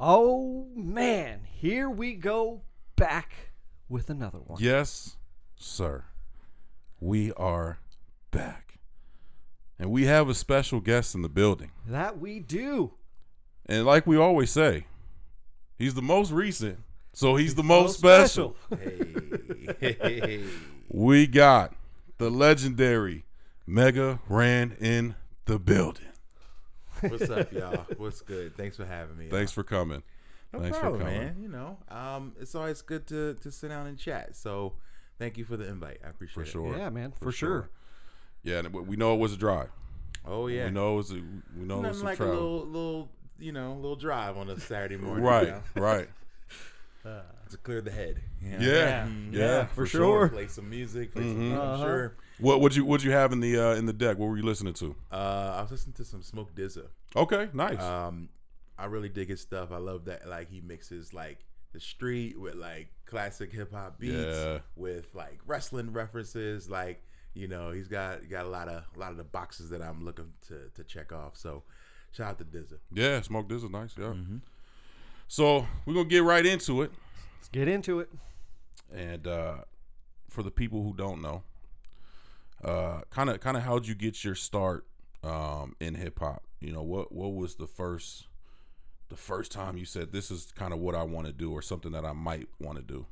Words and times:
Oh 0.00 0.66
man, 0.74 1.40
here 1.50 1.88
we 1.88 2.14
go 2.14 2.62
back 2.96 3.32
with 3.88 4.10
another 4.10 4.38
one. 4.38 4.58
Yes, 4.60 5.16
sir. 5.56 6.04
We 7.00 7.32
are 7.32 7.78
back. 8.30 8.78
And 9.78 9.90
we 9.90 10.06
have 10.06 10.28
a 10.28 10.34
special 10.34 10.80
guest 10.80 11.14
in 11.14 11.22
the 11.22 11.28
building. 11.28 11.70
That 11.86 12.18
we 12.18 12.40
do. 12.40 12.92
And 13.66 13.84
like 13.86 14.06
we 14.06 14.16
always 14.16 14.50
say, 14.50 14.86
he's 15.78 15.94
the 15.94 16.02
most 16.02 16.30
recent, 16.30 16.80
so 17.12 17.36
he's 17.36 17.54
the 17.54 17.62
most 17.62 17.98
special. 17.98 18.56
Hey, 18.78 19.76
hey, 20.00 20.44
We 20.88 21.26
got 21.26 21.74
the 22.18 22.30
legendary 22.30 23.24
Mega 23.66 24.20
Ran 24.28 24.76
in 24.80 25.14
the 25.46 25.58
building. 25.58 26.06
What's 27.00 27.30
up, 27.30 27.52
y'all? 27.52 27.86
What's 27.96 28.20
good? 28.20 28.56
Thanks 28.56 28.76
for 28.76 28.84
having 28.84 29.16
me. 29.16 29.28
Thanks 29.28 29.52
for 29.52 29.62
coming. 29.62 30.02
no 30.52 30.60
thanks 30.60 30.76
for 30.76 30.82
problem, 30.82 31.02
coming. 31.02 31.18
man. 31.20 31.36
You 31.40 31.48
know, 31.48 31.78
um, 31.88 32.32
it's 32.40 32.54
always 32.54 32.82
good 32.82 33.06
to 33.08 33.34
to 33.34 33.50
sit 33.50 33.68
down 33.68 33.86
and 33.86 33.98
chat. 33.98 34.36
So, 34.36 34.74
thank 35.18 35.36
you 35.38 35.44
for 35.44 35.56
the 35.56 35.68
invite. 35.68 36.00
I 36.04 36.08
appreciate 36.10 36.34
For 36.34 36.42
it. 36.42 36.48
sure. 36.48 36.76
Yeah, 36.76 36.90
man, 36.90 37.12
for, 37.12 37.32
sure. 37.32 37.68
Yeah, 38.42 38.58
and 38.60 38.72
we 38.72 38.96
know 38.96 39.14
it 39.14 39.18
was 39.18 39.32
a 39.32 39.36
drive. 39.36 39.70
Oh 40.26 40.46
yeah. 40.46 40.66
We 40.66 40.70
know 40.70 40.94
it 40.94 40.96
was 40.96 41.10
a, 41.12 41.14
we 41.14 41.64
know 41.64 41.76
it 41.76 41.82
was 41.82 41.82
Nothing 41.82 41.98
some 41.98 42.06
like 42.06 42.20
a 42.20 42.24
little 42.24 42.64
little 42.66 43.08
you 43.38 43.52
know 43.52 43.74
little 43.74 43.96
drive 43.96 44.36
on 44.38 44.48
a 44.48 44.58
Saturday 44.58 44.96
morning. 44.96 45.24
right, 45.24 45.46
You 45.46 45.52
know, 45.52 45.62
right. 45.76 46.08
to 47.50 47.56
clear 47.62 47.80
the 47.82 47.90
head. 47.90 48.20
you 48.40 48.50
know? 48.52 48.58
Yeah, 48.58 49.06
Mhm. 49.06 49.32
yeah, 49.32 49.66
for 49.66 49.74
for 49.74 49.86
sure. 49.86 50.28
Play 50.28 50.46
some 50.46 50.68
music. 50.70 51.12
Play 51.12 51.24
Mhm. 51.24 51.32
some, 51.34 51.52
I'm 51.52 51.58
Uh-huh. 51.58 51.82
sure. 51.84 52.16
What 52.38 52.60
would 52.60 52.74
you 52.74 52.84
would 52.84 53.02
you 53.02 53.12
have 53.12 53.32
in 53.32 53.40
the 53.40 53.58
uh, 53.58 53.74
in 53.74 53.86
the 53.86 53.92
deck? 53.92 54.18
What 54.18 54.28
were 54.28 54.36
you 54.36 54.42
listening 54.42 54.74
to? 54.74 54.94
Uh, 55.12 55.54
I 55.58 55.62
was 55.62 55.70
listening 55.70 55.94
to 55.94 56.04
some 56.04 56.22
Smoke 56.22 56.54
Dizza. 56.54 56.86
Okay, 57.14 57.48
nice. 57.52 57.80
Um, 57.80 58.28
I 58.76 58.86
really 58.86 59.08
dig 59.08 59.28
his 59.28 59.40
stuff. 59.40 59.70
I 59.70 59.76
love 59.78 60.06
that 60.06 60.28
like 60.28 60.48
he 60.50 60.60
mixes 60.60 61.14
like 61.14 61.38
the 61.72 61.80
street 61.80 62.38
with 62.40 62.54
like 62.56 62.88
classic 63.06 63.52
hip 63.52 63.72
hop 63.72 63.98
beats 64.00 64.14
Yeah. 64.14 64.58
with 64.74 65.06
like 65.14 65.38
wrestling 65.46 65.92
references. 65.92 66.68
Like 66.68 67.02
you 67.34 67.46
know, 67.46 67.70
he's 67.70 67.86
got 67.88 68.28
got 68.28 68.46
a 68.46 68.48
lot 68.48 68.68
of 68.68 68.82
a 68.96 68.98
lot 68.98 69.12
of 69.12 69.16
the 69.16 69.24
boxes 69.24 69.70
that 69.70 69.80
I'm 69.80 70.04
looking 70.04 70.32
to 70.48 70.70
to 70.74 70.82
check 70.84 71.12
off. 71.12 71.36
So 71.36 71.62
shout 72.10 72.30
out 72.30 72.38
to 72.38 72.44
Dizza. 72.44 72.76
yeah, 72.92 73.20
smoke 73.22 73.48
this 73.48 73.62
is 73.62 73.70
nice. 73.70 73.94
Yeah. 73.96 74.06
Mhm. 74.06 74.40
So 75.28 75.66
we're 75.86 75.94
gonna 75.94 76.08
get 76.08 76.24
right 76.24 76.44
into 76.44 76.82
it. 76.82 76.90
Let's 77.38 77.48
get 77.48 77.68
into 77.68 78.00
it. 78.00 78.10
And 78.92 79.26
uh, 79.26 79.58
for 80.28 80.42
the 80.42 80.50
people 80.50 80.82
who 80.82 80.94
don't 80.94 81.22
know, 81.22 81.42
kind 83.10 83.30
of 83.30 83.40
kind 83.40 83.56
of 83.56 83.62
how'd 83.62 83.86
you 83.86 83.94
get 83.94 84.24
your 84.24 84.34
start 84.34 84.86
um, 85.22 85.74
in 85.80 85.94
hip 85.94 86.18
hop? 86.18 86.44
You 86.60 86.72
know, 86.72 86.82
what 86.82 87.12
what 87.12 87.34
was 87.34 87.56
the 87.56 87.66
first 87.66 88.26
the 89.08 89.16
first 89.16 89.52
time 89.52 89.76
you 89.76 89.84
said 89.84 90.12
this 90.12 90.30
is 90.30 90.50
kind 90.56 90.72
of 90.72 90.78
what 90.78 90.94
I 90.94 91.02
want 91.02 91.26
to 91.26 91.32
do 91.32 91.52
or 91.52 91.62
something 91.62 91.92
that 91.92 92.04
I 92.04 92.12
might 92.12 92.48
want 92.58 92.78
to 92.78 92.82
do? 92.84 93.06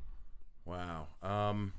Wow. 0.65 1.07
Um, 1.21 1.73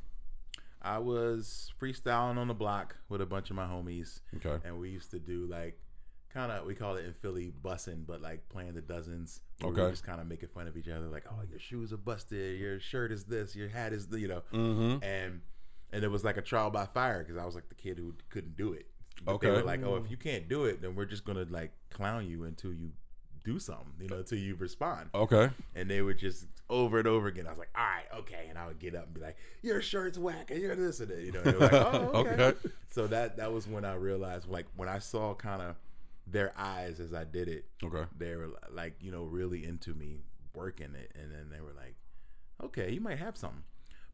I 0.83 0.99
was 0.99 1.73
freestyling 1.81 2.37
on 2.37 2.49
the 2.49 2.55
block 2.55 2.97
with 3.09 3.21
a 3.21 3.27
bunch 3.27 3.51
of 3.51 3.57
my 3.57 3.65
homies. 3.67 4.21
Okay. 4.37 4.59
and 4.65 4.79
we 4.79 4.91
used 4.91 5.11
to 5.13 5.19
do 5.19 5.47
like 5.47 5.79
kind 6.33 6.53
of 6.53 6.67
we 6.67 6.75
call 6.75 6.97
it 6.97 7.05
in 7.07 7.13
Philly 7.15 7.53
bussing, 7.63 8.07
but 8.07 8.21
like 8.21 8.49
playing 8.49 8.75
the 8.75 8.83
dozens. 8.83 9.41
We 9.63 9.69
Okay. 9.69 9.91
just 9.91 10.05
kind 10.05 10.21
of 10.21 10.27
making 10.27 10.49
fun 10.51 10.67
of 10.69 10.77
each 10.77 10.89
other, 10.89 11.07
like, 11.07 11.25
"Oh, 11.31 11.43
your 11.49 11.61
shoes 11.61 11.93
are 11.93 11.97
busted. 11.97 12.59
Your 12.61 12.81
shirt 12.81 13.13
is 13.13 13.25
this. 13.25 13.55
Your 13.57 13.69
hat 13.69 13.93
is 13.93 14.09
the, 14.09 14.19
you 14.21 14.29
know." 14.29 14.43
Mm-hmm. 14.53 15.03
And 15.05 15.41
and 15.95 16.05
it 16.05 16.09
was 16.09 16.25
like 16.25 16.37
a 16.37 16.43
trial 16.43 16.71
by 16.71 16.87
fire 16.87 17.21
because 17.23 17.37
I 17.37 17.47
was 17.47 17.55
like 17.55 17.69
the 17.69 17.75
kid 17.75 17.99
who 17.99 18.15
couldn't 18.29 18.57
do 18.57 18.73
it. 18.73 18.87
But 19.25 19.41
They 19.41 19.49
Okay. 19.49 19.59
were 19.59 19.63
like, 19.63 19.81
"Oh, 19.85 19.97
if 19.97 20.05
mm. 20.05 20.11
you 20.11 20.17
can't 20.17 20.49
do 20.49 20.65
it, 20.65 20.83
then 20.83 20.95
we're 20.97 21.05
just 21.07 21.25
gonna 21.25 21.47
like 21.49 21.71
clown 21.91 22.29
you 22.29 22.45
until 22.45 22.73
you 22.75 22.91
do 23.45 23.59
something, 23.59 23.93
you 24.01 24.09
know, 24.09 24.19
until 24.19 24.39
you 24.39 24.57
respond." 24.57 25.11
Okay. 25.15 25.51
And 25.75 25.89
they 25.89 26.03
would 26.03 26.19
just 26.19 26.47
over 26.69 26.99
and 26.99 27.07
over 27.07 27.29
again. 27.29 27.47
I 27.47 27.51
was 27.51 27.59
like, 27.59 27.71
"All 27.77 27.85
right, 27.85 28.07
okay," 28.21 28.47
and 28.49 28.59
I 28.59 28.67
would 28.67 28.81
get 28.81 28.95
up 28.95 29.05
and 29.07 29.15
be 29.15 29.21
like, 29.21 29.37
"Your 29.63 29.81
shirt's 29.81 30.19
whack, 30.19 30.51
and 30.51 30.61
you're 30.61 30.75
this 30.75 30.99
and 31.01 31.09
that," 31.11 31.23
you 31.23 31.31
know. 31.33 31.41
And 31.41 31.49
they 31.51 31.55
were 31.55 31.61
like, 31.61 31.73
"Oh, 31.81 32.11
okay." 32.15 32.43
Okay. 32.43 32.59
so 32.91 33.07
that 33.07 33.37
that 33.37 33.53
was 33.53 33.69
when 33.69 33.85
I 33.85 33.95
realized, 33.95 34.49
like, 34.49 34.67
when 34.77 34.89
I 34.89 34.99
saw 34.99 35.35
kind 35.35 35.63
of 35.63 35.77
their 36.27 36.53
eyes 36.59 37.01
as 37.01 37.13
I 37.15 37.25
did 37.25 37.49
it, 37.49 37.67
Okay. 37.85 38.05
they 38.19 38.35
were 38.35 38.49
like, 38.73 38.95
you 39.01 39.13
know, 39.13 39.25
really 39.25 39.65
into 39.65 39.95
me 39.95 40.19
working 40.55 40.95
it, 40.95 41.13
and 41.15 41.31
then 41.31 41.51
they 41.51 41.61
were 41.61 41.73
like, 41.77 41.95
okay, 42.63 42.91
you 42.91 43.01
might 43.01 43.19
have 43.19 43.37
something. 43.37 43.63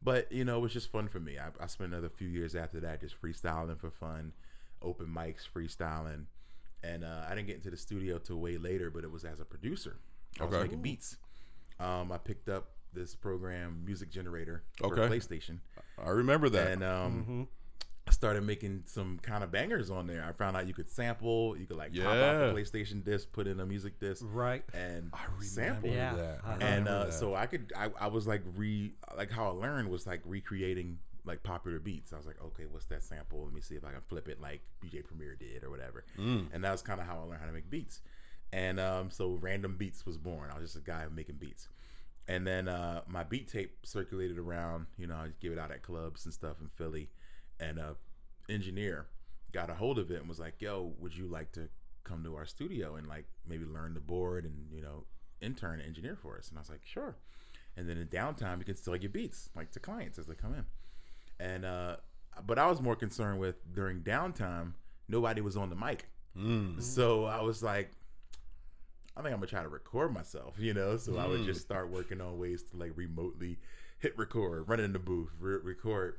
But 0.03 0.31
you 0.31 0.43
know, 0.45 0.57
it 0.57 0.61
was 0.61 0.73
just 0.73 0.91
fun 0.91 1.07
for 1.07 1.19
me. 1.19 1.37
I, 1.37 1.49
I 1.63 1.67
spent 1.67 1.91
another 1.93 2.09
few 2.09 2.27
years 2.27 2.55
after 2.55 2.79
that 2.81 3.01
just 3.01 3.21
freestyling 3.21 3.79
for 3.79 3.91
fun, 3.91 4.33
open 4.81 5.07
mics, 5.07 5.47
freestyling, 5.55 6.25
and 6.83 7.03
uh, 7.03 7.25
I 7.29 7.35
didn't 7.35 7.47
get 7.47 7.57
into 7.57 7.69
the 7.69 7.77
studio 7.77 8.17
till 8.17 8.37
way 8.37 8.57
later. 8.57 8.89
But 8.89 9.03
it 9.03 9.11
was 9.11 9.23
as 9.25 9.39
a 9.39 9.45
producer. 9.45 9.97
I 10.39 10.45
was 10.45 10.53
Okay. 10.55 10.63
making 10.63 10.81
beats. 10.81 11.17
Um, 11.79 12.11
I 12.11 12.17
picked 12.17 12.49
up 12.49 12.69
this 12.93 13.15
program, 13.15 13.83
Music 13.85 14.09
Generator, 14.11 14.63
for 14.77 14.87
Okay. 14.99 15.15
PlayStation, 15.15 15.59
I 16.03 16.09
remember 16.09 16.49
that. 16.49 16.71
and 16.73 16.83
um, 16.83 17.25
Mhm. 17.29 17.47
I 18.11 18.13
started 18.13 18.43
making 18.43 18.83
some 18.87 19.19
kind 19.21 19.41
of 19.41 19.53
bangers 19.53 19.89
on 19.89 20.05
there. 20.05 20.25
I 20.27 20.33
found 20.33 20.57
out 20.57 20.67
you 20.67 20.73
could 20.73 20.89
sample, 20.89 21.55
you 21.57 21.65
could 21.65 21.77
like 21.77 21.93
pop 21.95 22.07
out 22.07 22.15
Yeah. 22.17 22.37
the 22.47 22.53
PlayStation 22.53 23.05
disc, 23.05 23.31
put 23.31 23.47
in 23.47 23.57
a 23.61 23.65
music 23.65 24.01
disc, 24.01 24.21
Right. 24.27 24.65
and 24.73 25.11
I 25.13 25.23
remember 25.23 25.43
sample. 25.45 25.89
Yeah. 25.89 26.13
that. 26.15 26.39
I. 26.43 26.53
And 26.55 26.87
uh, 26.89 27.05
that. 27.05 27.13
so 27.13 27.35
I 27.35 27.45
could, 27.45 27.71
I, 27.73 27.89
I 27.97 28.07
was 28.07 28.27
like 28.27 28.41
re, 28.57 28.91
like 29.15 29.31
how 29.31 29.45
I 29.45 29.51
learned 29.51 29.89
was 29.89 30.05
like 30.05 30.19
recreating 30.25 30.99
like 31.23 31.41
popular 31.41 31.79
beats. 31.79 32.11
I 32.11 32.17
was 32.17 32.25
like, 32.25 32.35
okay, 32.43 32.65
what's 32.69 32.85
that 32.87 33.01
sample? 33.01 33.45
Let 33.45 33.53
me 33.53 33.61
see 33.61 33.75
if 33.75 33.85
I 33.85 33.91
can 33.91 34.01
flip 34.01 34.27
it 34.27 34.41
like 34.41 34.59
DJ 34.83 35.05
Premier 35.05 35.35
did 35.35 35.63
or 35.63 35.69
whatever. 35.69 36.03
Mm. 36.19 36.47
And 36.51 36.63
that 36.65 36.71
was 36.73 36.81
kind 36.81 36.99
of 36.99 37.07
how 37.07 37.15
I 37.17 37.21
learned 37.23 37.39
how 37.39 37.45
to 37.47 37.53
make 37.53 37.69
beats. 37.69 38.01
And 38.51 38.77
um, 38.77 39.09
so 39.09 39.37
Random 39.39 39.77
Beats 39.77 40.05
was 40.05 40.17
born. 40.17 40.49
I 40.51 40.59
was 40.59 40.73
just 40.73 40.75
a 40.75 40.85
guy 40.85 41.05
making 41.15 41.35
beats. 41.35 41.69
And 42.27 42.45
then 42.45 42.67
uh, 42.67 43.01
my 43.07 43.23
beat 43.23 43.47
tape 43.47 43.77
circulated 43.85 44.37
around. 44.37 44.87
You 44.97 45.07
know, 45.07 45.15
I 45.15 45.27
give 45.39 45.53
it 45.53 45.59
out 45.59 45.71
at 45.71 45.81
clubs 45.81 46.25
and 46.25 46.33
stuff 46.33 46.57
in 46.59 46.67
Philly. 46.75 47.07
And 47.61 47.77
a 47.79 47.95
engineer 48.49 49.07
got 49.53 49.69
a 49.69 49.73
hold 49.75 49.99
of 49.99 50.11
it 50.11 50.19
and 50.19 50.27
was 50.27 50.39
like, 50.39 50.61
"Yo, 50.61 50.93
would 50.99 51.15
you 51.15 51.27
like 51.27 51.51
to 51.53 51.69
come 52.03 52.23
to 52.23 52.35
our 52.35 52.45
studio 52.45 52.95
and 52.95 53.07
like 53.07 53.25
maybe 53.47 53.63
learn 53.65 53.93
the 53.93 53.99
board 54.01 54.43
and 54.45 54.71
you 54.71 54.81
know 54.81 55.05
intern 55.41 55.79
and 55.79 55.87
engineer 55.87 56.15
for 56.15 56.37
us?" 56.37 56.49
And 56.49 56.57
I 56.57 56.61
was 56.61 56.69
like, 56.69 56.85
"Sure." 56.85 57.15
And 57.77 57.87
then 57.87 57.97
in 57.97 58.07
downtime, 58.07 58.57
you 58.59 58.65
can 58.65 58.75
still 58.75 58.95
get 58.97 59.13
beats 59.13 59.49
like 59.55 59.71
to 59.71 59.79
clients 59.79 60.17
as 60.19 60.25
they 60.25 60.35
come 60.35 60.53
in. 60.55 60.65
And 61.39 61.63
uh, 61.65 61.97
but 62.45 62.57
I 62.59 62.67
was 62.67 62.81
more 62.81 62.95
concerned 62.95 63.39
with 63.39 63.55
during 63.73 64.01
downtime, 64.01 64.73
nobody 65.07 65.41
was 65.41 65.55
on 65.55 65.69
the 65.69 65.75
mic. 65.75 66.07
Mm. 66.37 66.81
So 66.81 67.25
I 67.25 67.41
was 67.41 67.61
like, 67.61 67.91
I 69.15 69.21
think 69.21 69.33
I'm 69.33 69.39
gonna 69.39 69.47
try 69.47 69.61
to 69.63 69.69
record 69.69 70.13
myself, 70.13 70.55
you 70.57 70.73
know. 70.73 70.97
So 70.97 71.17
I 71.17 71.27
would 71.27 71.41
Mm. 71.41 71.45
just 71.45 71.61
start 71.61 71.89
working 71.91 72.21
on 72.21 72.37
ways 72.39 72.63
to 72.71 72.77
like 72.77 72.93
remotely 72.95 73.57
hit 73.99 74.17
record, 74.17 74.67
run 74.67 74.79
in 74.79 74.93
the 74.93 74.99
booth, 74.99 75.31
re- 75.39 75.57
record. 75.61 76.17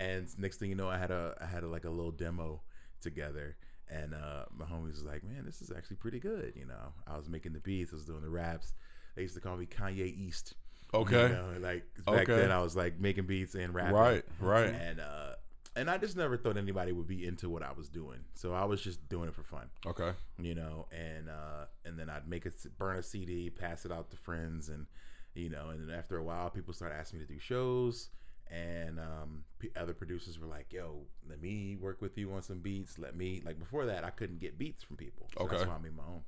And 0.00 0.26
next 0.38 0.56
thing 0.56 0.70
you 0.70 0.74
know, 0.76 0.88
I 0.88 0.96
had 0.96 1.10
a 1.10 1.36
I 1.40 1.46
had 1.46 1.62
a, 1.62 1.68
like 1.68 1.84
a 1.84 1.90
little 1.90 2.10
demo 2.10 2.62
together, 3.02 3.56
and 3.88 4.14
uh, 4.14 4.46
my 4.56 4.64
homies 4.64 4.92
was 4.94 5.04
like, 5.04 5.22
"Man, 5.22 5.44
this 5.44 5.60
is 5.60 5.70
actually 5.70 5.96
pretty 5.96 6.18
good." 6.18 6.54
You 6.56 6.64
know, 6.66 6.92
I 7.06 7.16
was 7.18 7.28
making 7.28 7.52
the 7.52 7.60
beats, 7.60 7.92
I 7.92 7.96
was 7.96 8.06
doing 8.06 8.22
the 8.22 8.30
raps. 8.30 8.72
They 9.14 9.22
used 9.22 9.34
to 9.34 9.40
call 9.40 9.56
me 9.56 9.66
Kanye 9.66 10.06
East. 10.06 10.54
Okay. 10.94 11.22
you 11.28 11.34
know, 11.34 11.52
like 11.60 11.84
back 12.06 12.28
Okay. 12.28 12.36
then, 12.40 12.50
I 12.50 12.60
was 12.62 12.74
like 12.74 12.98
making 12.98 13.26
beats 13.26 13.54
and 13.54 13.72
rapping 13.74 13.94
Right. 13.94 14.24
Right. 14.40 14.74
and 14.74 15.00
uh 15.00 15.34
and 15.76 15.88
I 15.88 15.98
just 15.98 16.16
never 16.16 16.36
thought 16.36 16.56
anybody 16.56 16.90
would 16.90 17.06
be 17.06 17.24
into 17.24 17.48
what 17.48 17.62
I 17.62 17.72
was 17.72 17.88
doing. 17.88 18.18
So 18.34 18.52
I 18.54 18.64
was 18.64 18.80
just 18.82 19.08
doing 19.08 19.28
it 19.28 19.34
for 19.34 19.44
fun, 19.44 19.68
Okay. 19.86 20.12
you 20.40 20.54
know. 20.54 20.86
And 20.90 21.28
uh 21.28 21.66
and 21.84 21.98
then 21.98 22.08
I'd 22.08 22.26
make 22.26 22.46
a 22.46 22.50
burn 22.78 22.96
a 22.96 23.02
CD, 23.02 23.50
pass 23.50 23.84
it 23.84 23.92
out 23.92 24.10
to 24.10 24.16
friends, 24.16 24.68
and 24.70 24.86
you 25.34 25.50
know. 25.50 25.68
And 25.68 25.88
then 25.88 25.94
after 25.96 26.16
a 26.16 26.24
while, 26.24 26.48
people 26.50 26.72
started 26.74 26.96
asking 26.96 27.20
me 27.20 27.26
to 27.26 27.32
do 27.34 27.38
shows, 27.38 28.08
and 28.50 28.98
um 28.98 29.44
p- 29.58 29.70
other 29.76 29.94
producers 29.94 30.38
were 30.38 30.46
like, 30.46 30.72
"Yo, 30.72 31.06
let 31.28 31.40
me 31.40 31.76
work 31.76 32.00
with 32.02 32.18
you 32.18 32.32
on 32.32 32.42
some 32.42 32.58
beats. 32.60 32.98
Let 32.98 33.16
me 33.16 33.42
like 33.44 33.58
before 33.58 33.86
that, 33.86 34.04
I 34.04 34.10
couldn't 34.10 34.40
get 34.40 34.58
beats 34.58 34.82
from 34.82 34.96
people. 34.96 35.28
So 35.36 35.44
Okay. 35.44 35.56
that's 35.56 35.66
why 35.68 35.74
I 35.74 35.78
made 35.78 35.96
my 35.96 36.02
own. 36.04 36.22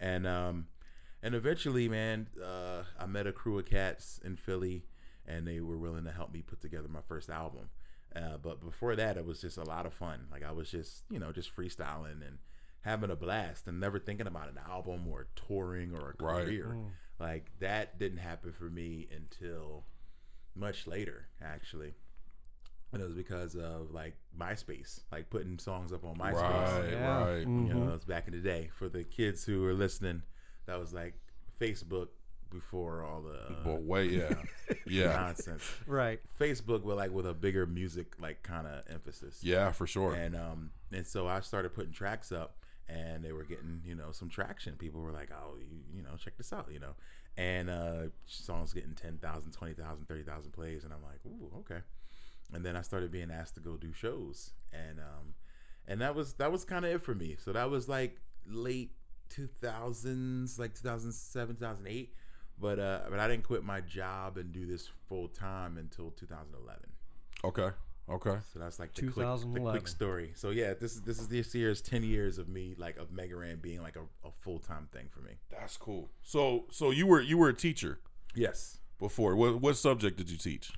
And 0.00 0.26
um 0.26 0.66
and 1.22 1.34
eventually, 1.34 1.88
man, 1.88 2.28
uh, 2.40 2.84
I 2.98 3.06
met 3.06 3.26
a 3.26 3.32
crew 3.32 3.58
of 3.58 3.66
cats 3.66 4.20
in 4.24 4.36
Philly, 4.36 4.84
and 5.26 5.46
they 5.48 5.60
were 5.60 5.76
willing 5.76 6.04
to 6.04 6.12
help 6.12 6.32
me 6.32 6.42
put 6.42 6.60
together 6.60 6.86
my 6.88 7.00
first 7.08 7.28
album. 7.28 7.70
Uh, 8.14 8.36
but 8.40 8.60
before 8.64 8.94
that, 8.96 9.16
it 9.16 9.26
was 9.26 9.40
just 9.40 9.58
a 9.58 9.64
lot 9.64 9.84
of 9.84 9.92
fun. 9.92 10.28
Like 10.30 10.44
I 10.44 10.52
was 10.52 10.70
just, 10.70 11.02
you 11.10 11.18
know, 11.18 11.32
just 11.32 11.54
freestyling 11.54 12.24
and 12.26 12.38
having 12.82 13.10
a 13.10 13.16
blast, 13.16 13.66
and 13.66 13.80
never 13.80 13.98
thinking 13.98 14.28
about 14.28 14.48
an 14.48 14.58
album 14.70 15.08
or 15.08 15.26
touring 15.34 15.92
or 15.92 16.10
a 16.18 16.22
Right. 16.22 16.44
career. 16.44 16.76
Mm. 16.78 16.90
Like 17.18 17.50
that 17.58 17.98
didn't 17.98 18.18
happen 18.18 18.52
for 18.52 18.70
me 18.70 19.08
until 19.14 19.84
much 20.54 20.86
later, 20.86 21.26
actually. 21.42 21.94
And 22.92 23.02
it 23.02 23.04
was 23.04 23.14
because 23.14 23.54
of 23.54 23.90
like 23.92 24.14
MySpace, 24.38 25.00
like 25.12 25.28
putting 25.28 25.58
songs 25.58 25.92
up 25.92 26.04
on 26.04 26.16
MySpace. 26.16 26.32
Right. 26.34 26.90
Yeah. 26.92 27.18
Right. 27.24 27.46
Mhm. 27.46 27.68
You 27.68 27.74
know, 27.74 27.88
it 27.88 27.92
was 27.92 28.04
back 28.04 28.26
in 28.28 28.32
the 28.34 28.40
day. 28.40 28.70
For 28.78 28.88
the 28.88 29.04
kids 29.04 29.44
who 29.44 29.60
were 29.62 29.74
listening, 29.74 30.22
that 30.66 30.78
was 30.80 30.94
like 30.94 31.14
Facebook 31.60 32.08
before 32.50 33.02
all 33.04 33.20
the 33.20 33.34
uh, 33.34 33.62
But 33.62 33.82
wait, 33.82 34.10
yeah, 34.12 34.34
yeah, 34.86 35.12
nonsense. 35.12 35.62
Right. 35.86 36.18
Facebook 36.40 36.82
with 36.82 36.96
like 36.96 37.10
with 37.12 37.26
a 37.26 37.34
bigger 37.34 37.66
music 37.66 38.14
like 38.18 38.42
kind 38.42 38.66
of 38.66 38.84
emphasis. 38.90 39.40
yeah, 39.42 39.70
for 39.70 39.86
sure. 39.86 40.14
And 40.14 40.34
um 40.34 40.70
and 40.90 41.06
so 41.06 41.28
I 41.28 41.40
started 41.40 41.74
putting 41.74 41.92
tracks 41.92 42.32
up 42.32 42.56
and 42.88 43.22
they 43.22 43.32
were 43.32 43.44
getting 43.44 43.82
you 43.84 43.94
know 43.96 44.12
some 44.12 44.30
traction. 44.30 44.76
People 44.76 45.02
were 45.02 45.12
like, 45.12 45.28
"Oh, 45.30 45.56
you, 45.58 45.66
you 45.94 46.02
know, 46.02 46.16
check 46.16 46.38
this 46.38 46.54
out," 46.54 46.68
you 46.72 46.78
know, 46.78 46.94
and 47.38 47.70
uh, 47.70 48.02
songs 48.26 48.72
getting 48.72 48.94
10,000, 48.94 49.52
20,000, 49.52 50.08
30,000 50.08 50.52
plays, 50.52 50.82
and 50.82 50.92
I'm 50.92 51.02
like, 51.02 51.20
"Ooh, 51.24 51.58
okay." 51.60 51.80
And 52.52 52.64
then 52.64 52.76
I 52.76 52.82
started 52.82 53.12
being 53.12 53.30
asked 53.30 53.54
to 53.54 53.60
go 53.60 53.76
do 53.76 53.92
shows, 53.92 54.50
and 54.72 54.98
um, 54.98 55.34
and 55.86 56.00
that 56.00 56.14
was 56.16 56.34
that 56.34 56.50
was 56.50 56.64
kind 56.64 56.84
of 56.84 56.90
it 56.90 57.02
for 57.02 57.14
me. 57.14 57.36
So 57.42 57.52
that 57.52 57.70
was 57.70 57.88
like 57.88 58.20
late 58.44 58.90
2000s, 59.30 60.58
like 60.58 60.74
2007, 60.74 61.56
2008. 61.56 62.14
But 62.60 62.80
uh, 62.80 63.00
but 63.08 63.20
I 63.20 63.28
didn't 63.28 63.44
quit 63.44 63.62
my 63.62 63.80
job 63.82 64.36
and 64.36 64.52
do 64.52 64.66
this 64.66 64.90
full 65.08 65.28
time 65.28 65.78
until 65.78 66.10
2011. 66.10 66.82
Okay. 67.44 67.70
Okay. 68.10 68.36
So 68.52 68.58
that's 68.58 68.78
like 68.78 68.94
the 68.94 69.08
quick, 69.08 69.26
the 69.54 69.60
quick 69.60 69.88
story. 69.88 70.32
So 70.34 70.50
yeah, 70.50 70.74
this 70.74 70.94
is 70.94 71.02
this 71.02 71.18
is 71.20 71.28
this 71.28 71.54
year's 71.54 71.80
10 71.82 72.02
years 72.02 72.38
of 72.38 72.48
me 72.48 72.74
like 72.78 72.96
of 72.96 73.10
Megaran 73.10 73.60
being 73.60 73.82
like 73.82 73.96
a, 73.96 74.26
a 74.26 74.30
full 74.40 74.58
time 74.58 74.88
thing 74.92 75.08
for 75.10 75.20
me. 75.20 75.32
That's 75.50 75.76
cool. 75.76 76.10
So 76.22 76.64
so 76.70 76.90
you 76.90 77.06
were 77.06 77.20
you 77.20 77.36
were 77.38 77.48
a 77.48 77.54
teacher 77.54 78.00
Yes. 78.34 78.78
before. 78.98 79.36
What 79.36 79.60
what 79.60 79.76
subject 79.76 80.16
did 80.16 80.30
you 80.30 80.38
teach? 80.38 80.72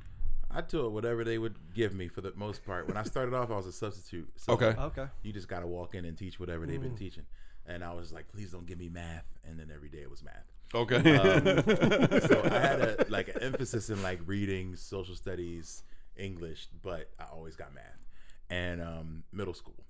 I 0.51 0.63
taught 0.63 0.91
whatever 0.91 1.23
they 1.23 1.39
would 1.39 1.55
give 1.75 1.95
me 1.95 2.09
for 2.09 2.23
the 2.23 2.33
most 2.35 2.65
part. 2.65 2.89
When 2.89 2.97
I 2.97 3.05
started 3.05 3.35
off, 3.35 3.51
I 3.53 3.57
was 3.57 3.67
a 3.67 3.73
substitute. 3.73 4.29
So 4.37 4.55
Okay. 4.55 4.75
Okay. 4.79 5.07
You 5.23 5.33
just 5.33 5.47
got 5.47 5.61
to 5.61 5.67
walk 5.69 5.95
in 5.95 6.05
and 6.05 6.19
teach 6.19 6.41
whatever 6.41 6.67
they've 6.67 6.83
been 6.83 6.97
teaching. 6.97 7.25
And 7.67 7.85
I 7.85 7.93
was 7.93 8.13
like, 8.13 8.27
please 8.27 8.51
don't 8.51 8.67
give 8.67 8.79
me 8.79 8.89
math. 8.89 9.39
And 9.49 9.61
then 9.61 9.71
every 9.73 9.89
day 9.89 9.99
it 9.99 10.11
was 10.11 10.25
math. 10.25 10.51
Okay. 10.75 10.97
Um, 10.97 11.45
so 12.23 12.43
I 12.45 12.59
had 12.59 12.81
a 12.81 13.07
like 13.09 13.29
an 13.29 13.43
emphasis 13.43 13.91
in 13.91 14.03
like 14.03 14.19
reading, 14.27 14.75
social 14.75 15.15
studies, 15.15 15.85
English, 16.21 16.69
but 16.83 17.11
I 17.19 17.25
always 17.33 17.57
got 17.57 17.75
math 17.75 17.99
and 18.51 18.81
um, 18.83 19.25
middle 19.33 19.55
school. 19.55 19.85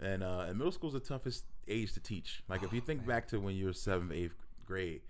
And 0.00 0.22
uh, 0.22 0.46
and 0.48 0.58
middle 0.58 0.72
school 0.72 0.88
is 0.88 0.94
the 0.94 1.00
toughest 1.00 1.44
age 1.68 1.92
to 1.94 2.00
teach. 2.00 2.42
Like 2.48 2.62
if 2.62 2.72
you 2.72 2.80
think 2.80 3.06
back 3.06 3.28
to 3.28 3.38
when 3.40 3.54
you 3.54 3.66
were 3.66 3.72
seventh, 3.72 4.12
eighth 4.12 4.34
grade, 4.66 5.00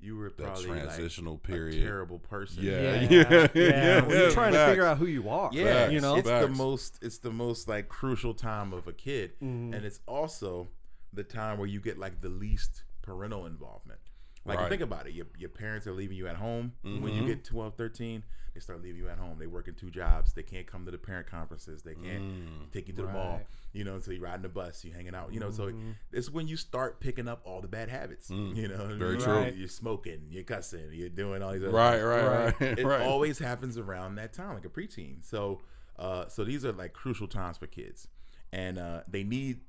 you 0.00 0.16
were 0.16 0.32
that 0.38 0.56
transitional 0.56 1.34
like 1.34 1.42
period. 1.44 1.80
a 1.80 1.84
terrible 1.84 2.18
person. 2.18 2.64
Yeah. 2.64 3.00
Yeah. 3.02 3.08
Yeah. 3.10 3.48
Yeah. 3.54 3.62
Yeah. 3.68 4.00
When 4.02 4.10
you're 4.18 4.30
trying 4.32 4.52
to 4.54 4.66
figure 4.66 4.84
out 4.86 4.98
who 4.98 5.06
you 5.06 5.28
are. 5.28 5.50
Yeah, 5.52 5.88
You 5.88 6.00
know? 6.00 6.16
it's 6.16 6.28
the 6.28 6.48
most 6.48 6.98
it's 7.02 7.18
the 7.18 7.30
most 7.30 7.68
like 7.68 7.88
crucial 7.88 8.34
time 8.34 8.72
of 8.72 8.88
a 8.88 8.92
kid, 8.92 9.32
Mm-hmm. 9.42 9.72
and 9.74 9.84
it's 9.84 10.00
also 10.08 10.68
the 11.12 11.22
time 11.22 11.58
where 11.58 11.68
you 11.68 11.80
get 11.80 11.96
like 11.98 12.20
the 12.20 12.28
least 12.28 12.82
parental 13.02 13.46
involvement. 13.46 14.00
Like 14.46 14.58
Right. 14.58 14.68
think 14.68 14.82
about 14.82 15.06
it, 15.06 15.14
your, 15.14 15.26
your 15.38 15.48
parents 15.48 15.86
are 15.86 15.92
leaving 15.92 16.16
you 16.18 16.26
at 16.28 16.36
home 16.36 16.72
when 16.82 16.96
Mm-hmm. 16.96 17.08
you 17.08 17.26
get 17.26 17.44
12, 17.44 17.76
13, 17.76 18.22
they 18.52 18.60
start 18.60 18.82
leaving 18.82 19.00
you 19.00 19.08
at 19.08 19.18
home. 19.18 19.38
They 19.38 19.46
work 19.46 19.68
in 19.68 19.74
two 19.74 19.90
jobs. 19.90 20.32
They 20.34 20.42
can't 20.42 20.66
come 20.66 20.84
to 20.84 20.90
the 20.90 20.98
parent 20.98 21.26
conferences. 21.26 21.82
They 21.82 21.94
can't 21.94 22.22
Mm. 22.22 22.70
take 22.70 22.86
you 22.88 22.94
to 22.94 23.02
the 23.02 23.08
mall. 23.08 23.40
You 23.72 23.82
know, 23.84 23.94
until 23.96 24.12
you're 24.12 24.22
riding 24.22 24.42
the 24.42 24.48
bus, 24.48 24.84
You're 24.84 24.94
hanging 24.94 25.14
out. 25.14 25.32
You 25.32 25.40
know, 25.40 25.50
so 25.50 25.68
Mm-hmm. 25.68 25.90
it's 26.12 26.30
when 26.30 26.46
you 26.46 26.56
start 26.56 27.00
picking 27.00 27.26
up 27.26 27.40
all 27.44 27.60
the 27.62 27.68
bad 27.68 27.88
habits. 27.88 28.30
You 28.30 28.68
know, 28.68 28.76
Mm. 28.76 28.98
Very 28.98 29.12
You're- 29.18 29.24
true. 29.24 29.52
You're 29.58 29.66
smoking, 29.68 30.26
you're 30.30 30.44
cussing, 30.44 30.92
you're 30.92 31.08
doing 31.08 31.42
all 31.42 31.52
these. 31.52 31.62
Other 31.62 31.72
Right, 31.72 31.92
things 31.94 32.04
right, 32.04 32.26
Right. 32.26 32.60
right, 32.60 32.78
it 32.78 32.84
right. 32.84 33.00
always 33.02 33.38
happens 33.38 33.78
around 33.78 34.16
that 34.16 34.32
time, 34.34 34.54
like 34.54 34.64
a 34.66 34.68
preteen. 34.68 35.24
So, 35.24 35.62
uh, 35.98 36.28
so 36.28 36.44
these 36.44 36.64
are 36.64 36.72
like 36.72 36.92
crucial 36.92 37.26
times 37.26 37.56
for 37.58 37.66
kids, 37.66 38.08
and 38.52 38.78
uh, 38.78 39.02
they 39.08 39.24
need 39.24 39.62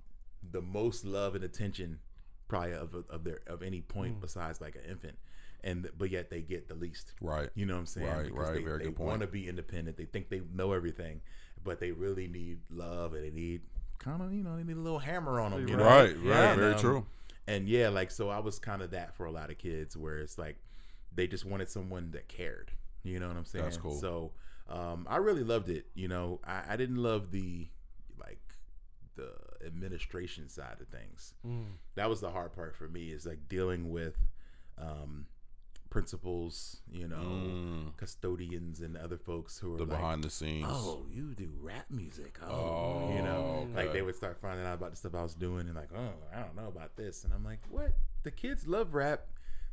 the 0.52 0.62
most 0.62 1.06
love 1.06 1.34
and 1.34 1.44
attention, 1.44 2.00
probably 2.48 2.74
of 2.74 2.96
of 3.10 3.24
their 3.24 3.42
of 3.48 3.62
any 3.64 3.82
point 3.82 4.22
besides 4.22 4.62
like 4.62 4.76
an 4.76 4.82
infant, 4.90 5.18
and 5.64 5.90
but 5.98 6.10
yet 6.10 6.30
they 6.30 6.42
get 6.42 6.68
the 6.68 6.76
least. 6.76 7.14
Right. 7.22 7.50
You 7.56 7.66
know 7.66 7.74
what 7.74 7.80
I'm 7.82 7.86
saying? 7.86 8.08
Right, 8.08 8.26
Because 8.26 8.48
right. 8.50 8.54
They, 8.56 8.64
Very 8.64 8.78
they 8.80 8.86
good 8.86 8.96
point. 8.98 9.10
want 9.10 9.22
to 9.22 9.28
be 9.28 9.48
independent. 9.48 9.98
They 9.98 10.06
think 10.06 10.30
they 10.30 10.42
know 10.54 10.74
everything, 10.74 11.22
but 11.64 11.80
they 11.80 11.92
really 11.92 12.28
need 12.28 12.60
love, 12.70 13.14
and 13.14 13.24
they 13.24 13.32
need 13.32 13.62
kind 14.00 14.22
of 14.22 14.34
you 14.34 14.44
know 14.44 14.56
they 14.58 14.64
need 14.64 14.78
a 14.78 14.82
little 14.82 15.00
hammer 15.00 15.40
on 15.40 15.52
them. 15.52 15.68
You 15.68 15.78
know? 15.78 15.84
Right, 15.86 16.16
right. 16.18 16.24
Yeah. 16.24 16.56
Very 16.56 16.66
And, 16.68 16.76
um, 16.76 16.82
true. 16.82 17.06
And 17.48 17.68
yeah, 17.70 17.90
like 17.90 18.10
so 18.12 18.30
I 18.30 18.40
was 18.40 18.58
kind 18.60 18.82
of 18.82 18.92
that 18.92 19.16
for 19.16 19.26
a 19.26 19.32
lot 19.32 19.52
of 19.52 19.58
kids 19.58 19.96
where 19.96 20.18
it's 20.18 20.38
like 20.38 20.58
they 21.14 21.28
just 21.28 21.46
wanted 21.46 21.70
someone 21.70 22.12
that 22.12 22.28
cared. 22.28 22.72
You 23.04 23.20
know 23.20 23.28
what 23.28 23.38
I'm 23.38 23.46
saying? 23.46 23.66
That's 23.66 23.78
cool. 23.78 23.94
So 23.94 24.32
um, 24.68 25.06
I 25.08 25.18
really 25.18 25.44
loved 25.44 25.70
it. 25.70 25.86
You 25.94 26.08
know, 26.08 26.40
I, 26.44 26.64
I 26.70 26.76
didn't 26.76 26.98
love 26.98 27.30
the 27.32 27.68
like 28.20 28.40
the 29.16 29.32
administration 29.66 30.50
side 30.50 30.78
of 30.80 30.88
things. 30.88 31.34
Mm. 31.46 31.66
That 31.96 32.10
was 32.10 32.22
the 32.22 32.30
hard 32.32 32.54
part 32.54 32.76
for 32.76 32.88
me 32.88 33.12
is 33.12 33.26
like 33.26 33.48
dealing 33.50 33.92
with 33.92 34.16
um, 34.78 35.26
principals, 35.90 36.82
you 36.92 37.08
know, 37.08 37.16
Mm. 37.18 37.96
custodians 37.98 38.82
and 38.82 38.98
other 38.98 39.18
folks 39.18 39.58
who 39.60 39.76
are 39.76 39.78
The 39.78 39.86
like, 39.86 39.98
behind 40.00 40.24
the 40.24 40.30
scenes. 40.30 40.66
Oh, 40.68 41.06
you 41.10 41.34
do 41.34 41.50
rap 41.62 41.86
music. 41.90 42.38
Oh, 42.44 42.48
Oh, 42.50 43.14
you 43.16 43.22
know, 43.22 43.68
like 43.74 43.94
they 43.94 44.02
would 44.02 44.16
start 44.16 44.38
finding 44.42 44.66
out 44.66 44.74
about 44.76 44.92
the 44.92 44.98
stuff 44.98 45.16
I 45.16 45.24
was 45.24 45.36
doing 45.36 45.68
and 45.68 45.76
like, 45.76 45.90
oh, 45.96 46.14
I 46.34 46.42
don't 46.42 46.56
know 46.56 46.68
about 46.68 46.96
this. 46.98 47.24
And 47.24 47.34
I'm 47.34 47.44
like, 47.46 47.60
what? 47.70 47.94
The 48.24 48.32
kids 48.32 48.68
love 48.68 48.94
rap. 48.94 49.28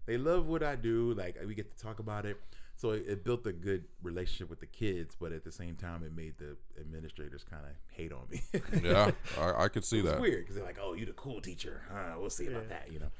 They 0.07 0.17
love 0.19 0.47
what 0.47 0.63
I 0.63 0.77
do. 0.77 1.15
Like 1.15 1.37
we 1.47 1.55
get 1.55 1.77
to 1.77 1.83
talk 1.83 1.99
about 1.99 2.27
it. 2.27 2.37
So 2.77 2.91
it, 2.91 3.05
it 3.07 3.25
built 3.25 3.47
a 3.47 3.53
good 3.53 3.85
relationship 4.03 4.51
with 4.51 4.61
the 4.61 4.67
kids, 4.67 5.15
but 5.19 5.33
at 5.33 5.45
the 5.45 5.53
same 5.53 5.77
time, 5.77 6.03
it 6.03 6.15
made 6.17 6.35
the 6.39 6.57
administrators 6.81 7.45
kind 7.49 7.65
of 7.65 7.73
hate 7.95 8.13
on 8.13 8.23
me. 8.31 8.43
Yeah, 8.83 9.13
I, 9.41 9.65
I 9.65 9.69
could 9.69 9.85
see 9.85 10.01
it's 10.01 10.09
that. 10.09 10.21
weird 10.21 10.41
because 10.41 10.57
they're 10.57 10.65
like, 10.65 10.79
"Oh, 10.83 10.95
you're 10.95 11.07
the 11.07 11.13
cool 11.13 11.41
teacher. 11.41 11.83
Huh, 11.93 12.15
we'll 12.19 12.31
see 12.31 12.47
about 12.47 12.69
that." 12.71 12.89
You 12.91 12.99
know. 12.99 13.11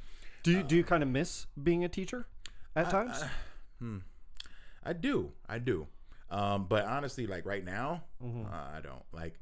Do 0.43 0.51
you 0.51 0.63
do 0.65 0.75
you 0.77 0.83
kind 0.85 1.03
of 1.03 1.09
miss 1.09 1.47
being 1.63 1.85
a 1.85 1.89
teacher 1.89 2.27
at 2.75 2.91
times? 2.91 3.23
Hmm. 3.79 3.99
I 4.85 4.93
do. 4.93 5.31
I 5.49 5.59
do. 5.59 5.87
Um, 6.31 6.67
but 6.69 6.85
honestly, 6.87 7.27
like 7.27 7.47
right 7.47 7.65
now, 7.65 8.03
uh, 8.25 8.27
I 8.77 8.81
don't 8.83 9.05
like 9.13 9.35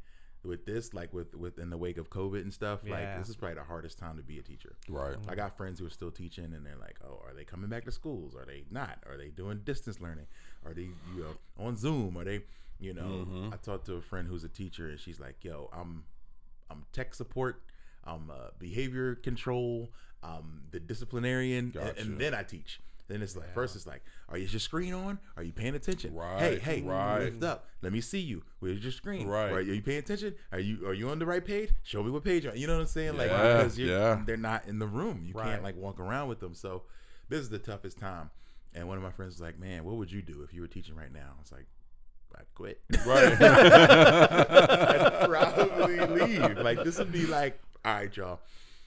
with 0.42 0.64
this, 0.64 0.94
like 0.94 1.12
with 1.12 1.34
with 1.34 1.58
in 1.58 1.70
the 1.70 1.76
wake 1.76 1.98
of 1.98 2.10
COVID 2.10 2.40
and 2.42 2.52
stuff. 2.52 2.80
Yeah. 2.84 2.92
Like 2.92 3.18
this 3.18 3.28
is 3.28 3.36
probably 3.36 3.56
the 3.56 3.64
hardest 3.64 3.98
time 3.98 4.16
to 4.16 4.22
be 4.22 4.38
a 4.38 4.42
teacher. 4.42 4.76
Right. 4.88 5.16
I 5.28 5.34
got 5.34 5.56
friends 5.56 5.78
who 5.80 5.86
are 5.86 5.90
still 5.90 6.10
teaching, 6.10 6.52
and 6.54 6.64
they're 6.64 6.78
like, 6.78 6.98
"Oh, 7.04 7.20
are 7.26 7.34
they 7.34 7.44
coming 7.44 7.68
back 7.68 7.84
to 7.84 7.92
schools? 7.92 8.34
Are 8.34 8.44
they 8.44 8.64
not? 8.70 8.98
Are 9.06 9.16
they 9.16 9.28
doing 9.28 9.60
distance 9.64 10.00
learning? 10.00 10.26
Are 10.64 10.74
they 10.74 10.88
you 11.14 11.22
know 11.22 11.64
on 11.64 11.76
Zoom? 11.76 12.16
Are 12.16 12.24
they 12.24 12.42
you 12.78 12.94
know?" 12.94 13.26
I 13.52 13.56
talked 13.56 13.86
to 13.86 13.94
a 13.94 14.00
friend 14.02 14.26
who's 14.26 14.44
a 14.44 14.48
teacher, 14.48 14.88
and 14.88 14.98
she's 14.98 15.20
like, 15.20 15.44
"Yo, 15.44 15.68
I'm 15.72 16.04
I'm 16.70 16.84
tech 16.92 17.14
support, 17.14 17.62
I'm 18.04 18.30
uh, 18.30 18.50
behavior 18.58 19.16
control, 19.16 19.92
I'm 20.22 20.62
the 20.70 20.80
disciplinarian, 20.80 21.74
and, 21.78 21.98
and 21.98 22.18
then 22.18 22.34
I 22.34 22.42
teach." 22.44 22.80
Then 23.10 23.22
it's 23.22 23.36
like 23.36 23.52
first 23.52 23.76
it's 23.76 23.86
like, 23.86 24.02
are 24.28 24.38
you 24.38 24.46
your 24.46 24.60
screen 24.60 24.94
on? 24.94 25.18
Are 25.36 25.42
you 25.42 25.52
paying 25.52 25.74
attention? 25.74 26.12
Hey, 26.12 26.18
Right, 26.18 26.40
hey, 26.40 26.58
hey, 26.58 26.82
right. 26.82 27.18
lift 27.24 27.42
up. 27.44 27.66
Let 27.82 27.92
me 27.92 28.00
see 28.00 28.20
you. 28.20 28.42
Where's 28.60 28.82
your 28.82 28.92
screen? 28.92 29.26
Right. 29.26 29.50
Are 29.52 29.60
you 29.60 29.82
paying 29.82 29.98
attention? 29.98 30.34
Are 30.52 30.60
you 30.60 30.86
are 30.86 30.94
you 30.94 31.08
on 31.10 31.18
the 31.18 31.26
right 31.26 31.44
page? 31.44 31.70
Show 31.82 32.02
me 32.02 32.10
what 32.10 32.24
page 32.24 32.44
you're 32.44 32.52
on. 32.52 32.58
You 32.58 32.66
know 32.68 32.74
what 32.74 32.82
I'm 32.82 32.86
saying? 32.86 33.16
Like 33.16 33.30
Yeah, 33.30 33.56
because 33.58 33.78
you're, 33.78 33.98
yeah. 33.98 34.22
they're 34.24 34.36
not 34.36 34.66
in 34.66 34.78
the 34.78 34.86
room. 34.86 35.22
You 35.24 35.34
Right. 35.34 35.46
can't 35.46 35.62
like 35.62 35.76
walk 35.76 35.98
around 36.00 36.28
with 36.28 36.40
them. 36.40 36.54
So 36.54 36.84
this 37.28 37.40
is 37.40 37.50
the 37.50 37.58
toughest 37.58 37.98
time. 37.98 38.30
And 38.74 38.86
one 38.86 38.96
of 38.96 39.02
my 39.02 39.10
friends 39.10 39.34
was 39.34 39.40
like, 39.40 39.58
"Man, 39.58 39.84
what 39.84 39.96
would 39.96 40.12
you 40.12 40.22
do 40.22 40.42
if 40.42 40.54
you 40.54 40.60
were 40.60 40.68
teaching 40.68 40.94
right 40.94 41.12
now?" 41.12 41.32
I 41.36 41.40
was 41.40 41.50
like, 41.50 41.66
"I'd 42.38 42.46
quit. 42.54 42.80
I'd 42.92 43.00
probably 45.28 45.98
leave. 46.06 46.58
Like 46.58 46.84
this 46.84 46.98
would 46.98 47.12
be 47.12 47.26
like, 47.26 47.60
all 47.84 47.94
right, 47.94 48.16
y'all. 48.16 48.40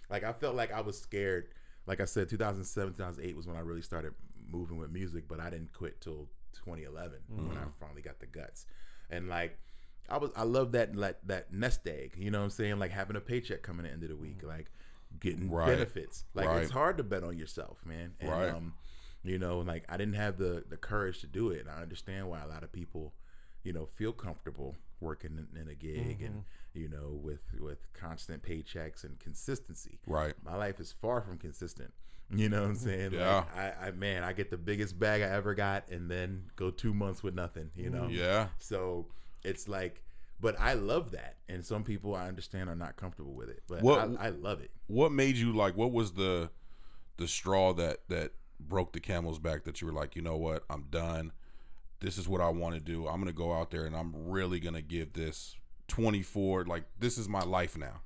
Like 0.09 0.23
I 0.23 0.33
felt 0.33 0.55
like 0.55 0.71
I 0.71 0.81
was 0.81 0.99
scared. 0.99 1.47
Like 1.85 1.99
I 1.99 2.05
said, 2.05 2.29
2007, 2.29 2.93
2008 2.93 3.35
was 3.35 3.47
when 3.47 3.57
I 3.57 3.61
really 3.61 3.81
started 3.81 4.13
moving 4.49 4.77
with 4.77 4.91
music, 4.91 5.25
but 5.27 5.39
I 5.39 5.49
didn't 5.49 5.73
quit 5.73 5.99
till 6.01 6.29
2011 6.53 7.19
when 7.47 7.57
I 7.57 7.63
finally 7.79 8.01
got 8.01 8.19
the 8.19 8.25
guts. 8.25 8.65
And 9.09 9.27
like 9.27 9.57
I 10.09 10.17
was, 10.17 10.31
I 10.35 10.43
love 10.43 10.71
that 10.73 10.95
like 10.95 11.17
that 11.25 11.51
nest 11.53 11.87
egg. 11.87 12.13
You 12.17 12.31
know 12.31 12.39
what 12.39 12.45
I'm 12.45 12.49
saying? 12.51 12.79
Like 12.79 12.91
having 12.91 13.15
a 13.15 13.21
paycheck 13.21 13.63
coming 13.63 13.85
at 13.85 13.89
the 13.89 13.93
end 13.93 14.03
of 14.03 14.09
the 14.09 14.15
week, 14.15 14.41
like 14.43 14.71
getting 15.19 15.49
Right. 15.49 15.67
benefits. 15.67 16.25
Like 16.33 16.47
Right. 16.47 16.63
it's 16.63 16.71
hard 16.71 16.97
to 16.97 17.03
bet 17.03 17.23
on 17.23 17.37
yourself, 17.37 17.85
man. 17.85 18.13
And, 18.19 18.29
Right. 18.29 18.49
Um, 18.49 18.73
you 19.23 19.39
know, 19.39 19.59
like 19.59 19.85
I 19.89 19.97
didn't 19.97 20.15
have 20.15 20.37
the 20.37 20.63
the 20.69 20.77
courage 20.77 21.19
to 21.21 21.27
do 21.27 21.49
it, 21.51 21.61
and 21.61 21.69
I 21.69 21.81
understand 21.81 22.29
why 22.29 22.41
a 22.41 22.47
lot 22.47 22.63
of 22.63 22.71
people, 22.71 23.13
you 23.63 23.73
know, 23.73 23.85
feel 23.85 24.11
comfortable 24.11 24.75
working 24.99 25.37
in, 25.37 25.61
in 25.61 25.67
a 25.67 25.75
gig 25.75 26.21
and 26.21 26.35
mm-hmm. 26.35 26.79
you 26.79 26.87
know 26.87 27.19
with 27.21 27.41
with 27.59 27.91
constant 27.93 28.41
paychecks 28.41 29.03
and 29.03 29.19
consistency. 29.19 29.99
Right. 30.07 30.33
My 30.43 30.55
life 30.55 30.79
is 30.79 30.91
far 30.91 31.21
from 31.21 31.37
consistent. 31.37 31.93
You 32.35 32.49
know 32.49 32.61
what 32.61 32.69
I'm 32.69 32.75
saying? 32.75 33.11
Yeah. 33.13 33.35
Like 33.35 33.57
I, 33.57 33.87
I 33.87 33.91
man, 33.91 34.23
I 34.23 34.33
get 34.33 34.49
the 34.49 34.57
biggest 34.57 34.97
bag 34.97 35.21
I 35.21 35.25
ever 35.25 35.53
got, 35.53 35.89
and 35.89 36.09
then 36.09 36.45
go 36.55 36.71
two 36.71 36.93
months 36.93 37.21
with 37.21 37.35
nothing. 37.35 37.69
You 37.75 37.89
know? 37.89 38.03
Mm, 38.03 38.17
yeah. 38.17 38.47
So 38.59 39.07
it's 39.43 39.67
like, 39.67 40.01
but 40.39 40.59
I 40.59 40.73
love 40.73 41.11
that, 41.11 41.35
and 41.47 41.63
some 41.65 41.83
people 41.83 42.15
I 42.15 42.27
understand 42.27 42.69
are 42.69 42.75
not 42.75 42.95
comfortable 42.95 43.33
with 43.33 43.49
it, 43.49 43.61
but 43.67 43.81
What- 43.81 43.99
I, 44.19 44.27
I 44.27 44.29
love 44.29 44.61
it. 44.61 44.71
What 44.87 45.11
made 45.11 45.35
you 45.35 45.53
like? 45.53 45.77
What 45.77 45.91
was 45.91 46.13
the 46.13 46.49
the 47.17 47.27
straw 47.27 47.73
that 47.73 47.99
that 48.09 48.31
broke 48.59 48.93
the 48.93 48.99
camel's 48.99 49.39
back? 49.39 49.63
That 49.65 49.81
you 49.81 49.87
were 49.87 49.93
like, 49.93 50.15
you 50.15 50.21
know 50.21 50.37
what? 50.37 50.63
I'm 50.69 50.85
done. 50.89 51.33
This 51.99 52.17
is 52.17 52.27
what 52.27 52.41
I 52.41 52.49
want 52.49 52.75
to 52.75 52.81
do. 52.81 53.07
I'm 53.07 53.19
gonna 53.19 53.31
go 53.31 53.53
out 53.53 53.71
there 53.71 53.85
and 53.85 53.95
I'm 53.95 54.13
really 54.29 54.59
gonna 54.59 54.81
give 54.81 55.13
this 55.13 55.55
24. 55.87 56.65
Like 56.65 56.83
this 56.99 57.17
is 57.17 57.27
my 57.29 57.41
life 57.43 57.77
now. 57.77 58.01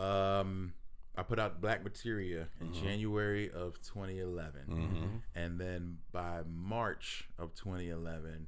Um, 0.00 0.74
I 1.16 1.22
put 1.22 1.38
out 1.38 1.60
Black 1.60 1.82
Materia 1.82 2.48
in 2.60 2.68
Mm-hmm. 2.68 2.84
January 2.84 3.50
of 3.50 3.80
2011, 3.82 5.22
and 5.34 5.58
then 5.58 5.98
by 6.12 6.42
March 6.46 7.26
of 7.38 7.54
2011, 7.54 8.46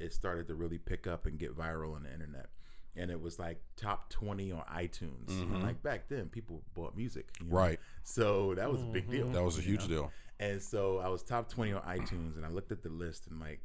it 0.00 0.12
started 0.12 0.48
to 0.48 0.54
really 0.54 0.78
pick 0.78 1.06
up 1.06 1.26
and 1.26 1.38
get 1.38 1.56
viral 1.56 1.94
on 1.94 2.02
the 2.04 2.12
internet. 2.12 2.48
and 2.96 3.08
it 3.12 3.20
was 3.22 3.38
like 3.38 3.60
top 3.76 4.10
20 4.10 4.50
on 4.50 4.62
iTunes. 4.62 5.26
Mhm. 5.28 5.62
Like 5.62 5.80
back 5.80 6.08
then, 6.08 6.28
people 6.28 6.60
bought 6.74 6.96
music. 6.96 7.28
you 7.40 7.46
know? 7.46 7.56
Right. 7.56 7.78
So 8.02 8.56
that 8.56 8.70
was 8.70 8.82
a 8.82 8.86
big 8.86 9.08
deal. 9.08 9.30
That 9.30 9.44
was 9.44 9.58
a 9.58 9.62
huge 9.62 9.82
know? 9.82 9.86
deal. 9.86 10.12
And 10.40 10.60
so 10.60 10.98
I 10.98 11.06
was 11.08 11.22
top 11.22 11.48
20 11.48 11.72
on 11.72 11.82
iTunes 11.82 12.34
and 12.36 12.44
I 12.44 12.48
looked 12.48 12.72
at 12.72 12.82
the 12.82 12.88
list 12.88 13.28
and 13.28 13.38
like 13.38 13.60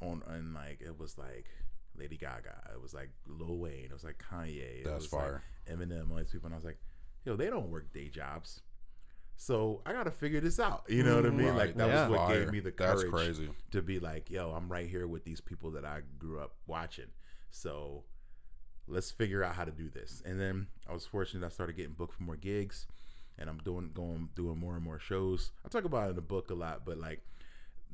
on 0.00 0.22
and 0.28 0.54
like 0.54 0.80
it 0.80 0.98
was 0.98 1.18
like 1.18 1.46
Lady 1.96 2.16
Gaga, 2.16 2.70
it 2.74 2.80
was 2.80 2.94
like 2.94 3.10
Lil 3.26 3.58
Wayne, 3.58 3.86
it 3.86 3.92
was 3.92 4.04
like 4.04 4.22
Kanye, 4.30 4.80
it 4.80 4.84
That's 4.84 5.04
was 5.04 5.06
fire. 5.06 5.42
like 5.68 5.78
Eminem, 5.78 6.10
all 6.10 6.16
these 6.18 6.30
people 6.30 6.46
and 6.46 6.54
I 6.54 6.56
was 6.56 6.64
like, 6.64 6.78
yo, 7.24 7.36
they 7.36 7.50
don't 7.50 7.70
work 7.70 7.92
day 7.92 8.08
jobs. 8.08 8.60
So 9.36 9.82
I 9.86 9.92
gotta 9.92 10.10
figure 10.10 10.40
this 10.40 10.58
out. 10.58 10.84
You 10.88 11.02
know 11.04 11.16
what 11.16 11.26
I 11.26 11.30
mean? 11.30 11.48
Right. 11.48 11.56
Like 11.56 11.76
that 11.76 11.88
Yeah. 11.88 12.08
was 12.08 12.18
what 12.18 12.28
gave 12.28 12.50
me 12.50 12.60
the 12.60 12.72
That's 12.76 13.02
courage 13.02 13.12
crazy. 13.12 13.50
to 13.70 13.82
be 13.82 14.00
like, 14.00 14.30
yo, 14.30 14.50
I'm 14.50 14.70
right 14.70 14.88
here 14.88 15.06
with 15.06 15.24
these 15.24 15.40
people 15.40 15.70
that 15.72 15.84
I 15.84 16.00
grew 16.18 16.40
up 16.40 16.54
watching. 16.66 17.06
So 17.50 18.04
let's 18.86 19.10
figure 19.10 19.44
out 19.44 19.54
how 19.54 19.64
to 19.64 19.70
do 19.70 19.88
this. 19.90 20.22
And 20.24 20.40
then 20.40 20.66
I 20.88 20.92
was 20.92 21.06
fortunate 21.06 21.44
I 21.46 21.50
started 21.50 21.76
getting 21.76 21.92
booked 21.92 22.14
for 22.14 22.22
more 22.24 22.36
gigs 22.36 22.86
and 23.38 23.48
I'm 23.48 23.58
doing 23.58 23.90
going 23.94 24.30
doing 24.34 24.58
more 24.58 24.74
and 24.74 24.82
more 24.84 24.98
shows. 24.98 25.52
I 25.64 25.68
talk 25.68 25.84
about 25.84 26.06
it 26.06 26.10
in 26.10 26.16
the 26.16 26.22
book 26.22 26.50
a 26.50 26.54
lot, 26.54 26.84
but 26.84 26.98
like 26.98 27.22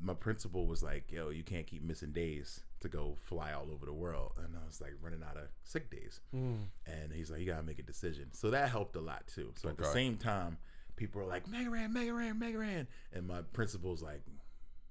my 0.02 0.14
principal 0.14 0.66
was 0.66 0.82
like, 0.82 1.10
yo, 1.10 1.30
you 1.30 1.42
can't 1.42 1.66
keep 1.66 1.82
missing 1.82 2.12
days 2.12 2.60
to 2.80 2.88
go 2.88 3.16
fly 3.20 3.52
all 3.52 3.70
over 3.72 3.86
the 3.86 3.92
world. 3.92 4.32
And 4.38 4.54
I 4.56 4.66
was 4.66 4.80
like 4.80 4.92
running 5.00 5.22
out 5.22 5.36
of 5.36 5.44
sick 5.62 5.90
days. 5.90 6.20
Mm. 6.34 6.64
And 6.86 7.12
he's 7.12 7.30
like, 7.30 7.40
you 7.40 7.46
gotta 7.46 7.62
make 7.62 7.78
a 7.78 7.82
decision. 7.82 8.28
So 8.32 8.50
that 8.50 8.68
helped 8.68 8.96
a 8.96 9.00
lot 9.00 9.26
too. 9.26 9.52
So 9.56 9.68
at 9.68 9.78
the 9.78 9.84
same 9.92 10.16
time, 10.16 10.58
people 10.96 11.22
are 11.22 11.26
like, 11.26 11.48
Mega 11.48 11.70
Ran, 11.70 11.92
Mega 11.92 12.12
Ran, 12.12 12.38
Mega 12.38 12.58
Ran. 12.58 12.86
And 13.12 13.26
my 13.26 13.42
principal's 13.52 14.02
like, 14.02 14.22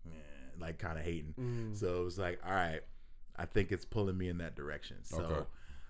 man, 0.05 0.15
like 0.59 0.77
kind 0.79 0.97
of 0.97 1.05
hating. 1.05 1.33
Mm. 1.39 1.77
So 1.79 2.01
it 2.01 2.05
was 2.05 2.17
like, 2.17 2.39
all 2.45 2.53
right, 2.53 2.81
I 3.35 3.45
think 3.45 3.71
it's 3.71 3.85
pulling 3.85 4.17
me 4.17 4.29
in 4.29 4.37
that 4.39 4.55
direction. 4.55 4.97
So 5.03 5.21
Okay. 5.21 5.45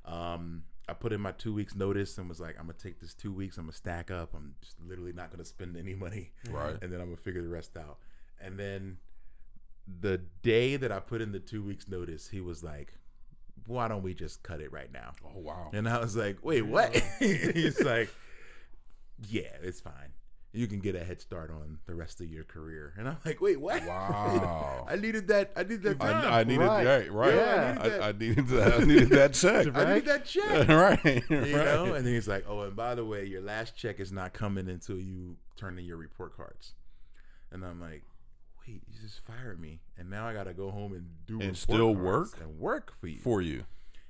um, 0.05 0.63
I 0.89 0.93
put 0.93 1.13
in 1.13 1.21
my 1.21 1.31
two 1.31 1.53
weeks 1.53 1.75
notice 1.75 2.17
and 2.17 2.27
was 2.27 2.41
like, 2.41 2.55
I'm 2.59 2.65
gonna 2.65 2.73
take 2.77 2.99
this 2.99 3.13
two 3.13 3.31
weeks. 3.31 3.57
I'm 3.57 3.65
gonna 3.65 3.73
stack 3.73 4.11
up. 4.11 4.33
I'm 4.35 4.55
just 4.61 4.75
literally 4.85 5.13
not 5.13 5.31
gonna 5.31 5.45
spend 5.45 5.77
any 5.77 5.93
money, 5.95 6.31
Right. 6.49 6.75
and 6.81 6.91
then 6.91 6.99
I'm 6.99 7.05
gonna 7.07 7.17
figure 7.17 7.41
the 7.41 7.47
rest 7.47 7.77
out. 7.77 7.99
And 8.41 8.59
then 8.59 8.97
the 9.99 10.19
day 10.41 10.75
that 10.77 10.91
I 10.91 10.99
put 10.99 11.21
in 11.21 11.31
the 11.31 11.39
two 11.39 11.63
weeks 11.63 11.87
notice, 11.87 12.29
he 12.29 12.39
was 12.41 12.63
like, 12.63 12.93
"Why 13.67 13.87
don't 13.87 14.03
we 14.03 14.13
just 14.13 14.43
cut 14.43 14.61
it 14.61 14.71
right 14.71 14.91
now?" 14.91 15.11
Oh 15.25 15.39
wow. 15.39 15.69
And 15.73 15.87
I 15.89 15.99
was 15.99 16.15
like, 16.15 16.37
"Wait, 16.43 16.61
what?" 16.63 16.95
He's 17.19 17.79
like, 17.81 18.09
"Yeah, 19.27 19.49
it's 19.61 19.81
fine. 19.81 20.13
You 20.55 20.67
can 20.67 20.79
get 20.81 20.93
a 20.95 21.03
head 21.03 21.19
start 21.19 21.49
on 21.49 21.79
the 21.87 21.95
rest 21.95 22.21
of 22.21 22.27
your 22.27 22.43
career." 22.43 22.93
And 22.97 23.07
I'm 23.09 23.17
like, 23.25 23.41
"Wait, 23.41 23.59
what?" 23.59 23.83
Wow. 23.85 24.85
I 24.89 24.95
needed 24.95 25.27
that. 25.29 25.51
I 25.55 25.63
needed 25.63 25.83
that 25.83 25.99
time. 25.99 26.31
I, 26.31 26.39
I 26.39 26.43
needed 26.43 26.59
Right. 26.65 26.83
that. 26.83 27.11
Right. 27.11 27.33
Yeah, 27.35 27.77
I 27.81 27.83
I, 27.83 27.83
needed 27.83 28.01
I, 28.01 28.11
needed 28.11 28.47
that. 28.47 28.73
I 28.73 28.83
needed 28.85 29.09
that 29.09 29.33
check. 29.43 29.67
I 29.75 29.93
needed 29.95 30.05
that 30.05 30.25
check. 30.25 30.67
right. 30.69 31.23
you 31.29 31.37
right. 31.37 31.51
know 31.65 31.93
and 31.95 32.05
then 32.05 32.13
he's 32.13 32.27
like 32.27 32.45
oh 32.47 32.61
and 32.61 32.75
by 32.75 32.95
the 32.95 33.03
way 33.05 33.25
your 33.25 33.41
last 33.41 33.75
check 33.75 33.99
is 33.99 34.11
not 34.11 34.33
coming 34.33 34.69
until 34.69 34.97
you 34.97 35.35
turn 35.57 35.77
in 35.79 35.85
your 35.85 35.97
report 35.97 36.35
cards 36.35 36.73
and 37.51 37.63
i'm 37.65 37.79
like 37.79 38.03
wait 38.67 38.81
you 38.87 38.99
just 39.01 39.19
fired 39.25 39.59
me. 39.59 39.79
And 39.97 40.09
now 40.09 40.27
i 40.27 40.33
gotta 40.33 40.53
go 40.53 40.71
home 40.71 40.93
and 40.93 41.05
do 41.25 41.41
And 41.41 41.55
still 41.57 41.93
work? 41.95 42.37
and 42.41 42.59
work 42.59 42.93
for 42.99 43.07
you. 43.07 43.19
For 43.19 43.41
you. 43.41 43.63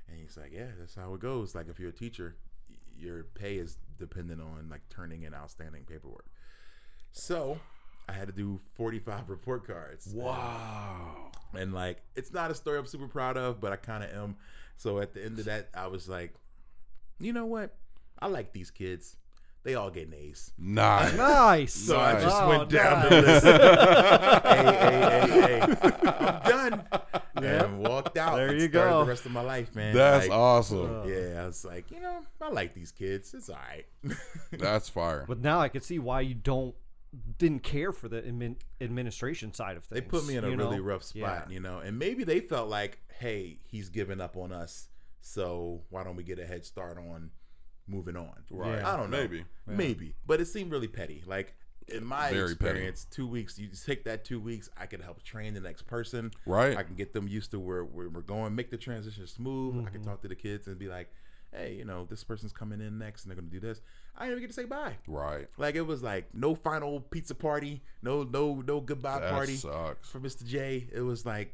and 0.07 0.19
he's 0.19 0.37
like 0.37 0.51
yeah 0.53 0.67
that's 0.79 0.95
how 0.95 1.13
it 1.13 1.19
goes. 1.19 1.55
Like 1.55 1.67
if 1.69 1.79
you're 1.79 1.89
a 1.89 1.93
teacher 1.93 2.35
your 2.97 3.23
pay 3.35 3.55
is 3.57 3.77
dependent 3.97 4.39
on 4.41 4.67
like 4.69 4.81
turning 4.89 5.23
in 5.23 5.33
outstanding 5.33 5.83
paperwork. 5.83 6.25
So 7.11 7.59
i 8.09 8.11
had 8.11 8.27
to 8.27 8.33
do 8.33 8.59
45 8.75 9.29
report 9.35 9.65
cards. 9.65 10.07
Wow. 10.13 11.31
and 11.53 11.73
like 11.73 12.01
it's 12.15 12.33
not 12.33 12.51
a 12.51 12.55
story 12.55 12.77
i'm 12.79 12.85
super 12.85 13.07
proud 13.07 13.37
of 13.37 13.59
but 13.61 13.71
i 13.71 13.75
kind 13.75 14.03
of 14.03 14.11
am. 14.11 14.35
So 14.77 14.99
at 14.99 15.13
the 15.13 15.23
end 15.23 15.39
of 15.39 15.45
that 15.45 15.69
i 15.73 15.87
was 15.87 16.07
like 16.09 16.33
you 17.19 17.31
know 17.31 17.45
what? 17.45 17.75
I 18.19 18.27
like 18.27 18.51
these 18.53 18.71
kids 18.71 19.17
they 19.63 19.75
all 19.75 19.89
get 19.89 20.13
A's. 20.13 20.51
Nice. 20.57 21.13
Nice. 21.17 21.73
So 21.73 21.99
I 21.99 22.13
just 22.21 22.35
Oh, 22.37 22.49
went 22.49 22.69
down 22.69 22.99
nice. 22.99 23.09
the 23.09 23.21
list. 23.21 23.45
hey, 24.45 24.63
hey, 24.65 25.27
hey, 25.29 25.59
hey. 25.59 25.61
I'm 25.61 26.41
done. 26.49 26.83
Yeah. 27.41 27.63
And 27.65 27.79
walked 27.79 28.17
out. 28.17 28.35
There 28.35 28.47
and 28.49 28.59
you 28.59 28.67
started 28.69 28.91
go. 28.91 28.99
The 29.03 29.09
rest 29.09 29.25
of 29.25 29.31
my 29.31 29.41
life, 29.41 29.75
man. 29.75 29.95
That's 29.95 30.27
Like, 30.27 30.37
awesome. 30.37 31.01
Uh, 31.01 31.05
Yeah, 31.05 31.43
I 31.43 31.45
was 31.47 31.65
like, 31.65 31.91
you 31.91 31.99
know, 31.99 32.19
I 32.41 32.49
like 32.49 32.73
these 32.73 32.91
kids. 32.91 33.33
It's 33.33 33.49
all 33.49 33.57
right. 33.69 33.85
That's 34.51 34.89
fire. 34.89 35.25
But 35.27 35.39
now 35.39 35.59
I 35.59 35.69
can 35.69 35.81
see 35.81 35.99
why 35.99 36.21
you 36.21 36.35
don't 36.35 36.75
didn't 37.37 37.61
care 37.61 37.91
for 37.91 38.07
the 38.09 38.21
admin, 38.23 38.55
administration 38.81 39.53
side 39.53 39.77
of 39.77 39.83
things. 39.83 40.01
they 40.01 40.07
put 40.07 40.25
me 40.25 40.35
in 40.35 40.43
a 40.43 40.49
you 40.49 40.57
really 40.57 40.77
know? 40.77 40.83
rough 40.83 41.03
spot, 41.03 41.45
Yeah. 41.47 41.53
you 41.53 41.59
know, 41.59 41.77
and 41.79 41.99
maybe 41.99 42.23
they 42.23 42.39
felt 42.39 42.69
like, 42.69 42.97
hey, 43.19 43.59
he's 43.67 43.89
giving 43.89 44.19
up 44.19 44.35
on 44.35 44.51
us, 44.51 44.87
so 45.21 45.81
why 45.91 46.03
don't 46.03 46.15
we 46.15 46.23
get 46.23 46.39
a 46.39 46.45
head 46.47 46.65
start 46.65 46.97
on 46.97 47.29
moving 47.87 48.15
on? 48.15 48.33
Right. 48.49 48.79
Yeah. 48.79 48.93
I 48.93 48.97
don't 48.97 49.09
know. 49.09 49.17
Maybe. 49.21 49.45
Maybe. 49.67 50.15
But 50.25 50.41
it 50.41 50.45
seemed 50.47 50.71
really 50.71 50.87
petty. 50.87 51.23
Like 51.25 51.53
in 51.89 52.05
my 52.05 52.29
Very 52.31 52.55
petty. 52.55 52.69
experience, 52.69 53.05
two 53.11 53.27
weeks, 53.27 53.59
you 53.59 53.67
take 53.85 54.05
that 54.05 54.23
two 54.23 54.39
weeks, 54.39 54.69
I 54.77 54.85
could 54.85 55.01
help 55.01 55.21
train 55.23 55.53
the 55.53 55.59
next 55.59 55.81
person. 55.87 56.31
Right. 56.45 56.77
I 56.77 56.83
can 56.83 56.95
get 56.95 57.13
them 57.13 57.27
used 57.27 57.51
to 57.51 57.59
where, 57.59 57.83
where 57.83 58.07
we're 58.09 58.21
going, 58.21 58.55
make 58.55 58.71
the 58.71 58.77
transition 58.77 59.27
smooth. 59.27 59.75
I 59.75 59.77
Mm-hmm. 59.79 59.87
can 59.93 60.03
talk 60.03 60.21
to 60.21 60.27
the 60.29 60.35
kids 60.35 60.67
and 60.67 60.79
be 60.79 60.87
like, 60.87 61.11
hey, 61.51 61.73
you 61.75 61.83
know, 61.85 62.05
this 62.09 62.23
person's 62.23 62.53
coming 62.53 62.79
in 62.81 62.97
next 62.97 63.23
and 63.25 63.29
they're 63.31 63.35
gonna 63.39 63.51
do 63.51 63.59
this. 63.59 63.81
I 64.15 64.21
didn't 64.25 64.37
even 64.37 64.43
get 64.43 64.47
to 64.55 64.61
say 64.61 64.65
bye. 64.65 64.93
Right. 65.07 65.47
Like 65.57 65.75
it 65.75 65.81
was 65.85 66.01
like 66.01 66.33
no 66.33 66.55
final 66.55 67.01
pizza 67.01 67.35
party, 67.35 67.81
no 68.01 68.23
no 68.23 68.63
no 68.65 68.79
goodbye 68.79 69.19
That 69.19 69.31
party 69.31 69.55
sucks. 69.55 70.09
for 70.09 70.19
Mr. 70.19 70.45
J. 70.45 70.87
It 70.91 71.01
was 71.01 71.25
like 71.25 71.53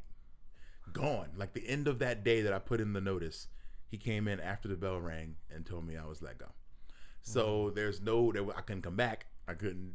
gone. 0.93 1.29
Like 1.35 1.53
the 1.53 1.67
end 1.67 1.87
of 1.87 1.99
that 1.99 2.23
day 2.23 2.41
that 2.41 2.53
I 2.53 2.59
put 2.59 2.79
in 2.81 2.93
the 2.93 3.01
notice, 3.01 3.47
he 3.89 3.97
came 3.97 4.27
in 4.27 4.39
after 4.39 4.67
the 4.67 4.75
bell 4.75 4.99
rang 4.99 5.35
and 5.53 5.65
told 5.65 5.85
me 5.85 5.97
I 5.97 6.05
was 6.05 6.21
let 6.21 6.37
go. 6.37 6.47
So 7.21 7.71
there's 7.75 8.01
no, 8.01 8.31
there, 8.31 8.43
I 8.55 8.61
couldn't 8.61 8.83
come 8.83 8.95
back. 8.95 9.25
I 9.47 9.53
couldn't. 9.53 9.93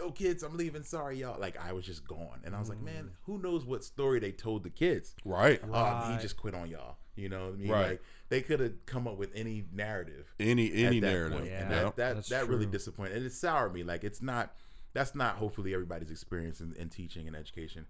Oh, 0.00 0.10
kids, 0.10 0.42
I'm 0.42 0.56
leaving. 0.56 0.82
Sorry, 0.82 1.18
y'all. 1.18 1.38
Like 1.38 1.56
I 1.62 1.72
was 1.72 1.84
just 1.84 2.06
gone, 2.06 2.40
and 2.44 2.56
I 2.56 2.60
was 2.60 2.68
like, 2.68 2.78
mm. 2.78 2.84
man, 2.86 3.10
who 3.24 3.38
knows 3.38 3.64
what 3.64 3.84
story 3.84 4.20
they 4.20 4.32
told 4.32 4.62
the 4.62 4.70
kids? 4.70 5.14
Right. 5.24 5.60
Oh, 5.70 6.12
he 6.12 6.22
just 6.22 6.36
quit 6.36 6.54
on 6.54 6.68
y'all. 6.68 6.96
You 7.14 7.28
know 7.28 7.46
what 7.46 7.54
I 7.54 7.56
mean? 7.56 7.70
Right. 7.70 7.88
Like 7.90 8.02
they 8.30 8.40
could 8.40 8.60
have 8.60 8.86
come 8.86 9.06
up 9.06 9.18
with 9.18 9.30
any 9.34 9.64
narrative 9.70 10.32
Any 10.40 10.72
any 10.72 11.00
that 11.00 11.12
narrative. 11.12 11.46
Yeah. 11.46 11.62
And 11.62 11.70
Yeah. 11.70 11.82
that 11.82 11.96
that, 11.96 12.14
That's 12.14 12.28
that 12.30 12.48
really 12.48 12.66
disappointed. 12.66 13.16
And 13.16 13.26
it 13.26 13.32
soured 13.32 13.74
me. 13.74 13.82
Like 13.82 14.02
it's 14.02 14.22
not 14.22 14.54
that's 14.94 15.14
not 15.14 15.36
hopefully 15.36 15.74
everybody's 15.74 16.10
experience 16.10 16.60
in, 16.60 16.74
in 16.76 16.88
teaching 16.88 17.26
and 17.26 17.36
education. 17.36 17.86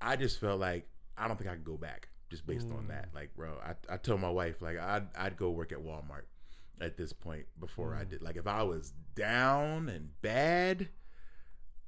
I 0.00 0.16
just 0.16 0.38
felt 0.38 0.60
like 0.60 0.86
I 1.16 1.28
don't 1.28 1.38
think 1.38 1.48
I 1.48 1.54
could 1.54 1.64
go 1.64 1.76
back 1.76 2.08
just 2.32 2.46
based 2.46 2.68
on 2.76 2.88
that. 2.88 3.10
Like, 3.14 3.34
bro, 3.36 3.52
I, 3.64 3.94
I 3.94 3.96
told 3.98 4.20
my 4.20 4.30
wife 4.30 4.60
like 4.62 4.78
I'd 4.78 5.06
I'd 5.16 5.36
go 5.36 5.50
work 5.50 5.70
at 5.70 5.78
Walmart 5.78 6.24
at 6.80 6.96
this 6.96 7.12
point 7.12 7.44
before 7.60 7.94
I 7.94 8.04
did. 8.04 8.22
Like 8.22 8.36
if 8.36 8.46
I 8.46 8.62
was 8.62 8.92
down 9.14 9.88
and 9.88 10.08
bad, 10.22 10.88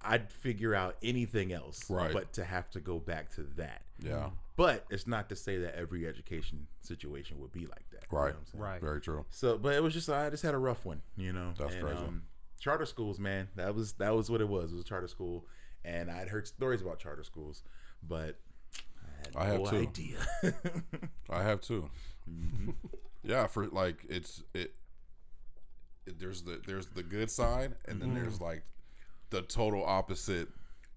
I'd 0.01 0.31
figure 0.31 0.75
out 0.75 0.97
anything 1.03 1.53
else. 1.53 1.89
Right. 1.91 2.13
But 2.13 2.35
to 2.35 2.45
have 2.45 2.71
to 2.71 2.81
go 2.81 2.99
back 2.99 3.35
to 3.37 3.43
that. 3.57 3.83
Yeah. 3.99 4.31
But 4.57 4.85
it's 4.91 5.07
not 5.07 5.31
to 5.31 5.37
say 5.37 5.59
that 5.59 5.77
every 5.77 6.07
education 6.07 6.69
situation 6.83 7.41
would 7.41 7.53
be 7.53 7.67
like 7.67 7.89
that. 7.91 8.05
You 8.13 8.19
know 8.19 8.25
Right. 8.25 8.35
I'm 8.39 8.47
saying? 8.47 8.63
Right. 8.63 8.81
Very 8.81 9.01
true. 9.01 9.25
So, 9.31 9.59
but 9.59 9.75
it 9.75 9.83
was 9.83 9.95
just 9.95 10.09
I 10.09 10.31
just 10.31 10.43
had 10.43 10.55
a 10.55 10.59
rough 10.59 10.85
one, 10.85 11.01
you 11.17 11.33
know. 11.33 11.55
That's 11.59 11.75
and, 11.75 11.83
crazy. 11.83 11.99
Um, 11.99 12.23
charter 12.61 12.87
schools, 12.87 13.19
man, 13.19 13.49
that 13.57 13.75
was 13.75 13.95
that 13.95 14.15
was 14.15 14.31
what 14.31 14.41
it 14.41 14.49
was. 14.49 14.73
It 14.73 14.77
was 14.77 14.85
a 14.85 14.89
charter 14.89 15.09
school, 15.09 15.47
and 15.85 16.11
I'd 16.11 16.29
heard 16.29 16.47
stories 16.47 16.83
about 16.83 16.99
charter 16.99 17.25
schools, 17.25 17.63
but 18.07 18.37
I 19.37 19.47
have 19.47 19.61
no 19.61 19.71
too. 19.71 19.77
idea. 19.79 20.17
I 21.31 21.43
have 21.43 21.61
too. 21.61 21.91
Mm-hmm. 22.31 22.71
Yeah, 23.23 23.47
for 23.47 23.67
like 23.69 24.05
it's 24.09 24.43
it, 24.55 24.75
it. 26.07 26.19
There's 26.19 26.43
the 26.43 26.61
there's 26.67 26.87
the 26.89 27.03
good 27.03 27.31
side, 27.31 27.75
and 27.87 28.01
then 28.01 28.11
Mm-hmm. 28.11 28.23
there's 28.23 28.41
like 28.41 28.63
the 29.31 29.43
total 29.43 29.85
opposite 29.85 30.49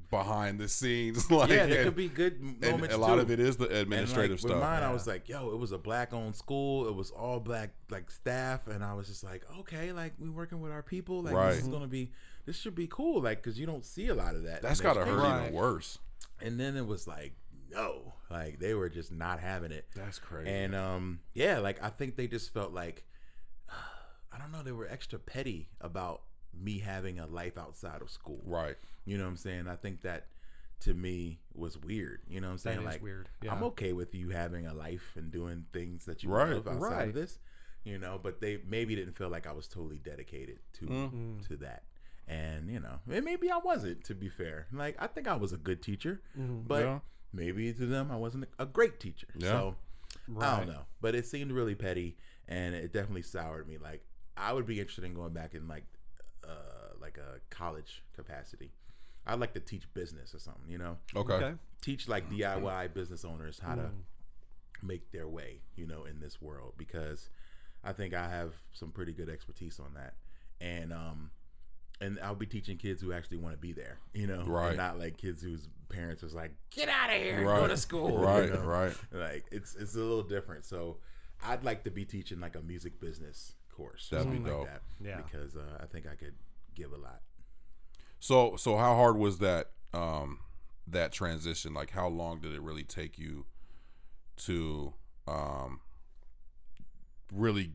behind 0.10 0.60
the 0.60 0.68
scenes. 0.70 1.30
Like 1.32 1.50
yeah, 1.50 1.66
there 1.66 1.78
and, 1.80 1.86
could 1.88 1.96
be 1.96 2.08
good 2.10 2.40
and 2.40 2.62
moments 2.62 2.96
a 2.96 2.98
lot 2.98 3.16
too. 3.16 3.22
of 3.22 3.32
it 3.32 3.40
is 3.40 3.58
the 3.58 3.66
And, 3.68 3.78
administrative 3.78 4.32
like, 4.40 4.44
with 4.44 4.52
stuff. 4.52 4.62
Mine, 4.62 4.84
I 4.84 4.92
was 4.94 5.06
like, 5.08 5.28
yo, 5.28 5.50
it 5.52 5.58
was 5.58 5.72
a 5.74 5.78
black-owned 5.78 6.36
school. 6.36 6.88
It 6.88 6.96
was 6.96 7.12
all 7.12 7.40
black, 7.42 7.72
like 7.90 8.10
staff, 8.12 8.68
and 8.68 8.84
I 8.84 8.94
was 8.94 9.08
just 9.08 9.24
like, 9.24 9.44
okay, 9.60 9.92
like 9.92 10.14
we 10.20 10.30
working 10.30 10.62
with 10.62 10.72
our 10.72 10.84
people. 10.84 11.24
Like 11.24 11.34
Right. 11.34 11.54
this 11.54 11.64
is 11.64 11.68
gonna 11.68 11.88
be, 11.88 12.12
this 12.46 12.58
should 12.58 12.76
be 12.76 12.88
cool. 12.88 13.22
Like, 13.22 13.42
cause 13.44 13.58
you 13.58 13.66
don't 13.66 13.84
see 13.86 14.08
a 14.08 14.16
lot 14.16 14.36
of 14.36 14.44
that. 14.44 14.62
That's 14.62 14.80
gotta 14.80 15.04
hurt. 15.04 15.42
Even 15.42 15.54
worse. 15.54 15.98
And 16.42 16.58
then 16.60 16.78
it 16.78 16.86
was 16.86 17.08
like, 17.08 17.34
no, 17.72 18.14
like 18.30 18.60
they 18.60 18.74
were 18.74 18.90
just 18.90 19.12
not 19.12 19.40
having 19.40 19.72
it. 19.72 19.86
That's 19.96 20.20
crazy. 20.20 20.50
And 20.50 20.76
um, 20.76 21.20
yeah, 21.34 21.60
like 21.60 21.82
I 21.84 21.90
think 21.90 22.16
they 22.16 22.28
just 22.28 22.54
felt 22.54 22.72
like 22.74 23.04
I 23.70 24.38
don't 24.38 24.52
know, 24.52 24.64
they 24.64 24.72
were 24.72 24.88
extra 24.88 25.20
petty 25.20 25.70
about 25.82 26.22
me 26.54 26.80
having 26.80 27.20
a 27.20 27.28
life 27.28 27.58
outside 27.58 28.02
of 28.02 28.10
school. 28.10 28.42
right. 28.46 28.76
You 29.06 29.18
know 29.18 29.24
what 29.24 29.30
I'm 29.32 29.38
saying? 29.38 29.68
I 29.68 29.76
think 29.76 30.02
that 30.02 30.28
to 30.82 30.94
me 30.94 31.40
was 31.54 31.78
weird. 31.78 32.22
You 32.28 32.42
know 32.42 32.48
what 32.48 32.52
I'm 32.54 32.58
saying? 32.60 32.84
Like 32.84 33.02
weird. 33.02 33.30
Yeah. 33.42 33.54
I'm 33.54 33.64
okay 33.64 33.94
with 33.94 34.14
you 34.14 34.30
having 34.30 34.68
a 34.68 34.74
life 34.74 35.14
and 35.16 35.32
doing 35.32 35.66
things 35.72 36.06
that 36.06 36.24
you 36.24 36.30
Right. 36.30 36.54
love 36.54 36.68
outside 36.68 36.92
Right. 36.92 37.08
of 37.10 37.14
this. 37.16 37.40
You 37.84 37.98
know, 37.98 38.20
but 38.22 38.42
they 38.42 38.60
maybe 38.68 38.96
didn't 38.96 39.14
feel 39.18 39.30
like 39.30 39.48
I 39.48 39.54
was 39.54 39.68
totally 39.68 39.98
dedicated 40.00 40.60
to 40.74 40.86
Mm. 40.86 41.48
to 41.48 41.58
that. 41.58 41.84
And 42.28 42.70
you 42.70 42.82
know, 42.82 43.00
and 43.10 43.24
maybe 43.24 43.50
I 43.50 43.58
wasn't. 43.58 44.04
To 44.06 44.14
be 44.16 44.28
fair, 44.28 44.68
like 44.74 44.96
I 45.00 45.08
think 45.08 45.28
I 45.28 45.36
was 45.38 45.54
a 45.54 45.58
good 45.58 45.82
teacher, 45.82 46.22
Mm-hmm. 46.38 46.64
but 46.68 46.84
Yeah. 46.84 47.00
Maybe 47.34 47.74
to 47.74 47.86
them 47.86 48.12
I 48.12 48.16
wasn't 48.16 48.48
a 48.60 48.66
great 48.66 49.00
teacher. 49.00 49.28
Yeah. 49.36 49.50
So 49.50 49.76
I 50.42 50.58
don't 50.58 50.68
know, 50.68 50.86
but 51.02 51.16
it 51.16 51.26
seemed 51.26 51.52
really 51.52 51.76
petty, 51.76 52.18
and 52.48 52.76
it 52.76 52.92
definitely 52.94 53.22
soured 53.24 53.68
me. 53.68 53.78
Like 53.78 54.04
I 54.36 54.54
would 54.54 54.66
be 54.66 54.80
interested 54.80 55.04
in 55.06 55.14
going 55.14 55.34
back 55.34 55.54
in 55.56 55.68
like 55.68 55.86
uh 56.44 56.94
like 57.02 57.18
a 57.18 57.40
college 57.50 58.04
capacity. 58.16 58.72
I'd 59.26 59.40
like 59.40 59.54
to 59.56 59.60
teach 59.60 59.92
business 59.94 60.34
or 60.34 60.40
something, 60.40 60.70
you 60.70 60.78
know, 60.78 60.98
Okay. 61.16 61.34
Okay. 61.34 61.54
teach 61.82 62.08
like 62.08 62.30
DIY 62.30 62.94
business 62.94 63.26
owners 63.26 63.60
how 63.60 63.76
to 63.76 63.82
Mm. 63.82 64.04
make 64.84 65.12
their 65.12 65.28
way, 65.28 65.62
you 65.76 65.86
know, 65.88 66.06
in 66.06 66.20
this 66.20 66.42
world 66.42 66.74
because 66.78 67.30
I 67.84 67.94
think 67.94 68.14
I 68.14 68.30
have 68.30 68.54
some 68.74 68.92
pretty 68.92 69.12
good 69.12 69.30
expertise 69.30 69.80
on 69.80 69.94
that. 69.96 70.14
And 70.62 70.94
um 70.94 71.32
and 72.02 72.20
I'll 72.22 72.36
be 72.36 72.46
teaching 72.46 72.78
kids 72.78 73.02
who 73.02 73.12
actually 73.14 73.38
want 73.38 73.56
to 73.56 73.60
be 73.60 73.74
there, 73.74 74.00
you 74.14 74.28
know, 74.28 74.40
and 74.42 74.48
Right. 74.48 74.76
not 74.78 75.00
like 75.00 75.18
kids 75.18 75.42
whose 75.42 75.68
parents 75.90 76.22
was 76.22 76.34
like, 76.36 76.52
"Get 76.72 76.90
out 76.90 77.10
of 77.10 77.16
here, 77.22 77.44
Right. 77.44 77.62
go 77.62 77.68
to 77.68 77.78
school." 77.78 78.10
you 78.12 78.18
Right. 78.18 78.50
know? 78.54 78.62
Right. 78.62 78.96
Like 79.12 79.46
it's 79.52 79.76
it's 79.76 79.96
a 79.96 80.00
little 80.00 80.24
different. 80.24 80.66
So 80.66 80.98
I'd 81.44 81.64
like 81.64 81.84
to 81.86 81.92
be 81.92 82.06
teaching 82.06 82.40
like 82.40 82.56
a 82.56 82.62
music 82.62 83.00
business 83.00 83.54
course, 83.70 84.10
That'd 84.10 84.28
be 84.32 84.38
something 84.38 84.52
dope. 84.52 84.62
like 84.68 84.72
that, 84.74 84.82
Yeah. 85.00 85.22
because 85.22 85.56
uh, 85.56 85.78
I 85.80 85.86
think 85.86 86.08
I 86.08 86.16
could 86.16 86.34
give 86.76 86.92
a 86.94 86.98
lot. 86.98 87.22
So 88.20 88.56
so 88.58 88.78
how 88.78 88.96
hard 88.96 89.18
was 89.18 89.40
that 89.40 89.72
um 89.94 90.40
that 90.88 91.12
transition? 91.12 91.74
Like 91.74 91.92
how 91.92 92.08
long 92.08 92.40
did 92.42 92.54
it 92.54 92.62
really 92.62 92.84
take 92.84 93.18
you 93.20 93.46
to 94.38 94.94
um 95.28 95.82
really 97.34 97.74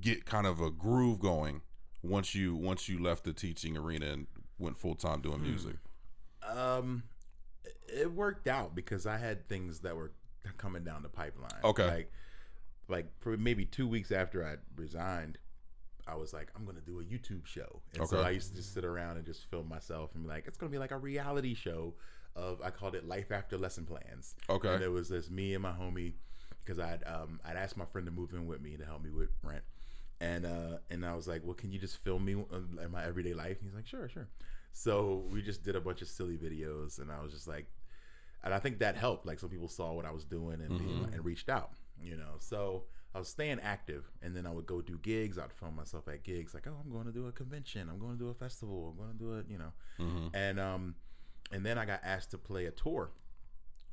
get 0.00 0.24
kind 0.24 0.46
of 0.46 0.60
a 0.60 0.70
groove 0.70 1.18
going 1.20 1.62
once 2.04 2.34
you 2.34 2.54
once 2.54 2.88
you 2.88 3.02
left 3.02 3.24
the 3.24 3.32
teaching 3.32 3.76
arena 3.76 4.06
and 4.06 4.26
went 4.58 4.78
full 4.78 4.94
time 4.94 5.20
doing 5.20 5.42
music? 5.42 5.76
Um, 6.46 7.04
it 7.88 8.12
worked 8.12 8.46
out 8.46 8.74
because 8.74 9.06
I 9.06 9.16
had 9.16 9.48
things 9.48 9.80
that 9.80 9.96
were 9.96 10.12
coming 10.58 10.84
down 10.84 11.02
the 11.02 11.08
pipeline. 11.08 11.60
Okay. 11.64 11.86
like 11.86 12.12
like 12.88 13.06
for 13.20 13.36
maybe 13.36 13.64
two 13.64 13.88
weeks 13.88 14.12
after 14.12 14.44
I 14.46 14.56
resigned, 14.76 15.38
I 16.06 16.16
was 16.16 16.32
like, 16.34 16.50
I'm 16.54 16.66
gonna 16.66 16.80
do 16.80 17.00
a 17.00 17.04
YouTube 17.04 17.46
show, 17.46 17.80
and 17.98 18.06
so 18.06 18.20
I 18.20 18.30
used 18.30 18.50
to 18.50 18.56
just 18.56 18.74
sit 18.74 18.84
around 18.84 19.16
and 19.16 19.24
just 19.24 19.48
film 19.50 19.68
myself 19.68 20.10
and 20.14 20.24
be 20.24 20.28
like, 20.28 20.46
it's 20.46 20.58
gonna 20.58 20.70
be 20.70 20.78
like 20.78 20.90
a 20.90 20.98
reality 20.98 21.54
show 21.54 21.94
of 22.36 22.60
I 22.62 22.70
called 22.70 22.94
it 22.94 23.06
Life 23.08 23.32
After 23.32 23.56
Lesson 23.56 23.86
Plans. 23.86 24.34
Okay. 24.50 24.74
and 24.74 24.82
it 24.82 24.90
was 24.90 25.08
just 25.08 25.30
me 25.30 25.54
and 25.54 25.62
my 25.62 25.72
homie 25.72 26.14
because 26.62 26.78
I'd 26.78 27.02
um 27.06 27.40
I'd 27.44 27.56
asked 27.56 27.76
my 27.76 27.86
friend 27.86 28.06
to 28.06 28.12
move 28.12 28.32
in 28.34 28.46
with 28.46 28.60
me 28.60 28.76
to 28.76 28.84
help 28.84 29.02
me 29.02 29.10
with 29.10 29.30
rent. 29.42 29.62
And 30.20 30.46
uh, 30.46 30.78
and 30.90 31.04
I 31.04 31.14
was 31.14 31.26
like, 31.26 31.42
well, 31.44 31.54
can 31.54 31.70
you 31.72 31.78
just 31.78 31.98
film 32.04 32.24
me 32.24 32.34
uh, 32.34 32.82
in 32.84 32.90
my 32.90 33.04
everyday 33.04 33.34
life? 33.34 33.58
And 33.60 33.68
he's 33.68 33.74
like, 33.74 33.86
sure, 33.86 34.08
sure. 34.08 34.28
So 34.72 35.24
we 35.30 35.42
just 35.42 35.62
did 35.62 35.76
a 35.76 35.80
bunch 35.80 36.02
of 36.02 36.08
silly 36.08 36.36
videos, 36.36 36.98
and 36.98 37.10
I 37.10 37.20
was 37.22 37.32
just 37.32 37.46
like, 37.46 37.66
and 38.42 38.52
I 38.54 38.58
think 38.58 38.78
that 38.78 38.96
helped. 38.96 39.26
Like 39.26 39.38
some 39.38 39.48
people 39.50 39.68
saw 39.68 39.92
what 39.92 40.04
I 40.04 40.10
was 40.10 40.24
doing 40.24 40.60
and 40.60 40.80
Mhm. 40.80 41.12
and 41.14 41.24
reached 41.24 41.48
out, 41.48 41.72
you 42.00 42.16
know. 42.16 42.34
So 42.38 42.84
I 43.14 43.18
was 43.18 43.28
staying 43.28 43.60
active, 43.60 44.10
and 44.22 44.34
then 44.36 44.46
I 44.46 44.50
would 44.50 44.66
go 44.66 44.80
do 44.80 44.98
gigs. 44.98 45.38
I'd 45.38 45.52
film 45.52 45.76
myself 45.76 46.08
at 46.08 46.22
gigs, 46.24 46.54
like, 46.54 46.66
oh, 46.66 46.76
I'm 46.84 46.90
going 46.90 47.06
to 47.06 47.12
do 47.12 47.26
a 47.26 47.32
convention, 47.32 47.88
I'm 47.88 47.98
going 48.00 48.12
to 48.12 48.18
do 48.18 48.28
a 48.30 48.34
festival, 48.34 48.88
I'm 48.92 48.96
going 49.04 49.12
to 49.16 49.18
do 49.18 49.32
it, 49.38 49.46
you 49.48 49.58
know. 49.58 49.72
hmm 49.98 50.28
And 50.32 50.58
um, 50.58 50.94
and 51.52 51.64
then 51.66 51.76
I 51.78 51.84
got 51.84 52.00
asked 52.04 52.30
to 52.32 52.38
play 52.38 52.66
a 52.66 52.70
tour. 52.72 53.10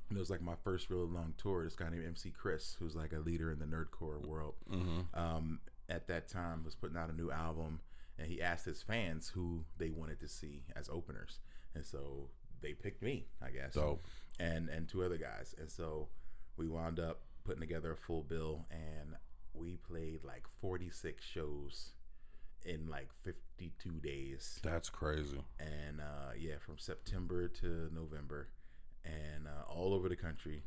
And 0.10 0.18
it 0.18 0.20
was 0.20 0.30
like 0.30 0.42
my 0.42 0.56
first 0.64 0.90
real 0.90 1.06
long 1.06 1.34
tour. 1.38 1.64
This 1.64 1.76
guy 1.76 1.90
named 1.90 2.06
MC 2.06 2.32
Chris, 2.32 2.76
who's 2.80 2.96
like 2.96 3.14
a 3.14 3.20
leader 3.20 3.50
in 3.52 3.60
the 3.60 3.66
nerdcore 3.66 4.20
world 4.26 4.56
hmm 4.70 5.02
um, 5.14 5.60
at 5.92 6.08
that 6.08 6.28
time 6.28 6.64
was 6.64 6.76
putting 6.76 6.98
out 6.98 7.10
a 7.10 7.16
new 7.16 7.30
album 7.32 7.80
and 8.18 8.28
he 8.28 8.42
asked 8.42 8.66
his 8.66 8.82
fans 8.82 9.30
who 9.34 9.64
they 9.78 9.90
wanted 9.90 10.20
to 10.20 10.28
see 10.28 10.64
as 10.76 10.90
openers. 10.90 11.40
And 11.76 11.86
so 11.86 12.30
they 12.62 12.74
picked 12.74 13.02
me 13.02 13.26
i 13.42 13.50
guess. 13.50 13.74
Dope. 13.74 14.06
and 14.40 14.70
and 14.70 14.88
two 14.88 15.04
other 15.04 15.18
guys. 15.18 15.56
And 15.60 15.70
so 15.70 16.08
we 16.58 16.68
wound 16.68 17.00
up 17.00 17.22
putting 17.44 17.62
together 17.62 17.92
a 17.92 17.98
full 17.98 18.24
bill 18.24 18.66
and 18.72 19.16
we 19.54 19.78
played 19.88 20.24
like 20.24 20.46
46 20.62 21.24
shows 21.24 21.92
in 22.66 22.88
like 22.88 23.10
52 23.24 23.90
days. 24.02 24.60
That's 24.64 24.90
crazy. 24.90 25.44
and 25.60 26.00
uh, 26.00 26.32
yeah, 26.38 26.56
from 26.66 26.78
September 26.78 27.48
to 27.48 27.90
November, 27.94 28.48
and 29.04 29.48
uh, 29.48 29.72
all 29.72 29.94
over 29.94 30.08
the 30.08 30.16
country, 30.16 30.62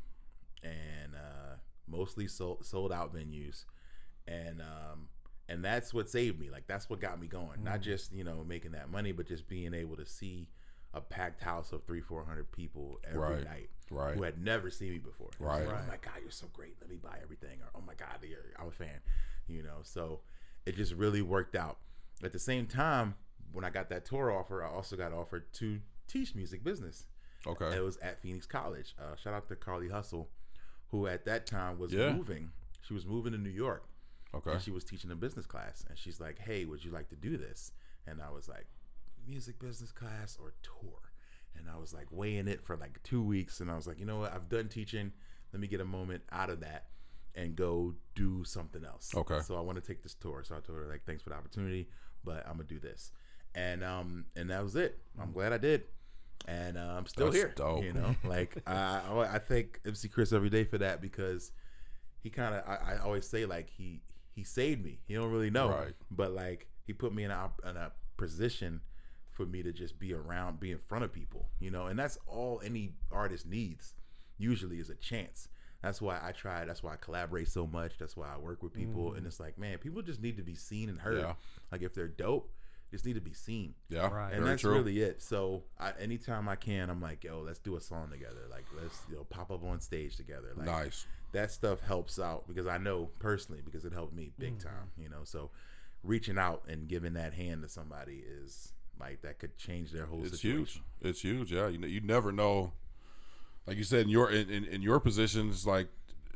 and 0.63 1.15
uh, 1.15 1.55
mostly 1.87 2.27
sold 2.27 2.65
sold 2.65 2.91
out 2.91 3.15
venues, 3.15 3.65
and 4.27 4.61
um, 4.61 5.07
and 5.49 5.63
that's 5.63 5.93
what 5.93 6.09
saved 6.09 6.39
me. 6.39 6.49
Like 6.49 6.67
that's 6.67 6.89
what 6.89 6.99
got 6.99 7.19
me 7.19 7.27
going. 7.27 7.63
Not 7.63 7.81
just 7.81 8.13
you 8.13 8.23
know 8.23 8.43
making 8.47 8.71
that 8.71 8.89
money, 8.89 9.11
but 9.11 9.27
just 9.27 9.47
being 9.47 9.73
able 9.73 9.95
to 9.97 10.05
see 10.05 10.47
a 10.93 11.01
packed 11.01 11.41
house 11.41 11.71
of 11.73 11.83
three 11.85 12.01
four 12.01 12.23
hundred 12.25 12.51
people 12.51 12.99
every 13.05 13.19
Right. 13.19 13.43
night 13.43 13.69
Right. 13.91 14.15
who 14.15 14.23
had 14.23 14.41
never 14.41 14.69
seen 14.69 14.91
me 14.91 14.97
before. 14.99 15.29
Right. 15.39 15.65
like, 15.65 15.73
Right. 15.73 15.81
oh 15.83 15.87
my 15.87 15.97
god, 15.97 16.13
you're 16.21 16.31
so 16.31 16.47
great. 16.53 16.75
Let 16.79 16.89
me 16.89 16.95
buy 16.95 17.17
everything. 17.21 17.59
Or 17.61 17.67
oh 17.75 17.83
my 17.85 17.93
god, 17.95 18.19
you're, 18.23 18.39
I'm 18.57 18.67
a 18.67 18.71
fan. 18.71 18.99
You 19.47 19.61
know, 19.63 19.79
so 19.83 20.21
it 20.65 20.75
just 20.75 20.93
really 20.93 21.21
worked 21.21 21.55
out. 21.55 21.77
At 22.23 22.31
the 22.31 22.39
same 22.39 22.65
time, 22.65 23.15
when 23.51 23.63
I 23.65 23.69
got 23.69 23.89
that 23.89 24.05
tour 24.05 24.31
offer, 24.31 24.63
I 24.63 24.69
also 24.69 24.95
got 24.95 25.11
offered 25.13 25.51
to 25.55 25.79
teach 26.07 26.33
music 26.33 26.63
business. 26.63 27.05
Okay. 27.45 27.75
It 27.75 27.83
was 27.83 27.97
at 27.97 28.21
Phoenix 28.21 28.45
College. 28.47 28.95
Uh, 28.97 29.15
shout 29.17 29.33
out 29.33 29.47
to 29.49 29.55
Carly 29.55 29.89
Hustle, 29.89 30.29
who 30.89 31.05
at 31.07 31.25
that 31.25 31.45
time 31.45 31.77
was 31.77 31.91
Yeah. 31.93 32.13
moving. 32.13 32.51
She 32.81 32.93
was 32.93 33.05
moving 33.05 33.33
to 33.33 33.37
New 33.37 33.49
York 33.51 33.83
Okay. 34.35 34.51
and 34.51 34.61
she 34.61 34.71
was 34.71 34.83
teaching 34.83 35.11
a 35.11 35.15
business 35.15 35.45
class. 35.45 35.85
And 35.89 35.97
she's 35.97 36.19
like, 36.19 36.37
"Hey, 36.39 36.65
would 36.65 36.83
you 36.83 36.91
like 36.91 37.09
to 37.09 37.15
do 37.15 37.37
this?" 37.37 37.71
And 38.07 38.21
I 38.21 38.29
was 38.29 38.47
like, 38.47 38.67
"Music 39.27 39.59
business 39.59 39.91
class 39.91 40.37
or 40.41 40.53
tour?" 40.61 40.99
And 41.57 41.67
I 41.73 41.77
was 41.79 41.93
like 41.93 42.07
weighing 42.11 42.47
it 42.47 42.61
for 42.63 42.75
like 42.75 43.01
two 43.03 43.23
weeks. 43.23 43.61
And 43.61 43.71
I 43.71 43.75
was 43.75 43.87
like, 43.87 43.99
"You 43.99 44.05
know 44.05 44.19
what? 44.19 44.33
I've 44.33 44.49
done 44.49 44.67
teaching. 44.67 45.11
Let 45.53 45.61
me 45.61 45.67
get 45.67 45.79
a 45.81 45.85
moment 45.85 46.23
out 46.31 46.49
of 46.49 46.59
that 46.61 46.87
and 47.33 47.55
go 47.55 47.93
do 48.15 48.43
something 48.43 48.83
else." 48.83 49.11
Okay. 49.15 49.39
So 49.41 49.55
I 49.57 49.61
want 49.61 49.81
to 49.81 49.85
take 49.87 50.03
this 50.03 50.13
tour. 50.15 50.43
So 50.43 50.55
I 50.55 50.59
told 50.59 50.79
her 50.79 50.85
like, 50.85 51.05
"Thanks 51.05 51.23
for 51.23 51.29
the 51.29 51.35
opportunity, 51.35 51.87
but 52.23 52.45
I'm 52.45 52.53
gonna 52.57 52.63
do 52.65 52.79
this." 52.79 53.11
And 53.53 53.83
um 53.83 54.25
and 54.35 54.49
that 54.49 54.61
was 54.61 54.75
it. 54.75 54.99
I'm 55.19 55.31
glad 55.31 55.53
I 55.53 55.57
did. 55.57 55.83
And 56.47 56.77
uh, 56.77 56.95
I'm 56.97 57.07
still 57.07 57.27
That's 57.27 57.37
here. 57.37 57.53
dope. 57.55 57.83
You 57.83 57.93
know, 57.93 58.15
like 58.25 58.57
I 58.67 59.01
I 59.09 59.35
I 59.35 59.39
thank 59.39 59.79
MC 59.85 60.09
Chris 60.09 60.33
every 60.33 60.49
day 60.49 60.65
for 60.65 60.77
that 60.79 61.01
because 61.01 61.51
he 62.21 62.29
kind 62.29 62.53
of 62.53 62.63
I, 62.67 62.93
I 62.93 62.97
always 62.97 63.25
say 63.27 63.45
like 63.45 63.69
he 63.69 64.01
he 64.35 64.43
saved 64.43 64.83
me. 64.83 64.99
He 65.07 65.13
don't 65.13 65.31
really 65.31 65.49
know, 65.49 65.69
Right. 65.69 65.93
but 66.11 66.31
like 66.31 66.67
he 66.83 66.93
put 66.93 67.13
me 67.13 67.23
in 67.23 67.31
a 67.31 67.49
in 67.67 67.77
a 67.77 67.91
position 68.17 68.81
for 69.31 69.45
me 69.45 69.63
to 69.63 69.71
just 69.73 69.97
be 69.99 70.13
around, 70.13 70.59
be 70.59 70.71
in 70.71 70.77
front 70.77 71.03
of 71.03 71.11
people, 71.11 71.49
you 71.59 71.71
know, 71.71 71.87
and 71.87 71.97
that's 71.97 72.17
all 72.27 72.61
any 72.63 72.93
artist 73.11 73.45
needs. 73.45 73.95
Usually 74.37 74.79
is 74.79 74.89
a 74.89 74.95
chance. 74.95 75.47
That's 75.81 76.01
why 76.01 76.19
I 76.21 76.31
try. 76.31 76.65
That's 76.65 76.81
why 76.83 76.93
I 76.93 76.97
collaborate 76.97 77.47
so 77.47 77.67
much. 77.67 77.97
That's 77.97 78.17
why 78.17 78.27
I 78.33 78.37
work 78.37 78.63
with 78.63 78.73
people, 78.73 79.11
mm. 79.11 79.17
and 79.17 79.27
it's 79.27 79.39
like, 79.39 79.57
man, 79.57 79.77
people 79.77 80.01
just 80.01 80.21
need 80.21 80.37
to 80.37 80.43
be 80.43 80.55
seen 80.55 80.89
and 80.89 80.99
heard. 80.99 81.19
Yeah. 81.19 81.33
Like 81.71 81.81
if 81.81 81.93
they're 81.93 82.07
dope, 82.07 82.51
just 82.91 83.05
need 83.05 83.15
to 83.15 83.21
be 83.21 83.33
seen 83.33 83.73
Yeah. 83.89 84.07
Right. 84.07 84.31
and 84.31 84.41
Very 84.41 84.49
that's 84.51 84.61
true. 84.61 84.73
really 84.73 85.01
it. 85.01 85.21
So 85.21 85.63
I, 85.79 85.91
anytime 85.99 86.47
I 86.47 86.55
can, 86.55 86.89
I'm 86.89 87.01
like, 87.01 87.23
yo, 87.23 87.41
let's 87.41 87.59
do 87.59 87.75
a 87.75 87.81
song 87.81 88.09
together. 88.11 88.41
Like 88.49 88.65
let's 88.81 89.01
you 89.09 89.15
know 89.15 89.23
pop 89.25 89.51
up 89.51 89.63
on 89.63 89.79
stage 89.81 90.15
together. 90.15 90.49
Like 90.55 90.65
nice. 90.67 91.05
that 91.33 91.51
stuff 91.51 91.79
helps 91.81 92.19
out 92.19 92.47
because 92.47 92.67
I 92.67 92.77
know 92.77 93.09
personally 93.19 93.61
because 93.65 93.85
it 93.85 93.93
helped 93.93 94.13
me 94.15 94.31
big 94.39 94.57
Mm-hmm. 94.59 94.67
time. 94.67 94.91
You 94.97 95.09
know, 95.09 95.23
so 95.23 95.49
reaching 96.03 96.37
out 96.37 96.63
and 96.67 96.87
giving 96.87 97.13
that 97.13 97.33
hand 97.33 97.63
to 97.63 97.67
somebody 97.69 98.23
is 98.25 98.71
like 98.99 99.21
that 99.23 99.39
could 99.39 99.57
change 99.57 99.91
their 99.91 100.05
whole 100.05 100.21
It's 100.21 100.31
situation. 100.39 100.83
huge. 101.01 101.09
It's 101.09 101.21
huge. 101.21 101.51
Yeah. 101.51 101.67
You 101.67 101.77
know, 101.79 101.87
you 101.87 101.99
never 102.01 102.31
know. 102.31 102.71
Like 103.67 103.77
you 103.77 103.83
said, 103.83 104.01
in 104.01 104.09
your 104.09 104.29
in, 104.29 104.49
in, 104.49 104.63
in 104.65 104.81
your 104.81 104.99
positions, 104.99 105.65
like 105.65 105.87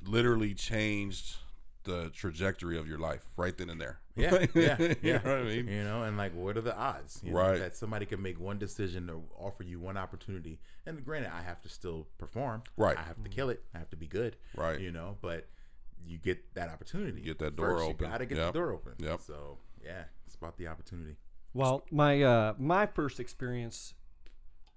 literally 0.05 0.53
changed 0.55 1.35
the 1.83 2.09
trajectory 2.09 2.77
of 2.77 2.88
your 2.88 2.97
life 2.97 3.25
right 3.38 3.57
then 3.57 3.69
and 3.69 3.79
there. 3.79 3.99
Yeah, 4.19 4.45
yeah, 4.55 4.77
you 4.79 4.95
yeah. 5.01 5.17
know 5.23 5.32
what 5.32 5.39
I 5.39 5.43
mean? 5.43 5.67
You 5.67 5.84
know, 5.84 6.03
and 6.03 6.17
like, 6.17 6.34
what 6.36 6.58
are 6.58 6.62
the 6.62 6.75
odds? 6.77 7.21
You 7.23 7.32
know, 7.32 7.38
Right. 7.39 7.60
that 7.60 7.75
somebody 7.75 8.05
can 8.05 8.21
make 8.21 8.39
one 8.39 8.58
decision 8.60 9.10
or 9.10 9.21
offer 9.38 9.63
you 9.63 9.79
one 9.79 9.97
opportunity. 9.97 10.60
And 10.86 11.03
granted, 11.05 11.32
I 11.34 11.41
have 11.41 11.62
to 11.62 11.69
still 11.69 12.08
perform. 12.17 12.63
Right. 12.77 12.97
I 12.97 13.01
have 13.03 13.21
to 13.23 13.29
kill 13.29 13.49
it. 13.49 13.63
I 13.73 13.79
have 13.79 13.89
to 13.91 13.95
be 13.97 14.08
good. 14.08 14.36
Right. 14.55 14.79
You 14.79 14.91
know, 14.91 15.17
but 15.21 15.47
you 16.08 16.17
get 16.17 16.53
that 16.55 16.69
opportunity. 16.69 17.21
Get 17.21 17.39
that 17.39 17.55
door 17.55 17.77
First, 17.77 17.84
open. 17.89 18.05
You 18.05 18.12
gotta 18.12 18.25
get 18.25 18.38
Yep. 18.38 18.53
the 18.53 18.60
door 18.60 18.71
open. 18.71 18.93
Yep. 18.99 19.21
So 19.21 19.58
yeah, 19.84 20.03
it's 20.25 20.36
about 20.36 20.58
the 20.58 20.67
opportunity. 20.67 21.17
Well, 21.53 21.84
my 21.91 22.21
uh, 22.21 22.53
my 22.58 22.86
first 22.86 23.19
experience 23.19 23.93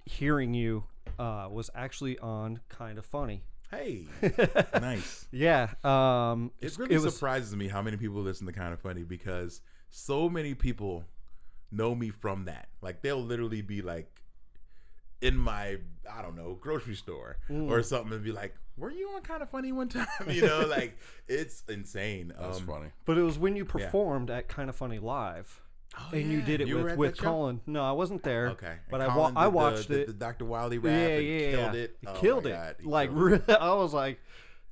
hearing 0.06 0.54
you 0.54 0.84
uh, 1.18 1.48
was 1.50 1.70
actually 1.74 2.18
on 2.18 2.60
Kind 2.68 2.98
of 2.98 3.04
Funny. 3.06 3.44
Hey, 3.72 4.04
nice. 4.80 5.26
Yeah. 5.32 5.70
Um, 5.82 6.50
It 6.60 6.66
it's- 6.66 6.78
really 6.78 6.96
was- 6.98 7.14
surprises 7.14 7.56
me 7.56 7.68
how 7.68 7.80
many 7.82 7.96
people 7.96 8.20
listen 8.20 8.46
to 8.46 8.52
Kind 8.52 8.72
of 8.74 8.80
Funny 8.80 9.02
because 9.02 9.60
so 9.90 10.28
many 10.28 10.54
people 10.54 11.04
know 11.70 11.94
me 11.94 12.10
from 12.10 12.44
that. 12.44 12.68
Like 12.82 13.00
they'll 13.02 13.22
literally 13.22 13.62
be 13.62 13.80
like 13.82 14.20
in 15.22 15.36
my 15.36 15.78
I 16.10 16.20
don't 16.20 16.36
know 16.36 16.54
grocery 16.60 16.94
store 16.96 17.38
Mm. 17.48 17.70
or 17.70 17.82
something 17.82 18.12
and 18.12 18.22
be 18.24 18.32
like, 18.32 18.54
"Were 18.76 18.90
you 18.90 19.08
on 19.14 19.22
Kind 19.22 19.42
of 19.42 19.48
Funny 19.48 19.72
one 19.72 19.88
time?" 20.00 20.06
You 20.28 20.42
know, 20.42 20.66
like 20.66 20.98
it's 21.28 21.62
insane. 21.68 22.34
That's 22.38 22.58
Um, 22.58 22.66
funny. 22.66 22.88
But 23.06 23.16
it 23.16 23.22
was 23.22 23.38
when 23.38 23.56
you 23.56 23.64
performed 23.64 24.28
at 24.30 24.48
Kind 24.48 24.68
of 24.68 24.76
Funny 24.76 24.98
Live. 24.98 25.61
Oh, 25.98 26.08
and 26.12 26.30
you 26.32 26.40
did 26.40 26.60
it 26.62 26.72
were 26.72 26.84
with, 26.84 26.96
with 26.96 27.10
that 27.12 27.16
show? 27.18 27.24
Colin. 27.24 27.60
No, 27.66 27.82
I 27.84 27.92
wasn't 27.92 28.22
there. 28.22 28.48
Okay, 28.50 28.76
But 28.90 29.02
I 29.02 29.14
wa- 29.16 29.32
I 29.36 29.48
watched 29.48 29.88
the, 29.88 30.00
it. 30.02 30.06
The, 30.06 30.12
Dr. 30.14 30.44
Wily 30.46 30.78
rap 30.78 30.92
yeah, 30.94 31.06
and 31.16 31.26
yeah, 31.26 31.50
killed 31.50 31.74
yeah. 31.74 31.80
it. 31.80 31.96
He 32.00 32.06
Oh 32.06 32.12
killed 32.14 32.46
it. 32.46 32.50
God, 32.52 32.76
he 32.80 32.86
like 32.88 33.10
killed 33.10 33.18
it. 33.18 33.24
really, 33.48 33.54
I 33.60 33.74
was 33.74 33.92
like, 33.92 34.18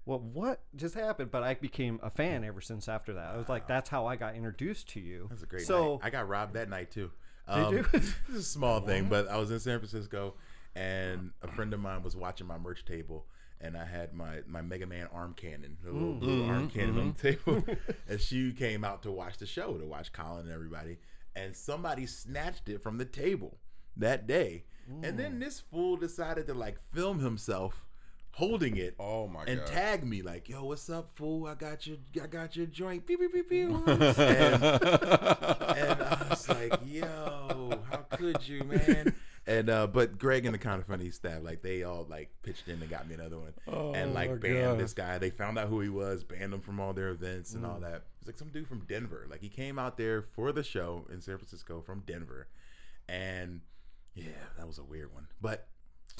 well, 0.06 0.18
what 0.20 0.61
just 0.76 0.94
happened? 0.94 1.30
But 1.30 1.42
I 1.42 1.54
became 1.54 2.00
a 2.02 2.09
fan 2.11 2.42
ever 2.42 2.61
since 2.62 2.88
after 2.88 3.12
that. 3.14 3.35
I 3.35 3.37
was 3.37 3.48
like, 3.50 3.66
that's 3.68 3.90
how 3.90 4.06
I 4.06 4.16
got 4.16 4.35
introduced 4.35 4.88
to 4.90 5.00
you. 5.00 5.26
That's 5.28 5.42
a 5.42 5.46
great 5.46 5.62
so, 5.66 5.92
night. 5.96 6.00
I 6.04 6.11
got 6.11 6.26
robbed 6.28 6.54
that 6.54 6.70
night 6.70 6.90
too. 6.90 7.11
Did 7.54 7.70
you? 7.72 7.87
it's 7.92 8.14
a 8.37 8.42
small 8.42 8.80
thing, 8.80 9.09
but 9.09 9.28
I 9.28 9.37
was 9.37 9.50
in 9.50 9.59
San 9.61 9.78
Francisco, 9.78 10.35
and 10.74 11.33
a 11.42 11.48
friend 11.48 11.74
of 11.74 11.80
mine 11.80 12.02
was 12.02 12.16
watching 12.16 12.46
my 12.46 12.56
merch 12.56 12.85
table, 12.85 13.26
and 13.61 13.76
I 13.76 13.85
had 13.85 14.14
my 14.14 14.38
my 14.46 14.62
Mega 14.62 14.87
Man 14.87 15.09
arm 15.12 15.35
cannon, 15.35 15.76
the 15.85 15.90
little 15.92 16.14
Mm. 16.14 16.20
blue 16.20 16.42
Mm-hmm, 16.42 16.50
arm 16.50 16.70
cannon 16.70 16.98
on 16.98 17.14
the 17.16 17.33
table, 17.35 17.64
and 18.09 18.20
she 18.20 18.52
came 18.52 18.85
out 18.85 19.02
to 19.02 19.11
watch 19.11 19.38
the 19.38 19.46
show, 19.46 19.74
to 19.76 19.85
watch 19.85 20.12
Colin 20.12 20.44
and 20.46 20.52
everybody, 20.52 20.98
and 21.36 21.56
somebody 21.56 22.06
snatched 22.06 22.68
it 22.68 22.82
from 22.82 22.98
the 22.98 23.04
table 23.04 23.58
that 23.96 24.26
day, 24.26 24.64
and 25.02 25.18
then 25.18 25.34
Mm. 25.36 25.40
this 25.40 25.60
fool 25.60 25.96
decided 25.96 26.46
to 26.48 26.54
like 26.54 26.78
film 26.92 27.20
himself 27.20 27.84
holding 28.32 28.76
it 28.76 28.94
Oh 28.98 29.26
my 29.28 29.44
and 29.44 29.58
god. 29.58 29.66
tag 29.66 30.04
me 30.04 30.22
like, 30.22 30.48
"Yo, 30.48 30.64
what's 30.64 30.88
up, 30.88 31.10
fool? 31.16 31.46
I 31.46 31.54
got 31.54 31.86
your, 31.86 31.98
I 32.22 32.26
got 32.26 32.56
your 32.56 32.66
joint." 32.66 33.06
Pew, 33.06 33.18
pew, 33.18 33.28
pew, 33.28 33.44
pew. 33.44 33.84
and, 33.86 34.02
and 34.64 36.02
I 36.02 36.26
was 36.30 36.48
like, 36.48 36.72
"Yo, 36.86 37.82
how 37.90 37.98
could 38.16 38.46
you, 38.46 38.64
man?" 38.64 39.14
And 39.46 39.70
uh, 39.70 39.86
but 39.86 40.18
Greg 40.18 40.44
and 40.44 40.54
the 40.54 40.58
kind 40.58 40.80
of 40.80 40.86
funny 40.86 41.10
staff, 41.10 41.42
like 41.42 41.62
they 41.62 41.82
all 41.82 42.06
like 42.08 42.30
pitched 42.42 42.68
in 42.68 42.80
and 42.80 42.90
got 42.90 43.08
me 43.08 43.14
another 43.14 43.38
one, 43.38 43.52
Oh, 43.66 43.92
and 43.94 44.14
like 44.14 44.40
banned 44.40 44.76
God. 44.76 44.78
this 44.80 44.92
guy. 44.92 45.18
They 45.18 45.30
found 45.30 45.58
out 45.58 45.68
who 45.68 45.80
he 45.80 45.88
was, 45.88 46.22
banned 46.24 46.52
him 46.54 46.60
from 46.60 46.78
all 46.78 46.92
their 46.92 47.08
events 47.08 47.54
and 47.54 47.64
all 47.66 47.80
that. 47.80 48.02
It's 48.20 48.28
like 48.28 48.38
some 48.38 48.50
dude 48.50 48.68
from 48.68 48.85
Denver. 48.87 49.26
Like 49.28 49.40
he 49.40 49.48
came 49.48 49.78
out 49.78 49.96
there 49.96 50.22
for 50.22 50.52
the 50.52 50.62
show 50.62 51.06
in 51.12 51.20
San 51.20 51.37
Francisco 51.38 51.80
from 51.80 52.04
Denver, 52.06 52.48
and 53.09 53.62
yeah, 54.14 54.48
that 54.56 54.66
was 54.66 54.78
a 54.78 54.85
weird 54.85 55.12
one, 55.12 55.26
but. 55.40 55.66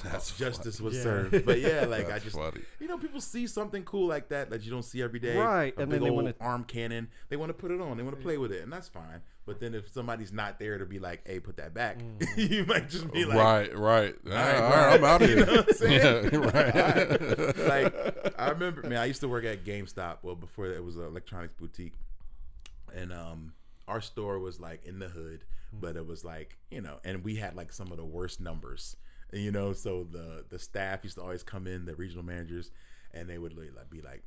That's 0.04 0.36
justice 0.38 0.80
was 0.80 0.94
Yeah. 0.96 1.02
served, 1.02 1.44
but 1.44 1.60
yeah, 1.60 1.84
like 1.86 2.10
I 2.10 2.18
just 2.18 2.36
funny. 2.36 2.60
you 2.78 2.88
know, 2.88 2.98
people 2.98 3.20
see 3.20 3.46
something 3.46 3.82
cool 3.84 4.06
like 4.08 4.28
that 4.30 4.50
that 4.50 4.62
you 4.62 4.70
don't 4.70 4.82
see 4.84 5.02
every 5.02 5.18
day, 5.20 5.36
Right, 5.36 5.74
A 5.76 5.80
and 5.82 5.90
big 5.90 6.00
then 6.00 6.02
they 6.04 6.10
wanna- 6.10 6.34
arm 6.40 6.64
cannon. 6.64 7.08
They 7.28 7.36
want 7.36 7.50
to 7.50 7.54
put 7.54 7.70
it 7.70 7.80
on. 7.80 7.96
They 7.96 8.02
want 8.02 8.16
to 8.16 8.22
play 8.22 8.38
with 8.38 8.52
it, 8.52 8.62
and 8.62 8.72
that's 8.72 8.88
fine. 8.88 9.20
But 9.46 9.58
then 9.58 9.74
if 9.74 9.88
somebody's 9.88 10.32
not 10.32 10.58
there 10.60 10.78
to 10.78 10.86
be 10.86 10.98
like, 10.98 11.26
"Hey, 11.26 11.40
put 11.40 11.56
that 11.56 11.74
back," 11.74 11.98
you 12.36 12.64
might 12.66 12.88
just 12.88 13.10
be 13.12 13.24
like, 13.24 13.36
right, 13.38 13.76
right. 13.76 14.14
All 14.26 14.32
right, 14.32 14.60
right, 14.60 14.70
bro. 14.70 14.94
I'm 14.94 15.04
out 15.04 15.22
of 15.22 15.30
You 15.30 15.36
here. 15.36 15.46
know 15.46 15.52
what 15.54 15.68
I'm 15.68 15.74
saying? 15.74 16.30
Yeah, 16.32 16.38
right. 17.56 17.58
like 17.58 18.34
I 18.38 18.50
remember, 18.50 18.82
man. 18.82 18.98
I 18.98 19.06
used 19.06 19.20
to 19.22 19.28
work 19.28 19.44
at 19.44 19.64
GameStop. 19.64 20.18
Well, 20.22 20.34
before 20.36 20.68
that, 20.68 20.76
it 20.76 20.84
was 20.84 20.96
an 20.96 21.04
electronics 21.04 21.54
boutique, 21.54 21.94
and 22.94 23.12
um, 23.12 23.52
our 23.88 24.00
store 24.00 24.38
was 24.38 24.60
like 24.60 24.84
in 24.84 24.98
the 24.98 25.08
hood, 25.08 25.44
but 25.72 25.96
it 25.96 26.06
was 26.06 26.24
like 26.24 26.56
you 26.70 26.80
know, 26.80 26.98
and 27.04 27.24
we 27.24 27.36
had 27.36 27.56
like 27.56 27.72
some 27.72 27.90
of 27.90 27.96
the 27.96 28.04
worst 28.04 28.40
numbers, 28.40 28.94
you 29.32 29.50
know. 29.50 29.72
So 29.72 30.06
the 30.10 30.44
the 30.48 30.58
staff 30.58 31.00
used 31.04 31.16
to 31.16 31.22
always 31.22 31.42
come 31.42 31.66
in, 31.66 31.84
the 31.84 31.94
regional 31.94 32.24
managers, 32.24 32.70
and 33.12 33.28
they 33.28 33.38
would 33.38 33.56
like 33.56 33.90
be 33.90 34.00
like, 34.00 34.22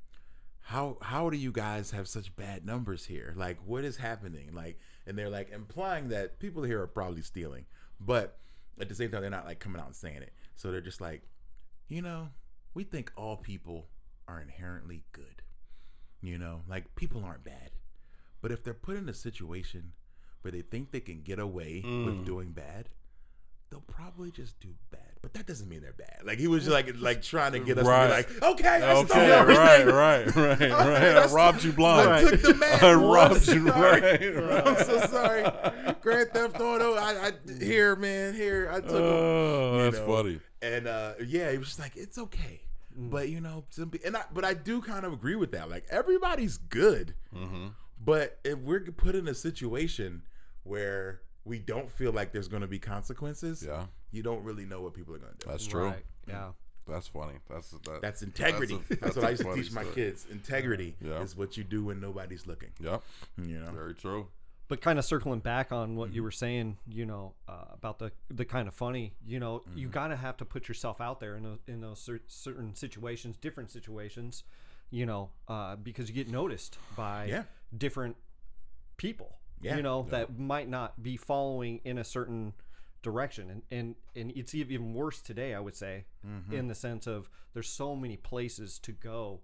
"How 0.62 0.98
how 1.02 1.30
do 1.30 1.38
you 1.38 1.52
guys 1.52 1.92
have 1.92 2.08
such 2.08 2.36
bad 2.36 2.66
numbers 2.66 3.06
here? 3.06 3.34
Like, 3.36 3.58
what 3.66 3.84
is 3.84 3.98
happening? 3.98 4.54
Like." 4.54 4.80
And 5.06 5.18
they're 5.18 5.30
like 5.30 5.52
implying 5.52 6.08
that 6.10 6.40
people 6.40 6.64
here 6.64 6.82
are 6.82 6.88
probably 6.88 7.24
stealing, 7.24 7.66
but 8.00 8.38
at 8.80 8.90
the 8.90 8.96
same 8.96 9.12
time, 9.12 9.22
they're 9.22 9.30
not 9.30 9.46
like 9.46 9.60
coming 9.60 9.80
out 9.80 9.88
and 9.88 9.96
saying 9.96 10.22
it. 10.22 10.34
So 10.56 10.72
they're 10.72 10.82
just 10.82 11.02
like, 11.02 11.24
you 11.88 12.02
know, 12.02 12.30
we 12.74 12.84
think 12.84 13.12
all 13.16 13.38
people 13.38 13.88
are 14.28 14.42
inherently 14.42 15.04
good. 15.12 15.42
You 16.22 16.38
know, 16.38 16.62
like 16.68 16.96
people 16.96 17.24
aren't 17.24 17.44
bad. 17.44 17.72
But 18.42 18.52
if 18.52 18.64
they're 18.64 18.74
put 18.74 18.98
in 18.98 19.08
a 19.10 19.14
situation 19.14 19.94
where 20.42 20.52
they 20.52 20.62
think 20.62 20.92
they 20.92 21.00
can 21.00 21.22
get 21.22 21.40
away 21.40 21.82
with 21.84 22.16
mm. 22.16 22.26
doing 22.26 22.52
bad, 22.52 22.90
they'll 23.74 23.82
probably 23.82 24.30
just 24.30 24.60
do 24.60 24.70
bad. 24.92 25.00
But 25.24 25.34
that 25.34 25.48
doesn't 25.48 25.68
mean 25.68 25.82
they're 25.82 25.94
bad. 25.94 26.20
Like 26.24 26.38
he 26.38 26.48
was 26.48 26.68
like 26.68 26.94
like 27.00 27.22
trying 27.24 27.54
to 27.54 27.60
get 27.60 27.78
us 27.80 27.86
Right. 27.88 28.28
to 28.28 28.34
be 28.34 28.40
like, 28.40 28.52
okay, 28.60 28.68
I 28.84 28.96
Okay, 28.98 29.30
right, 29.30 29.86
right, 29.88 29.88
right, 29.88 30.36
right. 30.36 30.62
I 30.72 31.00
That's- 31.00 31.32
robbed 31.32 31.64
you 31.64 31.72
blind. 31.74 32.10
I 32.10 32.22
took 32.22 32.42
the 32.42 32.54
man. 32.54 32.80
I 32.84 32.94
robbed 32.94 33.48
you 33.48 33.70
right, 33.72 34.02
right. 34.36 34.68
I'm 34.68 34.84
so 34.86 35.00
sorry. 35.08 35.96
Grand 36.02 36.30
Theft 36.32 36.60
Auto. 36.60 36.94
I, 36.96 37.28
I 37.30 37.32
here, 37.60 37.96
man. 37.96 38.34
Here, 38.36 38.70
I 38.72 38.82
took 38.82 38.90
him. 38.92 38.96
Oh, 39.02 39.78
you 39.78 39.84
that's 39.92 39.98
know. 39.98 40.06
funny. 40.16 40.40
And 40.62 40.88
uh, 40.88 41.14
yeah, 41.26 41.52
he 41.52 41.58
was 41.58 41.68
just 41.70 41.80
like, 41.80 41.96
it's 41.96 42.18
okay. 42.18 42.62
But 42.96 43.30
you 43.30 43.40
know, 43.42 43.64
some, 43.70 43.92
and 44.06 44.16
I, 44.18 44.24
but 44.34 44.46
I 44.46 44.54
do 44.54 44.82
kind 44.82 45.04
of 45.06 45.14
agree 45.14 45.36
with 45.36 45.52
that. 45.54 45.70
Like 45.70 45.86
everybody's 45.90 46.58
good, 46.58 47.16
Mm-hmm. 47.36 47.68
but 48.04 48.38
if 48.44 48.60
we're 48.60 48.82
put 48.82 49.16
in 49.16 49.28
a 49.28 49.34
situation 49.34 50.22
where 50.64 51.22
we 51.46 51.60
don't 51.60 51.92
feel 51.92 52.12
like 52.12 52.32
there's 52.32 52.48
going 52.48 52.62
to 52.62 52.68
be 52.68 52.80
consequences, 52.80 53.64
Yeah, 53.68 53.86
you 54.12 54.24
don't 54.24 54.44
really 54.44 54.66
know 54.66 54.82
what 54.82 54.94
people 54.94 55.14
are 55.16 55.20
going 55.20 55.34
to 55.38 55.46
do. 55.46 55.52
that's 55.52 55.66
true. 55.68 55.88
Right, 55.88 56.06
yeah. 56.28 56.50
That's 56.88 57.08
funny. 57.08 57.36
That's 57.50 57.72
that, 57.72 58.02
That's 58.02 58.22
integrity. 58.24 58.78
That's 58.90 59.02
That's, 59.02 59.16
a- 59.16 59.20
what 59.22 59.28
I 59.28 59.30
used 59.32 59.42
to 59.44 59.48
funny 59.50 59.62
teach 59.64 59.72
my 59.72 59.82
story. 59.84 59.96
kids. 59.96 60.26
Integrity 60.30 60.96
Yeah. 61.02 61.22
is 61.22 61.36
what 61.36 61.56
you 61.56 61.64
do 61.64 61.86
when 61.86 62.02
nobody's 62.02 62.46
looking. 62.46 62.70
Yep, 62.82 63.02
You 63.42 63.60
know, 63.62 63.72
very 63.72 63.94
true. 63.94 64.28
But 64.68 64.82
kind 64.82 64.98
of 65.00 65.06
circling 65.06 65.40
back 65.40 65.72
on 65.72 65.96
what 65.96 66.08
Mm-hmm. 66.10 66.16
you 66.16 66.24
were 66.24 66.32
saying, 66.32 66.78
you 66.88 67.06
know, 67.06 67.34
uh, 67.48 67.66
about 67.74 68.00
the 68.00 68.12
the 68.30 68.44
kind 68.46 68.68
of 68.68 68.74
funny, 68.74 69.14
you 69.26 69.40
know, 69.40 69.62
you 69.76 69.88
Mm-hmm. 69.88 69.94
gotta 69.94 70.16
have 70.18 70.36
to 70.38 70.46
put 70.46 70.68
yourself 70.68 71.00
out 71.00 71.20
there 71.22 71.36
in 71.38 71.44
those, 71.44 71.60
in 71.68 71.80
those 71.82 72.00
cer- 72.02 72.22
certain 72.28 72.76
situations, 72.76 73.38
different 73.38 73.72
situations, 73.72 74.44
you 74.90 75.06
know, 75.06 75.30
uh, 75.48 75.76
because 75.78 76.10
you 76.10 76.16
get 76.16 76.28
noticed 76.30 76.78
by 76.98 77.26
Yeah. 77.26 77.44
different 77.78 78.18
people, 78.98 79.38
Yeah. 79.64 79.76
you 79.78 79.82
know, 79.82 80.06
that 80.10 80.38
might 80.38 80.70
not 80.70 81.02
be 81.02 81.18
following 81.18 81.80
in 81.84 81.98
a 81.98 82.04
certain 82.04 82.54
direction, 83.02 83.50
and 83.50 83.62
and 83.72 83.96
and 84.16 84.32
it's 84.36 84.54
even 84.56 84.94
worse 84.94 85.22
today, 85.22 85.54
I 85.54 85.60
would 85.60 85.76
say, 85.76 86.06
Mm-hmm. 86.26 86.54
in 86.54 86.68
the 86.68 86.76
sense 86.76 87.08
of 87.08 87.30
there's 87.54 87.68
so 87.70 87.96
many 87.96 88.18
places 88.18 88.80
to 88.80 88.92
go, 88.92 89.42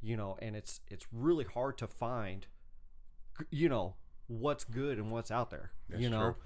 you 0.00 0.16
know, 0.16 0.36
and 0.40 0.54
it's 0.56 0.80
it's 0.88 1.06
really 1.12 1.44
hard 1.44 1.78
to 1.78 1.86
find, 1.86 2.46
you 3.50 3.68
know, 3.68 3.94
what's 4.26 4.64
good 4.64 4.98
and 4.98 5.10
what's 5.10 5.30
out 5.30 5.50
there, 5.50 5.70
That's 5.88 6.02
you 6.02 6.10
know. 6.10 6.36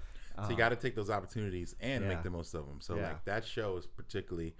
So 0.45 0.49
you 0.49 0.55
got 0.57 0.69
to 0.69 0.75
take 0.75 0.95
those 0.95 1.11
opportunities 1.11 1.75
and 1.79 2.03
yeah. 2.03 2.09
make 2.09 2.23
the 2.23 2.31
most 2.31 2.55
of 2.55 2.65
them. 2.65 2.79
So 2.81 2.95
Yeah. 2.95 3.09
like 3.09 3.25
that 3.25 3.45
show 3.45 3.77
is 3.77 3.85
particularly 3.85 4.55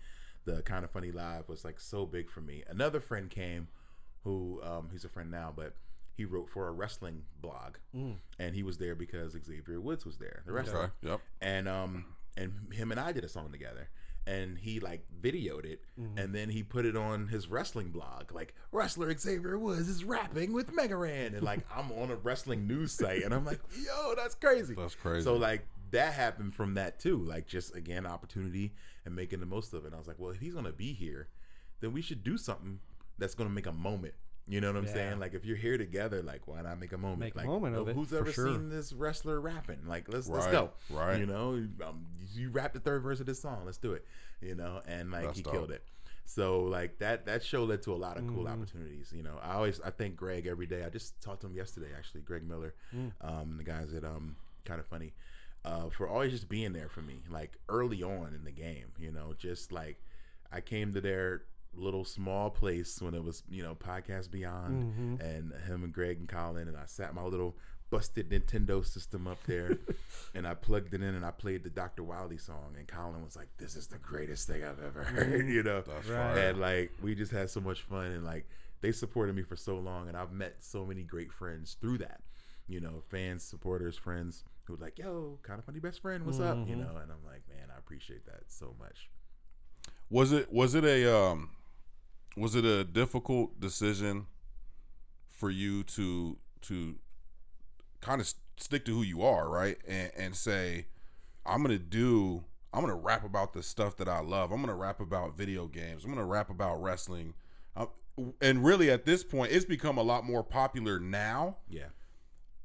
the 0.46 0.62
kind 0.62 0.86
of 0.86 0.92
funny 0.92 1.12
live 1.12 1.48
was 1.50 1.64
like 1.66 1.80
so 1.80 2.06
big 2.06 2.30
for 2.30 2.42
me. 2.42 2.64
Another 2.68 3.00
friend 3.00 3.28
came, 3.30 3.70
who 4.24 4.62
um, 4.64 4.90
he's 4.92 5.04
a 5.04 5.10
friend 5.10 5.32
now, 5.32 5.52
but 5.56 5.76
he 6.16 6.26
wrote 6.26 6.50
for 6.50 6.68
a 6.68 6.72
wrestling 6.72 7.24
blog, 7.42 7.78
Mm. 7.96 8.18
and 8.40 8.56
he 8.56 8.64
was 8.64 8.78
there 8.78 8.96
because 8.96 9.36
Xavier 9.44 9.82
Woods 9.82 10.06
was 10.06 10.18
there, 10.18 10.44
the 10.46 10.52
wrestler, 10.54 10.80
Okay. 10.84 10.92
Yep. 11.02 11.22
and 11.42 11.68
um 11.68 12.06
and 12.38 12.74
him 12.74 12.92
and 12.92 13.00
I 13.00 13.12
did 13.12 13.24
a 13.24 13.30
song 13.30 13.52
together. 13.52 13.90
And 14.26 14.58
he 14.58 14.80
like 14.80 15.04
videoed 15.22 15.66
it, 15.66 15.82
Mm-hmm. 16.00 16.18
and 16.18 16.34
then 16.34 16.50
he 16.50 16.64
put 16.64 16.86
it 16.86 16.96
on 16.96 17.28
his 17.28 17.50
wrestling 17.50 17.90
blog. 17.92 18.32
Like 18.32 18.54
wrestler 18.72 19.14
Xavier 19.18 19.60
Woods 19.60 19.90
is 19.90 20.06
rapping 20.06 20.54
with 20.54 20.72
Megaran, 20.72 21.34
and 21.34 21.42
like 21.44 21.60
I'm 21.70 21.92
on 21.92 22.10
a 22.10 22.16
wrestling 22.16 22.66
news 22.66 22.94
site, 22.94 23.24
and 23.24 23.34
I'm 23.34 23.44
like, 23.44 23.60
yo, 23.86 24.14
that's 24.16 24.36
crazy. 24.36 24.76
That's 24.76 24.96
crazy. 24.96 25.24
So 25.26 25.36
like 25.36 25.66
that 25.92 26.14
happened 26.14 26.56
from 26.56 26.76
that 26.76 27.00
too. 27.02 27.18
Like 27.24 27.48
just 27.48 27.76
again 27.76 28.06
opportunity 28.06 28.74
and 29.06 29.14
making 29.14 29.42
the 29.42 29.46
most 29.46 29.74
of 29.74 29.84
it. 29.84 29.88
And 29.88 29.96
I 29.96 29.98
was 29.98 30.08
like, 30.08 30.20
well, 30.20 30.32
if 30.32 30.40
he's 30.40 30.54
gonna 30.54 30.72
be 30.72 30.94
here, 30.94 31.28
then 31.82 31.92
we 31.92 32.02
should 32.02 32.24
do 32.24 32.38
something 32.38 32.80
that's 33.18 33.36
gonna 33.36 33.50
make 33.50 33.68
a 33.68 33.74
moment. 33.74 34.14
You 34.48 34.60
know 34.60 34.68
what 34.68 34.78
I'm 34.78 34.86
Yeah. 34.86 34.94
saying? 34.94 35.20
Like 35.20 35.34
if 35.34 35.46
you're 35.46 35.56
here 35.58 35.78
together, 35.78 36.22
like 36.22 36.48
why 36.48 36.62
not 36.62 36.80
make 36.80 36.92
a 36.92 36.98
moment? 36.98 37.20
Make 37.22 37.36
a 37.36 37.38
like, 37.38 37.48
moment 37.48 37.76
of 37.78 37.88
oh, 37.88 37.92
it, 37.92 37.96
Who's 37.96 38.14
ever 38.14 38.32
sure. 38.32 38.48
seen 38.48 38.70
this 38.70 38.92
wrestler 38.92 39.40
rapping? 39.40 39.88
Like 39.88 40.12
let's 40.12 40.28
let's 40.28 40.48
go. 40.48 40.72
right. 40.90 41.18
You 41.20 41.26
know, 41.26 41.66
um, 41.88 42.06
you 42.34 42.50
rap 42.50 42.74
the 42.74 42.80
third 42.82 43.04
verse 43.04 43.20
of 43.22 43.26
this 43.26 43.42
song. 43.42 43.62
Let's 43.66 43.78
do 43.78 43.94
it. 43.94 44.06
You 44.42 44.56
know, 44.56 44.82
and 44.86 45.12
like 45.12 45.24
That's 45.24 45.38
he 45.38 45.44
dope. 45.44 45.54
killed 45.54 45.72
it. 45.72 45.84
So 46.26 46.62
like 46.64 47.00
that 47.00 47.26
that 47.28 47.44
show 47.44 47.64
led 47.64 47.82
to 47.84 47.94
a 47.94 47.96
lot 47.96 48.18
of 48.18 48.28
cool 48.28 48.44
Mm-hmm. 48.46 48.54
opportunities. 48.62 49.14
You 49.16 49.24
know, 49.24 49.40
I 49.42 49.54
always 49.54 49.80
I 49.80 49.90
thank 49.92 50.16
Greg 50.18 50.46
every 50.46 50.66
day. 50.66 50.84
I 50.86 50.90
just 50.90 51.22
talked 51.22 51.42
to 51.42 51.48
him 51.48 51.56
yesterday 51.56 51.88
actually, 51.98 52.22
Greg 52.22 52.44
Miller, 52.48 52.74
Mm. 52.96 53.12
um, 53.22 53.58
the 53.58 53.64
guys 53.64 53.94
at 53.94 54.04
um 54.04 54.36
kind 54.66 54.80
of 54.80 54.86
funny, 54.86 55.14
uh, 55.66 55.90
for 55.90 56.08
always 56.08 56.32
just 56.32 56.50
being 56.50 56.74
there 56.74 56.90
for 56.90 57.02
me. 57.02 57.22
Like 57.30 57.58
early 57.70 58.04
on 58.04 58.34
in 58.34 58.44
the 58.44 58.52
game, 58.52 58.92
you 58.98 59.12
know, 59.12 59.34
just 59.38 59.72
like 59.72 60.02
I 60.52 60.60
came 60.62 60.94
to 60.94 61.02
their 61.02 61.44
little 61.76 62.06
small 62.06 62.50
place 62.50 63.02
when 63.02 63.14
it 63.14 63.24
was 63.24 63.44
you 63.50 63.64
know 63.64 63.76
podcast 63.76 64.30
beyond 64.32 64.84
Mm-hmm. 64.84 65.22
and 65.22 65.54
him 65.68 65.84
and 65.84 65.92
greg 65.94 66.18
and 66.20 66.28
colin 66.30 66.68
and 66.68 66.78
i 66.78 66.86
sat 66.86 67.14
my 67.16 67.24
little 67.24 67.56
busted 67.90 68.30
nintendo 68.30 68.86
system 68.86 69.28
up 69.28 69.38
there 69.46 69.78
and 70.36 70.48
i 70.48 70.54
plugged 70.54 70.94
it 70.94 71.02
in 71.02 71.16
and 71.16 71.26
i 71.26 71.32
played 71.32 71.64
the 71.64 71.70
dr 71.70 72.02
wily 72.04 72.38
song 72.38 72.76
and 72.78 72.88
colin 72.88 73.24
was 73.24 73.36
like 73.36 73.50
this 73.58 73.76
is 73.76 73.88
the 73.88 73.98
greatest 74.00 74.48
thing 74.48 74.64
i've 74.64 74.82
ever 74.84 75.04
heard 75.04 75.48
you 75.58 75.62
know? 75.64 75.82
That's 75.82 76.08
Right. 76.08 76.38
and 76.38 76.60
like 76.60 76.92
we 77.02 77.14
just 77.16 77.32
had 77.32 77.50
so 77.50 77.60
much 77.60 77.82
fun 77.82 78.06
and 78.08 78.24
like 78.26 78.48
they 78.82 78.92
supported 78.92 79.36
me 79.36 79.44
for 79.44 79.56
so 79.56 79.78
long 79.78 80.08
and 80.08 80.18
i've 80.18 80.32
met 80.32 80.56
so 80.60 80.86
many 80.86 81.04
great 81.04 81.32
friends 81.32 81.78
through 81.80 82.00
that 82.00 82.22
you 82.68 82.80
know 82.80 83.02
fans 83.10 83.44
supporters 83.44 83.96
friends 83.98 84.44
who 84.66 84.74
were 84.74 84.80
like 84.80 84.98
yo 84.98 85.38
kind 85.44 85.60
of 85.60 85.66
funny 85.66 85.80
best 85.80 86.02
friend 86.02 86.26
what's 86.26 86.40
up? 86.40 86.58
You 86.68 86.76
know? 86.78 86.98
And 87.02 87.12
i'm 87.12 87.24
like 87.26 87.44
man 87.50 87.68
i 87.74 87.78
appreciate 87.78 88.26
that 88.26 88.44
so 88.48 88.74
much. 88.80 89.10
Was 90.10 90.32
it 90.32 90.52
was 90.52 90.74
it 90.76 90.84
a 90.86 91.14
um 91.16 91.50
was 92.36 92.56
it 92.56 92.66
a 92.66 92.84
difficult 92.84 93.60
decision 93.60 94.28
for 95.30 95.50
you 95.50 95.84
to 95.84 96.38
to 96.62 96.96
kind 98.02 98.22
of 98.22 98.34
stick 98.58 98.86
to 98.86 98.94
who 98.94 99.02
you 99.04 99.22
are, 99.24 99.50
right? 99.50 99.78
And 99.88 100.12
and 100.18 100.36
say 100.36 100.88
I'm 101.46 101.64
going 101.64 101.78
to 101.78 101.84
do 101.84 102.44
I'm 102.74 102.82
going 102.82 102.92
to 102.94 103.00
rap 103.00 103.24
about 103.24 103.54
the 103.54 103.62
stuff 103.62 103.98
that 103.98 104.08
I 104.08 104.20
love. 104.22 104.52
I'm 104.52 104.58
going 104.58 104.70
to 104.70 104.74
rap 104.74 105.00
about 105.00 105.38
video 105.38 105.68
games. 105.68 106.04
I'm 106.04 106.10
going 106.10 106.26
to 106.26 106.26
rap 106.26 106.50
about 106.50 106.82
wrestling. 106.82 107.36
Uh, 107.76 107.86
and 108.42 108.64
really 108.66 108.90
at 108.90 109.06
this 109.06 109.24
point, 109.24 109.52
it's 109.52 109.66
become 109.66 109.98
a 110.00 110.02
lot 110.02 110.26
more 110.26 110.44
popular 110.44 111.00
now. 111.00 111.58
Yeah. 111.70 111.88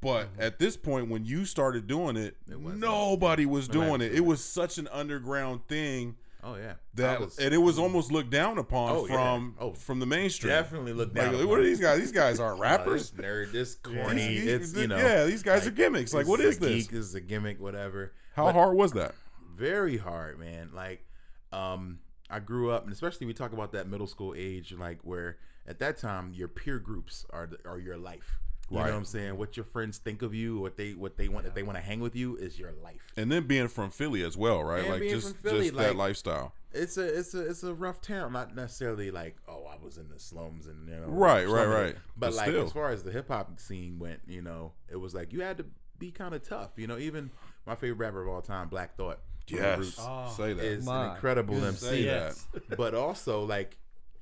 But 0.00 0.28
at 0.38 0.58
this 0.60 0.76
point, 0.76 1.10
when 1.10 1.24
you 1.26 1.44
started 1.44 1.86
doing 1.88 2.16
it, 2.16 2.36
It 2.48 2.58
wasn't. 2.60 2.80
nobody 2.80 3.44
was 3.44 3.66
doing 3.68 4.00
it. 4.00 4.14
It 4.14 4.24
was 4.24 4.42
such 4.42 4.78
an 4.78 4.88
underground 4.92 5.66
thing 5.66 6.14
Oh 6.44 6.54
yeah. 6.54 6.74
that, 6.94 7.20
was 7.20 7.38
and 7.38 7.52
it 7.52 7.58
was 7.58 7.78
almost 7.78 8.12
looked 8.12 8.30
down 8.30 8.58
upon 8.58 8.92
Oh, 8.92 9.06
yeah. 9.06 9.14
from 9.14 9.56
Oh, 9.58 9.72
from 9.72 9.98
the 9.98 10.06
mainstream. 10.06 10.50
definitely 10.52 10.92
looked 10.92 11.16
Like, 11.16 11.32
down. 11.32 11.48
what 11.48 11.58
are 11.58 11.64
these 11.64 11.80
guys? 11.80 11.98
These 11.98 12.12
guys 12.12 12.38
aren't 12.38 12.58
Uh, 12.60 12.62
rappers. 12.62 13.10
this 13.10 13.24
nerd, 13.26 13.52
this 13.52 13.74
corny. 13.74 14.28
these- 14.28 14.46
it's 14.46 14.74
you 14.74 14.86
know. 14.86 14.96
yeah, 14.96 15.24
these 15.24 15.42
guys 15.42 15.62
like, 15.64 15.72
are 15.72 15.76
gimmicks. 15.76 16.14
Like, 16.14 16.28
what 16.28 16.40
is 16.40 16.54
is 16.54 16.58
this? 16.60 16.86
Geek, 16.86 16.92
is 16.92 17.14
a 17.14 17.20
gimmick, 17.20 17.60
whatever. 17.60 18.12
How 18.34 18.44
But 18.46 18.54
hard 18.54 18.76
was 18.76 18.92
that? 18.92 19.14
Very 19.56 19.96
hard, 19.96 20.38
man. 20.38 20.70
Like, 20.74 21.04
um, 21.52 21.98
I 22.30 22.38
grew 22.38 22.70
up, 22.70 22.84
and 22.84 22.92
especially 22.92 23.26
we 23.26 23.34
talk 23.34 23.52
about 23.52 23.72
that 23.72 23.88
middle 23.88 24.06
school 24.06 24.34
age, 24.36 24.72
like 24.72 25.00
where 25.02 25.38
at 25.66 25.80
that 25.80 25.98
time 25.98 26.32
your 26.34 26.46
peer 26.48 26.78
groups 26.78 27.26
are 27.30 27.46
the, 27.48 27.58
are 27.68 27.78
your 27.80 27.96
life. 27.96 28.38
You 28.70 28.76
Right. 28.78 28.86
know 28.86 28.92
what 28.92 28.98
I'm 28.98 29.04
saying? 29.06 29.36
What 29.38 29.56
your 29.56 29.64
friends 29.64 29.98
think 29.98 30.20
of 30.22 30.34
you, 30.34 30.58
what 30.60 30.76
they 30.76 30.92
what 30.94 31.16
they 31.16 31.28
want, 31.28 31.46
if 31.46 31.54
they 31.54 31.62
want 31.62 31.76
to 31.78 31.82
hang 31.82 32.00
with 32.00 32.14
you, 32.14 32.36
is 32.36 32.58
your 32.58 32.72
life. 32.84 33.00
And 33.16 33.32
then 33.32 33.46
being 33.46 33.68
from 33.68 33.90
Philly 33.90 34.22
as 34.22 34.36
well, 34.36 34.62
right? 34.62 34.80
And 34.80 34.90
like 34.90 35.00
being 35.00 35.14
just 35.14 35.28
from 35.28 35.36
Philly, 35.38 35.66
just 35.66 35.76
that 35.78 35.96
lifestyle. 35.96 36.52
It's 36.72 36.98
a 36.98 37.18
it's 37.18 37.32
a 37.32 37.48
it's 37.48 37.62
a 37.62 37.72
rough 37.72 38.02
town. 38.02 38.34
Not 38.34 38.54
necessarily 38.54 39.10
like 39.10 39.36
oh 39.48 39.64
I 39.64 39.82
was 39.82 39.96
in 39.96 40.08
the 40.10 40.18
slums 40.18 40.66
and 40.66 40.86
you 40.86 40.94
know 40.96 41.06
Right, 41.06 41.48
right, 41.48 41.64
right. 41.66 41.94
But, 42.16 42.26
But 42.30 42.34
like 42.34 42.48
still. 42.50 42.66
as 42.66 42.72
far 42.72 42.90
as 42.90 43.02
the 43.04 43.10
hip 43.10 43.28
hop 43.28 43.58
scene 43.58 43.98
went, 43.98 44.20
you 44.26 44.42
know, 44.42 44.72
it 44.90 44.96
was 44.96 45.14
like 45.14 45.32
you 45.32 45.40
had 45.40 45.56
to 45.58 45.64
be 45.98 46.10
kind 46.10 46.34
of 46.34 46.42
tough. 46.46 46.72
You 46.76 46.86
know, 46.88 46.98
even 46.98 47.30
my 47.66 47.74
favorite 47.74 47.96
rapper 48.04 48.20
of 48.22 48.28
all 48.28 48.42
time, 48.42 48.68
Black 48.68 48.96
Thought, 48.96 49.20
from 49.46 49.58
Yes, 49.58 49.96
Oh, 49.98 50.30
say 50.36 50.52
that. 50.52 50.62
is 50.62 50.84
My 50.84 51.06
an 51.06 51.14
incredible 51.14 51.54
goodness. 51.54 51.82
MC. 51.82 51.96
Say 51.96 52.02
Yes. 52.04 52.46
but 52.76 52.94
also 52.94 53.44
like 53.44 53.78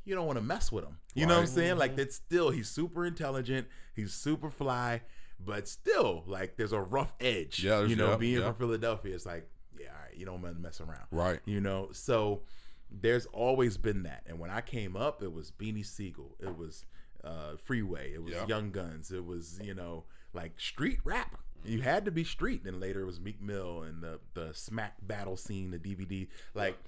you 0.07 0.15
don't 0.15 0.27
want 0.27 0.39
to 0.39 0.45
mess 0.45 0.73
with 0.73 0.85
him. 0.85 0.97
You 1.15 1.27
know 1.27 1.35
what 1.35 1.41
I'm 1.41 1.47
saying? 1.49 1.77
Like 1.77 1.97
that's 1.97 2.15
still 2.15 2.51
he's 2.51 2.69
super 2.69 3.05
intelligent, 3.05 3.67
he's 3.95 4.15
super 4.15 4.51
fly, 4.51 5.03
but 5.45 5.69
still 5.69 6.23
like 6.27 6.57
there's 6.57 6.73
a 6.73 6.81
rough 6.81 7.13
edge. 7.21 7.63
Yeah, 7.63 7.85
you 7.85 7.97
know, 7.97 8.11
yeah, 8.11 8.17
being 8.17 8.39
yeah. 8.39 8.47
from 8.47 8.55
Philadelphia, 8.55 9.15
it's 9.15 9.27
like 9.27 9.49
yeah, 9.79 9.89
all 9.89 10.03
right, 10.09 10.17
you 10.17 10.25
don't 10.25 10.41
want 10.41 10.55
to 10.55 10.63
mess 10.63 10.81
around. 10.81 11.07
Right. 11.11 11.41
You 11.45 11.61
know, 11.61 11.89
so 11.93 12.43
there's 12.91 13.27
always 13.27 13.77
been 13.77 14.05
that. 14.05 14.23
And 14.27 14.39
when 14.39 14.51
I 14.51 14.61
came 14.61 14.97
up, 14.97 15.23
it 15.23 15.33
was 15.33 15.51
Beanie 15.51 15.85
Sigel, 15.85 16.37
it 16.41 16.57
was 16.57 16.87
uh, 17.25 17.57
Freeway, 17.65 18.13
it 18.15 18.23
was 18.23 18.33
Yeah. 18.33 18.47
Young 18.47 18.71
Gunz, 18.71 19.13
it 19.13 19.25
was 19.25 19.59
you 19.63 19.75
know 19.75 20.05
like 20.33 20.59
street 20.61 21.01
rap. 21.05 21.37
You 21.65 21.83
had 21.83 22.05
to 22.05 22.13
be 22.13 22.23
street. 22.23 22.63
Then 22.63 22.79
later 22.79 23.01
it 23.01 23.07
was 23.07 23.19
Meek 23.19 23.43
Mill 23.43 23.83
and 23.83 24.03
the 24.03 24.21
the 24.35 24.55
smack 24.55 24.95
battle 25.03 25.37
scene, 25.37 25.73
the 25.73 25.79
DVD. 25.81 26.29
Like 26.55 26.79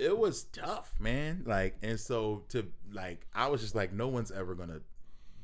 it 0.00 0.16
was 0.16 0.44
tough, 0.44 0.94
man. 0.98 1.42
Like 1.46 1.76
and 1.82 1.98
so 2.00 2.44
to 2.50 2.66
like 2.92 3.26
I 3.34 3.48
was 3.48 3.60
just 3.60 3.74
like, 3.74 3.92
no 3.92 4.08
one's 4.08 4.30
ever 4.30 4.54
gonna 4.54 4.80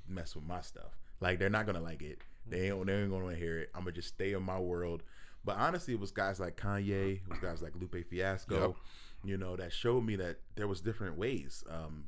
mess 0.08 0.34
with 0.34 0.44
my 0.46 0.60
stuff. 0.60 0.96
Like 1.20 1.38
they're 1.38 1.50
not 1.50 1.66
gonna 1.66 1.80
like 1.80 2.02
it. 2.02 2.18
They 2.48 2.70
ain't, 2.70 2.86
they 2.86 2.94
ain't 2.94 3.10
gonna 3.10 3.34
hear 3.34 3.58
it. 3.58 3.70
I'm 3.74 3.82
gonna 3.82 3.92
just 3.92 4.08
stay 4.08 4.32
in 4.32 4.42
my 4.42 4.58
world. 4.58 5.02
But 5.44 5.56
honestly, 5.58 5.94
it 5.94 6.00
was 6.00 6.10
guys 6.10 6.40
like 6.40 6.56
Kanye, 6.56 7.16
it 7.16 7.28
was 7.28 7.38
guys 7.38 7.62
like 7.62 7.72
Lupe 7.78 8.04
Fiasco, 8.08 8.60
Yep. 8.60 8.74
you 9.24 9.36
know, 9.36 9.54
that 9.56 9.72
showed 9.72 10.02
me 10.04 10.16
that 10.16 10.38
there 10.56 10.66
was 10.66 10.80
different 10.80 11.16
ways. 11.16 11.62
Um, 11.70 12.04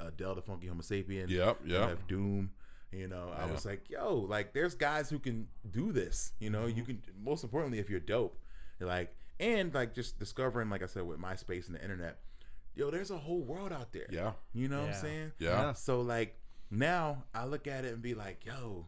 uh, 0.00 0.10
Del 0.16 0.34
the 0.36 0.42
Funky 0.42 0.66
Homo 0.68 0.82
Sapien, 0.82 1.28
Yep, 1.30 1.60
yep. 1.66 1.98
Doom. 2.06 2.50
You 2.92 3.08
know, 3.08 3.32
I 3.36 3.46
Yeah. 3.46 3.52
was 3.52 3.66
like, 3.66 3.90
yo, 3.90 4.14
like 4.28 4.52
there's 4.52 4.74
guys 4.74 5.10
who 5.10 5.18
can 5.18 5.48
do 5.70 5.90
this. 5.92 6.32
You 6.38 6.50
know, 6.50 6.66
Mm-hmm. 6.66 6.78
you 6.78 6.84
can. 6.84 7.02
Most 7.22 7.42
importantly, 7.44 7.78
if 7.80 7.90
you're 7.90 8.00
dope, 8.00 8.38
like 8.80 9.14
and 9.40 9.72
like 9.74 9.94
just 9.94 10.18
discovering, 10.18 10.70
like 10.70 10.82
I 10.82 10.86
said, 10.86 11.06
with 11.06 11.20
MySpace 11.20 11.66
and 11.66 11.76
the 11.76 11.82
internet, 11.82 12.18
yo, 12.74 12.90
there's 12.90 13.10
a 13.10 13.18
whole 13.18 13.42
world 13.42 13.72
out 13.72 13.92
there. 13.92 14.06
Yeah. 14.10 14.32
You 14.52 14.68
know 14.68 14.80
what 14.82 14.90
I'm 14.90 14.94
saying? 14.94 15.32
Yeah. 15.38 15.72
So 15.72 16.00
like 16.00 16.38
now 16.70 17.24
I 17.34 17.46
look 17.46 17.66
at 17.66 17.84
it 17.84 17.92
and 17.92 18.02
be 18.02 18.14
like, 18.14 18.44
yo, 18.44 18.86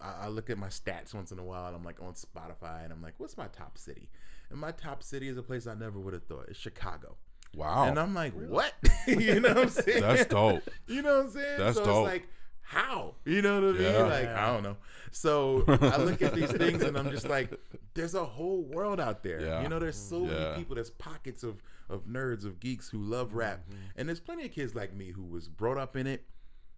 I, 0.00 0.24
I 0.24 0.28
look 0.28 0.50
at 0.50 0.58
my 0.58 0.68
stats 0.68 1.14
once 1.14 1.32
in 1.32 1.38
a 1.38 1.44
while 1.44 1.66
and 1.66 1.76
I'm 1.76 1.84
like 1.84 2.00
on 2.00 2.14
Spotify 2.14 2.84
and 2.84 2.92
I'm 2.92 3.02
like, 3.02 3.14
what's 3.18 3.36
my 3.36 3.48
top 3.48 3.78
city? 3.78 4.10
And 4.50 4.58
my 4.58 4.72
top 4.72 5.02
city 5.02 5.28
is 5.28 5.36
a 5.36 5.42
place 5.42 5.66
I 5.66 5.74
never 5.74 5.98
would 5.98 6.14
have 6.14 6.24
thought. 6.24 6.46
It's 6.48 6.58
Chicago. 6.58 7.16
Wow. 7.54 7.84
And 7.84 7.98
I'm 7.98 8.14
like, 8.14 8.34
what? 8.34 8.72
you 9.06 9.40
know 9.40 9.48
what 9.48 9.58
I'm 9.58 9.68
saying? 9.68 10.00
That's 10.00 10.26
dope. 10.26 10.62
You 10.86 11.02
know 11.02 11.16
what 11.18 11.26
I'm 11.26 11.30
saying? 11.30 11.58
That's 11.58 11.76
so 11.76 11.84
dope. 11.84 12.06
it's 12.06 12.12
like, 12.12 12.28
how? 12.68 13.14
You 13.24 13.40
know 13.40 13.60
what 13.62 13.70
I 13.70 13.72
mean? 13.78 13.82
Yeah. 13.82 14.02
Like, 14.02 14.28
I 14.28 14.52
don't 14.52 14.62
know. 14.62 14.76
So 15.10 15.64
I 15.68 15.96
look 16.02 16.20
at 16.20 16.34
these 16.34 16.52
things 16.52 16.82
and 16.82 16.98
I'm 16.98 17.10
just 17.10 17.26
like, 17.26 17.50
there's 17.94 18.14
a 18.14 18.24
whole 18.24 18.62
world 18.62 19.00
out 19.00 19.22
there. 19.22 19.40
Yeah. 19.40 19.62
You 19.62 19.70
know, 19.70 19.78
there's 19.78 19.96
so 19.96 20.24
Yeah. 20.26 20.32
many 20.50 20.56
people, 20.58 20.74
there's 20.74 20.90
pockets 20.90 21.42
of 21.42 21.62
of 21.88 22.04
nerds, 22.04 22.44
of 22.44 22.60
geeks 22.60 22.86
who 22.90 22.98
love 22.98 23.32
rap. 23.32 23.60
Mm-hmm. 23.64 23.80
And 23.96 24.08
there's 24.10 24.20
plenty 24.20 24.44
of 24.44 24.52
kids 24.52 24.74
like 24.74 24.94
me 24.94 25.10
who 25.10 25.24
was 25.24 25.48
brought 25.48 25.78
up 25.78 25.96
in 25.96 26.06
it, 26.06 26.26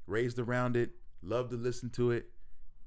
raised 0.06 0.38
around 0.38 0.76
it, 0.76 0.90
loved 1.20 1.50
to 1.50 1.56
listen 1.56 1.90
to 1.90 2.12
it, 2.12 2.26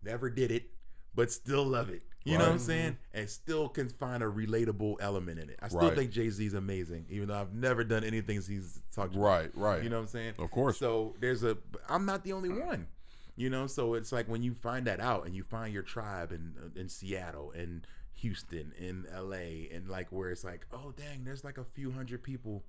never 0.01 0.29
did 0.29 0.49
it, 0.49 0.69
but 1.13 1.29
still 1.29 1.65
love 1.65 1.89
it. 1.89 2.03
You 2.23 2.37
know 2.37 2.45
what 2.45 2.53
I'm 2.53 2.59
saying? 2.59 2.91
Mm-hmm. 2.93 3.17
And 3.19 3.29
still 3.29 3.67
can 3.67 3.89
find 3.89 4.23
a 4.23 4.27
relatable 4.27 4.95
element 5.01 5.39
in 5.39 5.49
it. 5.49 5.59
I 5.61 5.67
still 5.67 5.81
Right. 5.81 5.93
think 5.97 6.11
Jay 6.11 6.29
Z's 6.29 6.53
amazing, 6.53 7.07
even 7.09 7.27
though 7.27 7.35
I've 7.35 7.53
never 7.53 7.83
done 7.83 8.05
anything 8.05 8.37
he's 8.41 8.81
talked 8.95 9.13
about. 9.13 9.25
Right, 9.25 9.51
right. 9.53 9.83
You 9.83 9.89
know 9.89 9.97
what 9.97 10.03
I'm 10.03 10.07
saying? 10.07 10.35
Of 10.39 10.49
course. 10.49 10.77
So 10.77 11.15
there's 11.19 11.43
a. 11.43 11.57
I'm 11.89 12.05
not 12.05 12.23
the 12.23 12.31
only 12.31 12.47
one. 12.47 12.87
You 13.35 13.49
know, 13.49 13.65
so 13.65 13.95
it's 13.95 14.11
like 14.11 14.27
when 14.27 14.43
you 14.43 14.53
find 14.53 14.85
that 14.87 14.99
out 14.99 15.25
and 15.25 15.35
you 15.35 15.43
find 15.43 15.73
your 15.73 15.83
tribe 15.83 16.31
in 16.31 16.53
in 16.75 16.87
Seattle 16.87 17.51
and 17.51 17.85
Houston, 18.15 18.73
in 18.77 19.05
L.A., 19.11 19.69
and 19.73 19.87
like 19.89 20.11
where 20.11 20.29
it's 20.29 20.43
like, 20.43 20.65
oh 20.71 20.93
dang, 20.95 21.23
there's 21.23 21.43
like 21.43 21.57
a 21.57 21.63
few 21.63 21.91
hundred 21.91 22.21
people 22.21 22.63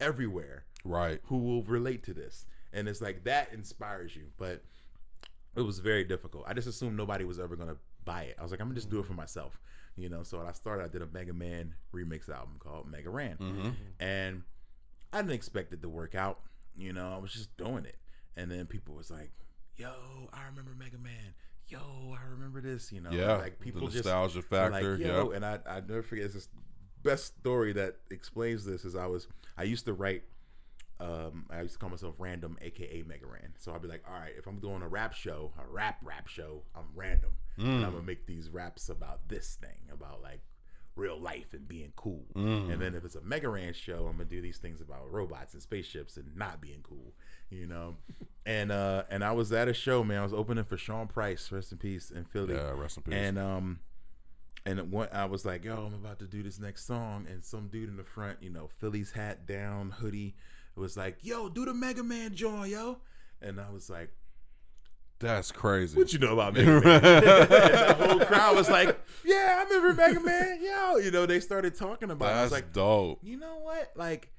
everywhere 0.00 0.64
right. 0.84 1.20
who 1.24 1.38
will 1.38 1.62
relate 1.62 2.02
to 2.04 2.14
this, 2.14 2.46
and 2.72 2.88
it's 2.88 3.00
like 3.00 3.24
that 3.24 3.52
inspires 3.52 4.16
you. 4.16 4.24
But 4.36 4.62
it 5.56 5.62
was 5.62 5.78
very 5.78 6.04
difficult. 6.04 6.44
I 6.46 6.54
just 6.54 6.68
assumed 6.68 6.96
nobody 6.96 7.24
was 7.24 7.38
ever 7.38 7.56
gonna 7.56 7.76
buy 8.04 8.24
it. 8.24 8.36
I 8.38 8.42
was 8.42 8.50
like, 8.50 8.60
I'm 8.60 8.66
gonna 8.66 8.76
just 8.76 8.90
do 8.90 8.98
it 8.98 9.06
for 9.06 9.14
myself. 9.14 9.60
You 9.96 10.08
know, 10.08 10.22
so 10.22 10.38
when 10.38 10.46
I 10.46 10.52
started, 10.52 10.84
I 10.84 10.88
did 10.88 11.02
a 11.02 11.06
Mega 11.06 11.32
Man 11.32 11.74
remix 11.92 12.28
album 12.28 12.56
called 12.58 12.88
Mega 12.90 13.10
Ran 13.10 13.36
Mm-hmm. 13.36 13.70
and 13.98 14.42
I 15.12 15.22
didn't 15.22 15.32
expect 15.32 15.72
it 15.72 15.82
to 15.82 15.88
work 15.88 16.14
out. 16.14 16.40
You 16.76 16.92
know, 16.92 17.12
I 17.12 17.18
was 17.18 17.32
just 17.32 17.56
doing 17.56 17.84
it, 17.84 17.96
and 18.36 18.50
then 18.50 18.66
people 18.66 18.94
was 18.94 19.10
like, 19.10 19.32
"Yo, 19.78 20.28
I 20.32 20.44
remember 20.46 20.72
Mega 20.78 20.98
Man. 20.98 21.34
Yo, 21.68 22.14
I 22.18 22.24
remember 22.30 22.60
this." 22.60 22.92
You 22.92 23.00
know, 23.00 23.10
Yeah. 23.10 23.36
like 23.36 23.60
people 23.60 23.80
the 23.82 23.86
just 23.92 24.04
nostalgia 24.04 24.38
were 24.38 24.42
factor. 24.42 24.92
Like, 24.96 25.00
yeah. 25.00 25.06
Yo, 25.16 25.30
and 25.30 25.44
I 25.44 25.60
I 25.66 25.80
never 25.80 26.02
forget 26.02 26.32
this 26.32 26.48
best 27.02 27.26
story 27.38 27.72
that 27.74 27.96
explains 28.10 28.64
this 28.64 28.84
is 28.84 28.94
I 28.96 29.06
was 29.06 29.28
I 29.56 29.62
used 29.62 29.84
to 29.86 29.92
write. 29.92 30.24
Um, 31.00 31.46
I 31.48 31.60
used 31.62 31.74
to 31.74 31.78
call 31.78 31.90
myself 31.90 32.16
Random, 32.18 32.58
aka 32.60 33.04
Mega 33.06 33.24
Ran. 33.26 33.54
So 33.56 33.72
I'd 33.72 33.80
be 33.82 33.86
like, 33.86 34.02
all 34.08 34.18
right, 34.18 34.32
if 34.36 34.48
I'm 34.48 34.58
doing 34.58 34.82
a 34.82 34.88
rap 34.88 35.14
show, 35.14 35.52
a 35.56 35.64
rap 35.64 35.98
rap 36.02 36.26
show, 36.26 36.62
I'm 36.74 36.86
random, 36.96 37.30
and 37.56 37.84
I'm 37.84 37.92
gonna 37.92 38.02
make 38.02 38.26
these 38.26 38.50
raps 38.50 38.88
about 38.88 39.28
this 39.28 39.54
thing, 39.54 39.78
about 39.92 40.22
like 40.22 40.40
real 40.98 41.18
life 41.18 41.52
and 41.52 41.66
being 41.66 41.92
cool. 41.96 42.24
And 42.34 42.80
then 42.80 42.94
if 42.94 43.04
it's 43.04 43.14
a 43.14 43.20
Mega 43.22 43.48
Ran 43.48 43.72
show, 43.72 44.06
I'm 44.06 44.12
gonna 44.18 44.24
do 44.24 44.40
these 44.42 44.58
things 44.58 44.80
about 44.80 45.10
robots 45.10 45.54
and 45.54 45.62
spaceships 45.62 46.16
and 46.16 46.36
not 46.36 46.60
being 46.60 46.80
cool, 46.82 47.14
you 47.50 47.66
know. 47.66 47.96
and 48.44 48.70
uh 48.72 49.04
and 49.10 49.22
I 49.24 49.32
was 49.32 49.52
at 49.52 49.68
a 49.68 49.74
show, 49.74 50.02
man. 50.04 50.18
I 50.18 50.22
was 50.22 50.34
opening 50.34 50.64
for 50.64 50.76
Sean 50.76 51.06
Price, 51.06 51.50
rest 51.52 51.72
in 51.72 51.78
peace, 51.78 52.10
in 52.10 52.24
Philly. 52.24 52.54
Yeah, 52.54 52.72
rest 52.74 52.96
in 52.98 53.04
peace. 53.04 53.14
And 53.14 53.38
um 53.38 53.78
and 54.66 54.92
one, 54.92 55.08
I 55.12 55.24
was 55.24 55.46
like, 55.46 55.64
yo, 55.64 55.76
I'm 55.86 55.94
about 55.94 56.18
to 56.18 56.26
do 56.26 56.42
this 56.42 56.58
next 56.58 56.84
song, 56.84 57.26
and 57.30 57.42
some 57.42 57.68
dude 57.68 57.88
in 57.88 57.96
the 57.96 58.04
front, 58.04 58.42
you 58.42 58.50
know, 58.50 58.68
Philly's 58.78 59.12
hat 59.12 59.46
down, 59.46 59.92
hoodie, 59.92 60.34
was 60.76 60.96
like, 60.96 61.16
yo, 61.22 61.48
do 61.48 61.64
the 61.64 61.72
Mega 61.72 62.02
Man 62.02 62.34
joint, 62.34 62.70
yo. 62.70 62.98
And 63.40 63.60
I 63.60 63.70
was 63.70 63.88
like, 63.88 64.10
That's 65.20 65.50
crazy. 65.50 65.96
what 65.96 66.12
you 66.12 66.18
know 66.20 66.32
about 66.34 66.54
Mega 66.54 66.80
Man? 66.84 67.02
the 67.02 67.96
whole 67.98 68.20
crowd 68.20 68.54
was 68.54 68.70
like, 68.70 68.98
yeah, 69.24 69.56
I 69.58 69.64
remember 69.64 69.94
Mega 69.94 70.20
Man, 70.20 70.60
yo. 70.62 70.96
You 70.98 71.10
know, 71.10 71.26
they 71.26 71.40
started 71.40 71.74
talking 71.74 72.10
about 72.10 72.32
it. 72.32 72.38
I 72.38 72.42
was 72.42 72.52
like, 72.52 72.72
dope. 72.72 73.18
you 73.22 73.36
know 73.36 73.58
what? 73.62 73.92
Like, 73.96 74.30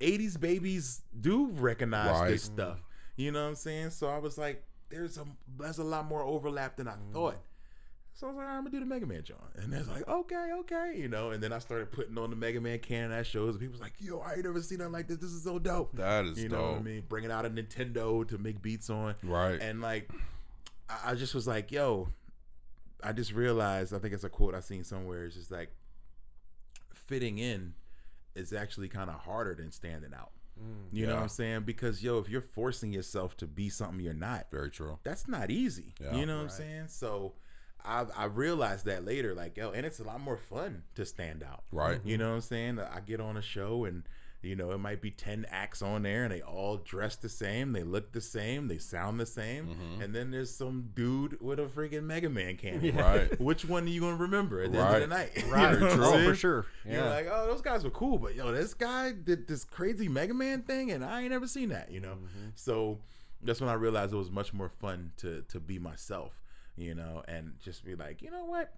80s 0.00 0.38
babies 0.38 1.02
do 1.20 1.48
recognize 1.48 2.20
Right. 2.20 2.30
this 2.30 2.44
stuff. 2.44 2.78
You 3.16 3.32
know 3.32 3.42
what 3.42 3.48
I'm 3.48 3.54
saying? 3.56 3.90
So 3.90 4.08
I 4.08 4.18
was 4.18 4.38
like, 4.38 4.62
there's 4.90 5.18
a 5.18 5.24
there's 5.58 5.78
a 5.78 5.84
lot 5.84 6.06
more 6.06 6.22
overlap 6.22 6.76
than 6.76 6.88
I 6.88 6.92
mm. 6.92 7.12
thought. 7.12 7.36
So 8.18 8.26
I 8.26 8.30
was 8.30 8.36
like, 8.38 8.48
I'm 8.48 8.64
gonna 8.64 8.70
do 8.70 8.80
the 8.80 8.86
Mega 8.86 9.06
Man 9.06 9.22
John. 9.22 9.36
And 9.54 9.72
they're 9.72 9.84
like, 9.84 10.08
okay, 10.08 10.50
okay, 10.60 10.94
you 10.96 11.06
know. 11.06 11.30
And 11.30 11.40
then 11.40 11.52
I 11.52 11.60
started 11.60 11.92
putting 11.92 12.18
on 12.18 12.30
the 12.30 12.36
Mega 12.36 12.60
Man 12.60 12.80
cannon 12.80 13.12
at 13.12 13.28
shows, 13.28 13.50
and 13.50 13.60
people 13.60 13.74
was 13.74 13.80
like, 13.80 13.92
yo, 14.00 14.18
I 14.18 14.32
ain't 14.34 14.44
never 14.44 14.60
seen 14.60 14.78
nothing 14.78 14.92
like 14.92 15.06
this. 15.06 15.18
This 15.18 15.30
is 15.30 15.44
so 15.44 15.60
dope. 15.60 15.96
That 15.96 16.24
is 16.24 16.42
you 16.42 16.48
know 16.48 16.72
what 16.72 16.80
I 16.80 16.82
mean? 16.82 17.04
Bringing 17.08 17.30
out 17.30 17.46
a 17.46 17.50
Nintendo 17.50 18.26
to 18.26 18.36
make 18.36 18.60
beats 18.60 18.90
on. 18.90 19.14
Right. 19.22 19.60
And 19.62 19.80
like, 19.80 20.10
I, 20.90 21.12
I 21.12 21.14
just 21.14 21.32
was 21.32 21.46
like, 21.46 21.70
yo, 21.70 22.08
I 23.04 23.12
just 23.12 23.32
realized, 23.32 23.94
I 23.94 24.00
think 24.00 24.12
it's 24.12 24.24
a 24.24 24.28
quote 24.28 24.52
I 24.52 24.60
seen 24.60 24.82
somewhere. 24.82 25.24
It's 25.24 25.36
just 25.36 25.52
like, 25.52 25.70
fitting 26.92 27.38
in 27.38 27.74
is 28.34 28.52
actually 28.52 28.88
kind 28.88 29.10
of 29.10 29.16
harder 29.20 29.54
than 29.54 29.70
standing 29.70 30.12
out. 30.12 30.32
Mm, 30.60 30.88
you 30.90 31.06
know 31.06 31.14
what 31.14 31.22
I'm 31.22 31.28
saying? 31.28 31.62
Because 31.62 32.02
yo, 32.02 32.18
if 32.18 32.28
you're 32.28 32.40
forcing 32.40 32.92
yourself 32.92 33.36
to 33.36 33.46
be 33.46 33.68
something 33.68 34.00
you're 34.00 34.12
not, 34.12 34.48
Very 34.50 34.70
true. 34.70 34.98
that's 35.04 35.28
not 35.28 35.52
easy. 35.52 35.94
Yeah. 36.00 36.16
you 36.16 36.26
know 36.26 36.38
what 36.38 36.42
I'm 36.42 36.48
saying? 36.48 36.88
So 36.88 37.34
I 37.84 38.04
I 38.16 38.24
realized 38.26 38.84
that 38.86 39.04
later, 39.04 39.34
like 39.34 39.56
yo, 39.56 39.70
and 39.70 39.84
it's 39.86 40.00
a 40.00 40.04
lot 40.04 40.20
more 40.20 40.36
fun 40.36 40.82
to 40.94 41.04
stand 41.04 41.42
out. 41.42 41.62
Right. 41.72 42.00
You 42.04 42.18
know 42.18 42.28
what 42.30 42.34
I'm 42.36 42.40
saying? 42.42 42.78
I 42.80 43.00
get 43.00 43.20
on 43.20 43.36
a 43.36 43.42
show 43.42 43.84
and 43.84 44.02
You 44.40 44.54
know, 44.54 44.70
it 44.70 44.78
might 44.78 45.00
be 45.02 45.10
10 45.10 45.46
acts 45.50 45.82
on 45.82 46.04
there 46.04 46.22
and 46.22 46.32
they 46.32 46.42
all 46.42 46.76
dress 46.76 47.16
the 47.16 47.28
same, 47.28 47.72
they 47.72 47.82
look 47.82 48.12
the 48.12 48.20
same, 48.20 48.68
they 48.68 48.78
sound 48.78 49.18
the 49.18 49.26
same. 49.26 49.66
Mm-hmm. 49.66 50.00
And 50.02 50.14
then 50.14 50.30
there's 50.30 50.54
some 50.54 50.90
dude 50.94 51.40
with 51.40 51.58
a 51.58 51.64
freaking 51.66 52.04
Mega 52.04 52.28
Man 52.30 52.56
candy. 52.56 52.92
Right. 52.92 53.38
Which 53.40 53.64
one 53.64 53.82
are 53.86 53.88
you 53.88 54.00
going 54.00 54.16
to 54.16 54.22
remember 54.22 54.62
at 54.62 54.70
the 54.70 54.78
end 54.78 54.94
of 54.94 55.00
the 55.10 55.16
night? 55.16 55.30
You 55.44 55.52
Right. 55.52 55.72
know 55.80 55.86
what 55.86 55.92
I'm 55.92 56.02
oh, 56.04 56.12
saying? 56.12 56.28
for 56.30 56.34
sure. 56.36 56.66
You're 56.84 56.94
Yeah. 57.02 57.10
like, 57.10 57.26
oh, 57.28 57.46
those 57.48 57.62
guys 57.62 57.82
were 57.82 57.90
cool, 57.90 58.16
but 58.16 58.36
yo, 58.36 58.52
this 58.52 58.74
guy 58.74 59.10
did 59.10 59.48
this 59.48 59.64
crazy 59.64 60.08
Mega 60.08 60.34
Man 60.34 60.62
thing, 60.62 60.92
and 60.92 61.04
I 61.04 61.22
ain't 61.22 61.32
ever 61.32 61.48
seen 61.48 61.70
that, 61.70 61.90
you 61.90 61.98
know. 61.98 62.14
Mm-hmm. 62.14 62.50
So 62.54 63.00
that's 63.42 63.60
when 63.60 63.68
I 63.70 63.74
realized 63.74 64.12
it 64.12 64.16
was 64.16 64.30
much 64.30 64.54
more 64.54 64.68
fun 64.68 65.10
to 65.16 65.42
to 65.48 65.58
be 65.58 65.80
myself, 65.80 66.32
you 66.78 66.94
know, 66.94 67.22
and 67.28 67.54
just 67.62 67.84
be 67.84 67.94
like, 67.94 68.22
you 68.22 68.30
know 68.30 68.44
what, 68.44 68.72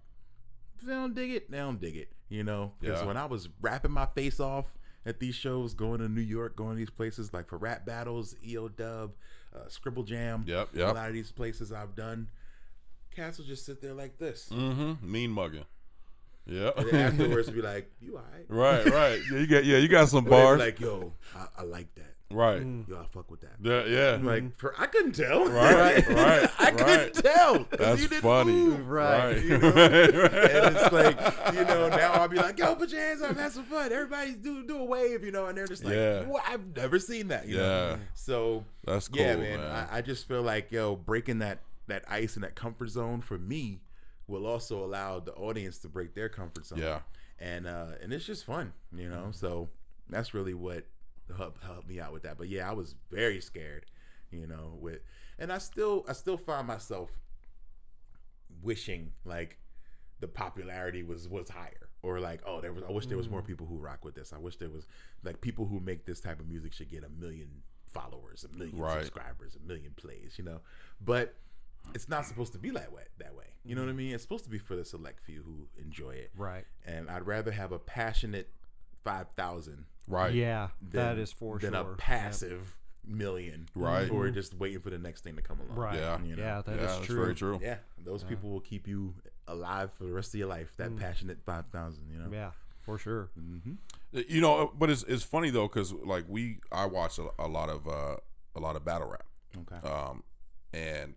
if 0.78 0.86
they 0.86 0.92
don't 0.92 1.14
dig 1.14 1.30
it, 1.30 1.50
they 1.50 1.58
don't 1.58 1.80
dig 1.80 1.96
it, 1.96 2.08
you 2.28 2.42
know. 2.44 2.72
Because 2.80 3.00
Yeah. 3.00 3.06
when 3.06 3.16
I 3.16 3.26
was 3.26 3.48
rapping 3.60 3.90
my 3.92 4.06
face 4.06 4.40
off 4.40 4.66
at 5.06 5.20
these 5.20 5.34
shows, 5.34 5.74
going 5.74 6.00
to 6.00 6.08
New 6.08 6.20
York, 6.20 6.56
going 6.56 6.72
to 6.72 6.76
these 6.76 6.90
places 6.90 7.32
like 7.32 7.48
for 7.48 7.58
rap 7.58 7.84
battles, 7.86 8.34
EO 8.46 8.68
Dub, 8.68 9.12
uh, 9.54 9.68
Scribble 9.68 10.02
Jam, 10.02 10.44
Yep, 10.46 10.76
a 10.76 10.92
lot 10.92 11.08
of 11.08 11.14
these 11.14 11.32
places 11.32 11.72
I've 11.72 11.94
done, 11.94 12.28
cats 13.14 13.38
will 13.38 13.44
just 13.46 13.64
sit 13.66 13.80
there 13.82 13.94
like 13.94 14.18
this. 14.18 14.48
Mm-hmm. 14.52 15.10
Mean 15.10 15.30
mugging. 15.30 15.64
Yeah. 16.50 16.70
And 16.76 16.88
then 16.90 16.94
afterwards, 17.12 17.48
be 17.50 17.62
like, 17.62 17.90
"You 18.00 18.16
alright?" 18.16 18.46
right, 18.48 18.84
right. 18.92 19.20
Yeah, 19.32 19.38
you 19.38 19.46
got 19.46 19.64
yeah, 19.64 19.76
you 19.78 19.88
got 19.88 20.08
some 20.08 20.20
Or 20.20 20.22
be 20.24 20.30
bars. 20.30 20.58
like, 20.60 20.80
yo, 20.80 21.12
I, 21.36 21.46
I 21.58 21.62
like 21.62 21.94
that. 21.94 22.14
right. 22.30 22.60
Mm. 22.60 22.88
Yo, 22.88 22.96
I 22.96 23.04
fuck 23.12 23.30
with 23.30 23.40
that. 23.42 23.52
Yeah, 23.62 23.84
yeah. 23.84 24.14
I'm 24.14 24.24
like, 24.26 24.56
for, 24.58 24.74
I 24.78 24.86
couldn't 24.86 25.12
tell. 25.12 25.46
Right, 25.48 26.06
right, 26.08 26.50
I 26.58 26.70
couldn't 26.72 27.14
tell. 27.14 27.66
That's 27.70 28.02
you 28.02 28.08
didn't 28.08 28.22
funny. 28.22 28.52
move. 28.52 28.88
Right. 28.88 29.34
Right. 29.34 29.44
You 29.44 29.58
know? 29.58 29.70
right, 29.70 30.14
right. 30.14 30.50
And 30.50 30.76
it's 30.76 30.92
like, 30.92 31.54
you 31.54 31.64
know, 31.64 31.88
now 31.88 32.12
I'll 32.14 32.28
be 32.28 32.36
like, 32.36 32.58
yo, 32.58 32.74
put 32.74 32.90
your 32.90 33.00
hands 33.00 33.22
up, 33.22 33.36
have 33.36 33.52
some 33.52 33.64
fun. 33.64 33.92
Everybody 33.92 34.32
do 34.34 34.66
do 34.66 34.78
a 34.78 34.84
wave, 34.84 35.24
you 35.24 35.30
know, 35.32 35.46
and 35.46 35.56
they're 35.56 35.66
just 35.68 35.84
like, 35.84 35.94
Yeah. 35.94 36.22
"What? 36.24 36.42
I've 36.48 36.76
never 36.76 36.98
seen 36.98 37.28
that. 37.28 37.46
You 37.46 37.56
Yeah. 37.56 37.62
Know? 37.62 37.98
So 38.14 38.64
That's 38.84 39.06
cool, 39.08 39.20
yeah, 39.22 39.36
man. 39.36 39.60
man. 39.60 39.88
I, 39.90 39.98
I 39.98 40.00
just 40.02 40.26
feel 40.26 40.42
like 40.42 40.72
yo, 40.72 40.96
breaking 40.96 41.38
that 41.40 41.58
that 41.86 42.04
ice 42.08 42.34
and 42.34 42.44
that 42.44 42.54
comfort 42.54 42.88
zone 42.90 43.20
for 43.20 43.36
me 43.38 43.80
will 44.30 44.46
also 44.46 44.82
allow 44.84 45.20
the 45.20 45.32
audience 45.34 45.78
to 45.78 45.88
break 45.88 46.14
their 46.14 46.28
comfort 46.30 46.64
zone. 46.66 46.78
Yeah. 46.78 47.00
and 47.38 47.66
uh, 47.66 47.92
and 48.02 48.12
it's 48.12 48.24
just 48.24 48.44
fun, 48.46 48.72
you 48.94 49.08
know. 49.10 49.28
So 49.32 49.68
that's 50.08 50.32
really 50.34 50.54
what 50.54 50.86
helped 51.36 51.62
helped 51.62 51.88
me 51.88 52.00
out 52.00 52.12
with 52.12 52.22
that. 52.22 52.38
But 52.38 52.48
yeah, 52.48 52.68
I 52.68 52.72
was 52.72 52.94
very 53.10 53.40
scared, 53.40 53.86
you 54.30 54.46
know. 54.46 54.78
With 54.80 55.00
and 55.38 55.52
I 55.52 55.58
still 55.58 56.04
I 56.08 56.12
still 56.14 56.36
find 56.38 56.66
myself 56.66 57.10
wishing 58.62 59.12
like 59.24 59.58
the 60.20 60.28
popularity 60.28 61.02
was 61.02 61.28
was 61.28 61.48
higher 61.48 61.88
or 62.02 62.20
like 62.20 62.40
oh 62.46 62.60
there 62.60 62.72
was 62.72 62.84
I 62.86 62.92
wish 62.92 63.06
there 63.06 63.16
was 63.16 63.28
more 63.28 63.42
people 63.42 63.66
who 63.66 63.76
rock 63.76 64.04
with 64.04 64.14
this. 64.14 64.32
I 64.32 64.38
wish 64.38 64.56
there 64.56 64.68
was 64.70 64.86
like 65.22 65.40
people 65.40 65.66
who 65.66 65.80
make 65.80 66.04
this 66.04 66.20
type 66.20 66.40
of 66.40 66.48
music 66.48 66.72
should 66.72 66.90
get 66.90 67.04
a 67.04 67.08
million 67.08 67.48
followers, 67.92 68.44
a 68.44 68.56
million 68.56 68.78
Right. 68.78 68.98
subscribers, 69.04 69.56
a 69.56 69.66
million 69.66 69.92
plays, 69.96 70.34
you 70.36 70.44
know. 70.44 70.60
But 71.04 71.34
it's 71.94 72.08
not 72.08 72.24
supposed 72.26 72.52
to 72.52 72.58
be 72.58 72.70
that 72.70 72.92
way 72.92 73.02
that 73.18 73.34
way. 73.34 73.44
You 73.64 73.74
know 73.74 73.82
what 73.82 73.90
I 73.90 73.94
mean? 73.94 74.14
It's 74.14 74.22
supposed 74.22 74.44
to 74.44 74.50
be 74.50 74.58
for 74.58 74.74
the 74.76 74.84
select 74.84 75.20
few 75.20 75.42
who 75.42 75.68
enjoy 75.80 76.12
it. 76.12 76.30
Right. 76.36 76.64
And 76.86 77.10
I'd 77.10 77.26
rather 77.26 77.50
have 77.50 77.72
a 77.72 77.78
passionate 77.78 78.48
5,000 79.04 79.84
Right. 80.08 80.34
Yeah, 80.34 80.68
that 80.90 81.14
than- 81.14 81.18
is 81.18 81.32
for 81.32 81.58
than 81.58 81.72
sure. 81.74 81.92
a 81.92 81.96
passive 81.96 82.76
million. 83.06 83.68
Right. 83.74 84.08
Who 84.08 84.18
are 84.20 84.30
just 84.30 84.54
waiting 84.54 84.80
for 84.80 84.90
the 84.90 84.98
next 84.98 85.22
thing 85.22 85.36
to 85.36 85.42
come 85.42 85.60
along. 85.60 85.76
Right. 85.76 85.96
Yeah. 85.98 86.20
You 86.22 86.36
know? 86.36 86.42
Yeah, 86.42 86.62
that 86.62 86.72
is 86.74 86.80
yeah, 86.80 86.86
that's 86.86 87.06
true. 87.06 87.20
very 87.20 87.34
true. 87.34 87.58
Yeah, 87.62 87.76
those 88.04 88.24
people 88.24 88.50
will 88.50 88.60
keep 88.60 88.86
you 88.88 89.14
alive 89.46 89.92
for 89.92 90.04
the 90.04 90.12
rest 90.12 90.34
of 90.34 90.38
your 90.38 90.48
life. 90.48 90.72
That 90.78 90.96
passionate 90.96 91.38
five 91.44 91.66
thousand, 91.72 92.08
you 92.10 92.18
know. 92.18 92.28
Mm. 92.28 92.32
Yeah, 92.32 92.50
for 92.82 92.98
sure. 92.98 93.30
Mm-hmm. 93.38 93.72
You 94.28 94.40
know, 94.40 94.72
but 94.76 94.90
it's 94.90 95.02
it's 95.04 95.22
funny 95.22 95.50
though 95.50 95.68
because 95.68 95.92
like 95.92 96.24
we 96.28 96.58
I 96.72 96.86
watch 96.86 97.18
a, 97.18 97.28
a 97.38 97.46
lot 97.48 97.68
of 97.68 97.86
uh 97.86 98.16
a 98.56 98.60
lot 98.60 98.74
of 98.76 98.84
battle 98.84 99.08
rap, 99.08 99.24
Okay. 99.58 99.86
um, 99.88 100.22
and 100.72 101.14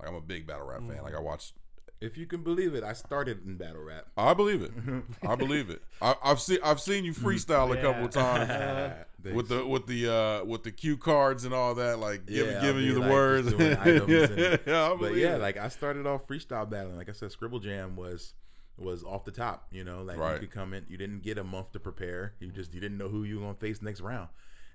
like 0.00 0.08
I'm 0.08 0.14
a 0.14 0.20
big 0.20 0.46
battle 0.46 0.66
rap 0.66 0.80
fan. 0.80 1.02
Like 1.02 1.14
I 1.14 1.20
watched. 1.20 1.52
if 2.00 2.18
you 2.18 2.26
can 2.26 2.42
believe 2.42 2.74
it, 2.74 2.82
I 2.84 2.92
started 2.92 3.46
in 3.46 3.56
battle 3.56 3.82
rap. 3.82 4.06
I 4.16 4.34
believe 4.34 4.62
it. 4.62 4.72
I 5.26 5.34
believe 5.36 5.70
it. 5.70 5.82
I, 6.02 6.14
I've 6.22 6.40
seen 6.40 6.58
I've 6.62 6.80
seen 6.80 7.04
you 7.04 7.12
freestyle 7.14 7.72
a 7.72 7.80
couple 7.80 8.00
Yeah. 8.02 8.06
of 8.06 8.10
times. 8.10 8.94
With 9.34 9.48
the 9.48 9.64
with 9.66 9.86
the 9.86 10.12
uh 10.12 10.44
with 10.44 10.64
the 10.64 10.70
cue 10.70 10.98
cards 10.98 11.46
and 11.46 11.54
all 11.54 11.74
that, 11.76 11.98
like 11.98 12.26
giving 12.26 12.50
Yeah, 12.52 12.56
I'll 12.58 12.62
giving 12.62 12.82
be, 12.82 12.86
you 12.88 12.92
the 12.94 13.00
like, 13.00 13.10
words, 13.10 13.46
just 13.46 13.56
doing 13.58 13.76
items 13.80 14.30
and- 14.30 14.60
yeah, 14.66 14.90
I 14.92 14.96
but 14.96 15.14
yeah, 15.14 15.36
it. 15.36 15.40
like 15.40 15.56
I 15.56 15.68
started 15.68 16.06
off 16.06 16.26
freestyle 16.28 16.68
battling. 16.68 16.98
Like 16.98 17.08
I 17.08 17.12
said, 17.12 17.32
Scribble 17.32 17.58
Jam 17.58 17.96
was 17.96 18.34
was 18.76 19.02
off 19.02 19.24
the 19.24 19.30
top. 19.30 19.68
You 19.72 19.82
know, 19.82 20.02
like 20.02 20.18
Right. 20.18 20.34
you 20.34 20.40
could 20.40 20.50
come 20.50 20.74
in, 20.74 20.84
you 20.90 20.98
didn't 20.98 21.22
get 21.22 21.38
a 21.38 21.44
month 21.44 21.72
to 21.72 21.80
prepare. 21.80 22.34
You 22.38 22.48
just 22.52 22.74
you 22.74 22.80
didn't 22.82 22.98
know 22.98 23.08
who 23.08 23.24
you 23.24 23.36
were 23.36 23.42
gonna 23.46 23.54
face 23.54 23.80
next 23.80 24.02
round, 24.02 24.28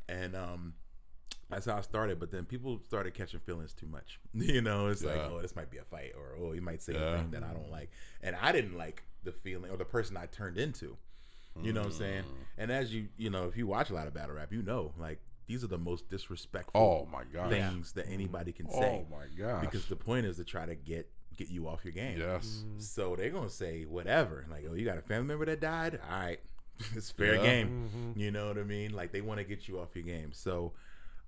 and 0.07 0.35
um, 0.35 0.73
that's 1.49 1.65
how 1.65 1.77
I 1.77 1.81
started. 1.81 2.19
But 2.19 2.31
then 2.31 2.45
people 2.45 2.79
started 2.85 3.13
catching 3.13 3.39
feelings 3.39 3.73
too 3.73 3.87
much. 3.87 4.19
You 4.33 4.61
know, 4.61 4.87
it's 4.87 5.03
like, 5.03 5.19
oh, 5.19 5.39
this 5.41 5.55
might 5.55 5.69
be 5.71 5.77
a 5.77 5.83
fight, 5.83 6.13
or 6.17 6.35
oh, 6.41 6.53
you 6.53 6.61
might 6.61 6.81
say 6.81 6.93
Yeah. 6.93 7.15
a 7.15 7.17
thing 7.17 7.31
that 7.31 7.43
I 7.43 7.53
don't 7.53 7.71
like, 7.71 7.89
and 8.21 8.35
I 8.41 8.51
didn't 8.51 8.77
like 8.77 9.03
the 9.23 9.31
feeling 9.31 9.69
or 9.71 9.77
the 9.77 9.85
person 9.85 10.15
I 10.17 10.25
turned 10.27 10.57
into. 10.57 10.97
You 11.61 11.73
know 11.73 11.81
what 11.81 11.87
I'm 11.87 11.93
saying? 11.93 12.23
Mm. 12.23 12.35
And 12.59 12.71
as 12.71 12.93
you 12.93 13.07
you 13.17 13.29
know, 13.29 13.45
if 13.45 13.57
you 13.57 13.67
watch 13.67 13.89
a 13.89 13.93
lot 13.93 14.07
of 14.07 14.13
battle 14.13 14.35
rap, 14.35 14.53
you 14.53 14.61
know, 14.61 14.93
like 14.97 15.19
these 15.47 15.61
are 15.63 15.67
the 15.67 15.77
most 15.79 16.07
disrespectful 16.09 16.79
oh 16.79 17.05
my 17.11 17.23
god, 17.33 17.49
things 17.49 17.91
that 17.93 18.07
anybody 18.07 18.51
can 18.53 18.69
say 18.69 19.03
oh 19.03 19.07
my 19.13 19.25
god, 19.37 19.61
because 19.61 19.85
the 19.87 19.95
point 19.95 20.25
is 20.25 20.37
to 20.37 20.45
try 20.45 20.65
to 20.65 20.75
get 20.75 21.09
get 21.35 21.49
you 21.49 21.67
off 21.67 21.83
your 21.83 21.91
game. 21.93 22.17
yes, 22.19 22.63
So 22.77 23.15
they're 23.17 23.29
gonna 23.31 23.49
say 23.49 23.83
whatever. 23.83 24.45
Like, 24.49 24.65
oh, 24.69 24.73
you 24.75 24.85
got 24.85 24.97
a 24.97 25.01
family 25.01 25.27
member 25.27 25.45
that 25.47 25.59
died. 25.59 25.99
All 26.09 26.19
right, 26.19 26.39
it's 26.95 27.11
fair 27.11 27.35
Yeah. 27.35 27.43
game. 27.43 28.13
You 28.15 28.31
know 28.31 28.47
what 28.47 28.57
I 28.57 28.63
mean? 28.63 28.93
Like 28.93 29.11
they 29.11 29.21
want 29.21 29.39
to 29.39 29.43
get 29.43 29.67
you 29.67 29.79
off 29.79 29.95
your 29.95 30.05
game. 30.05 30.31
So 30.31 30.71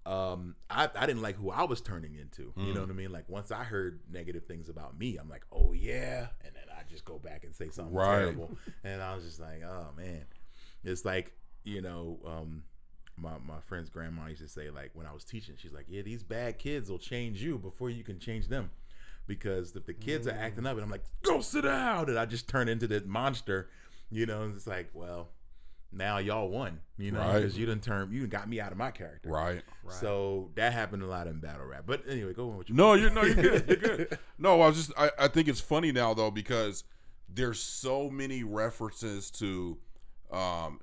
um, 0.05 0.55
I 0.69 0.89
I 0.95 1.05
didn't 1.05 1.21
like 1.21 1.35
who 1.35 1.51
I 1.51 1.63
was 1.63 1.81
turning 1.81 2.15
into. 2.15 2.53
You 2.57 2.71
Mm. 2.71 2.73
know 2.75 2.81
what 2.81 2.89
I 2.89 2.93
mean? 2.93 3.11
Like 3.11 3.29
once 3.29 3.51
I 3.51 3.63
heard 3.63 4.01
negative 4.11 4.45
things 4.45 4.67
about 4.69 4.97
me, 4.97 5.17
I'm 5.17 5.29
like, 5.29 5.45
oh 5.51 5.73
yeah, 5.73 6.27
and 6.43 6.53
then 6.55 6.63
I 6.75 6.81
just 6.89 7.05
go 7.05 7.19
back 7.19 7.43
and 7.43 7.53
say 7.55 7.69
something 7.69 7.93
Right. 7.93 8.19
terrible, 8.19 8.57
and 8.83 9.01
I 9.01 9.13
was 9.15 9.23
just 9.25 9.39
like, 9.39 9.61
oh 9.63 9.89
man, 9.97 10.25
it's 10.83 11.05
like 11.05 11.31
you 11.63 11.81
know. 11.81 12.19
um 12.25 12.63
my, 13.17 13.33
my 13.45 13.59
friend's 13.67 13.89
grandma 13.89 14.25
used 14.27 14.41
to 14.41 14.47
say 14.47 14.71
like 14.71 14.89
when 14.93 15.05
I 15.05 15.13
was 15.13 15.23
teaching, 15.23 15.53
she's 15.55 15.73
like, 15.73 15.85
"Yeah, 15.87 16.01
these 16.01 16.23
bad 16.23 16.57
kids 16.57 16.89
will 16.89 16.97
change 16.97 17.43
you 17.43 17.59
before 17.59 17.89
you 17.91 18.03
can 18.03 18.17
change 18.19 18.47
them." 18.47 18.71
because 19.27 19.75
if 19.75 19.85
the 19.85 19.93
kids 19.93 20.27
are 20.27 20.31
acting 20.31 20.65
up 20.65 20.73
and 20.73 20.81
I'm 20.83 20.89
like, 20.89 21.03
go 21.21 21.39
sit 21.41 21.63
down, 21.63 22.09
and 22.09 22.17
I 22.17 22.25
just 22.25 22.47
turn 22.49 22.67
into 22.67 22.87
this 22.87 23.03
monster, 23.05 23.69
you 24.09 24.25
know, 24.25 24.41
and 24.43 24.55
it's 24.55 24.65
like, 24.65 24.89
well, 24.93 25.29
now 25.91 26.17
y'all 26.19 26.47
won, 26.49 26.79
you 26.97 27.11
know, 27.11 27.19
Right. 27.19 27.39
because 27.41 27.57
you 27.57 27.65
didn't 27.65 27.83
turn, 27.83 28.11
you 28.11 28.25
got 28.27 28.47
me 28.49 28.59
out 28.61 28.71
of 28.71 28.77
my 28.77 28.91
character. 28.91 29.29
right. 29.29 29.61
right? 29.83 29.93
So 29.95 30.49
that 30.55 30.71
happened 30.73 31.03
a 31.03 31.07
lot 31.07 31.27
in 31.27 31.39
battle 31.39 31.65
rap. 31.65 31.83
But 31.85 32.03
anyway, 32.07 32.33
go 32.33 32.49
on 32.51 32.57
with 32.57 32.69
your 32.69 32.75
No, 32.77 32.93
you're 32.93 33.09
no, 33.09 33.23
you're 33.23 33.35
good. 33.35 33.67
You're 33.67 33.77
good. 33.77 34.17
No, 34.37 34.61
I 34.61 34.67
was 34.67 34.77
just 34.77 34.91
I, 34.97 35.11
I 35.19 35.27
think 35.27 35.47
it's 35.47 35.59
funny 35.61 35.91
now 35.91 36.13
though 36.13 36.31
because 36.31 36.83
there's 37.33 37.61
so 37.61 38.09
many 38.09 38.43
references 38.43 39.29
to 39.31 39.77
um 40.31 40.79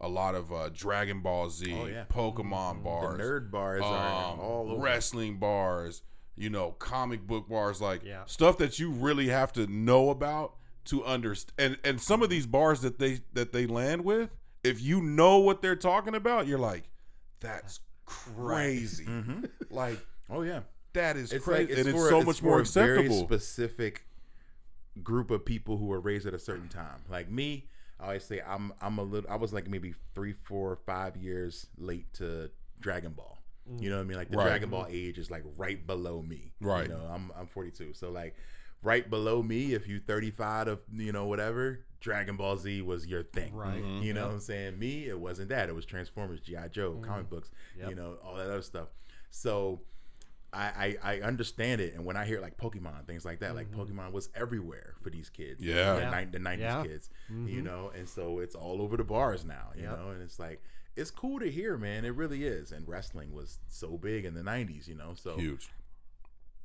a 0.00 0.08
lot 0.08 0.34
of 0.34 0.52
uh 0.52 0.68
Dragon 0.72 1.20
Ball 1.20 1.48
Z, 1.50 1.72
Oh, 1.72 1.86
yeah. 1.86 2.04
Pokemon 2.08 2.78
The 2.78 2.82
bars, 2.84 3.20
nerd 3.20 3.50
bars 3.50 3.82
are 3.82 4.32
um, 4.32 4.40
all 4.40 4.70
over. 4.72 4.80
wrestling 4.82 5.38
bars, 5.38 6.02
you 6.36 6.50
know, 6.50 6.72
comic 6.72 7.26
book 7.26 7.48
bars, 7.48 7.80
like 7.80 8.02
Yeah. 8.04 8.24
stuff 8.26 8.58
that 8.58 8.78
you 8.78 8.90
really 8.90 9.28
have 9.28 9.52
to 9.54 9.66
know 9.66 10.10
about 10.10 10.54
to 10.86 11.04
understand. 11.04 11.52
And 11.58 11.78
and 11.84 12.00
some 12.00 12.22
of 12.22 12.30
these 12.30 12.46
bars 12.46 12.80
that 12.80 12.98
they 12.98 13.20
that 13.34 13.52
they 13.52 13.66
land 13.66 14.04
with, 14.04 14.30
if 14.64 14.80
you 14.80 15.00
know 15.02 15.38
what 15.38 15.62
they're 15.62 15.76
talking 15.76 16.14
about, 16.14 16.46
you're 16.46 16.58
like, 16.58 16.84
that's 17.40 17.80
crazy. 18.06 19.04
Mhm. 19.04 19.48
Like 19.70 19.98
Oh 20.30 20.42
yeah, 20.42 20.60
that 20.92 21.16
is 21.16 21.32
it's 21.32 21.44
crazy, 21.44 21.62
like 21.62 21.70
it's 21.70 21.78
and 21.80 21.88
it's 21.88 21.98
for, 21.98 22.08
so 22.08 22.18
it's 22.18 22.26
much 22.26 22.42
more 22.42 22.60
a 22.60 22.64
very 22.64 22.98
acceptable. 23.06 23.26
specific 23.26 24.04
group 25.02 25.30
of 25.30 25.44
people 25.44 25.76
who 25.78 25.86
were 25.86 26.00
raised 26.00 26.26
at 26.26 26.34
a 26.34 26.38
certain 26.38 26.68
time. 26.68 27.02
Like 27.10 27.30
me, 27.30 27.68
I 28.00 28.04
always 28.04 28.24
say 28.24 28.40
I'm 28.46 28.72
I'm 28.80 28.98
a 28.98 29.02
little. 29.02 29.30
I 29.30 29.36
was 29.36 29.52
like 29.52 29.68
maybe 29.68 29.94
three, 30.14 30.32
four, 30.32 30.76
five 30.76 31.16
years 31.16 31.66
late 31.78 32.12
to 32.14 32.50
Dragon 32.80 33.12
Ball. 33.12 33.38
You 33.78 33.90
know 33.90 33.96
what 33.96 34.02
I 34.02 34.06
mean? 34.06 34.16
Like 34.16 34.30
the 34.30 34.36
Right. 34.38 34.46
Dragon 34.48 34.70
Ball 34.70 34.86
age 34.90 35.18
is 35.18 35.30
like 35.30 35.44
right 35.56 35.86
below 35.86 36.20
me. 36.20 36.52
Right. 36.60 36.88
You 36.88 36.94
know, 36.94 37.08
I'm 37.12 37.30
I'm 37.38 37.46
42, 37.46 37.92
so 37.94 38.10
like 38.10 38.34
right 38.82 39.08
below 39.08 39.42
me, 39.42 39.74
if 39.74 39.86
you 39.86 40.00
35 40.00 40.68
of 40.68 40.80
you 40.92 41.12
know 41.12 41.26
whatever, 41.26 41.84
Dragon 42.00 42.36
Ball 42.36 42.56
Z 42.56 42.82
was 42.82 43.06
your 43.06 43.22
thing. 43.22 43.54
Right. 43.54 43.82
Mm-hmm. 43.82 44.02
You 44.02 44.14
know 44.14 44.26
what 44.26 44.34
I'm 44.34 44.40
saying? 44.40 44.78
Me, 44.78 45.06
it 45.08 45.18
wasn't 45.18 45.48
that. 45.50 45.68
It 45.68 45.74
was 45.74 45.86
Transformers, 45.86 46.40
GI 46.40 46.56
Joe, 46.70 46.92
mm-hmm. 46.92 47.04
comic 47.04 47.30
books, 47.30 47.50
Yep. 47.78 47.90
you 47.90 47.94
know, 47.94 48.16
all 48.24 48.36
that 48.36 48.48
other 48.48 48.62
stuff. 48.62 48.88
So 49.30 49.80
I, 50.52 50.96
I 51.02 51.14
I 51.14 51.20
understand 51.20 51.80
it, 51.80 51.94
and 51.94 52.04
when 52.04 52.16
I 52.16 52.26
hear 52.26 52.40
like 52.40 52.58
Pokemon 52.58 53.06
things 53.06 53.24
like 53.24 53.40
that, 53.40 53.54
like 53.54 53.70
mm-hmm. 53.70 53.80
Pokemon 53.80 54.12
was 54.12 54.28
everywhere 54.34 54.94
for 55.00 55.10
these 55.10 55.30
kids. 55.30 55.62
Yeah. 55.62 55.94
the, 55.94 56.00
Yeah. 56.00 56.20
ni- 56.20 56.30
the 56.30 56.38
'90s 56.38 56.58
Yeah. 56.58 56.82
kids, 56.82 57.10
you 57.28 57.34
mm-hmm. 57.34 57.64
know, 57.64 57.92
and 57.96 58.08
so 58.08 58.40
it's 58.40 58.54
all 58.54 58.82
over 58.82 58.96
the 58.96 59.04
bars 59.04 59.44
now, 59.44 59.70
you 59.74 59.84
Yep. 59.84 59.98
know, 59.98 60.10
and 60.10 60.22
it's 60.22 60.38
like 60.38 60.62
it's 60.94 61.10
cool 61.10 61.38
to 61.38 61.50
hear, 61.50 61.78
man. 61.78 62.04
It 62.04 62.14
really 62.14 62.44
is. 62.44 62.70
And 62.72 62.86
wrestling 62.86 63.32
was 63.32 63.60
so 63.68 63.96
big 63.96 64.26
in 64.26 64.34
the 64.34 64.42
'90s, 64.42 64.86
you 64.88 64.94
know, 64.94 65.14
so 65.14 65.36
Huge. 65.36 65.70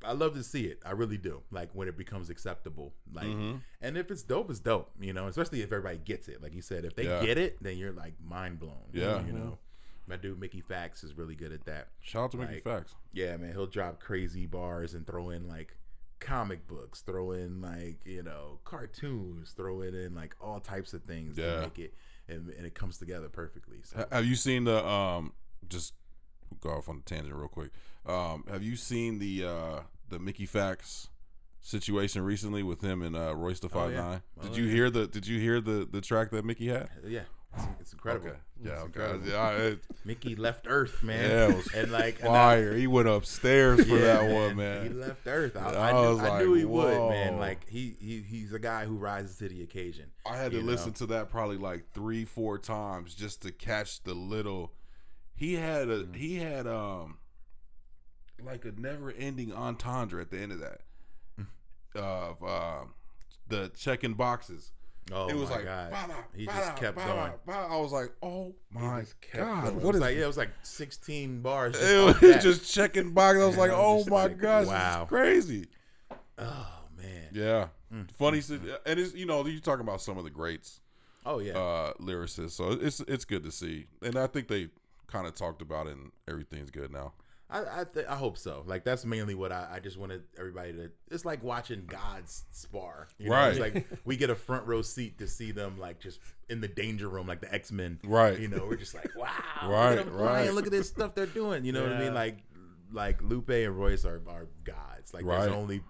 I 0.04 0.12
love 0.12 0.34
to 0.34 0.42
see 0.44 0.64
it. 0.66 0.80
I 0.86 0.92
really 0.92 1.18
do. 1.18 1.42
Like 1.50 1.70
when 1.72 1.88
it 1.88 1.96
becomes 1.96 2.30
acceptable. 2.30 2.94
Like, 3.12 3.26
Mhm. 3.26 3.62
and 3.80 3.96
if 3.98 4.10
it's 4.10 4.22
dope, 4.22 4.48
it's 4.50 4.60
dope. 4.60 4.90
You 5.00 5.12
know, 5.12 5.26
especially 5.26 5.60
if 5.62 5.72
everybody 5.72 5.98
gets 5.98 6.28
it. 6.28 6.40
Like 6.42 6.54
you 6.54 6.62
said, 6.62 6.84
if 6.84 6.94
they 6.94 7.04
Yeah. 7.04 7.24
get 7.24 7.36
it, 7.38 7.62
then 7.62 7.76
you're 7.78 7.92
like 7.92 8.14
mind 8.20 8.60
blown. 8.60 8.90
Yeah. 8.92 9.24
you 9.26 9.32
know. 9.32 9.58
My 10.06 10.16
dude 10.16 10.40
Mickey 10.40 10.62
Factz 10.62 11.04
is 11.04 11.14
really 11.18 11.34
good 11.34 11.52
at 11.52 11.64
that. 11.66 11.88
Shout 12.00 12.24
out 12.24 12.30
to 12.30 12.36
Mickey 12.38 12.54
Like, 12.54 12.64
Facts. 12.64 12.94
Yeah, 13.12 13.36
man, 13.36 13.52
he'll 13.52 13.66
drop 13.66 14.00
crazy 14.00 14.46
bars 14.46 14.94
and 14.94 15.06
throw 15.06 15.28
in 15.30 15.46
like 15.48 15.76
comic 16.20 16.66
books, 16.66 17.02
throw 17.02 17.32
in 17.32 17.60
like 17.60 17.98
you 18.06 18.22
know 18.22 18.58
cartoons, 18.64 19.50
throw 19.52 19.82
it 19.82 19.94
in 19.94 20.14
like 20.14 20.34
all 20.40 20.60
types 20.60 20.94
of 20.94 21.02
things 21.04 21.36
Yeah. 21.36 21.56
to 21.56 21.60
make 21.62 21.78
it, 21.78 21.94
and, 22.26 22.48
and 22.50 22.64
it 22.66 22.74
comes 22.74 22.98
together 22.98 23.28
perfectly. 23.28 23.80
So 23.82 24.06
Have 24.10 24.24
you 24.24 24.34
seen 24.36 24.64
the 24.64 24.84
um? 24.86 25.32
Just 25.68 25.92
go 26.60 26.70
off 26.70 26.88
on 26.88 26.98
a 26.98 27.00
tangent 27.08 27.34
real 27.34 27.48
quick. 27.48 27.70
Um, 28.06 28.44
have 28.50 28.62
you 28.62 28.76
seen 28.76 29.18
the 29.18 29.44
uh 29.44 29.80
the 30.08 30.18
Mickey 30.18 30.46
Factz 30.46 31.08
situation 31.60 32.22
recently 32.22 32.62
with 32.62 32.80
him 32.80 33.02
and 33.02 33.16
uh 33.16 33.34
Royce 33.34 33.60
the 33.60 33.66
Oh, 33.66 33.70
Five 33.70 33.92
yeah. 33.92 34.00
Nine? 34.00 34.22
Did 34.42 34.52
Oh, 34.52 34.56
you 34.56 34.64
yeah. 34.64 34.72
hear 34.72 34.90
the 34.90 35.06
Did 35.06 35.26
you 35.26 35.38
hear 35.40 35.60
the 35.60 35.86
the 35.90 36.00
track 36.00 36.30
that 36.30 36.44
Mickey 36.44 36.68
had? 36.68 36.88
yeah, 37.06 37.22
it's, 37.54 37.66
it's 37.80 37.92
incredible. 37.92 38.28
Okay. 38.28 38.36
Yeah. 38.62 38.70
It's 38.72 38.80
Okay. 38.80 38.86
incredible. 38.86 39.28
Yeah. 39.28 39.50
It, 39.52 39.78
Mickey 40.04 40.36
left 40.36 40.66
Earth, 40.68 41.02
man. 41.02 41.28
Yeah, 41.52 41.62
and 41.82 41.92
like 41.92 42.20
and 42.20 42.28
I- 42.28 42.32
fire. 42.32 42.74
He 42.74 42.86
went 42.86 43.08
upstairs 43.08 43.84
for 43.84 43.96
Yeah, 43.98 44.22
that 44.22 44.32
one, 44.32 44.56
man. 44.56 44.82
He 44.84 44.88
left 44.94 45.26
Earth. 45.26 45.56
I, 45.56 45.72
I 45.74 45.90
I, 45.90 45.92
knew, 45.92 46.08
was 46.08 46.18
I 46.20 46.38
knew 46.42 46.50
like, 46.52 46.58
he 46.60 46.64
would, 46.64 47.08
man. 47.10 47.38
Like 47.38 47.68
he, 47.68 47.96
he 48.00 48.20
he's 48.26 48.52
a 48.54 48.58
guy 48.58 48.86
who 48.86 48.96
rises 48.96 49.36
to 49.38 49.48
the 49.48 49.62
occasion. 49.62 50.06
I 50.24 50.36
had 50.36 50.52
to 50.52 50.58
you 50.58 50.62
listen 50.62 50.92
to 50.94 51.06
that 51.06 51.28
probably 51.30 51.58
like 51.58 51.84
three, 51.92 52.24
four 52.24 52.56
times 52.58 53.14
just 53.14 53.42
to 53.42 53.52
catch 53.52 54.02
the 54.04 54.14
little. 54.14 54.72
He 55.38 55.54
had 55.54 55.88
Mm. 55.88 56.14
a 56.14 56.18
he 56.18 56.36
had 56.36 56.66
um 56.66 57.18
like 58.42 58.64
a 58.64 58.72
never 58.72 59.10
ending 59.12 59.52
entendre 59.52 60.20
at 60.20 60.30
the 60.30 60.38
end 60.38 60.52
of 60.52 60.58
that 60.60 60.80
Mm. 61.40 61.46
of 61.96 62.42
um 62.42 62.94
the 63.48 63.70
checking 63.76 64.14
boxes. 64.14 64.72
Oh 65.10 65.28
it 65.28 65.34
was 65.36 65.48
my 65.48 65.56
like 65.56 65.64
god, 65.64 65.90
"Ba-da, 65.90 66.14
he 66.36 66.44
just 66.44 66.76
kept 66.76 66.98
going. 66.98 67.32
I 67.48 67.76
was 67.78 67.92
like, 67.92 68.12
oh 68.22 68.54
my 68.70 69.06
god, 69.32 69.62
going. 69.64 69.74
what 69.76 69.92
was 69.94 70.00
like? 70.02 70.16
Yeah, 70.16 70.24
it 70.24 70.26
was 70.26 70.36
like 70.36 70.50
16 70.62 71.40
bars. 71.40 71.72
just 71.78 71.84
It 71.90 72.04
was 72.04 72.20
that. 72.20 72.42
just 72.42 72.74
checking 72.74 73.12
boxes. 73.12 73.42
I 73.42 73.46
was 73.46 73.56
like, 73.56 73.70
was 73.70 74.06
oh 74.06 74.10
my 74.10 74.22
like, 74.24 74.38
gosh, 74.38 74.66
wow. 74.66 75.06
crazy. 75.08 75.66
oh 76.38 76.68
man. 76.96 77.28
Yeah, 77.32 77.68
Mm. 77.94 78.10
funny, 78.18 78.42
and 78.84 79.00
it's 79.00 79.14
you 79.14 79.24
know 79.24 79.46
you're 79.46 79.60
talking 79.62 79.80
about 79.86 80.02
some 80.02 80.18
of 80.18 80.24
the 80.24 80.30
greats. 80.30 80.80
Oh 81.24 81.38
yeah. 81.38 81.56
uh 81.56 81.92
lyricists. 81.94 82.50
So 82.50 82.72
it's 82.72 83.00
it's 83.00 83.24
good 83.24 83.44
to 83.44 83.50
see, 83.50 83.86
and 84.02 84.16
I 84.18 84.26
think 84.26 84.48
they 84.48 84.68
kind 85.10 85.26
of 85.26 85.34
talked 85.34 85.62
about 85.62 85.86
it, 85.88 85.96
and 85.96 86.12
everything's 86.28 86.70
good 86.70 86.92
now. 86.92 87.12
I 87.50 87.80
I, 87.80 87.84
th- 87.84 88.06
I 88.06 88.14
hope 88.14 88.36
so. 88.36 88.62
Like 88.66 88.84
that's 88.84 89.06
mainly 89.06 89.34
what 89.34 89.52
I, 89.52 89.66
I 89.76 89.80
just 89.80 89.96
wanted 89.98 90.22
everybody 90.38 90.72
to. 90.74 90.90
It's 91.10 91.24
like 91.24 91.42
watching 91.42 91.86
gods 91.86 92.44
spar. 92.52 93.08
You 93.18 93.30
know? 93.30 93.48
It's 93.48 93.58
Right. 93.58 93.74
like 93.74 93.86
we 94.04 94.16
get 94.18 94.28
a 94.28 94.34
front 94.34 94.66
row 94.66 94.82
seat 94.82 95.18
to 95.18 95.26
see 95.26 95.50
them 95.50 95.78
like 95.78 95.98
just 95.98 96.20
in 96.50 96.60
the 96.60 96.68
danger 96.68 97.08
room, 97.08 97.26
like 97.26 97.40
the 97.40 97.52
X 97.52 97.72
Men. 97.72 97.98
Right. 98.04 98.38
You 98.38 98.48
know, 98.48 98.66
we're 98.68 98.76
just 98.76 98.94
like, 98.94 99.10
wow. 99.16 99.28
Right, 99.66 99.90
Look 99.96 100.00
at 100.00 100.06
them 100.06 100.14
right. 100.14 100.52
Look 100.52 100.66
at 100.66 100.72
this 100.72 100.88
stuff 100.88 101.14
they're 101.14 101.24
doing. 101.24 101.64
You 101.64 101.72
know 101.72 101.82
what 101.84 101.92
I 101.94 101.98
mean? 102.00 102.12
Like 102.14 102.38
like 102.92 103.22
Lupe 103.22 103.48
and 103.50 103.78
Royce 103.78 104.04
are, 104.04 104.20
are 104.28 104.46
gods. 104.64 105.14
Like 105.14 105.24
Right. 105.24 105.40
there's 105.40 105.52
only 105.52 105.80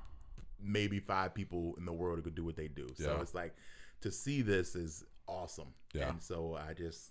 maybe 0.62 1.00
five 1.00 1.34
people 1.34 1.74
in 1.78 1.84
the 1.84 1.92
world 1.92 2.18
who 2.18 2.22
could 2.22 2.34
do 2.36 2.44
what 2.44 2.54
they 2.56 2.68
do. 2.68 2.86
So 2.96 3.14
Yeah. 3.16 3.20
it's 3.20 3.34
like 3.34 3.54
to 4.02 4.12
see 4.12 4.42
this 4.42 4.76
is 4.76 5.04
awesome. 5.26 5.74
Yeah. 5.92 6.10
And 6.10 6.22
so 6.22 6.56
I 6.56 6.72
just. 6.74 7.10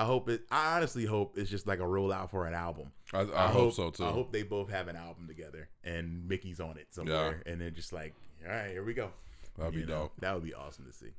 I 0.00 0.04
hope 0.04 0.30
it. 0.30 0.46
I 0.50 0.76
honestly 0.76 1.04
hope 1.04 1.36
it's 1.36 1.50
just 1.50 1.66
like 1.66 1.78
a 1.78 1.82
rollout 1.82 2.30
for 2.30 2.46
an 2.46 2.54
album. 2.54 2.90
I, 3.12 3.20
I, 3.20 3.48
hope, 3.48 3.74
so 3.74 3.90
too. 3.90 4.02
I 4.02 4.10
hope 4.10 4.32
they 4.32 4.42
both 4.42 4.70
have 4.70 4.88
an 4.88 4.96
album 4.96 5.28
together 5.28 5.68
and 5.84 6.26
Mickey's 6.26 6.58
on 6.58 6.78
it 6.78 6.86
somewhere, 6.88 7.42
and 7.44 7.60
they're 7.60 7.68
just 7.68 7.92
like, 7.92 8.14
all 8.46 8.50
right, 8.50 8.70
here 8.70 8.82
we 8.82 8.94
go. 8.94 9.10
That'd 9.58 9.74
be 9.74 9.80
know, 9.80 9.86
dope. 10.04 10.12
That 10.20 10.32
would 10.32 10.42
be 10.42 10.54
awesome 10.54 10.86
to 10.86 10.92
see. 10.92 11.10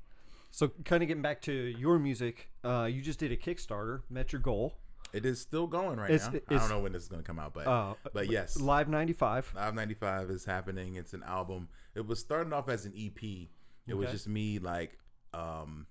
So, 0.50 0.72
kind 0.84 1.04
of 1.04 1.08
getting 1.08 1.22
back 1.22 1.44
to 1.44 1.54
your 1.54 2.00
music, 2.00 2.50
uh, 2.64 2.90
you 2.92 3.04
just 3.04 3.20
did 3.20 3.32
a 3.32 3.38
Kickstarter, 3.38 4.02
met 4.10 4.34
your 4.34 4.42
goal. 4.42 4.74
It 5.14 5.28
is 5.28 5.40
still 5.40 5.68
going 5.68 6.00
right 6.00 6.10
It's- 6.10 6.32
now. 6.34 6.40
I 6.50 6.60
don't 6.60 6.70
know 6.70 6.80
when 6.80 6.94
this 6.94 7.04
is 7.04 7.08
going 7.08 7.22
to 7.22 7.28
come 7.28 7.38
out, 7.38 7.54
but 7.54 7.68
Uh, 7.68 7.94
but 8.14 8.32
yes, 8.32 8.60
Live 8.60 8.90
95. 8.90 9.54
Live 9.56 9.76
95 9.76 10.32
is 10.32 10.44
happening. 10.44 10.96
It's 10.96 11.14
an 11.14 11.22
album. 11.22 11.70
It 11.94 12.08
was 12.08 12.18
starting 12.18 12.52
off 12.52 12.68
as 12.68 12.88
an 12.88 12.94
EP. 12.98 13.48
It 13.88 13.94
was 13.94 14.10
just 14.10 14.28
me 14.28 14.58
like 14.58 14.98
um 15.36 15.86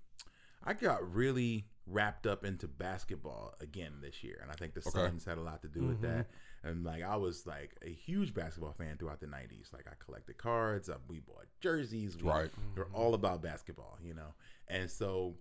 I 0.65 0.73
got 0.75 1.15
really 1.15 1.67
wrapped 1.91 2.27
up 2.27 2.45
into 2.45 2.69
basketball 2.69 3.55
again 3.61 3.95
this 4.01 4.23
year 4.23 4.39
and 4.43 4.51
I 4.51 4.55
think 4.55 4.75
the 4.75 4.81
Okay. 4.81 4.91
Suns 4.91 5.25
had 5.25 5.39
a 5.39 5.41
lot 5.43 5.63
to 5.63 5.69
do 5.69 5.81
with 5.87 6.01
that. 6.03 6.29
And 6.63 6.85
like 6.85 7.03
I 7.03 7.17
was 7.17 7.47
like 7.47 7.77
a 7.85 7.91
huge 7.91 8.33
basketball 8.35 8.73
fan 8.75 8.97
throughout 8.99 9.21
the 9.21 9.27
90s. 9.27 9.73
Like 9.73 9.87
I 9.89 9.93
collected 10.05 10.37
cards, 10.39 10.89
uh, 10.89 10.99
we 11.09 11.21
bought 11.21 11.47
jerseys, 11.61 12.17
we, 12.17 12.29
Right. 12.29 12.51
we're 12.77 12.87
all 12.93 13.15
about 13.15 13.43
basketball, 13.43 13.99
you 14.03 14.15
know. 14.15 14.35
And 14.69 14.91
so 14.91 15.37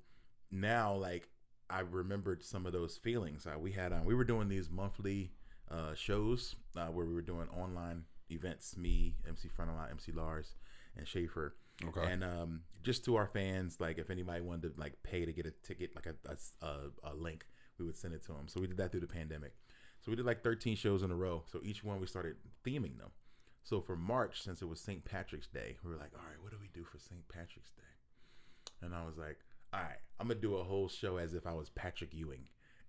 now 0.52 0.94
like 0.96 1.30
I 1.70 1.82
remembered 1.82 2.44
some 2.44 2.66
of 2.66 2.74
those 2.74 2.98
feelings. 2.98 3.46
Uh, 3.46 3.60
we 3.60 3.72
had 3.72 3.94
um, 3.94 4.06
we 4.06 4.16
were 4.16 4.24
doing 4.24 4.48
these 4.48 4.70
monthly 4.72 5.32
uh, 5.70 5.94
shows 5.94 6.56
uh, 6.76 6.88
where 6.88 7.06
we 7.06 7.14
were 7.14 7.22
doing 7.22 7.48
online 7.50 8.06
events. 8.32 8.76
Me, 8.76 9.16
MC 9.28 9.50
Frontalot, 9.50 9.92
MC 9.92 10.12
Lars, 10.14 10.56
and 10.98 11.08
Schaffer. 11.08 11.56
Okay. 11.88 12.12
And 12.12 12.24
um, 12.24 12.62
just 12.84 13.06
to 13.06 13.16
our 13.16 13.28
fans, 13.28 13.78
like 13.80 13.98
if 13.98 14.10
anybody 14.10 14.42
wanted 14.42 14.76
to 14.76 14.80
like 14.80 14.94
pay 15.04 15.26
to 15.26 15.32
get 15.32 15.46
a 15.46 15.52
ticket, 15.64 15.92
like 15.96 16.06
a, 16.06 16.66
a, 16.66 17.12
a, 17.12 17.14
link, 17.16 17.46
we 17.78 17.86
would 17.86 17.98
send 17.98 18.14
it 18.14 18.24
to 18.24 18.34
them. 18.34 18.48
So 18.48 18.60
we 18.60 18.68
did 18.68 18.78
that 18.78 18.92
through 18.92 19.02
the 19.02 19.08
pandemic. 19.08 19.54
So 20.02 20.12
we 20.12 20.16
did 20.16 20.26
like 20.26 20.44
13 20.44 20.76
shows 20.76 21.04
in 21.04 21.12
a 21.12 21.16
row. 21.16 21.44
So 21.52 21.60
each 21.64 21.84
one 21.84 22.00
we 22.00 22.08
started 22.08 22.36
theming 22.66 22.98
them. 22.98 23.12
So 23.64 23.82
for 23.82 23.96
March, 23.96 24.42
since 24.44 24.62
it 24.62 24.68
was 24.68 24.80
St. 24.80 25.04
Patrick's 25.04 25.48
Day, 25.48 25.78
we 25.84 25.92
were 25.92 25.98
like, 25.98 26.12
all 26.16 26.26
right, 26.26 26.42
what 26.42 26.52
do 26.52 26.58
we 26.60 26.70
do 26.74 26.84
for 26.84 26.98
St. 26.98 27.28
Patrick's 27.28 27.72
Day? 27.72 27.84
And 28.82 28.96
I 28.96 29.06
was 29.06 29.18
like, 29.18 29.40
all 29.74 29.82
right, 29.82 30.00
I'm 30.20 30.28
gonna 30.28 30.40
do 30.40 30.56
a 30.56 30.64
whole 30.64 30.90
show 30.90 31.18
as 31.18 31.34
if 31.34 31.46
I 31.46 31.54
was 31.54 31.70
Patrick 31.70 32.14
Ewing. 32.14 32.48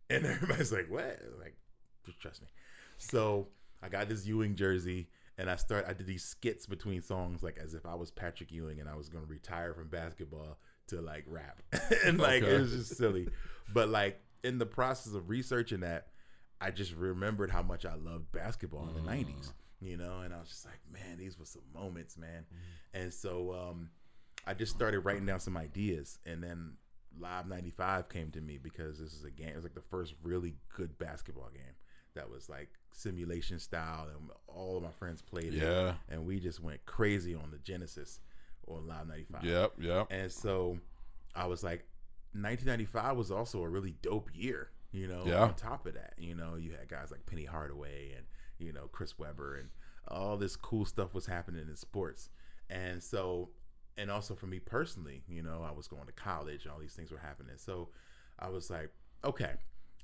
And 0.09 0.25
everybody's 0.27 0.73
like, 0.73 0.87
what? 0.89 1.21
Like, 1.39 1.57
just 2.07 2.21
trust 2.21 2.43
me. 2.43 2.49
So 2.99 3.49
I 3.83 3.89
got 3.89 4.09
this 4.09 4.27
Ewing 4.27 4.55
jersey 4.55 5.09
and 5.41 5.51
I 5.51 5.57
start 5.57 5.87
I 5.89 5.93
did 5.95 6.07
these 6.07 6.25
skits 6.25 6.67
between 6.67 7.03
songs 7.03 7.43
like 7.43 7.59
as 7.59 7.75
if 7.75 7.85
I 7.87 7.95
was 7.95 8.11
Patrick 8.11 8.53
Ewing 8.53 8.79
and 8.81 8.89
I 8.89 8.95
was 8.95 9.09
gonna 9.09 9.27
retire 9.27 9.75
from 9.75 9.89
basketball 9.89 10.59
to 10.89 11.01
like 11.01 11.25
rap. 11.27 11.63
and 12.05 12.19
like 12.19 12.43
Okay. 12.43 12.55
it 12.55 12.61
was 12.61 12.73
just 12.73 12.97
silly. 12.97 13.29
But 13.73 13.89
like 13.89 14.21
in 14.45 14.59
the 14.59 14.67
process 14.67 15.15
of 15.15 15.29
researching 15.29 15.81
that, 15.81 16.09
I 16.61 16.71
just 16.73 16.95
remembered 16.95 17.51
how 17.51 17.63
much 17.63 17.85
I 17.87 17.95
loved 17.95 18.33
basketball 18.33 18.89
in 18.89 18.95
the 18.95 19.03
nineties. 19.03 19.53
You 19.81 19.97
know, 19.97 20.21
and 20.21 20.35
I 20.35 20.39
was 20.41 20.49
just 20.49 20.67
like, 20.67 20.81
man, 20.93 21.17
these 21.19 21.39
were 21.39 21.45
some 21.47 21.63
moments, 21.73 22.19
man. 22.19 22.45
And 22.93 23.13
so 23.13 23.53
um 23.55 23.91
I 24.47 24.55
just 24.55 24.75
started 24.75 25.01
writing 25.01 25.27
down 25.27 25.39
some 25.41 25.57
ideas, 25.57 26.19
and 26.27 26.43
then 26.43 26.73
Live 27.19 27.47
95 27.47 28.09
came 28.09 28.31
to 28.31 28.41
me 28.41 28.57
because 28.57 28.99
this 28.99 29.13
is 29.13 29.25
a 29.25 29.31
game. 29.31 29.49
It 29.49 29.55
was 29.57 29.65
like 29.65 29.75
the 29.75 29.81
first 29.83 30.15
really 30.23 30.55
good 30.77 30.97
basketball 30.99 31.51
game 31.53 31.75
that 32.15 32.31
was 32.31 32.49
like 32.49 32.71
simulation 32.93 33.59
style, 33.59 34.07
and 34.09 34.31
all 34.47 34.77
of 34.77 34.83
my 34.83 34.91
friends 34.91 35.23
played 35.23 35.55
it. 35.55 35.63
Yeah. 35.63 35.95
And 36.09 36.27
we 36.27 36.41
just 36.41 36.61
went 36.63 36.85
crazy 36.87 37.35
on 37.35 37.51
the 37.51 37.59
Genesis 37.59 38.21
on 38.67 38.87
Live 38.87 39.07
95. 39.09 39.45
Yep. 39.45 39.73
Yep. 39.79 40.07
And 40.11 40.31
so 40.31 40.79
I 41.35 41.47
was 41.47 41.63
like, 41.63 41.85
1995 42.33 43.17
was 43.17 43.31
also 43.31 43.63
a 43.63 43.69
really 43.69 43.95
dope 44.03 44.31
year. 44.35 44.71
You 44.93 45.07
know, 45.07 45.25
Yeah. 45.25 45.43
on 45.45 45.55
top 45.55 45.87
of 45.87 45.95
that, 45.95 46.15
you 46.19 46.35
know, 46.35 46.57
you 46.57 46.73
had 46.73 46.89
guys 46.89 47.11
like 47.13 47.25
Penny 47.27 47.45
Hardaway 47.45 48.13
and 48.17 48.27
you 48.59 48.73
know 48.73 48.89
Chris 48.93 49.19
Webber 49.19 49.57
and 49.57 49.69
all 50.09 50.37
this 50.37 50.57
cool 50.57 50.85
stuff 50.85 51.15
was 51.15 51.27
happening 51.27 51.67
in 51.69 51.77
sports. 51.77 52.29
And 52.69 53.01
so, 53.03 53.51
and 53.97 54.11
also 54.11 54.35
for 54.35 54.47
me 54.47 54.59
personally, 54.59 55.23
you 55.29 55.43
know, 55.43 55.65
I 55.67 55.71
was 55.71 55.87
going 55.87 56.07
to 56.07 56.13
college 56.13 56.65
and 56.65 56.73
all 56.73 56.81
these 56.81 56.95
things 56.95 57.13
were 57.13 57.19
happening. 57.19 57.55
So 57.57 57.91
I 58.39 58.49
was 58.49 58.69
like, 58.71 58.91
okay, 59.25 59.53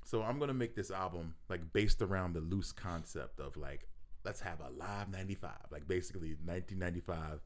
so 0.07 0.23
I'm 0.23 0.39
gonna 0.39 0.55
make 0.55 0.77
this 0.77 0.93
album 0.93 1.35
like 1.49 1.73
based 1.73 2.01
around 2.01 2.35
the 2.35 2.41
loose 2.41 2.71
concept 2.71 3.41
of 3.41 3.57
like, 3.57 3.89
let's 4.25 4.41
have 4.41 4.61
a 4.61 4.71
live 4.79 5.11
95, 5.11 5.51
like 5.73 5.89
basically 5.89 6.37
1995, 6.45 7.41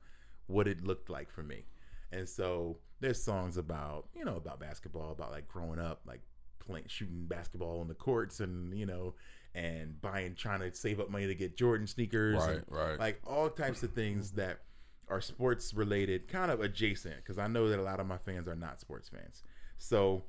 what 0.47 0.69
it 0.69 0.85
looked 0.85 1.09
like 1.09 1.31
for 1.31 1.43
me. 1.43 1.65
And 2.13 2.29
so 2.29 2.77
there's 3.01 3.23
songs 3.23 3.57
about, 3.57 4.09
you 4.15 4.25
know, 4.27 4.37
about 4.37 4.61
basketball, 4.61 5.13
about 5.13 5.31
like 5.31 5.49
growing 5.49 5.79
up, 5.79 6.03
like 6.07 6.21
playing, 6.59 6.85
shooting 6.89 7.25
basketball 7.27 7.81
on 7.81 7.89
the 7.89 7.95
courts 7.95 8.41
and, 8.41 8.77
you 8.77 8.85
know, 8.85 9.15
and 9.55 9.99
buying, 10.03 10.35
trying 10.35 10.61
to 10.61 10.75
save 10.75 11.01
up 11.01 11.09
money 11.09 11.27
to 11.27 11.35
get 11.35 11.57
Jordan 11.57 11.87
sneakers. 11.87 12.37
Right. 12.37 12.57
and, 12.57 12.65
Right. 12.69 12.99
like 12.99 13.21
all 13.27 13.49
types 13.49 13.83
of 13.83 13.93
things 13.93 14.33
that 14.33 14.61
are 15.09 15.23
sports 15.23 15.73
related, 15.73 16.29
kind 16.29 16.51
of 16.51 16.61
adjacent, 16.61 17.17
because 17.17 17.39
I 17.39 17.47
know 17.47 17.69
that 17.71 17.79
a 17.79 17.83
lot 17.83 18.01
of 18.01 18.07
my 18.07 18.19
fans 18.19 18.47
are 18.49 18.55
not 18.55 18.81
sports 18.81 19.09
fans. 19.09 19.43
So 19.79 20.25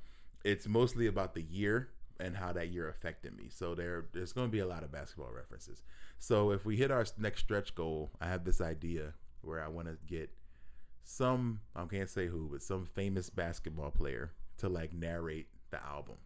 it's 0.45 0.67
mostly 0.67 1.07
about 1.07 1.33
the 1.33 1.43
year 1.43 1.89
and 2.21 2.35
how 2.37 2.53
that 2.53 2.69
year 2.69 2.87
affected 2.89 3.35
me. 3.35 3.47
So 3.49 3.75
there, 3.75 4.05
there's 4.13 4.33
going 4.33 4.47
to 4.47 4.51
be 4.51 4.59
a 4.59 4.67
lot 4.67 4.83
of 4.83 4.91
basketball 4.91 5.31
references. 5.33 5.81
So 6.19 6.51
if 6.51 6.65
we 6.65 6.77
hit 6.77 6.91
our 6.91 7.05
next 7.17 7.41
stretch 7.41 7.73
goal, 7.75 8.11
I 8.21 8.27
have 8.27 8.45
this 8.45 8.61
idea 8.61 9.13
where 9.41 9.63
I 9.63 9.67
want 9.67 9.87
to 9.87 9.97
get 10.05 10.29
some, 11.03 11.61
I 11.75 11.83
can't 11.85 12.09
say 12.09 12.27
who, 12.27 12.49
but 12.51 12.61
some 12.61 12.85
famous 12.85 13.29
basketball 13.29 13.91
player 13.91 14.31
to 14.57 14.69
like 14.69 14.93
narrate 14.93 15.47
the 15.71 15.83
album. 15.83 16.17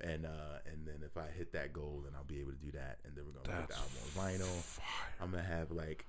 And 0.00 0.26
uh, 0.26 0.58
and 0.66 0.84
then 0.84 1.04
if 1.04 1.16
I 1.16 1.28
hit 1.36 1.52
that 1.52 1.72
goal, 1.72 2.02
then 2.04 2.12
I'll 2.16 2.24
be 2.24 2.40
able 2.40 2.50
to 2.50 2.58
do 2.58 2.72
that. 2.72 2.98
And 3.04 3.14
then 3.14 3.24
we're 3.24 3.40
gonna 3.40 3.60
put 3.60 3.68
the 3.68 3.76
album 3.76 3.92
on 4.02 4.24
vinyl. 4.24 4.80
I'm 5.20 5.30
gonna 5.30 5.44
have 5.44 5.70
like 5.70 6.04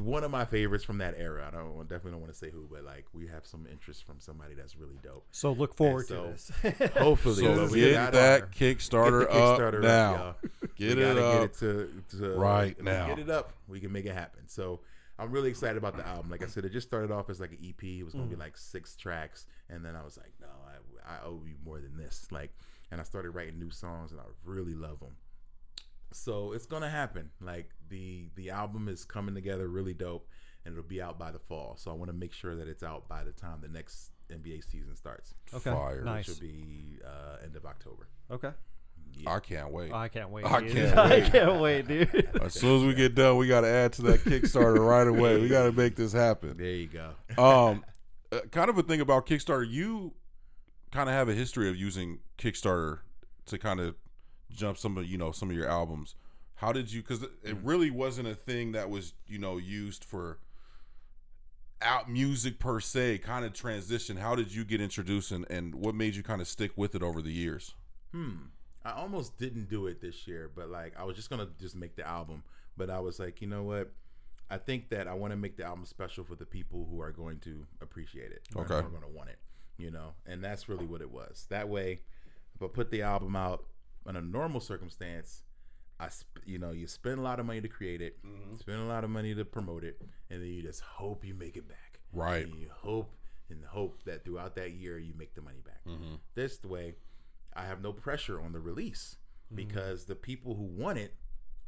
one 0.00 0.24
of 0.24 0.30
my 0.30 0.44
favorites 0.44 0.84
from 0.84 0.98
that 0.98 1.14
era. 1.18 1.46
I 1.46 1.50
don't 1.56 1.80
definitely 1.88 2.12
don't 2.12 2.20
want 2.20 2.32
to 2.32 2.38
say 2.38 2.50
who, 2.50 2.66
but 2.70 2.84
like 2.84 3.04
we 3.12 3.26
have 3.28 3.44
some 3.46 3.66
interest 3.70 4.04
from 4.04 4.20
somebody 4.20 4.54
that's 4.54 4.76
really 4.76 4.98
dope. 5.02 5.24
So 5.32 5.52
look 5.52 5.74
forward 5.76 6.06
so- 6.06 6.24
to 6.24 6.30
this. 6.30 6.90
Hopefully, 6.96 7.42
So 7.44 7.54
but 7.56 7.70
we 7.70 7.80
get 7.80 8.12
that 8.12 8.50
Get 8.52 8.78
Kickstarter, 8.78 9.20
the 9.20 9.34
Kickstarter 9.34 9.74
up 9.74 9.74
up, 9.74 9.82
now. 9.82 10.12
y'all. 10.14 10.34
Get 10.76 10.98
it 10.98 11.18
up. 11.18 11.34
Get 11.34 11.42
it 11.42 11.58
to, 11.58 12.18
to 12.18 12.30
right 12.34 12.76
we 12.78 12.84
now. 12.84 13.06
Get 13.06 13.18
it 13.18 13.30
up. 13.30 13.52
We 13.68 13.80
can 13.80 13.92
make 13.92 14.06
it 14.06 14.14
happen. 14.14 14.48
So 14.48 14.80
I'm 15.18 15.30
really 15.30 15.50
excited 15.50 15.76
about 15.76 15.96
the 15.96 16.06
album. 16.06 16.30
Like 16.30 16.42
I 16.42 16.46
said, 16.46 16.64
it 16.64 16.72
just 16.72 16.88
started 16.88 17.10
off 17.12 17.30
as 17.30 17.38
like 17.40 17.52
an 17.52 17.58
EP. 17.62 17.82
It 17.84 18.02
was 18.02 18.14
gonna 18.14 18.26
be 18.26 18.36
like 18.36 18.56
six 18.56 18.96
tracks, 18.96 19.46
and 19.68 19.84
then 19.84 19.94
I 19.94 20.02
was 20.02 20.16
like, 20.16 20.32
no, 20.40 20.46
I, 20.66 21.14
I 21.14 21.18
owe 21.24 21.40
you 21.46 21.54
more 21.64 21.78
than 21.80 21.96
this. 21.96 22.26
Like, 22.32 22.50
and 22.90 23.00
I 23.00 23.04
started 23.04 23.30
writing 23.30 23.58
new 23.58 23.70
songs, 23.70 24.10
and 24.10 24.20
I 24.20 24.24
really 24.44 24.74
love 24.74 24.98
them. 25.00 25.14
So 26.12 26.52
it's 26.52 26.66
gonna 26.66 26.90
happen. 26.90 27.30
Like 27.40 27.70
the 27.88 28.30
the 28.36 28.50
album 28.50 28.88
is 28.88 29.04
coming 29.04 29.34
together 29.34 29.68
really 29.68 29.94
dope, 29.94 30.28
and 30.64 30.72
it'll 30.72 30.84
be 30.88 31.00
out 31.02 31.18
by 31.18 31.30
the 31.30 31.38
fall. 31.38 31.76
So 31.76 31.90
I 31.90 31.94
want 31.94 32.08
to 32.10 32.16
make 32.16 32.32
sure 32.32 32.54
that 32.56 32.68
it's 32.68 32.82
out 32.82 33.08
by 33.08 33.24
the 33.24 33.32
time 33.32 33.58
the 33.62 33.68
next 33.68 34.10
NBA 34.30 34.70
season 34.70 34.96
starts, 34.96 35.34
Okay, 35.52 35.70
Fire. 35.70 36.02
nice. 36.02 36.28
which 36.28 36.36
will 36.40 36.46
be 36.48 36.98
uh, 37.04 37.36
end 37.44 37.54
of 37.56 37.66
October. 37.66 38.08
Okay, 38.30 38.50
I 39.26 39.40
can't 39.40 39.70
wait. 39.70 39.92
I 39.92 40.08
can't 40.08 40.30
wait. 40.30 40.44
I 40.46 40.60
dude. 40.60 40.72
can't 40.72 40.98
I 40.98 41.08
wait. 41.10 41.32
can't 41.32 41.60
wait, 41.60 41.88
dude. 41.88 42.30
As 42.42 42.54
soon 42.54 42.76
as 42.80 42.84
we 42.84 42.94
get 42.94 43.14
done, 43.14 43.36
we 43.36 43.46
got 43.48 43.60
to 43.62 43.68
add 43.68 43.92
to 43.94 44.02
that 44.02 44.20
Kickstarter 44.24 44.78
right 44.86 45.06
away. 45.06 45.38
We 45.40 45.48
got 45.48 45.64
to 45.64 45.72
make 45.72 45.96
this 45.96 46.12
happen. 46.12 46.56
There 46.56 46.66
you 46.70 46.86
go. 46.88 47.10
Um, 47.42 47.84
uh, 48.30 48.40
kind 48.50 48.70
of 48.70 48.78
a 48.78 48.82
thing 48.82 49.00
about 49.02 49.26
Kickstarter. 49.26 49.68
You 49.70 50.14
kind 50.92 51.08
of 51.10 51.14
have 51.14 51.28
a 51.28 51.34
history 51.34 51.68
of 51.68 51.76
using 51.76 52.20
Kickstarter 52.38 53.00
to 53.46 53.58
kind 53.58 53.80
of 53.80 53.96
jump 54.54 54.78
some 54.78 54.96
of 54.96 55.06
you 55.06 55.18
know 55.18 55.32
some 55.32 55.50
of 55.50 55.56
your 55.56 55.68
albums. 55.68 56.14
How 56.56 56.72
did 56.72 56.92
you? 56.92 57.02
Because 57.02 57.22
it 57.22 57.56
really 57.62 57.90
wasn't 57.90 58.28
a 58.28 58.34
thing 58.34 58.72
that 58.72 58.90
was 58.90 59.14
you 59.26 59.38
know 59.38 59.56
used 59.58 60.04
for 60.04 60.38
out 61.80 62.10
music 62.10 62.58
per 62.58 62.80
se. 62.80 63.18
Kind 63.18 63.44
of 63.44 63.52
transition. 63.52 64.16
How 64.16 64.34
did 64.34 64.54
you 64.54 64.64
get 64.64 64.80
introduced, 64.80 65.32
and, 65.32 65.48
and 65.50 65.74
what 65.74 65.94
made 65.94 66.14
you 66.14 66.22
kind 66.22 66.40
of 66.40 66.48
stick 66.48 66.72
with 66.76 66.94
it 66.94 67.02
over 67.02 67.20
the 67.20 67.32
years? 67.32 67.74
Hmm. 68.12 68.46
I 68.84 68.92
almost 68.92 69.38
didn't 69.38 69.68
do 69.68 69.86
it 69.86 70.00
this 70.00 70.26
year, 70.26 70.50
but 70.54 70.68
like 70.68 70.94
I 70.98 71.04
was 71.04 71.16
just 71.16 71.30
gonna 71.30 71.48
just 71.60 71.76
make 71.76 71.96
the 71.96 72.06
album. 72.06 72.42
But 72.76 72.90
I 72.90 73.00
was 73.00 73.18
like, 73.18 73.40
you 73.40 73.48
know 73.48 73.62
what? 73.62 73.90
I 74.50 74.58
think 74.58 74.90
that 74.90 75.08
I 75.08 75.14
want 75.14 75.32
to 75.32 75.36
make 75.36 75.56
the 75.56 75.64
album 75.64 75.86
special 75.86 76.24
for 76.24 76.34
the 76.34 76.44
people 76.44 76.86
who 76.90 77.00
are 77.00 77.10
going 77.10 77.38
to 77.40 77.66
appreciate 77.80 78.32
it. 78.32 78.42
Okay. 78.54 78.74
Are 78.74 78.82
going 78.82 79.02
to 79.02 79.08
want 79.08 79.30
it. 79.30 79.38
You 79.78 79.90
know, 79.90 80.12
and 80.26 80.44
that's 80.44 80.68
really 80.68 80.84
what 80.84 81.00
it 81.00 81.10
was. 81.10 81.46
That 81.48 81.68
way, 81.68 82.00
if 82.54 82.62
I 82.62 82.66
put 82.66 82.90
the 82.90 83.02
album 83.02 83.34
out 83.34 83.64
in 84.08 84.16
a 84.16 84.20
normal 84.20 84.60
circumstance, 84.60 85.42
I 86.00 86.08
sp- 86.10 86.42
you 86.46 86.58
know 86.58 86.70
you 86.72 86.86
spend 86.86 87.18
a 87.18 87.22
lot 87.22 87.38
of 87.40 87.46
money 87.46 87.60
to 87.60 87.68
create 87.68 88.00
it, 88.02 88.18
spend 88.58 88.78
a 88.80 88.84
lot 88.84 89.04
of 89.04 89.10
money 89.10 89.34
to 89.34 89.44
promote 89.44 89.84
it, 89.84 90.00
and 90.30 90.40
then 90.42 90.48
you 90.48 90.62
just 90.62 90.80
hope 90.80 91.24
you 91.24 91.34
make 91.34 91.56
it 91.56 91.68
back. 91.68 92.00
Right. 92.12 92.44
And 92.46 92.54
you 92.60 92.68
hope 92.72 93.14
and 93.50 93.64
hope 93.64 94.02
that 94.04 94.24
throughout 94.24 94.54
that 94.56 94.72
year 94.72 94.98
you 94.98 95.14
make 95.16 95.34
the 95.34 95.42
money 95.42 95.60
back. 95.64 95.84
Mm-hmm. 95.86 96.14
This 96.34 96.62
way, 96.64 96.94
I 97.54 97.64
have 97.66 97.82
no 97.82 97.92
pressure 97.92 98.40
on 98.40 98.52
the 98.52 98.60
release 98.60 99.16
Mm-hmm. 99.52 99.66
because 99.68 100.06
the 100.06 100.14
people 100.14 100.54
who 100.54 100.62
want 100.62 100.96
it 100.98 101.14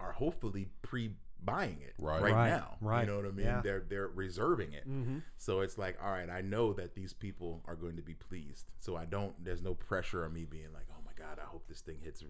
are 0.01 0.13
hopefully 0.13 0.69
pre-buying 0.81 1.79
it 1.83 1.93
Right. 1.99 2.23
right, 2.23 2.33
Right, 2.33 2.49
now. 2.49 2.77
right, 2.81 3.01
You 3.03 3.07
know 3.11 3.17
what 3.17 3.27
I 3.27 3.31
mean? 3.33 3.45
yeah. 3.47 3.61
They're 3.63 3.85
they're 3.89 4.09
reserving 4.09 4.73
it. 4.73 4.85
hmm 4.85 5.19
So 5.37 5.61
it's 5.61 5.77
like, 5.77 5.99
all 6.03 6.11
right, 6.11 6.31
I 6.31 6.41
know 6.41 6.73
that 6.75 6.95
these 6.95 7.13
people 7.13 7.63
are 7.67 7.77
going 7.77 7.97
to 7.97 8.03
be 8.03 8.15
pleased. 8.15 8.71
So 8.81 8.97
I 8.97 9.05
don't. 9.05 9.33
There's 9.45 9.61
no 9.63 9.75
pressure 9.75 10.25
on 10.25 10.33
me 10.33 10.45
being 10.47 10.73
like, 10.73 10.89
my 10.89 10.94
god, 11.25 11.39
I 11.43 11.47
hope 11.47 11.67
this 11.69 11.81
thing 11.81 11.99
hits, 12.03 12.23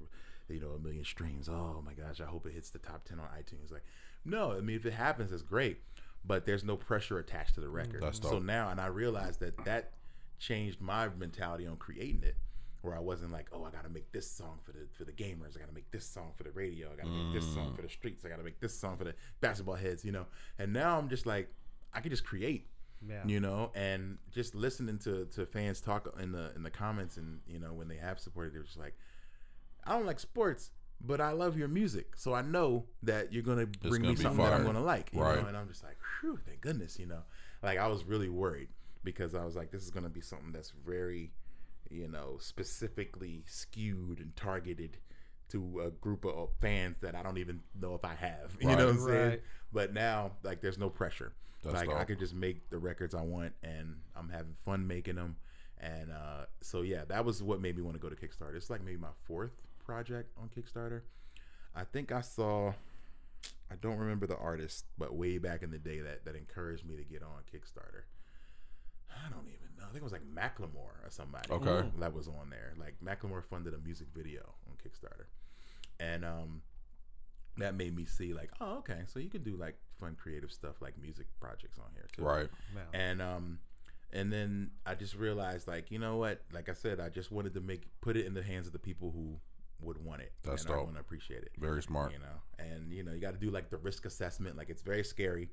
you 0.49 0.61
know, 0.61 0.71
a 0.71 0.79
million 0.79 1.05
streams. 1.05 1.49
Oh 1.49 1.83
my 1.85 1.93
gosh, 1.93 2.21
I 2.21 2.25
hope 2.25 2.47
it 2.47 2.53
hits 2.53 2.71
the 2.71 2.79
top 2.79 3.05
ten 3.05 3.19
on 3.19 3.27
iTunes. 3.27 3.73
Like, 3.73 3.85
no, 4.25 4.53
I 4.53 4.61
mean, 4.61 4.77
if 4.77 4.87
it 4.87 4.93
happens, 4.93 5.33
it's 5.33 5.43
great, 5.43 5.79
but 6.25 6.47
there's 6.47 6.65
no 6.65 6.77
pressure 6.77 7.19
attached 7.19 7.55
to 7.55 7.61
the 7.61 7.67
mm, 7.67 7.75
record. 7.75 8.03
That's 8.03 8.21
so 8.21 8.33
dope. 8.33 8.43
now, 8.45 8.71
and 8.71 8.81
I 8.81 8.87
realized 8.87 9.41
that 9.41 9.65
that 9.65 9.93
changed 10.39 10.81
my 10.81 11.09
mentality 11.09 11.67
on 11.67 11.77
creating 11.77 12.23
it. 12.25 12.37
Where 12.83 12.95
I 12.95 13.01
wasn't 13.01 13.33
like, 13.33 13.47
oh, 13.51 13.65
I 13.65 13.71
gotta 13.71 13.89
make 13.89 14.13
this 14.13 14.31
song 14.31 14.59
for 14.63 14.73
the 14.73 14.81
for 14.93 15.05
the 15.05 15.13
gamers. 15.13 15.57
I 15.57 15.61
gotta 15.61 15.73
make 15.73 15.91
this 15.91 16.05
song 16.05 16.33
for 16.37 16.43
the 16.43 16.51
radio. 16.51 16.89
I 16.93 16.97
gotta 16.97 17.09
make 17.09 17.33
this 17.33 17.55
song 17.55 17.71
mm. 17.71 17.77
for 17.77 17.81
the 17.81 17.89
streets. 17.89 18.27
I 18.27 18.29
gotta 18.29 18.43
make 18.43 18.61
this 18.61 18.79
song 18.79 18.99
for 18.99 19.05
the 19.05 19.15
basketball 19.41 19.77
heads. 19.77 20.05
You 20.05 20.13
know. 20.13 20.27
And 20.59 20.71
now 20.75 20.99
I'm 20.99 21.09
just 21.09 21.25
like, 21.25 21.49
I 21.95 22.01
can 22.01 22.11
just 22.11 22.27
create 22.27 22.67
Yeah. 23.09 23.27
you 23.27 23.41
know 23.41 23.71
and 23.75 24.19
just 24.33 24.55
listening 24.55 24.99
to 25.01 25.27
to 25.35 25.47
fans 25.47 25.81
talk 25.81 26.13
in 26.21 26.33
the 26.33 26.53
in 26.57 26.63
the 26.63 26.71
comments 26.71 27.17
and 27.17 27.41
you 27.47 27.59
know 27.59 27.73
when 27.73 27.89
they 27.89 27.97
have 27.97 28.19
supported 28.19 28.55
they're 28.55 28.63
just 28.63 28.79
like 28.79 28.95
i 29.85 29.93
don't 29.93 30.07
like 30.07 30.21
sports 30.21 30.71
but 31.01 31.21
i 31.21 31.33
love 31.33 31.59
your 31.59 31.69
music 31.69 32.17
so 32.17 32.33
i 32.35 32.41
know 32.43 32.85
that 33.03 33.33
you're 33.33 33.43
gonna 33.43 33.67
bring 33.67 34.03
gonna 34.03 34.09
me 34.09 34.15
be 34.15 34.23
something 34.23 34.45
that 34.45 34.53
i'm 34.53 34.65
gonna 34.65 34.83
like 34.83 35.11
you 35.13 35.21
Right. 35.21 35.41
know 35.43 35.49
and 35.49 35.57
i'm 35.57 35.69
just 35.69 35.83
like 35.85 35.97
Phew, 36.21 36.39
thank 36.47 36.61
goodness 36.61 36.99
you 36.99 37.07
know 37.07 37.23
like 37.63 37.79
i 37.79 37.87
was 37.87 38.05
really 38.05 38.29
worried 38.29 38.69
because 39.03 39.35
i 39.35 39.45
was 39.45 39.55
like 39.57 39.71
this 39.71 39.83
is 39.83 39.91
gonna 39.91 40.09
be 40.09 40.21
something 40.23 40.53
that's 40.53 40.73
very 40.87 41.33
you 41.91 42.09
know 42.09 42.37
specifically 42.41 43.43
skewed 43.47 44.19
and 44.21 44.35
targeted 44.37 44.97
to 45.51 45.81
a 45.87 45.91
group 45.91 46.25
of 46.25 46.49
fans 46.61 46.97
that 47.01 47.15
i 47.15 47.23
don't 47.23 47.39
even 47.39 47.61
know 47.81 47.95
if 47.95 48.05
i 48.05 48.15
have 48.15 48.57
you 48.61 48.69
Right. 48.69 48.79
know 48.79 48.87
what 48.87 48.95
i'm 48.95 49.01
saying 49.01 49.29
Right. 49.31 49.43
but 49.73 49.93
now 49.95 50.33
like 50.43 50.61
there's 50.61 50.79
no 50.79 50.89
pressure 50.91 51.33
That's 51.63 51.75
like 51.75 51.89
I 51.91 52.05
can 52.05 52.19
just 52.19 52.35
make 52.35 52.69
the 52.71 52.79
records 52.79 53.15
I 53.15 53.23
want, 53.23 53.55
and 53.63 53.97
I'm 54.15 54.29
having 54.29 54.55
fun 54.67 54.87
making 54.87 55.15
them. 55.17 55.37
And 55.81 56.13
uh, 56.13 56.45
so 56.61 56.83
yeah, 56.83 57.05
that 57.09 57.25
was 57.25 57.43
what 57.43 57.61
made 57.61 57.75
me 57.77 57.83
want 57.83 57.95
to 57.97 58.01
go 58.01 58.11
to 58.11 58.15
Kickstarter. 58.17 58.55
It's 58.57 58.69
like 58.69 58.85
maybe 58.85 58.99
my 58.99 59.15
fourth 59.27 59.53
project 59.85 60.31
on 60.41 60.49
Kickstarter. 60.55 61.01
I 61.75 61.85
think 61.85 62.13
I 62.13 62.21
saw, 62.21 62.75
I 63.71 63.77
don't 63.81 63.97
remember 63.99 64.27
the 64.27 64.37
artist, 64.37 64.85
but 64.99 65.15
way 65.15 65.39
back 65.39 65.63
in 65.63 65.71
the 65.71 65.79
day 65.79 66.01
that 66.01 66.27
that 66.27 66.37
encouraged 66.37 66.87
me 66.87 66.97
to 66.97 67.03
get 67.05 67.23
on 67.23 67.41
Kickstarter. 67.53 68.03
I 69.11 69.31
don't 69.31 69.49
even 69.49 69.53
know. 69.63 69.64
I 69.85 69.93
think 69.93 70.03
it 70.03 70.03
was 70.03 70.13
like 70.13 70.23
Macklemore 70.23 71.05
or 71.05 71.11
somebody. 71.11 71.51
Okay. 71.51 71.89
that 71.99 72.13
was 72.13 72.29
on 72.29 72.51
there. 72.51 72.73
Like 72.79 72.97
Macklemore 73.05 73.45
funded 73.45 73.75
a 73.75 73.79
music 73.79 74.09
video 74.15 74.43
on 74.69 74.77
Kickstarter, 74.77 75.27
and 76.01 76.25
um, 76.25 76.63
that 77.59 77.75
made 77.75 77.95
me 77.95 78.05
see 78.05 78.35
like, 78.35 78.51
oh, 78.61 78.79
okay, 78.79 79.01
so 79.07 79.19
you 79.19 79.31
can 79.31 79.43
do 79.43 79.57
like 79.57 79.77
fun 80.01 80.17
creative 80.21 80.51
stuff 80.51 80.81
like 80.81 80.95
music 81.01 81.27
projects 81.41 81.79
on 81.79 81.87
here 81.95 82.07
too. 82.17 82.23
Right. 82.23 82.49
Yeah. 82.75 83.01
And 83.01 83.23
um 83.23 83.59
and 84.13 84.33
then 84.33 84.71
I 84.87 84.95
just 84.95 85.15
realized 85.15 85.67
like, 85.67 85.91
you 85.91 85.99
know 85.99 86.17
what? 86.17 86.43
Like 86.53 86.69
I 86.69 86.73
said, 86.73 87.01
I 87.01 87.09
just 87.09 87.33
wanted 87.33 87.55
to 87.55 87.61
make 87.61 87.83
put 88.01 88.17
it 88.17 88.27
in 88.27 88.35
the 88.35 88.43
hands 88.43 88.67
of 88.67 88.73
the 88.73 88.79
people 88.79 89.11
who 89.11 89.39
would 89.81 90.05
want 90.05 90.23
it. 90.23 90.33
That's 90.43 90.63
and 90.63 90.73
are 90.73 90.77
dope. 90.77 90.85
going 90.85 90.95
to 90.95 91.01
appreciate 91.01 91.43
it. 91.43 91.51
Very 91.59 91.83
smart. 91.83 92.13
You 92.13 92.19
know. 92.19 92.65
And 92.65 92.93
you 92.93 93.03
know, 93.03 93.13
you 93.13 93.21
got 93.21 93.33
to 93.33 93.41
do 93.41 93.51
like 93.51 93.71
the 93.71 93.79
risk 93.79 94.05
assessment. 94.05 94.57
Like 94.57 94.71
it's 94.71 94.83
very 94.83 95.05
scary 95.05 95.51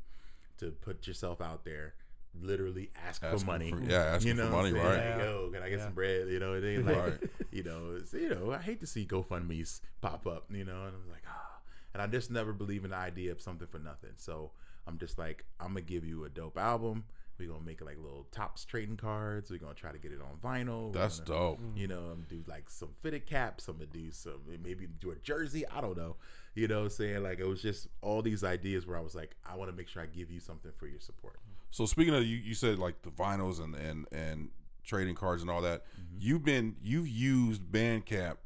to 0.57 0.71
put 0.71 1.07
yourself 1.07 1.41
out 1.41 1.65
there 1.65 1.95
literally 2.39 2.89
ask 3.07 3.23
Asking 3.23 3.39
for 3.39 3.45
money. 3.45 3.71
for- 3.71 3.82
yeah, 3.84 4.03
asking 4.15 4.27
you 4.29 4.34
know 4.36 4.45
for 4.47 4.51
money, 4.51 4.69
I'm 4.69 4.75
saying? 4.75 4.86
right. 4.88 5.15
Like, 5.17 5.25
Yo, 5.25 5.49
can 5.53 5.63
I 5.63 5.69
get 5.69 5.79
Yeah. 5.79 5.86
some 5.86 5.93
bread? 5.93 6.27
You 6.29 6.39
know, 6.39 6.53
it 6.53 6.63
ain't 6.63 6.86
like 6.86 6.97
Right. 6.97 7.29
you 7.51 7.63
know, 7.63 7.95
it's, 7.97 8.13
you 8.13 8.29
know, 8.29 8.51
I 8.51 8.57
hate 8.59 8.79
to 8.82 8.88
see 8.88 9.05
GoFundMe's 9.05 9.82
pop 10.01 10.25
up, 10.27 10.45
you 10.49 10.63
know, 10.65 10.86
and 10.86 10.95
I'm 10.95 11.09
like, 11.09 11.23
ah, 11.27 11.59
and 11.93 12.01
I 12.01 12.07
just 12.07 12.32
never 12.32 12.53
believe 12.53 12.84
in 12.86 12.91
the 12.91 12.97
idea 12.97 13.32
of 13.32 13.41
something 13.41 13.67
for 13.67 13.79
nothing. 13.79 14.11
So 14.17 14.51
I'm 14.88 14.97
just 14.97 15.17
like, 15.17 15.45
I'm 15.59 15.69
gonna 15.69 15.82
give 15.82 16.05
you 16.05 16.23
a 16.25 16.29
dope 16.29 16.57
album. 16.57 17.03
We're 17.38 17.47
gonna 17.49 17.65
make 17.65 17.82
like 17.82 17.97
little 17.97 18.27
tops 18.32 18.65
trading 18.65 18.97
cards. 18.97 19.49
We're 19.49 19.57
gonna 19.57 19.73
try 19.73 19.91
to 19.91 19.97
get 19.97 20.11
it 20.11 20.19
on 20.21 20.38
vinyl. 20.43 20.88
We're 20.93 20.99
That's 21.01 21.19
gonna, 21.21 21.39
dope. 21.39 21.59
You 21.75 21.88
know, 21.88 22.11
I'm 22.11 22.25
do 22.29 22.43
like 22.47 22.69
some 22.69 22.89
fitted 23.01 23.25
caps. 23.25 23.67
I'm 23.67 23.75
gonna 23.77 23.88
do 23.88 24.11
some, 24.11 24.41
maybe 24.63 24.88
do 24.99 25.09
a 25.11 25.15
jersey. 25.15 25.67
I 25.67 25.82
don't 25.82 25.97
know. 25.97 26.17
You 26.53 26.67
know, 26.67 26.79
what 26.79 26.84
I'm 26.86 26.89
saying 26.91 27.23
like 27.23 27.39
it 27.39 27.47
was 27.47 27.61
just 27.61 27.88
all 28.01 28.21
these 28.21 28.43
ideas 28.43 28.86
where 28.86 28.97
I 28.97 29.01
was 29.01 29.15
like, 29.15 29.36
I 29.43 29.55
want 29.55 29.71
to 29.71 29.75
make 29.75 29.88
sure 29.88 30.03
I 30.03 30.05
give 30.05 30.29
you 30.29 30.39
something 30.39 30.71
for 30.77 30.86
your 30.88 30.99
support. 30.99 31.38
So 31.72 31.86
speaking 31.86 32.13
of 32.13 32.24
you, 32.26 32.38
you 32.38 32.53
said 32.53 32.78
like 32.80 33.01
the 33.01 33.09
vinyls 33.09 33.63
and 33.63 33.76
and 33.76 34.05
and 34.11 34.49
trading 34.84 35.15
cards 35.15 35.41
and 35.41 35.49
all 35.49 35.61
that. 35.61 35.84
Mm-hmm. 35.86 36.17
You've 36.19 36.43
been 36.43 36.76
you've 36.82 37.07
used 37.07 37.61
Bandcamp 37.63 38.38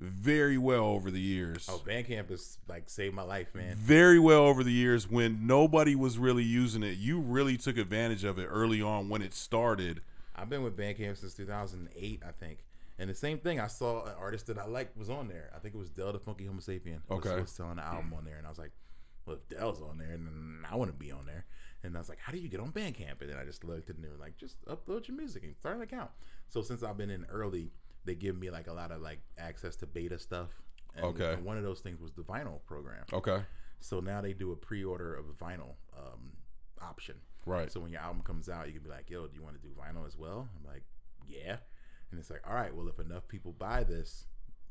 very 0.00 0.58
well 0.58 0.84
over 0.84 1.10
the 1.10 1.20
years. 1.20 1.68
Oh, 1.70 1.80
Bandcamp 1.86 2.30
is 2.30 2.58
like 2.68 2.88
saved 2.90 3.14
my 3.14 3.22
life, 3.22 3.54
man. 3.54 3.76
Very 3.76 4.18
well 4.18 4.42
over 4.42 4.64
the 4.64 4.72
years 4.72 5.08
when 5.08 5.46
nobody 5.46 5.94
was 5.94 6.18
really 6.18 6.42
using 6.42 6.82
it. 6.82 6.96
You 6.98 7.20
really 7.20 7.56
took 7.56 7.76
advantage 7.78 8.24
of 8.24 8.38
it 8.38 8.46
early 8.46 8.82
on 8.82 9.08
when 9.08 9.22
it 9.22 9.34
started. 9.34 10.00
I've 10.34 10.50
been 10.50 10.64
with 10.64 10.76
Bandcamp 10.76 11.16
since 11.18 11.34
2008, 11.34 12.22
I 12.26 12.32
think. 12.32 12.64
And 12.98 13.08
the 13.08 13.14
same 13.14 13.38
thing, 13.38 13.60
I 13.60 13.66
saw 13.68 14.04
an 14.04 14.12
artist 14.18 14.46
that 14.48 14.58
I 14.58 14.66
liked 14.66 14.96
was 14.96 15.10
on 15.10 15.28
there. 15.28 15.50
I 15.54 15.58
think 15.58 15.74
it 15.74 15.78
was 15.78 15.90
Del 15.90 16.12
tha 16.12 16.18
Funkee 16.18 16.48
Homosapien. 16.48 17.00
Was, 17.08 17.24
Okay. 17.26 17.40
was 17.40 17.50
selling 17.50 17.72
an 17.72 17.78
album 17.80 18.12
on 18.16 18.24
there, 18.24 18.36
and 18.36 18.46
I 18.46 18.50
was 18.50 18.58
like, 18.58 18.72
"Well, 19.26 19.36
if 19.36 19.48
Del's 19.48 19.80
on 19.82 19.98
there, 19.98 20.08
then 20.08 20.64
I 20.70 20.76
want 20.76 20.90
to 20.90 20.96
be 20.96 21.10
on 21.12 21.26
there." 21.26 21.44
And 21.84 21.94
I 21.96 22.00
was 22.00 22.08
like, 22.08 22.18
"How 22.18 22.32
do 22.32 22.38
you 22.38 22.48
get 22.48 22.60
on 22.60 22.72
Bandcamp?" 22.72 23.20
And 23.20 23.30
then 23.30 23.36
I 23.36 23.44
just 23.44 23.62
looked, 23.64 23.90
and 23.90 24.02
they 24.02 24.08
were 24.08 24.16
like, 24.16 24.36
"Just 24.36 24.64
upload 24.66 25.06
your 25.06 25.16
music 25.16 25.44
and 25.44 25.54
start 25.56 25.76
an 25.76 25.82
account." 25.82 26.10
So 26.48 26.62
since 26.62 26.82
I've 26.82 26.96
been 26.96 27.10
in 27.10 27.26
early, 27.26 27.70
they 28.04 28.14
give 28.14 28.36
me 28.38 28.50
like 28.50 28.66
a 28.66 28.72
lot 28.72 28.90
of 28.90 29.00
like 29.02 29.20
access 29.38 29.76
to 29.76 29.86
beta 29.86 30.18
stuff. 30.18 30.48
And, 30.96 31.04
Okay. 31.06 31.34
and 31.34 31.44
one 31.44 31.56
of 31.58 31.62
those 31.64 31.80
things 31.80 32.00
was 32.00 32.12
the 32.12 32.22
vinyl 32.22 32.64
program. 32.64 33.04
Okay. 33.12 33.42
So 33.80 34.00
now 34.00 34.20
they 34.20 34.32
do 34.32 34.52
a 34.52 34.56
pre-order 34.56 35.14
of 35.14 35.26
a 35.28 35.32
vinyl 35.32 35.74
um, 35.96 36.32
option. 36.80 37.16
Right. 37.44 37.70
So 37.70 37.80
when 37.80 37.90
your 37.90 38.00
album 38.00 38.22
comes 38.22 38.48
out, 38.48 38.66
you 38.68 38.72
can 38.72 38.82
be 38.82 38.88
like, 38.90 39.10
"Yo, 39.10 39.26
do 39.26 39.34
you 39.36 39.42
want 39.42 39.60
to 39.60 39.62
do 39.62 39.74
vinyl 39.74 40.06
as 40.06 40.16
well?" 40.16 40.48
I'm 40.56 40.64
like, 40.72 40.82
"Yeah." 41.26 41.56
And 42.10 42.18
it's 42.20 42.30
like, 42.30 42.42
"All 42.48 42.54
right, 42.54 42.74
well, 42.74 42.88
if 42.88 42.98
enough 42.98 43.26
people 43.28 43.52
buy 43.52 43.84
this, 43.84 44.26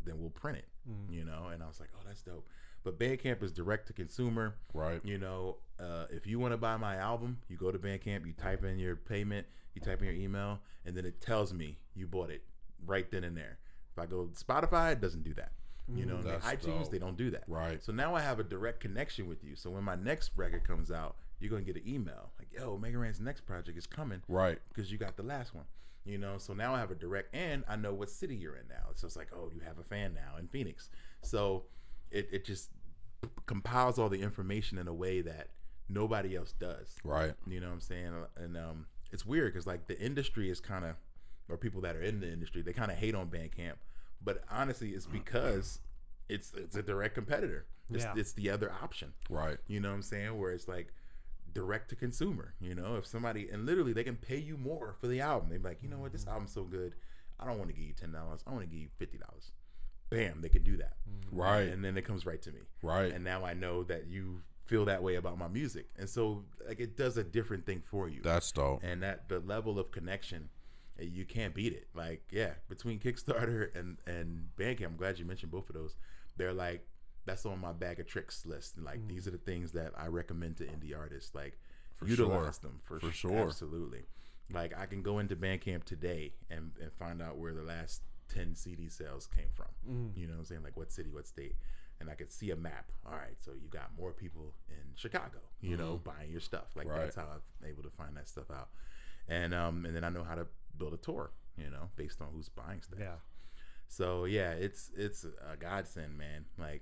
then 0.05 0.20
we'll 0.20 0.30
print 0.32 0.57
it. 0.57 0.68
Mm. 0.89 1.14
You 1.14 1.26
know, 1.26 1.47
and 1.53 1.61
I 1.64 1.68
was 1.68 1.80
like, 1.80 1.89
oh, 1.95 2.01
that's 2.05 2.22
dope. 2.22 2.47
But 2.84 3.00
Bandcamp 3.00 3.42
is 3.44 3.52
direct 3.52 3.88
to 3.88 3.94
consumer. 3.94 4.56
Right. 4.74 5.00
You 5.04 5.18
know, 5.18 5.58
uh, 5.80 6.06
if 6.10 6.28
you 6.28 6.40
want 6.40 6.54
to 6.54 6.58
buy 6.58 6.78
my 6.78 6.98
album, 6.98 7.38
you 7.48 7.58
go 7.58 7.72
to 7.72 7.80
Bandcamp, 7.80 8.26
you 8.26 8.34
type 8.34 8.64
in 8.64 8.78
your 8.78 8.96
payment, 8.96 9.48
you 9.74 9.82
type 9.82 10.02
in 10.02 10.08
your 10.08 10.16
email, 10.16 10.60
and 10.86 10.96
then 10.96 11.06
it 11.06 11.22
tells 11.22 11.54
me 11.54 11.78
you 11.96 12.08
bought 12.08 12.30
it 12.30 12.44
right 12.86 13.10
then 13.10 13.24
and 13.24 13.38
there. 13.38 13.58
If 13.92 14.00
I 14.00 14.06
go 14.06 14.26
to 14.26 14.44
Spotify, 14.44 14.94
it 14.94 15.02
doesn't 15.02 15.24
do 15.24 15.34
that. 15.36 15.52
You 15.94 16.06
know, 16.06 16.16
and 16.16 16.24
That's 16.24 16.46
iTunes, 16.46 16.84
dope. 16.84 16.92
they 16.92 17.00
don't 17.00 17.18
do 17.18 17.30
that. 17.32 17.44
Right. 17.46 17.84
So 17.84 17.92
now 17.92 18.16
I 18.16 18.22
have 18.22 18.40
a 18.40 18.44
direct 18.44 18.80
connection 18.80 19.28
with 19.28 19.44
you. 19.44 19.56
So 19.56 19.70
when 19.70 19.84
my 19.84 19.96
next 19.96 20.32
record 20.38 20.66
comes 20.66 20.92
out, 20.92 21.18
you're 21.40 21.50
gonna 21.50 21.64
get 21.64 21.76
an 21.76 21.84
email 21.86 22.32
like, 22.40 22.48
"Yo, 22.54 22.78
Mega 22.78 22.98
Ran's 22.98 23.20
next 23.20 23.42
project 23.42 23.78
is 23.78 23.86
coming." 23.86 24.22
Right. 24.30 24.60
because 24.70 24.92
you 24.94 24.98
got 24.98 25.18
the 25.18 25.24
last 25.24 25.54
one. 25.54 25.66
You 26.06 26.18
know, 26.18 26.38
so 26.38 26.54
now 26.54 26.74
I 26.74 26.80
have 26.80 26.92
a 26.92 26.96
direct, 26.96 27.34
and 27.36 27.64
I 27.68 27.76
know 27.76 27.94
what 27.94 28.10
city 28.10 28.36
you're 28.36 28.56
in 28.56 28.68
now. 28.70 28.92
So 28.96 29.08
it's 29.08 29.16
like, 29.18 29.30
oh, 29.34 29.52
you 29.54 29.60
have 29.62 29.78
a 29.78 29.84
fan 29.84 30.14
now 30.14 30.38
in 30.38 30.48
Phoenix. 30.48 30.90
So 31.22 31.64
it, 32.14 32.30
it 32.32 32.45
just 32.45 32.70
compiles 33.45 33.99
all 33.99 34.09
the 34.09 34.22
information 34.22 34.78
in 34.78 34.88
a 34.88 34.93
way 34.93 35.22
that 35.22 35.49
nobody 35.89 36.36
else 36.36 36.53
does. 36.53 36.95
Right. 37.03 37.34
You 37.47 37.59
know 37.59 37.68
what 37.68 37.74
I'm 37.74 37.82
saying? 37.82 38.14
And 38.38 38.57
um, 38.57 38.86
it's 39.11 39.26
weird 39.26 39.53
because 39.53 39.68
like 39.68 39.88
the 39.88 39.99
industry 39.99 40.49
is 40.49 40.59
kind 40.59 40.86
of, 40.86 40.95
or 41.49 41.57
people 41.57 41.82
that 41.82 41.95
are 41.95 42.01
in 42.01 42.20
the 42.20 42.32
industry, 42.32 42.61
they 42.61 42.74
kind 42.74 42.91
of 42.91 42.97
hate 42.97 43.16
on 43.16 43.28
Bandcamp. 43.28 43.76
But 44.24 44.43
honestly, 44.49 44.91
it's 44.91 45.05
because 45.05 45.80
it's 46.30 46.53
it's 46.55 46.76
a 46.78 46.82
direct 46.82 47.16
competitor. 47.16 47.66
It's, 47.91 48.05
Yeah. 48.05 48.14
it's 48.16 48.32
the 48.34 48.49
other 48.49 48.72
option. 48.82 49.14
Right. 49.30 49.57
You 49.68 49.82
know 49.82 49.89
what 49.89 49.95
I'm 49.95 50.01
saying? 50.03 50.39
Where 50.39 50.51
it's 50.51 50.68
like 50.70 50.93
direct 51.53 51.89
to 51.89 51.95
consumer. 51.95 52.53
You 52.61 52.74
know, 52.76 52.95
if 52.95 53.05
somebody 53.05 53.49
and 53.51 53.66
literally 53.66 53.91
they 53.93 54.05
can 54.05 54.16
pay 54.16 54.38
you 54.38 54.57
more 54.57 54.95
for 54.99 55.07
the 55.07 55.20
album. 55.20 55.49
They're 55.49 55.59
like, 55.59 55.84
you 55.84 55.89
know 55.89 55.97
what, 55.99 56.14
this 56.14 56.26
album's 56.28 56.53
so 56.53 56.64
good. 56.64 56.95
I 57.39 57.45
don't 57.45 57.57
want 57.57 57.70
to 57.70 57.76
give 57.76 57.86
you 57.86 57.93
ten 57.93 58.11
dollars. 58.14 58.41
I 58.47 58.51
want 58.51 58.61
to 58.64 58.68
give 58.70 58.80
you 58.80 58.88
fifty 58.97 59.18
dollars. 59.18 59.51
Bam, 60.14 60.41
they 60.41 60.49
can 60.49 60.64
do 60.64 60.78
that. 60.78 60.93
Right. 61.32 61.61
And 61.70 61.84
then 61.84 61.97
it 61.97 62.03
comes 62.05 62.26
right 62.26 62.41
to 62.43 62.51
me. 62.51 62.59
Right. 62.82 63.11
And 63.11 63.24
now 63.24 63.43
I 63.43 63.53
know 63.53 63.84
that 63.86 64.07
you 64.07 64.41
feel 64.66 64.86
that 64.86 65.01
way 65.03 65.16
about 65.16 65.38
my 65.38 65.47
music. 65.47 65.88
And 65.97 66.07
so 66.09 66.43
like 66.68 66.80
it 66.80 66.95
does 66.95 67.18
a 67.18 67.24
different 67.24 67.66
thing 67.66 67.82
for 67.86 68.07
you. 68.07 68.22
That's 68.22 68.51
dope. 68.51 68.82
and 68.84 69.01
that 69.03 69.28
the 69.30 69.39
level 69.39 69.80
of 69.80 69.91
connection 69.91 70.49
eh, 70.99 71.03
you 71.11 71.26
can't 71.26 71.53
beat 71.53 71.74
it. 71.74 71.88
Like, 71.95 72.24
yeah, 72.32 72.51
between 72.70 72.99
Kickstarter 72.99 73.76
and 73.80 73.97
and 74.05 74.49
Bandcamp, 74.57 74.86
I'm 74.86 74.95
glad 74.95 75.20
you 75.20 75.26
mentioned 75.26 75.51
both 75.51 75.70
of 75.70 75.76
those. 75.76 75.95
They're 76.38 76.53
like 76.53 76.86
that's 77.26 77.45
on 77.45 77.59
my 77.59 77.72
bag 77.72 77.99
of 77.99 78.05
tricks 78.07 78.45
list. 78.45 78.78
Like 78.78 79.07
these 79.07 79.28
are 79.28 79.32
the 79.32 79.38
things 79.38 79.72
that 79.72 79.91
I 79.97 80.07
recommend 80.07 80.57
to 80.57 80.66
indie 80.66 80.97
artists. 80.97 81.34
Like 81.34 81.57
For 81.97 82.05
utilize 82.07 82.59
sure. 82.61 82.70
them 82.70 82.80
for, 82.84 82.99
For 82.99 83.11
sure. 83.11 83.47
Absolutely. 83.47 84.03
Like 84.51 84.78
I 84.78 84.86
can 84.86 85.01
go 85.01 85.20
into 85.20 85.36
Bandcamp 85.36 85.84
today 85.86 86.34
and, 86.51 86.72
and 86.82 86.91
find 86.93 87.22
out 87.22 87.38
where 87.38 87.53
the 87.53 87.64
last 87.64 88.01
ten 88.30 88.55
CD 88.55 88.89
sales 88.89 89.28
came 89.28 89.49
from. 89.53 89.67
Mm. 89.89 90.17
You 90.17 90.28
know 90.28 90.34
what 90.34 90.39
I'm 90.39 90.45
saying? 90.45 90.63
Like 90.63 90.78
what 90.78 90.91
city, 90.91 91.09
what 91.09 91.28
state. 91.28 91.55
And 91.99 92.09
I 92.09 92.15
could 92.15 92.32
see 92.32 92.51
a 92.51 92.55
map. 92.55 92.91
All 93.05 93.13
right, 93.13 93.38
so 93.39 93.51
you 93.53 93.69
got 93.69 93.91
more 93.97 94.11
people 94.11 94.53
in 94.69 94.93
Chicago, 94.95 95.39
you 95.61 95.78
know, 95.78 96.01
buying 96.03 96.32
your 96.32 96.41
stuff. 96.41 96.76
Like 96.76 96.88
Right. 96.88 96.99
that's 97.01 97.15
how 97.15 97.28
I'm 97.34 97.67
able 97.69 97.84
to 97.84 97.89
find 97.91 98.17
that 98.17 98.28
stuff 98.28 98.49
out. 98.51 98.69
And 99.30 99.53
um 99.53 99.86
and 99.86 99.95
then 99.95 100.03
I 100.03 100.09
know 100.09 100.24
how 100.24 100.36
to 100.36 100.47
build 100.78 100.93
a 100.93 100.97
tour, 100.97 101.32
you 101.57 101.69
know, 101.69 101.89
based 101.95 102.19
on 102.21 102.28
who's 102.34 102.49
buying 102.49 102.82
stuff. 102.82 102.99
Yeah. 102.99 103.15
So 103.88 104.26
yeah, 104.26 104.51
it's 104.51 104.91
it's 104.97 105.24
a 105.24 105.55
godsend, 105.55 106.17
man. 106.17 106.45
Like 106.57 106.82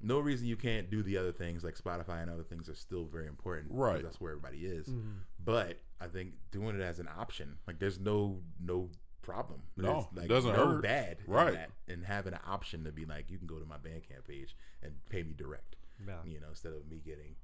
no 0.00 0.20
reason 0.20 0.46
you 0.46 0.56
can't 0.56 0.90
do 0.90 1.02
the 1.02 1.16
other 1.16 1.32
things 1.32 1.64
like 1.64 1.74
Spotify 1.76 2.22
and 2.22 2.30
other 2.30 2.42
things 2.44 2.68
are 2.68 2.74
still 2.74 3.04
very 3.04 3.26
important. 3.26 3.68
Right. 3.70 4.02
That's 4.02 4.20
where 4.20 4.32
everybody 4.32 4.64
is. 4.66 4.86
Mhm. 4.88 5.20
But 5.44 5.78
I 6.00 6.06
think 6.06 6.34
doing 6.50 6.76
it 6.76 6.82
as 6.82 6.98
an 6.98 7.08
option, 7.08 7.58
like 7.66 7.78
there's 7.78 7.98
no 7.98 8.40
no 8.60 8.90
problem. 9.26 9.60
No, 9.76 9.92
There's, 9.92 10.04
it 10.04 10.16
like, 10.20 10.28
doesn't 10.28 10.52
no 10.52 10.66
hurt. 10.74 10.82
bad 10.82 11.16
Right. 11.26 11.52
that. 11.54 11.70
And 11.88 12.04
having 12.04 12.32
an 12.32 12.40
option 12.46 12.84
to 12.84 12.92
be 12.92 13.04
like, 13.04 13.30
you 13.30 13.38
can 13.38 13.46
go 13.46 13.58
to 13.58 13.66
my 13.66 13.76
Bandcamp 13.76 14.26
page 14.28 14.56
and 14.82 14.92
pay 15.10 15.22
me 15.22 15.34
direct. 15.36 15.76
Yeah. 16.06 16.14
You 16.24 16.40
know, 16.40 16.48
instead 16.50 16.72
of 16.72 16.88
me 16.88 17.00
getting 17.04 17.34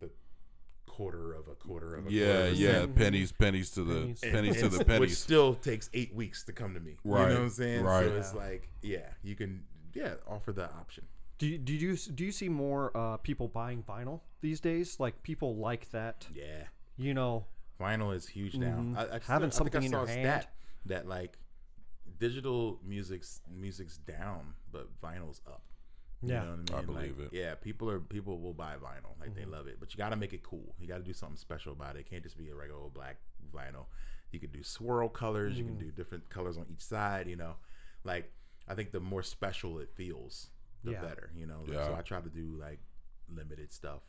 the 0.00 0.10
quarter 0.86 1.32
of 1.32 1.48
a 1.48 1.54
quarter 1.54 1.94
of 1.96 2.06
a 2.06 2.12
Yeah, 2.12 2.24
quarter 2.26 2.48
yeah. 2.52 2.72
cent. 2.80 2.96
Pennies, 2.96 3.32
pennies 3.32 3.70
to 3.70 3.84
the 3.84 3.94
Pennies. 4.00 4.20
pennies, 4.20 4.60
to 4.60 4.68
the 4.68 4.84
pennies. 4.84 5.00
Which 5.00 5.14
still 5.16 5.54
takes 5.54 5.88
eight 5.94 6.14
weeks 6.14 6.42
to 6.44 6.52
come 6.52 6.74
to 6.74 6.80
me. 6.80 6.96
Right. 7.04 7.20
You 7.20 7.24
Right, 7.24 7.28
know 7.30 7.34
what 7.36 7.42
I'm 7.44 7.50
saying? 7.50 7.84
right. 7.84 8.06
So 8.06 8.16
it's 8.16 8.34
like, 8.34 8.68
yeah, 8.82 9.08
you 9.22 9.34
can, 9.34 9.64
yeah, 9.94 10.14
offer 10.28 10.52
the 10.52 10.64
option. 10.72 11.04
Do 11.38 11.46
you, 11.48 11.58
do 11.58 11.72
you 11.72 11.96
do 11.96 12.24
you 12.24 12.30
see 12.32 12.48
more 12.48 12.96
uh, 12.96 13.16
people 13.16 13.48
buying 13.48 13.82
vinyl 13.82 14.20
these 14.40 14.60
days? 14.60 15.00
Like 15.00 15.22
people 15.24 15.56
like 15.56 15.90
that, 15.90 16.28
Yeah. 16.32 16.64
you 16.96 17.12
know. 17.14 17.46
Vinyl 17.80 18.14
is 18.14 18.28
huge 18.28 18.54
now. 18.56 18.76
Mhm. 18.76 18.96
I, 18.96 19.02
I 19.02 19.18
just- 19.18 19.26
Having 19.28 19.48
I 19.48 19.50
something 19.50 19.82
I 19.82 19.84
in 19.84 19.90
saw 19.90 19.96
your 20.02 20.04
a 20.06 20.10
hand. 20.12 20.42
stat 20.42 20.54
that 20.86 21.06
like 21.06 21.38
digital 22.18 22.80
music's 22.84 23.40
music's 23.50 23.98
down, 23.98 24.54
but 24.70 24.88
vinyl's 25.00 25.40
up. 25.46 25.62
You 26.22 26.30
Yeah. 26.30 26.44
know 26.44 26.50
what 26.66 26.74
I 26.74 26.74
I 26.74 26.76
mean? 26.78 26.86
believe 26.86 27.18
Like, 27.18 27.32
it. 27.32 27.36
Yeah, 27.38 27.54
people 27.54 27.90
are 27.90 28.00
people 28.00 28.38
will 28.40 28.54
buy 28.54 28.74
vinyl, 28.76 29.18
like 29.20 29.30
Mm-hmm. 29.30 29.38
they 29.40 29.44
love 29.44 29.66
it, 29.66 29.78
but 29.80 29.92
you 29.92 29.98
got 29.98 30.10
to 30.10 30.16
make 30.16 30.32
it 30.32 30.42
cool. 30.42 30.74
You 30.78 30.86
got 30.86 30.98
to 30.98 31.02
do 31.04 31.12
something 31.12 31.36
special 31.36 31.72
about 31.72 31.96
it. 31.96 32.00
It 32.00 32.10
can't 32.10 32.22
just 32.22 32.38
be 32.38 32.48
a 32.48 32.54
regular 32.54 32.88
black 32.88 33.16
vinyl. 33.54 33.86
You 34.30 34.40
can 34.40 34.50
do 34.50 34.62
swirl 34.62 35.08
colors. 35.08 35.58
You 35.58 35.64
can 35.64 35.76
Mm. 35.76 35.80
do 35.80 35.90
different 35.92 36.28
colors 36.28 36.56
on 36.56 36.66
each 36.70 36.80
side. 36.82 37.28
You 37.28 37.36
know, 37.36 37.56
like 38.04 38.32
I 38.66 38.74
think 38.74 38.90
the 38.92 39.00
more 39.00 39.22
special 39.22 39.78
it 39.80 39.90
feels, 39.94 40.50
the 40.82 40.92
Yeah. 40.92 41.02
better. 41.02 41.30
You 41.36 41.46
know, 41.46 41.64
Yeah. 41.68 41.84
so 41.86 41.94
I 41.94 42.02
try 42.02 42.20
to 42.20 42.30
do 42.30 42.56
like 42.58 42.80
limited 43.28 43.72
stuff. 43.72 44.02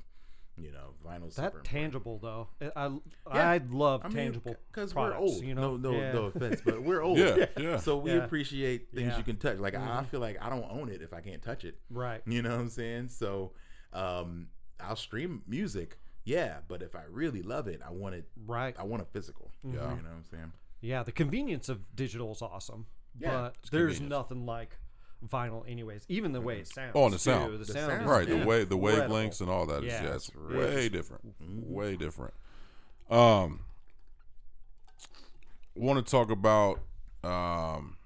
You 0.58 0.72
know, 0.72 0.94
vinyl's 1.06 1.36
That 1.36 1.52
super 1.52 1.58
important. 1.58 1.66
tangible 1.66 2.20
though, 2.20 2.48
I 2.62 2.86
I, 2.86 2.88
Yeah. 3.36 3.50
I 3.50 3.58
love 3.70 4.02
I 4.06 4.08
mean, 4.08 4.18
tangible 4.18 4.56
because 4.72 4.96
we're 4.96 5.14
old. 5.16 5.44
You 5.44 5.54
know, 5.54 5.76
no, 5.76 5.92
no, 5.92 5.98
Yeah. 5.98 6.12
no 6.14 6.24
offense, 6.26 6.62
but 6.64 6.82
we're 6.82 7.02
old. 7.04 7.18
Yeah, 7.18 7.46
yeah. 7.58 7.78
So 7.78 7.98
we 7.98 8.12
Yeah. 8.12 8.24
appreciate 8.24 8.90
things 8.94 9.10
Yeah. 9.10 9.18
you 9.18 9.24
can 9.24 9.36
touch. 9.38 9.58
Like 9.60 9.76
I 9.76 10.00
I 10.00 10.04
feel 10.06 10.22
like 10.22 10.42
I 10.42 10.50
don't 10.50 10.66
own 10.72 10.90
it 10.90 11.02
if 11.02 11.12
I 11.14 11.20
can't 11.22 11.42
touch 11.42 11.66
it. 11.66 11.78
Right. 11.90 12.22
You 12.26 12.42
know 12.42 12.52
what 12.52 12.60
I'm 12.62 12.70
saying? 12.70 13.10
So 13.10 13.52
um, 13.94 14.48
I'll 14.80 14.96
stream 14.96 15.42
music, 15.48 15.98
yeah, 16.24 16.60
but 16.68 16.82
if 16.82 16.96
I 16.96 17.04
really 17.10 17.42
love 17.42 17.68
it, 17.68 17.82
I 17.86 17.92
want 17.92 18.16
it. 18.16 18.26
Right. 18.46 18.76
I 18.80 18.84
want 18.84 19.02
a 19.02 19.06
physical. 19.06 19.52
Yeah. 19.64 19.72
You 19.72 19.78
know 19.78 19.86
what 19.88 19.98
I'm 20.06 20.26
saying? 20.30 20.52
Yeah, 20.82 21.04
the 21.04 21.12
convenience 21.12 21.70
of 21.70 21.96
digital 21.96 22.32
is 22.32 22.42
awesome. 22.42 22.86
Yeah, 23.18 23.32
but 23.32 23.56
there's 23.72 23.98
convenience. 23.98 24.10
nothing 24.10 24.46
like 24.46 24.78
vinyl, 25.28 25.64
anyways. 25.70 26.06
Even 26.10 26.32
the 26.32 26.42
way 26.42 26.60
it 26.60 26.68
sounds. 26.68 26.92
Oh, 26.96 27.06
and 27.06 27.14
the 27.14 27.18
too. 27.18 27.24
sound. 27.24 27.54
The, 27.54 27.58
The 27.60 27.66
sound, 27.66 27.92
sound. 27.92 28.02
is 28.04 28.08
right 28.10 28.28
the 28.28 28.46
way 28.46 28.64
the 28.64 28.78
wavelengths 28.78 29.42
and 29.42 29.50
all 29.50 29.66
that 29.68 29.84
is 29.84 29.94
Yeah, 29.94 30.04
yeah, 30.04 30.16
it's 30.16 30.28
it's 30.30 30.36
really 30.36 30.66
way 30.76 30.90
different 30.90 31.36
way 31.40 31.96
different 31.96 32.34
um 33.10 33.62
want 35.76 36.04
to 36.04 36.10
talk 36.12 36.32
about 36.32 36.80
um 37.24 37.98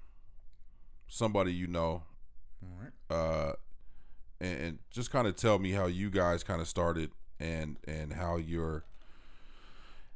somebody 1.08 1.52
you 1.52 1.66
know 1.66 2.02
All 2.62 2.78
right. 2.78 2.92
uh 3.16 3.52
and, 4.40 4.60
and 4.60 4.78
just 4.90 5.10
kind 5.10 5.26
of 5.26 5.36
tell 5.36 5.58
me 5.58 5.72
how 5.72 5.86
you 5.86 6.10
guys 6.10 6.42
kind 6.42 6.60
of 6.60 6.68
started 6.68 7.10
and 7.38 7.76
and 7.86 8.12
how 8.12 8.36
your 8.36 8.84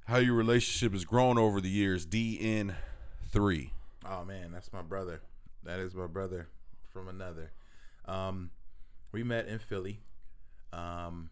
how 0.06 0.18
your 0.18 0.34
relationship 0.34 0.92
has 0.92 1.04
grown 1.04 1.38
over 1.38 1.60
the 1.60 1.68
years 1.70 2.06
dn3 2.06 3.70
Oh 4.06 4.22
man, 4.24 4.52
that's 4.52 4.70
my 4.70 4.82
brother. 4.82 5.22
That 5.62 5.78
is 5.80 5.94
my 5.94 6.06
brother 6.06 6.48
from 6.94 7.08
another. 7.08 7.50
Um, 8.06 8.50
we 9.12 9.22
met 9.22 9.48
in 9.48 9.58
Philly. 9.58 10.00
Um, 10.72 11.28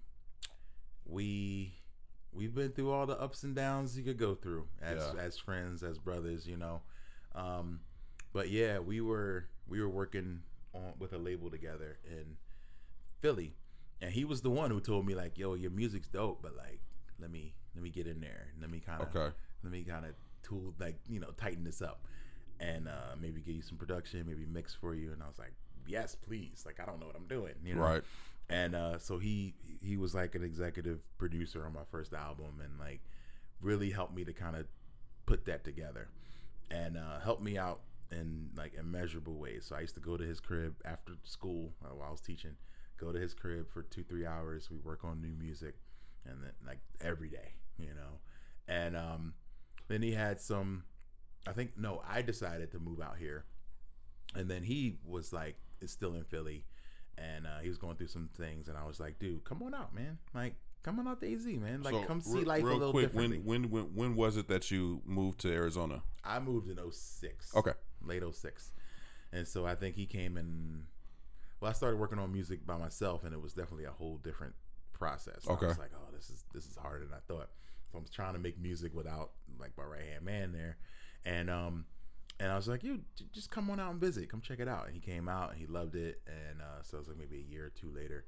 we 1.06 1.72
we've 2.34 2.54
been 2.54 2.70
through 2.72 2.90
all 2.90 3.06
the 3.06 3.18
ups 3.20 3.42
and 3.44 3.54
downs 3.54 3.96
you 3.96 4.02
could 4.04 4.18
go 4.18 4.34
through 4.34 4.66
as 4.82 4.98
Yeah. 5.14 5.20
as 5.22 5.38
friends, 5.38 5.82
as 5.82 5.98
brothers, 5.98 6.46
you 6.46 6.56
know. 6.56 6.82
Um, 7.34 7.80
but 8.32 8.50
yeah, 8.50 8.78
we 8.80 9.00
were 9.00 9.46
we 9.66 9.80
were 9.80 9.88
working 9.88 10.42
on 10.74 10.92
with 10.98 11.12
a 11.12 11.18
label 11.18 11.50
together 11.50 11.98
in 12.04 12.36
Philly, 13.20 13.54
and 14.00 14.12
he 14.12 14.24
was 14.24 14.42
the 14.42 14.50
one 14.50 14.70
who 14.70 14.80
told 14.80 15.06
me 15.06 15.14
like, 15.14 15.38
"Yo, 15.38 15.54
your 15.54 15.70
music's 15.70 16.08
dope, 16.08 16.42
but 16.42 16.56
like, 16.56 16.80
let 17.20 17.30
me 17.30 17.54
let 17.74 17.82
me 17.82 17.90
get 17.90 18.06
in 18.06 18.20
there, 18.20 18.48
let 18.60 18.70
me 18.70 18.80
kind 18.80 19.00
of 19.02 19.14
okay 19.14 19.34
let 19.62 19.70
me 19.72 19.84
kind 19.84 20.04
of 20.04 20.12
tool 20.42 20.74
like 20.80 20.96
you 21.08 21.20
know 21.20 21.30
tighten 21.36 21.62
this 21.62 21.80
up 21.80 22.04
and 22.62 22.88
uh 22.88 23.16
maybe 23.20 23.40
get 23.40 23.54
you 23.54 23.62
some 23.62 23.76
production 23.76 24.24
maybe 24.26 24.46
mix 24.46 24.72
for 24.72 24.94
you. 24.94 25.12
And 25.12 25.22
i 25.22 25.26
was 25.26 25.38
like 25.38 25.52
yes 25.86 26.14
please. 26.14 26.62
Like 26.64 26.80
i 26.80 26.86
don't 26.86 27.00
know 27.00 27.06
what 27.06 27.16
i'm 27.16 27.26
doing 27.26 27.54
you 27.64 27.74
know? 27.74 27.82
Right. 27.82 28.02
And 28.48 28.74
uh 28.74 28.98
so 28.98 29.18
he 29.18 29.54
he 29.80 29.96
was 29.96 30.14
like 30.14 30.34
an 30.34 30.44
executive 30.44 31.00
producer 31.18 31.66
on 31.66 31.72
my 31.72 31.84
first 31.90 32.12
album 32.12 32.60
and 32.62 32.78
like 32.78 33.00
really 33.60 33.90
helped 33.90 34.14
me 34.14 34.24
to 34.24 34.32
kind 34.32 34.56
of 34.56 34.66
put 35.26 35.44
that 35.46 35.64
together 35.64 36.08
and 36.70 36.96
uh 36.96 37.20
helped 37.22 37.42
me 37.42 37.58
out 37.58 37.80
in 38.10 38.50
like 38.56 38.74
immeasurable 38.78 39.34
ways. 39.34 39.66
So 39.68 39.76
i 39.76 39.80
used 39.80 39.94
to 39.94 40.00
go 40.00 40.16
to 40.16 40.24
his 40.24 40.40
crib 40.40 40.74
after 40.84 41.12
school 41.24 41.72
uh, 41.84 41.94
while 41.94 42.08
i 42.08 42.10
was 42.10 42.20
teaching 42.20 42.56
go 42.98 43.10
to 43.10 43.18
his 43.18 43.34
crib 43.34 43.68
for 43.72 43.82
two 43.82 44.04
three 44.04 44.26
hours. 44.26 44.70
We 44.70 44.78
work 44.78 45.04
on 45.04 45.20
new 45.20 45.34
music 45.38 45.74
and 46.24 46.36
then 46.42 46.52
like 46.66 46.78
every 47.00 47.28
day 47.28 47.54
you 47.78 47.88
know? 47.88 48.20
And 48.68 48.96
um 48.96 49.34
then 49.88 50.02
he 50.02 50.12
had 50.12 50.40
some 50.40 50.84
i 51.47 51.53
think 51.53 51.72
no 51.76 52.03
i 52.09 52.22
decided 52.22 52.70
to 52.70 52.78
move 52.78 53.01
out 53.01 53.16
here 53.18 53.45
and 54.34 54.51
then 54.51 54.62
he 54.62 54.99
was 55.05 55.32
like 55.32 55.57
is 55.80 55.90
still 55.90 56.14
in 56.14 56.24
philly 56.24 56.64
and 57.18 57.47
uh, 57.47 57.59
he 57.62 57.68
was 57.68 57.78
going 57.78 57.97
through 57.97 58.07
some 58.07 58.28
things 58.36 58.68
and 58.68 58.76
i 58.76 58.84
was 58.84 58.99
like 58.99 59.18
dude 59.18 59.45
come 59.45 59.62
on 59.62 59.74
out 59.74 59.95
man 59.95 60.18
like 60.34 60.55
come 60.82 60.99
on 60.99 61.07
out 61.07 61.20
to 61.20 61.32
az 61.32 61.45
man 61.47 61.82
like 61.82 61.95
So, 61.95 62.03
come 62.05 62.20
see 62.20 62.45
life 62.45 62.62
a 62.62 62.66
real 62.66 62.76
little 62.78 62.93
quick 62.93 63.12
when, 63.12 63.45
when 63.45 63.70
when 63.70 63.84
when 63.95 64.16
was 64.16 64.36
it 64.36 64.49
that 64.49 64.70
you 64.70 65.03
moved 65.05 65.40
to 65.40 65.53
arizona 65.53 66.03
i 66.24 66.38
moved 66.38 66.68
in 66.68 66.78
06 66.90 67.57
okay 67.57 67.72
late 68.05 68.22
06 68.34 68.72
and 69.32 69.49
so 69.49 69.66
I 69.66 69.74
think 69.74 69.97
he 69.97 70.07
came 70.07 70.36
in. 70.36 70.84
Well, 71.61 71.70
I 71.70 71.72
started 71.72 71.99
working 71.99 72.18
on 72.18 72.32
music 72.32 72.66
by 72.66 72.76
myself, 72.76 73.24
and 73.24 73.32
it 73.32 73.40
was 73.40 73.55
definitely 73.55 73.84
a 73.84 73.90
whole 73.90 74.18
different 74.18 74.55
process. 74.93 75.49
Okay. 75.49 75.66
I 75.66 75.68
was 75.70 75.78
like, 75.78 75.93
oh, 75.95 76.14
this 76.14 76.28
is 76.28 76.45
this 76.53 76.66
is 76.66 76.76
harder 76.76 77.07
than 77.07 77.14
I 77.14 77.20
thought. 77.32 77.49
So 77.90 77.99
I'm 77.99 78.05
trying 78.12 78.34
to 78.34 78.38
make 78.38 78.61
music 78.61 78.95
without 78.95 79.30
like 79.59 79.70
my 79.76 79.84
right 79.84 80.05
hand 80.05 80.24
man 80.24 80.53
there, 80.53 80.76
and 81.25 81.51
um, 81.51 81.87
and 82.41 82.51
I 82.51 82.57
was 82.57 82.68
like, 82.68 82.83
you 82.83 83.01
just 83.33 83.51
come 83.51 83.70
on 83.70 83.79
out 83.79 83.93
and 83.93 84.01
visit, 84.01 84.29
come 84.29 84.41
check 84.41 84.61
it 84.61 84.68
out. 84.68 84.87
And 84.87 84.95
he 84.95 85.01
came 85.01 85.29
out 85.29 85.51
and 85.51 85.59
he 85.59 85.66
loved 85.66 85.95
it, 85.95 86.20
and 86.27 86.61
uh, 86.61 86.83
so 86.83 86.97
it 86.97 87.01
was 87.01 87.09
like 87.09 87.18
maybe 87.18 87.37
a 87.37 87.53
year 87.53 87.66
or 87.66 87.70
two 87.70 87.91
later, 87.95 88.25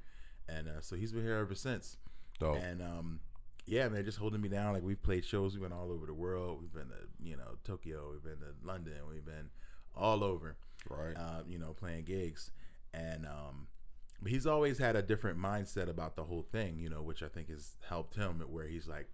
and 0.48 0.68
uh, 0.68 0.80
so 0.80 0.96
he's 0.96 1.12
been 1.12 1.22
here 1.22 1.36
ever 1.36 1.54
since. 1.54 1.96
Dope. 2.38 2.56
And 2.56 2.82
um, 2.82 3.20
yeah, 3.66 3.88
man, 3.88 4.04
just 4.04 4.18
holding 4.18 4.40
me 4.40 4.48
down. 4.48 4.74
Like 4.74 4.82
we've 4.82 5.02
played 5.02 5.24
shows, 5.24 5.54
we've 5.54 5.62
been 5.62 5.72
all 5.76 5.90
over 5.90 6.06
the 6.06 6.14
world. 6.14 6.60
We've 6.60 6.72
been 6.72 6.88
to 6.88 7.08
you 7.22 7.36
know 7.36 7.56
Tokyo, 7.64 8.10
we've 8.12 8.22
been 8.22 8.40
to 8.40 8.54
London, 8.66 8.94
we've 9.10 9.24
been 9.24 9.50
all 9.96 10.22
over. 10.24 10.56
right. 10.88 11.16
Uh, 11.16 11.42
you 11.46 11.58
know, 11.58 11.72
playing 11.72 12.04
gigs, 12.04 12.50
and 12.92 13.26
um, 13.26 13.68
but 14.22 14.30
he's 14.30 14.46
always 14.46 14.78
had 14.78 14.96
a 14.96 15.02
different 15.02 15.38
mindset 15.38 15.88
about 15.88 16.16
the 16.16 16.24
whole 16.24 16.46
thing. 16.52 16.78
You 16.78 16.90
know, 16.90 17.02
which 17.02 17.22
I 17.22 17.28
think 17.28 17.48
has 17.48 17.76
helped 17.88 18.16
him. 18.16 18.42
Where 18.48 18.66
he's 18.66 18.86
like, 18.86 19.08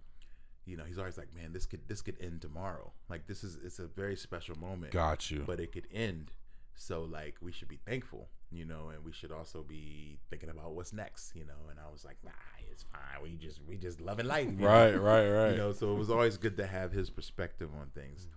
you 0.65 0.77
know, 0.77 0.83
he's 0.83 0.97
always 0.99 1.17
like, 1.17 1.33
man, 1.35 1.53
this 1.53 1.65
could 1.65 1.87
this 1.87 2.01
could 2.01 2.17
end 2.21 2.41
tomorrow. 2.41 2.91
Like 3.09 3.27
this 3.27 3.43
is 3.43 3.57
it's 3.63 3.79
a 3.79 3.87
very 3.87 4.15
special 4.15 4.55
moment 4.57 4.91
Got 4.91 5.31
you. 5.31 5.43
but 5.45 5.59
it 5.59 5.71
could 5.71 5.87
end. 5.93 6.31
So 6.75 7.03
like 7.03 7.35
we 7.41 7.51
should 7.51 7.67
be 7.67 7.79
thankful, 7.85 8.29
you 8.51 8.65
know, 8.65 8.89
and 8.93 9.03
we 9.03 9.11
should 9.11 9.31
also 9.31 9.61
be 9.63 10.19
thinking 10.29 10.49
about 10.49 10.71
what's 10.73 10.93
next, 10.93 11.35
you 11.35 11.45
know. 11.45 11.69
And 11.69 11.79
I 11.79 11.91
was 11.91 12.03
like, 12.05 12.17
nah, 12.23 12.31
it's 12.71 12.83
fine. 12.83 13.21
We 13.21 13.35
just 13.35 13.59
we 13.67 13.75
just 13.77 13.99
loving 14.01 14.25
life, 14.27 14.45
you 14.47 14.51
know? 14.53 14.67
right, 14.67 14.95
right, 14.95 15.29
right. 15.43 15.51
You 15.51 15.57
know, 15.57 15.71
so 15.73 15.91
it 15.93 15.97
was 15.97 16.09
always 16.09 16.37
good 16.37 16.57
to 16.57 16.65
have 16.65 16.91
his 16.91 17.09
perspective 17.09 17.69
on 17.79 17.87
things. 17.93 18.27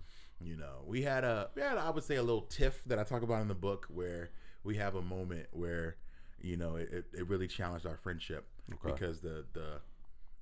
You 0.41 0.57
know, 0.57 0.83
we 0.85 1.01
had 1.01 1.23
a 1.23 1.49
we 1.55 1.61
had 1.61 1.77
I 1.77 1.89
would 1.89 2.03
say 2.03 2.15
a 2.17 2.23
little 2.23 2.41
tiff 2.41 2.83
that 2.87 2.99
I 2.99 3.03
talk 3.03 3.21
about 3.23 3.41
in 3.41 3.47
the 3.47 3.55
book 3.55 3.87
where 3.89 4.31
we 4.63 4.75
have 4.77 4.95
a 4.95 5.01
moment 5.01 5.47
where 5.51 5.95
you 6.41 6.57
know 6.57 6.75
it, 6.75 6.89
it, 6.91 7.05
it 7.19 7.27
really 7.29 7.47
challenged 7.47 7.85
our 7.85 7.97
friendship 7.97 8.45
Okay. 8.73 8.91
because 8.93 9.21
the 9.21 9.45
the 9.53 9.79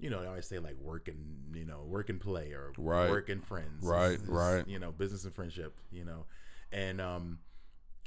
you 0.03 0.09
know, 0.09 0.19
I 0.21 0.27
always 0.27 0.45
say 0.45 0.59
like 0.59 0.75
work 0.79 1.07
and 1.07 1.55
you 1.55 1.65
know, 1.65 1.83
work 1.85 2.09
and 2.09 2.19
play 2.19 2.51
or 2.51 2.73
Right. 2.77 3.09
work 3.09 3.29
and 3.29 3.41
friends. 3.43 3.85
Right, 3.85 4.11
It's- 4.13 4.19
it's, 4.21 4.29
right. 4.29 4.67
You 4.67 4.77
know, 4.79 4.91
business 4.91 5.23
and 5.23 5.33
friendship, 5.33 5.73
you 5.91 6.03
know. 6.03 6.25
And 6.71 6.99
um 6.99 7.39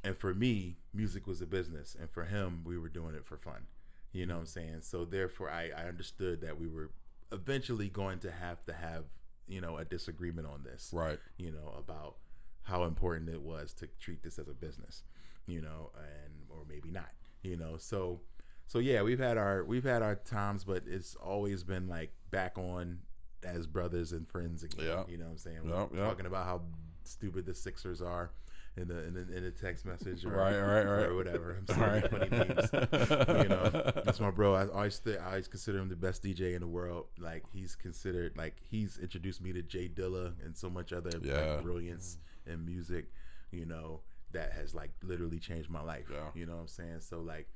and 0.05 0.17
for 0.17 0.35
me, 0.35 0.77
music 0.93 1.27
was 1.27 1.41
a 1.41 1.47
business 1.47 1.97
and 1.99 2.11
for 2.11 2.25
him 2.25 2.63
we 2.65 2.77
were 2.79 2.91
doing 2.91 3.15
it 3.15 3.25
for 3.25 3.39
fun. 3.39 3.67
You 4.13 4.27
know 4.27 4.35
what 4.35 4.41
I'm 4.41 4.47
saying? 4.47 4.83
So 4.83 5.05
therefore 5.07 5.51
I, 5.51 5.71
I 5.77 5.89
understood 5.89 6.43
that 6.43 6.61
we 6.61 6.69
were 6.69 6.91
eventually 7.33 7.89
going 7.89 8.19
to 8.21 8.31
have 8.31 8.63
to 8.67 8.73
have, 8.75 9.05
you 9.49 9.61
know, 9.63 9.79
a 9.79 9.85
disagreement 9.85 10.47
on 10.47 10.63
this 10.65 10.91
right. 10.93 11.19
you 11.39 11.51
know, 11.51 11.75
about 11.79 12.17
how 12.63 12.85
important 12.85 13.31
it 13.31 13.41
was 13.41 13.73
to 13.75 13.87
treat 13.99 14.23
this 14.23 14.39
as 14.39 14.49
a 14.49 14.55
business, 14.55 15.03
you 15.47 15.63
know, 15.63 15.91
and 15.97 16.33
or 16.51 16.65
maybe 16.69 16.91
not, 16.91 17.11
you 17.43 17.57
know. 17.57 17.77
So 17.79 18.21
so 18.67 18.79
yeah, 18.79 19.03
we've 19.03 19.19
had 19.19 19.37
our 19.39 19.65
we've 19.65 19.85
had 19.85 20.03
our 20.03 20.17
times, 20.17 20.65
but 20.65 20.83
it's 20.87 21.15
always 21.17 21.63
been 21.65 21.89
like 21.89 22.13
back 22.31 22.59
on 22.59 22.99
as 23.45 23.67
brothers 23.67 24.13
and 24.13 24.27
friends 24.29 24.63
again. 24.63 24.87
Yeah. 24.87 25.05
You 25.09 25.19
know 25.19 25.25
what 25.27 25.31
I'm 25.33 25.39
saying? 25.39 25.59
We're 25.65 25.87
yeah. 25.99 26.05
Talking 26.05 26.27
about 26.27 26.47
how 26.47 26.63
stupid 27.05 27.47
the 27.47 27.55
Sixers 27.55 28.03
are 28.03 28.31
in 28.77 28.89
the 28.89 29.05
in 29.05 29.15
the, 29.15 29.21
in 29.37 29.45
the 29.45 29.51
text 29.51 29.87
message 29.87 30.25
or, 30.25 30.31
Right, 30.31 30.59
right, 30.59 30.83
right. 30.85 31.07
or 31.07 31.15
whatever. 31.15 31.57
I'm 31.59 31.67
saying 31.67 31.81
right. 31.81 32.11
funny 32.11 32.29
memes. 32.29 32.71
You 33.43 33.49
know, 33.49 33.93
that's 34.05 34.21
my 34.21 34.31
bro. 34.31 34.55
I 34.55 34.67
always 34.69 34.99
th- 34.99 35.19
I 35.19 35.27
always 35.27 35.49
consider 35.49 35.79
him 35.79 35.89
the 35.89 35.97
best 35.97 36.23
DJ 36.23 36.55
in 36.55 36.61
the 36.61 36.67
world. 36.67 37.07
Like 37.19 37.45
he's 37.53 37.75
considered 37.77 38.37
like 38.37 38.57
he's 38.69 38.99
introduced 38.99 39.41
me 39.41 39.53
to 39.53 39.63
Jay 39.63 39.89
Dilla 39.89 40.33
and 40.45 40.57
so 40.57 40.69
much 40.69 40.93
other 40.93 41.11
Yeah. 41.23 41.55
like, 41.55 41.63
brilliance 41.63 42.19
in 42.47 42.65
music. 42.67 43.07
You 43.53 43.65
know 43.65 44.01
that 44.33 44.53
has 44.53 44.75
like 44.75 44.91
literally 45.03 45.39
changed 45.39 45.71
my 45.71 45.83
life. 45.83 46.07
Yeah. 46.13 46.19
You 46.35 46.47
know 46.47 46.55
what 46.57 46.63
I'm 46.63 46.69
saying? 46.69 47.01
So 47.01 47.21
like 47.21 47.47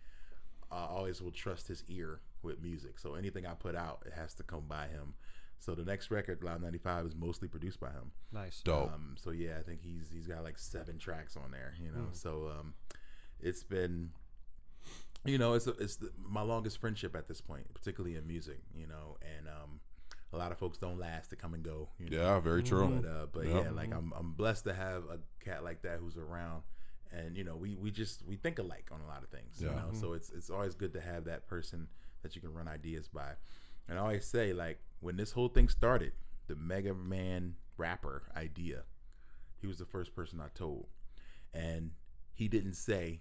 I 0.72 0.84
always 0.86 1.20
will 1.20 1.30
trust 1.32 1.68
his 1.68 1.82
ear 1.88 2.20
with 2.42 2.62
music. 2.62 2.98
So 2.98 3.14
anything 3.14 3.46
I 3.46 3.54
put 3.54 3.74
out, 3.74 4.02
it 4.06 4.12
has 4.12 4.34
to 4.34 4.42
come 4.42 4.64
by 4.68 4.86
him. 4.88 5.14
So 5.58 5.74
the 5.74 5.84
next 5.84 6.10
record, 6.10 6.42
Live 6.42 6.62
95, 6.62 7.06
is 7.06 7.14
mostly 7.14 7.46
produced 7.48 7.80
by 7.80 7.88
him. 7.90 8.12
Nice. 8.32 8.62
Dope. 8.62 8.92
Um, 8.94 9.16
so 9.18 9.30
yeah, 9.30 9.58
I 9.58 9.62
think 9.62 9.80
he's 9.82 10.10
he's 10.12 10.26
got 10.26 10.42
like 10.42 10.58
seven 10.58 10.96
tracks 10.98 11.36
on 11.36 11.50
there. 11.50 11.74
You 11.82 11.90
know, 11.90 12.04
Hmm. 12.06 12.12
so 12.14 12.50
um, 12.58 12.74
it's 13.40 13.62
been, 13.62 14.10
you 15.24 15.36
know, 15.38 15.52
it's 15.54 15.66
it's 15.66 15.96
the, 15.96 16.10
my 16.16 16.40
longest 16.42 16.80
friendship 16.80 17.14
at 17.14 17.28
this 17.28 17.40
point, 17.42 17.72
particularly 17.74 18.16
in 18.16 18.26
music. 18.26 18.60
You 18.74 18.86
know, 18.86 19.18
and 19.36 19.48
um, 19.48 19.80
a 20.32 20.38
lot 20.38 20.50
of 20.50 20.56
folks 20.58 20.78
don't 20.78 20.98
last; 20.98 21.30
they 21.30 21.36
come 21.36 21.52
and 21.52 21.62
go. 21.62 21.90
You 21.98 22.08
know? 22.08 22.16
yeah, 22.16 22.40
very 22.40 22.62
true. 22.62 23.00
But 23.02 23.08
uh, 23.08 23.26
but 23.30 23.46
Yeah. 23.46 23.62
yeah, 23.64 23.70
like 23.70 23.92
I'm 23.92 24.14
I'm 24.16 24.32
blessed 24.32 24.64
to 24.64 24.72
have 24.72 25.02
a 25.10 25.18
cat 25.44 25.62
like 25.62 25.82
that 25.82 25.98
who's 25.98 26.16
around, 26.16 26.62
and 27.12 27.36
you 27.36 27.44
know 27.44 27.56
we 27.56 27.74
we 27.76 27.90
just 27.90 28.24
we 28.26 28.36
think 28.36 28.58
alike 28.58 28.88
on 28.92 29.00
a 29.00 29.06
lot 29.06 29.22
of 29.22 29.28
things. 29.30 29.61
You 29.61 29.68
Yeah. 29.68 29.74
know, 29.74 29.88
so 29.92 30.12
it's 30.12 30.30
it's 30.30 30.50
always 30.50 30.74
good 30.74 30.92
to 30.94 31.00
have 31.00 31.24
that 31.24 31.46
person 31.46 31.88
that 32.22 32.34
you 32.34 32.40
can 32.40 32.52
run 32.52 32.68
ideas 32.68 33.08
by. 33.08 33.32
And 33.88 33.98
I 33.98 34.02
always 34.02 34.24
say 34.24 34.52
like 34.52 34.78
when 35.00 35.16
this 35.16 35.32
whole 35.32 35.48
thing 35.48 35.68
started, 35.68 36.12
the 36.46 36.56
Mega 36.56 36.94
Man 36.94 37.54
rapper 37.76 38.22
idea, 38.36 38.82
he 39.61 39.66
was 39.66 39.78
the 39.78 39.86
first 39.86 40.14
person 40.14 40.40
I 40.40 40.48
told, 40.54 40.86
and 41.52 41.90
he 42.34 42.48
didn't 42.48 42.74
say 42.74 43.20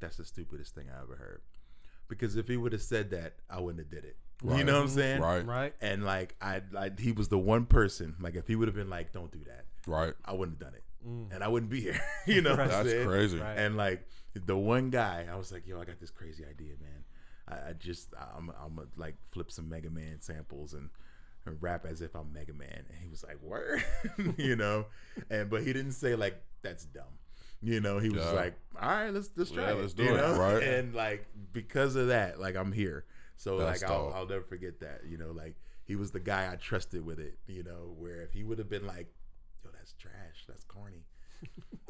that's 0.00 0.16
the 0.18 0.24
stupidest 0.24 0.74
thing 0.74 0.86
I 0.94 1.00
ever 1.02 1.16
heard, 1.16 1.40
because 2.08 2.36
if 2.36 2.48
he 2.48 2.56
would 2.56 2.72
have 2.72 2.82
said 2.82 3.10
that, 3.10 3.34
I 3.50 3.60
wouldn't 3.60 3.80
have 3.80 3.90
did 3.90 4.04
it. 4.04 4.16
You 4.44 4.64
know 4.64 4.74
what 4.74 4.82
I'm 4.82 4.88
saying? 4.90 5.20
Right, 5.22 5.46
Right. 5.46 5.74
And 5.80 6.04
like 6.04 6.36
I, 6.42 6.60
like 6.70 6.98
he 7.00 7.12
was 7.12 7.28
the 7.28 7.38
one 7.38 7.64
person. 7.64 8.14
Like 8.20 8.34
if 8.36 8.46
he 8.46 8.54
would 8.54 8.68
have 8.68 8.74
been 8.74 8.90
like, 8.90 9.10
"Don't 9.12 9.32
do 9.32 9.38
that," 9.46 9.64
right. 9.86 10.12
I 10.26 10.34
wouldn't 10.34 10.58
have 10.60 10.68
done 10.72 10.76
it, 10.76 10.84
Mm. 11.06 11.32
and 11.34 11.44
I 11.44 11.48
wouldn't 11.48 11.70
be 11.70 11.80
here. 11.80 12.00
you 12.26 12.40
know, 12.42 12.50
what 12.50 12.60
I'm 12.60 12.68
That's 12.68 13.04
crazy. 13.04 13.38
Right. 13.38 13.58
And 13.58 13.76
like 13.76 14.06
the 14.34 14.56
one 14.56 14.90
guy, 14.90 15.26
I 15.30 15.36
was 15.36 15.52
like, 15.52 15.66
"Yo, 15.66 15.80
I 15.80 15.84
got 15.84 16.00
this 16.00 16.10
crazy 16.10 16.44
idea, 16.44 16.74
man. 16.80 17.04
I, 17.48 17.70
I 17.70 17.72
just, 17.74 18.12
I'm, 18.36 18.50
I'm 18.62 18.74
gonna 18.76 18.88
like 18.96 19.14
flip 19.30 19.50
some 19.50 19.68
Mega 19.68 19.90
Man 19.90 20.20
samples 20.20 20.74
and." 20.74 20.90
and 21.48 21.62
Rap 21.62 21.86
as 21.86 22.02
if 22.02 22.16
I'm 22.16 22.32
Mega 22.32 22.52
Man, 22.52 22.86
and 22.88 22.98
he 23.00 23.06
was 23.06 23.22
like, 23.22 23.40
"Word," 23.40 23.84
you 24.36 24.56
know, 24.56 24.86
and 25.30 25.48
but 25.48 25.62
he 25.62 25.72
didn't 25.72 25.92
say 25.92 26.16
like 26.16 26.42
that's 26.62 26.84
dumb, 26.86 27.04
you 27.62 27.80
know. 27.80 28.00
He 28.00 28.08
was 28.10 28.24
Yeah. 28.24 28.32
like, 28.32 28.54
"All 28.82 28.88
right, 28.88 29.14
let's 29.14 29.30
let's 29.36 29.52
try 29.52 29.62
Yeah, 29.62 29.74
it," 29.74 29.80
let's 29.80 29.92
do 29.94 30.02
you 30.02 30.14
it, 30.14 30.16
know? 30.16 30.36
right. 30.36 30.60
And 30.60 30.92
like 30.92 31.24
because 31.52 31.94
of 31.94 32.08
that, 32.08 32.40
like 32.40 32.56
I'm 32.56 32.72
here, 32.72 33.04
so 33.36 33.58
That's 33.58 33.80
like 33.80 33.88
I'll. 33.88 34.12
I'll 34.12 34.26
never 34.26 34.42
forget 34.42 34.80
that, 34.80 35.02
you 35.08 35.18
know. 35.18 35.30
Like 35.30 35.54
he 35.84 35.94
was 35.94 36.10
the 36.10 36.18
guy 36.18 36.50
I 36.52 36.56
trusted 36.56 37.06
with 37.06 37.20
it, 37.20 37.38
you 37.46 37.62
know. 37.62 37.94
Where 37.96 38.22
if 38.22 38.32
he 38.32 38.42
would 38.42 38.58
have 38.58 38.68
been 38.68 38.84
like, 38.84 39.06
"Yo, 39.06 39.12
that's 39.86 39.92
trash, 40.02 40.44
that's 40.48 40.64
corny," 40.64 41.04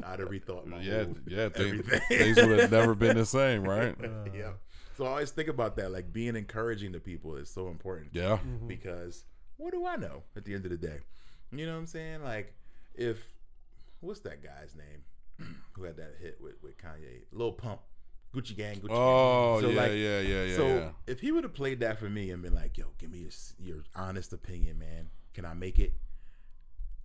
I'd 0.04 0.18
have 0.20 0.28
rethought 0.28 0.66
my 0.66 0.80
Yeah, 0.82 1.04
whole 1.04 1.16
yeah. 1.26 1.48
Things, 1.48 1.80
everything. 1.80 2.00
things 2.08 2.36
would 2.36 2.58
have 2.58 2.70
never 2.70 2.94
been 2.94 3.16
the 3.16 3.24
same, 3.40 3.62
right? 3.64 3.96
yeah. 4.34 4.52
So 4.96 5.04
I 5.04 5.08
always 5.08 5.30
think 5.30 5.48
about 5.48 5.76
that, 5.76 5.92
like 5.92 6.12
being 6.12 6.36
encouraging 6.36 6.92
to 6.92 7.00
people 7.00 7.36
is 7.36 7.50
so 7.50 7.68
important 7.68 8.08
Yeah. 8.12 8.38
Mm-hmm. 8.38 8.66
because 8.68 9.24
what 9.56 9.72
do 9.72 9.86
I 9.86 9.96
know 9.96 10.22
at 10.36 10.44
the 10.44 10.54
end 10.54 10.64
of 10.64 10.70
the 10.70 10.76
day? 10.78 10.98
You 11.52 11.66
know 11.66 11.72
what 11.72 11.78
I'm 11.80 11.86
saying? 11.86 12.22
Like 12.22 12.54
if 12.94 13.18
what's 14.00 14.20
that 14.20 14.42
guy's 14.42 14.74
name 14.74 15.54
who 15.72 15.84
had 15.84 15.96
that 15.96 16.14
hit 16.20 16.38
with, 16.40 16.62
with 16.62 16.76
Kanye? 16.78 17.22
Lil 17.32 17.52
Pump, 17.52 17.80
Gucci 18.34 18.56
Gang, 18.56 18.76
Gucci 18.76 18.88
Oh, 18.90 19.60
Gang. 19.60 19.70
So 19.70 19.74
yeah, 19.74 19.80
like, 19.82 19.92
yeah, 19.92 20.20
yeah, 20.20 20.42
yeah, 20.44 20.56
so 20.56 20.66
yeah. 20.66 20.88
if 21.06 21.20
he 21.20 21.30
would 21.32 21.44
have 21.44 21.54
played 21.54 21.80
that 21.80 21.98
for 21.98 22.08
me 22.10 22.30
and 22.30 22.42
been 22.42 22.54
like, 22.54 22.76
"Yo, 22.78 22.86
give 22.98 23.10
me 23.10 23.18
your, 23.18 23.30
your 23.58 23.84
honest 23.94 24.32
opinion, 24.32 24.78
man. 24.78 25.08
Can 25.34 25.44
I 25.44 25.52
make 25.54 25.78
it?" 25.78 25.92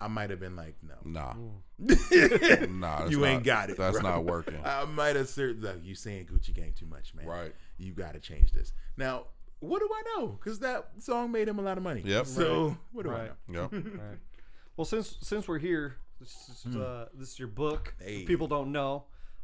I 0.02 0.08
might 0.08 0.30
have 0.32 0.40
been 0.40 0.56
like, 0.56 0.76
"No, 0.82 0.96
Nah, 1.06 1.34
you 1.78 1.88
nah. 2.70 3.00
that's 3.00 3.14
ain't 3.14 3.20
not- 3.22 3.44
got 3.44 3.70
it. 3.70 3.78
That's 3.78 4.00
bro. 4.00 4.10
not 4.10 4.26
working. 4.26 4.60
I 4.66 4.86
might 4.86 5.16
have 5.16 5.30
said, 5.30 5.62
"Look, 5.62 5.78
you 5.84 5.96
saying 5.96 6.26
Gucci 6.26 6.54
Gang 6.54 6.74
too 6.76 6.86
much, 6.88 7.14
man. 7.14 7.26
Right. 7.28 7.54
You 7.78 7.94
got 7.94 8.14
to 8.14 8.20
change 8.20 8.52
this." 8.52 8.74
Now, 8.98 9.26
what 9.60 9.80
do 9.80 9.90
I 9.94 10.02
know? 10.20 10.28
Because 10.28 10.60
that 10.60 10.90
song 11.00 11.32
made 11.32 11.48
him 11.48 11.60
a 11.60 11.62
lot 11.62 11.78
of 11.78 11.84
money. 11.84 12.02
Yep. 12.04 12.26
So 12.26 12.76
what 12.92 13.04
do 13.04 13.10
Right. 13.12 13.32
I 13.48 13.52
know? 13.52 13.70
Yep. 13.72 13.84
Right. 13.86 14.18
Well, 14.78 14.86
since 14.86 15.18
since 15.22 15.48
we're 15.48 15.60
here, 15.60 15.98
this 16.20 16.64
is, 16.66 16.76
uh, 16.76 17.08
this 17.14 17.34
is 17.34 17.40
your 17.40 17.48
book. 17.50 17.94
Hey. 18.04 18.24
People 18.24 18.48
don't 18.48 18.72
know. 18.72 19.04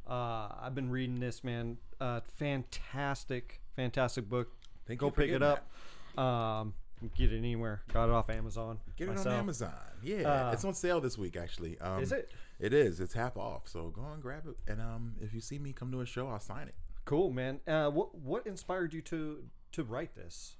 Uh, 0.10 0.48
I've 0.62 0.74
been 0.74 0.90
reading 0.90 1.20
this, 1.20 1.44
man. 1.44 1.78
Uh, 2.00 2.22
fantastic, 2.38 3.62
fantastic 3.76 4.30
book. 4.30 4.50
Thank 4.88 5.00
Go 5.02 5.08
you 5.08 5.12
pick 5.12 5.30
it 5.30 5.40
getting 5.40 5.48
up. 5.48 5.70
Um, 6.18 6.74
get 7.16 7.32
it 7.32 7.38
anywhere. 7.38 7.82
Got 7.94 8.10
it 8.10 8.12
off 8.12 8.30
Amazon. 8.30 8.80
Get 8.96 9.06
it 9.06 9.12
myself. 9.12 9.28
on 9.28 9.34
Amazon. 9.34 9.74
Yeah, 10.02 10.48
Uh, 10.48 10.52
it's 10.52 10.66
on 10.66 10.74
sale 10.74 11.02
this 11.02 11.18
week 11.18 11.36
actually. 11.36 11.80
Um, 11.80 12.02
Is 12.02 12.12
it 12.12 12.32
It 12.60 12.74
is. 12.74 13.00
It's 13.00 13.14
half 13.14 13.38
off. 13.38 13.68
So 13.68 13.90
go 13.90 14.04
and 14.14 14.22
grab 14.22 14.44
it. 14.48 14.58
And 14.72 14.82
um, 14.82 15.16
if 15.22 15.34
you 15.34 15.42
see 15.42 15.60
me 15.60 15.74
come 15.74 15.92
to 15.92 16.02
a 16.02 16.06
show, 16.06 16.28
I'll 16.28 16.40
sign 16.40 16.68
it. 16.68 16.76
cool, 17.06 17.32
man? 17.32 17.60
Uh, 17.68 17.90
what 17.90 18.16
what 18.16 18.46
inspired 18.48 18.94
you 18.94 19.02
to 19.04 19.44
to 19.74 19.84
write 19.84 20.16
this? 20.16 20.56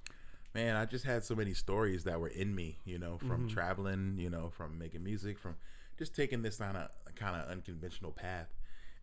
man, 0.54 0.76
I 0.76 0.86
just 0.86 1.04
had 1.04 1.24
so 1.24 1.34
many 1.34 1.54
stories 1.54 2.04
that 2.04 2.18
were 2.18 2.28
in 2.28 2.54
me, 2.54 2.78
you 2.84 2.98
know, 2.98 3.18
from 3.18 3.48
traveling, 3.48 4.16
you 4.18 4.30
know, 4.30 4.50
from 4.50 4.78
making 4.78 5.04
music, 5.04 5.38
from 5.38 5.56
just 5.98 6.16
taking 6.16 6.42
this 6.42 6.60
on 6.60 6.74
a 6.74 6.90
kind 7.14 7.40
of 7.40 7.48
unconventional 7.50 8.12
path. 8.12 8.48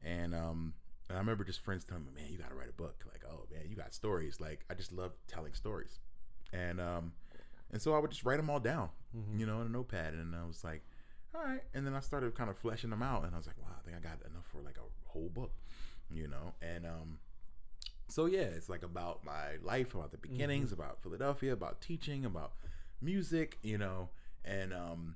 And 0.04 0.34
um, 0.34 0.74
I 1.10 1.18
remember 1.18 1.44
just 1.44 1.62
friends 1.62 1.86
telling 1.86 2.06
me, 2.06 2.12
man, 2.16 2.32
you 2.32 2.38
got 2.38 2.50
to 2.50 2.56
write 2.56 2.70
a 2.70 2.74
book. 2.74 3.06
Like, 3.12 3.24
oh 3.30 3.46
man, 3.52 3.66
you 3.70 3.76
got 3.76 3.94
stories. 3.94 4.42
Like, 4.42 4.66
I 4.70 4.74
just 4.74 4.92
love 4.92 5.12
telling 5.28 5.54
stories. 5.54 6.00
And 6.52 6.82
um, 6.82 7.14
and 7.76 7.82
so 7.82 7.94
I 7.94 8.00
would 8.00 8.10
just 8.10 8.24
write 8.24 8.38
them 8.38 8.50
all 8.50 8.62
down, 8.62 8.88
you 9.36 9.46
know, 9.46 9.60
in 9.60 9.68
a 9.68 9.70
notepad. 9.70 10.14
And 10.14 10.34
I 10.34 10.46
was 10.48 10.64
like, 10.64 10.82
all 11.36 11.44
right. 11.44 11.62
And 11.74 11.86
then 11.86 11.94
I 11.94 12.00
started 12.00 12.34
kind 12.34 12.50
of 12.50 12.58
fleshing 12.58 12.90
them 12.90 13.04
out, 13.04 13.26
and 13.26 13.36
I 13.36 13.38
was 13.38 13.48
like, 13.48 13.58
wow, 13.62 13.76
I 13.78 13.84
think 13.84 13.98
I 13.98 14.00
got 14.00 14.20
enough 14.32 14.46
for 14.46 14.62
like 14.62 14.78
a 14.78 15.10
whole 15.10 15.28
book, 15.30 15.52
you 16.10 16.30
know. 16.30 16.54
And 16.62 16.86
um, 16.86 17.20
so 18.08 18.28
yeah, 18.28 18.40
it's 18.58 18.70
like 18.70 18.84
about 18.84 19.26
my 19.26 19.58
life, 19.62 19.94
about 19.94 20.12
the 20.12 20.18
beginnings, 20.18 20.72
about 20.72 21.02
Philadelphia, 21.04 21.52
about 21.52 21.82
teaching, 21.82 22.24
about 22.24 22.54
music, 23.02 23.58
you 23.62 23.78
know, 23.78 24.08
and 24.46 24.74
um, 24.74 25.16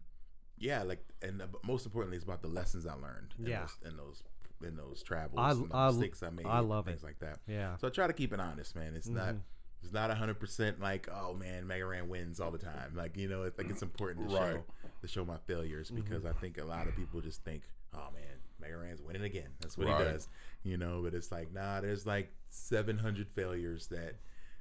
yeah, 0.58 0.84
like, 0.84 1.06
and 1.22 1.42
uh, 1.42 1.46
most 1.64 1.86
importantly, 1.86 2.18
it's 2.18 2.26
about 2.26 2.42
the 2.42 2.50
lessons 2.50 2.86
I 2.86 2.94
learned. 2.96 3.36
In 3.40 3.46
Yeah. 3.48 3.62
those, 3.62 3.92
in 3.92 3.98
those 3.98 4.24
in 4.62 4.76
those 4.76 5.02
travels, 5.04 5.40
I- 5.40 5.52
and 5.52 5.70
the 5.72 5.76
I- 5.78 5.88
mistakes 5.92 6.22
I 6.22 6.30
made, 6.32 6.46
I 6.46 6.60
and 6.60 6.68
love 6.68 6.84
things 6.84 7.02
it. 7.04 7.06
like 7.06 7.20
that. 7.20 7.40
Yeah. 7.48 7.78
So 7.78 7.88
I 7.88 7.92
try 7.92 8.08
to 8.08 8.12
keep 8.14 8.34
it 8.34 8.42
honest, 8.42 8.76
man. 8.76 8.94
It's 8.94 9.08
not 9.08 9.36
Mhm. 9.36 9.40
It's 9.84 9.94
not 9.94 10.16
hundred 10.16 10.40
percent 10.40 10.80
like, 10.80 11.08
oh 11.12 11.34
man, 11.34 11.66
Mega 11.68 11.86
Ran 11.86 12.10
wins 12.10 12.40
all 12.40 12.52
the 12.52 12.58
time. 12.58 12.94
Like, 12.96 13.16
you 13.18 13.28
know, 13.30 13.44
it's 13.44 13.58
like 13.58 13.70
it's 13.70 13.82
important 13.82 14.30
to 14.30 14.36
Right. 14.36 14.54
show 14.56 14.64
to 15.02 15.08
show 15.08 15.24
my 15.26 15.38
failures 15.48 15.90
because 15.92 16.26
I 16.26 16.34
think 16.34 16.58
a 16.58 16.66
lot 16.66 16.88
of 16.88 16.96
people 16.96 17.22
just 17.22 17.44
think, 17.44 17.64
oh 17.94 18.10
man, 18.14 18.24
Mega 18.60 18.78
Ran's 18.78 19.02
winning 19.02 19.24
again. 19.24 19.50
That's 19.62 19.78
what 19.78 19.88
Right. 19.88 19.98
he 20.06 20.12
does. 20.14 20.28
You 20.64 20.78
know, 20.78 21.02
but 21.04 21.14
it's 21.14 21.32
like, 21.32 21.54
nah, 21.54 21.80
there's 21.82 22.06
like 22.06 22.32
seven 22.50 22.98
hundred 22.98 23.30
failures 23.30 23.88
that 23.88 24.16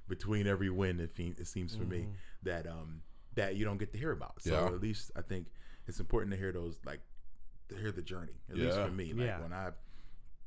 between 0.09 0.47
every 0.47 0.71
win 0.71 1.01
it, 1.01 1.11
fe- 1.15 1.35
it 1.37 1.47
seems 1.47 1.75
for 1.75 1.85
me 1.85 2.07
that 2.45 2.67
um 2.67 3.03
that 3.35 3.57
you 3.57 3.65
don't 3.65 3.79
get 3.79 3.93
to 3.93 3.99
hear 3.99 4.13
about. 4.13 4.41
So 4.43 4.51
Yeah. 4.53 4.67
at 4.67 4.81
least 4.81 5.11
I 5.17 5.23
think 5.23 5.49
it's 5.87 6.01
important 6.01 6.31
to 6.33 6.39
hear 6.39 6.53
those 6.53 6.79
like 6.87 7.01
to 7.69 7.77
hear 7.77 7.91
the 7.93 8.03
journey. 8.03 8.41
At 8.49 8.57
least 8.57 8.77
for 8.77 8.91
me. 8.91 9.13
Like 9.13 9.27
Yeah. 9.27 9.41
when 9.43 9.53
I 9.53 9.73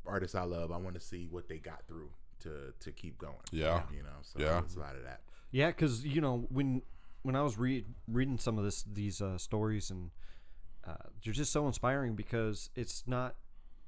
artists 0.06 0.34
I 0.36 0.44
love, 0.44 0.72
I 0.72 0.78
want 0.78 0.96
to 0.96 1.00
see 1.02 1.28
what 1.28 1.48
they 1.48 1.58
got 1.60 1.86
through 1.88 2.10
to 2.42 2.74
to 2.80 2.92
keep 2.92 3.18
going. 3.18 3.36
Yeah. 3.52 3.84
You 3.92 4.04
know, 4.04 4.20
so 4.22 4.40
Yeah. 4.40 4.60
it's 4.60 4.76
a 4.76 4.80
lot 4.80 4.96
of 4.96 5.04
that. 5.04 5.22
Yeah, 5.52 5.68
because 5.68 6.06
you 6.06 6.22
know 6.22 6.46
when 6.50 6.82
when 7.24 7.36
I 7.36 7.42
was 7.42 7.58
read, 7.58 7.86
reading 8.08 8.38
some 8.38 8.58
of 8.58 8.64
this 8.64 8.84
these 8.84 9.22
uh, 9.22 9.38
stories 9.38 9.90
and 9.92 10.12
uh, 10.88 10.96
they're 11.24 11.34
just 11.34 11.52
so 11.52 11.68
inspiring 11.68 12.16
because 12.16 12.70
it's 12.76 13.04
not 13.06 13.36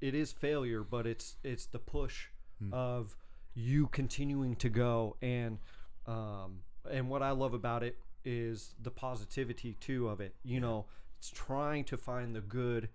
it 0.00 0.14
is 0.14 0.32
failure, 0.32 0.82
but 0.82 1.06
it's 1.06 1.36
it's 1.42 1.66
the 1.66 1.78
push 1.78 2.28
of 2.72 3.16
you 3.54 3.86
continuing 3.88 4.56
to 4.56 4.68
go 4.70 5.16
and 5.20 5.58
um, 6.06 6.60
and 6.90 7.08
what 7.10 7.22
I 7.22 7.30
love 7.32 7.52
about 7.54 7.82
it 7.82 7.98
is 8.24 8.74
the 8.80 8.90
positivity 8.90 9.76
too 9.80 10.08
of 10.08 10.20
it. 10.20 10.34
You 10.42 10.60
know, 10.60 10.86
it's 11.18 11.30
trying 11.30 11.84
to 11.84 11.96
find 11.96 12.34
the 12.34 12.40
good 12.40 12.88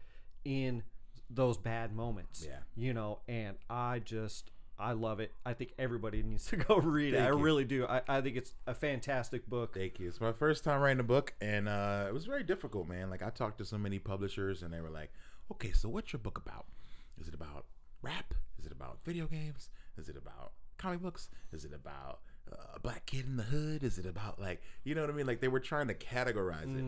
in 0.46 0.84
those 1.30 1.58
bad 1.58 1.94
moments. 1.96 2.46
Yeah. 2.48 2.60
You 2.76 2.94
know, 2.94 3.20
and 3.28 3.58
I 3.70 4.00
just 4.00 4.52
I 4.80 4.94
love 4.94 5.20
it. 5.20 5.34
I 5.46 5.54
think 5.54 5.74
everybody 5.78 6.24
needs 6.24 6.46
to 6.48 6.58
go 6.58 6.78
read 6.78 7.14
it. 7.14 7.18
Thank 7.18 7.34
I 7.34 7.36
you. 7.36 7.44
really 7.44 7.66
do. 7.66 7.86
I, 7.86 8.02
I 8.08 8.22
think 8.22 8.38
it's 8.38 8.54
a 8.66 8.74
fantastic 8.74 9.48
book. 9.48 9.74
Thank 9.74 10.00
you. 10.00 10.08
It's 10.08 10.22
my 10.22 10.32
first 10.32 10.64
time 10.64 10.82
writing 10.82 11.00
a 11.00 11.04
book, 11.04 11.34
and 11.42 11.68
uh, 11.68 12.06
it 12.08 12.14
was 12.14 12.26
very 12.26 12.44
difficult, 12.44 12.88
man. 12.88 13.10
Like 13.10 13.22
I 13.22 13.30
talked 13.30 13.58
to 13.60 13.66
so 13.66 13.78
many 13.78 14.00
publishers, 14.00 14.64
and 14.64 14.74
they 14.74 14.82
were 14.82 14.90
like, 14.90 15.12
"Okay, 15.52 15.72
so 15.72 15.90
what's 15.90 16.14
your 16.14 16.20
book 16.20 16.38
about? 16.38 16.66
Is 17.20 17.28
it 17.28 17.34
about 17.34 17.66
rap? 18.02 18.34
Is 18.58 18.66
it 18.66 18.72
about 18.72 19.00
video 19.06 19.28
games? 19.28 19.70
Is 19.98 20.10
it 20.10 20.16
about 20.18 20.54
comic 20.78 21.02
books? 21.02 21.30
Is 21.52 21.66
it 21.66 21.74
about 21.74 22.20
uh, 22.52 22.56
a 22.76 22.80
black 22.80 23.06
kid 23.06 23.26
in 23.26 23.36
the 23.38 23.44
hood? 23.44 23.84
Is 23.84 23.98
it 23.98 24.06
about 24.06 24.40
like 24.40 24.62
you 24.84 24.96
know 24.96 25.02
what 25.02 25.10
I 25.10 25.14
mean? 25.14 25.28
Like 25.28 25.42
they 25.42 25.48
were 25.50 25.60
trying 25.60 25.88
to 25.88 25.94
categorize 25.94 26.64
it, 26.76 26.84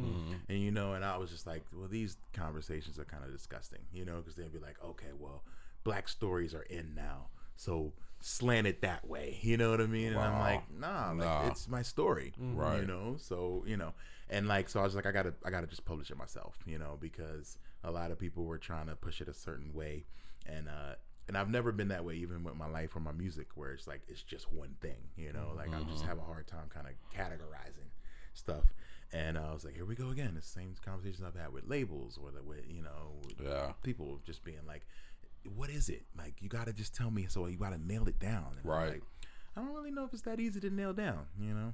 and 0.50 0.64
you 0.64 0.72
know, 0.72 0.94
and 0.94 1.04
I 1.04 1.18
was 1.18 1.30
just 1.30 1.46
like, 1.46 1.64
well, 1.74 1.88
these 1.88 2.18
conversations 2.34 2.98
are 2.98 3.06
kind 3.06 3.24
of 3.24 3.32
disgusting, 3.32 3.82
you 3.94 4.06
know, 4.06 4.18
because 4.18 4.36
they'd 4.36 4.52
be 4.54 4.60
like, 4.60 4.78
okay, 4.84 5.12
well, 5.20 5.44
black 5.84 6.08
stories 6.08 6.54
are 6.54 6.64
in 6.64 6.94
now, 6.96 7.28
so 7.56 7.94
slant 8.20 8.68
it 8.68 8.82
that 8.82 9.08
way, 9.08 9.38
you 9.42 9.58
know 9.58 9.72
what 9.72 9.82
I 9.82 9.88
mean? 9.88 10.14
And 10.14 10.20
I'm 10.20 10.40
like, 10.40 10.62
nah, 10.80 11.08
like 11.12 11.18
Nah. 11.18 11.48
it's 11.48 11.68
my 11.68 11.82
story, 11.82 12.34
Right. 12.38 12.82
You 12.82 12.86
know, 12.88 13.16
so 13.18 13.64
you 13.68 13.78
know, 13.78 13.94
and 14.30 14.48
like, 14.48 14.70
so 14.70 14.80
I 14.80 14.84
was 14.84 14.96
like, 14.96 15.06
I 15.06 15.12
gotta, 15.12 15.34
I 15.44 15.50
gotta 15.50 15.68
just 15.68 15.86
publish 15.86 16.12
it 16.12 16.18
myself, 16.18 16.58
you 16.66 16.78
know, 16.78 16.98
because 17.00 17.58
a 17.84 17.92
lot 17.92 18.12
of 18.12 18.20
people 18.20 18.44
were 18.46 18.58
trying 18.60 18.88
to 18.88 18.96
push 18.96 19.22
it 19.22 19.28
a 19.28 19.34
certain 19.34 19.74
way, 19.74 20.06
and 20.46 20.68
uh, 20.70 20.96
and 21.28 21.38
I've 21.38 21.50
never 21.50 21.72
been 21.72 21.88
that 21.90 22.04
way, 22.06 22.16
even 22.16 22.44
with 22.44 22.56
my 22.56 22.68
life 22.68 22.96
or 22.96 23.00
my 23.00 23.12
music, 23.12 23.48
where 23.56 23.72
it's 23.72 23.88
like 23.88 24.02
it's 24.08 24.24
just 24.24 24.52
one 24.54 24.76
thing, 24.82 25.10
you 25.18 25.32
know, 25.34 25.54
like 25.56 25.74
I 25.74 25.82
just 25.90 26.06
have 26.06 26.18
a 26.18 26.22
hard 26.22 26.48
time 26.48 26.70
kind 26.70 26.88
of 26.88 26.94
categorizing 27.18 27.90
stuff. 28.34 28.74
And 29.14 29.38
I 29.38 29.52
was 29.52 29.66
like, 29.66 29.76
here 29.76 29.84
we 29.86 29.96
go 29.96 30.10
again. 30.10 30.36
It's 30.38 30.54
the 30.54 30.60
same 30.62 30.74
conversations 30.86 31.22
I've 31.28 31.36
had 31.40 31.52
with 31.52 31.68
labels 31.68 32.18
or 32.22 32.32
the, 32.32 32.42
with, 32.42 32.62
you 32.70 32.82
know, 32.82 33.12
Yeah. 33.44 33.74
people 33.84 34.20
just 34.26 34.42
being 34.46 34.66
like, 34.66 34.88
what 35.56 35.70
is 35.70 35.90
it? 35.90 36.06
Like, 36.18 36.42
you 36.42 36.50
got 36.50 36.68
to 36.68 36.74
just 36.74 36.94
tell 36.96 37.12
me. 37.12 37.26
So 37.30 37.46
you 37.48 37.58
got 37.58 37.72
to 37.72 37.78
nail 37.86 38.08
it 38.08 38.20
down. 38.20 38.56
And 38.58 38.66
Right. 38.66 38.90
like, 38.94 39.04
I 39.56 39.62
don't 39.62 39.74
really 39.74 39.92
know 39.92 40.04
if 40.06 40.14
it's 40.14 40.22
that 40.24 40.40
easy 40.40 40.60
to 40.62 40.70
nail 40.70 40.94
down, 40.94 41.26
you 41.40 41.54
know? 41.54 41.74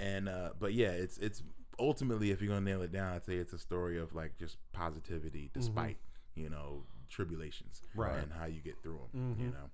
And, 0.00 0.28
uh, 0.28 0.50
but 0.58 0.74
yeah, 0.74 0.90
it's, 0.90 1.18
it's 1.18 1.42
ultimately, 1.78 2.30
if 2.30 2.40
you're 2.42 2.48
going 2.48 2.64
to 2.64 2.70
nail 2.70 2.82
it 2.82 2.92
down, 2.92 3.14
I'd 3.14 3.24
say 3.24 3.36
it's 3.36 3.52
a 3.52 3.58
story 3.58 3.98
of 3.98 4.14
like 4.14 4.36
just 4.38 4.56
positivity 4.72 5.50
despite, 5.54 5.96
you 6.34 6.48
know, 6.50 6.84
tribulations. 7.08 7.80
Right. 7.94 8.18
And 8.22 8.32
how 8.32 8.44
you 8.46 8.60
get 8.60 8.82
through 8.82 9.00
them, 9.12 9.36
you 9.38 9.46
know? 9.48 9.70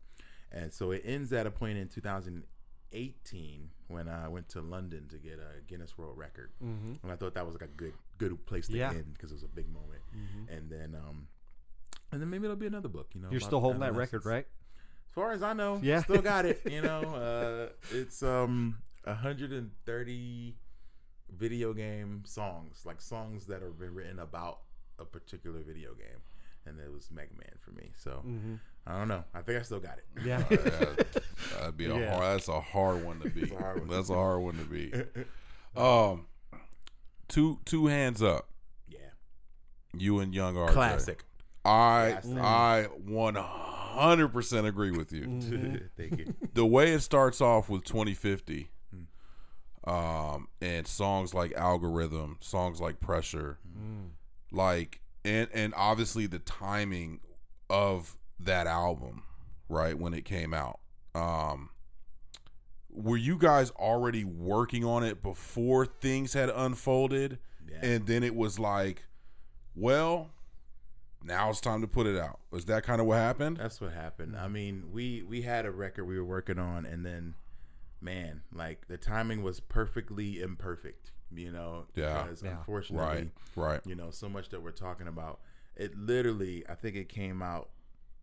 And 0.53 0.73
so 0.73 0.93
it 0.93 1.03
ends 1.05 1.33
at 1.33 1.47
a 1.47 1.51
point 1.51 1.79
in 1.79 1.89
2018 1.89 3.71
when 3.89 4.09
I 4.09 4.29
went 4.29 4.49
to 4.51 4.61
London 4.61 5.07
to 5.09 5.19
get 5.19 5.39
a 5.39 5.61
Guinness 5.67 5.97
World 5.99 6.17
Record. 6.17 6.51
Mm-hmm. 6.65 6.95
And 7.03 7.13
I 7.13 7.17
thought 7.17 7.35
that 7.35 7.45
was 7.47 7.55
like 7.55 7.63
a 7.65 7.73
good 7.73 7.93
good 8.19 8.45
place 8.47 8.67
to 8.69 8.77
Yeah. 8.77 8.91
end 8.91 9.15
because 9.15 9.31
it 9.31 9.35
was 9.35 9.43
a 9.45 9.49
big 9.49 9.69
moment. 9.69 10.03
And 10.49 10.71
then 10.71 10.95
um 10.97 11.29
and 12.13 12.21
then 12.21 12.31
maybe 12.31 12.45
it'll 12.45 12.57
be 12.57 12.67
another 12.67 12.89
book, 12.89 13.09
you 13.15 13.21
know. 13.21 13.29
You're 13.31 13.41
still 13.41 13.61
holding 13.61 13.81
that 13.81 13.95
record, 13.95 14.25
right? 14.25 14.47
As 15.09 15.15
far 15.15 15.33
as 15.33 15.43
I 15.43 15.53
know, 15.53 15.81
Yeah. 15.83 16.03
still 16.03 16.23
got 16.23 16.45
it, 16.47 16.61
you 16.71 16.83
know. 16.83 17.01
Uh 17.01 17.69
it's 17.93 18.23
um 18.23 18.79
130 19.05 20.57
video 21.37 21.73
game 21.73 22.23
songs, 22.27 22.83
like 22.85 23.01
songs 23.01 23.47
that 23.47 23.63
have 23.63 23.79
been 23.79 23.95
written 23.95 24.19
about 24.19 24.61
a 24.99 25.05
particular 25.05 25.61
video 25.61 25.95
game. 25.95 26.21
And 26.67 26.79
it 26.81 26.93
was 26.93 27.11
Mega 27.11 27.33
Man 27.35 27.55
for 27.61 27.71
me. 27.71 27.91
So 27.97 28.23
I 28.87 28.99
don't 28.99 29.09
know. 29.09 29.25
I 29.35 29.41
think 29.41 29.59
I 29.59 29.63
still 29.63 29.81
got 29.81 29.99
it. 29.99 30.05
Yeah. 30.25 30.45
Yeah, 31.51 31.61
that'd 31.61 31.77
be 31.79 31.87
a 31.87 31.97
Yeah. 31.99 32.11
hard. 32.11 32.25
That's 32.37 32.49
a 32.49 32.61
hard 32.61 33.05
one 33.05 33.21
to 33.21 33.31
beat. 33.31 33.51
a 33.53 33.57
hard 33.57 33.79
one. 33.81 33.89
That's 33.89 34.11
a 34.11 34.15
hard 34.15 34.43
one 34.43 34.57
to 34.59 34.65
beat. 34.65 34.95
Um, 35.77 36.27
two 37.29 37.59
two 37.65 37.87
hands 37.87 38.23
up. 38.23 38.49
yeah. 38.89 38.99
You 39.97 40.19
and 40.19 40.35
Young 40.35 40.57
are 40.59 40.69
Classic. 40.71 41.25
I 41.69 42.19
Classic. 42.23 42.39
I 42.39 42.83
one 43.05 43.35
hundred 43.37 44.29
percent 44.29 44.67
agree 44.67 44.91
with 44.91 45.13
you. 45.13 45.23
Mm-hmm. 45.25 45.77
Thank 45.97 46.19
you. 46.19 46.35
The 46.55 46.65
way 46.67 46.93
it 46.93 47.01
starts 47.01 47.41
off 47.41 47.69
with 47.69 47.85
2050, 47.85 48.71
um, 49.87 50.49
and 50.61 50.87
songs 50.87 51.35
like 51.35 51.53
Algorithm, 51.55 52.37
songs 52.41 52.81
like 52.81 53.01
Pressure, 53.01 53.59
like 54.51 55.01
and 55.25 55.49
and 55.53 55.75
obviously 55.77 56.27
the 56.27 56.39
timing 56.39 57.21
of 57.71 58.17
that 58.41 58.67
album, 58.67 59.23
right 59.69 59.99
when 59.99 60.15
it 60.15 60.25
came 60.25 60.55
out. 60.55 60.81
Um, 61.15 61.71
were 62.91 63.17
you 63.17 63.37
guys 63.39 63.71
already 63.73 64.25
working 64.25 64.85
on 64.85 65.03
it 65.05 65.23
before 65.23 65.87
things 65.87 66.33
had 66.33 66.49
unfolded, 66.51 67.39
Yeah. 67.71 67.79
and 67.83 68.07
then 68.07 68.23
it 68.23 68.35
was 68.35 68.59
like, 68.59 69.05
well, 69.75 70.31
now 71.23 71.51
it's 71.51 71.61
time 71.61 71.81
to 71.81 71.87
put 71.89 72.07
it 72.07 72.17
out? 72.19 72.39
Was 72.51 72.65
that 72.67 72.85
kind 72.85 73.01
of 73.01 73.07
what 73.07 73.17
happened? 73.19 73.57
That's 73.59 73.81
what 73.81 73.93
happened. 73.93 74.37
I 74.37 74.49
mean, 74.49 74.85
we 74.93 75.23
we 75.23 75.43
had 75.43 75.67
a 75.67 75.71
record 75.71 76.05
we 76.05 76.17
were 76.19 76.25
working 76.25 76.59
on, 76.59 76.85
and 76.87 77.05
then, 77.05 77.35
man, 78.01 78.43
like 78.55 78.89
the 78.89 78.97
timing 78.97 79.43
was 79.43 79.61
perfectly 79.61 80.41
imperfect. 80.41 81.13
You 81.31 81.53
know, 81.53 81.87
Yeah. 81.95 82.23
because 82.23 82.43
Yeah. 82.43 82.57
unfortunately, 82.59 83.31
Right, 83.57 83.73
right. 83.73 83.81
you 83.87 83.95
know, 83.95 84.11
so 84.11 84.29
much 84.31 84.49
that 84.49 84.63
we're 84.63 84.71
talking 84.71 85.07
about. 85.09 85.41
It 85.77 85.97
literally, 85.97 86.67
I 86.69 86.75
think 86.75 86.97
it 86.97 87.09
came 87.11 87.43
out 87.43 87.69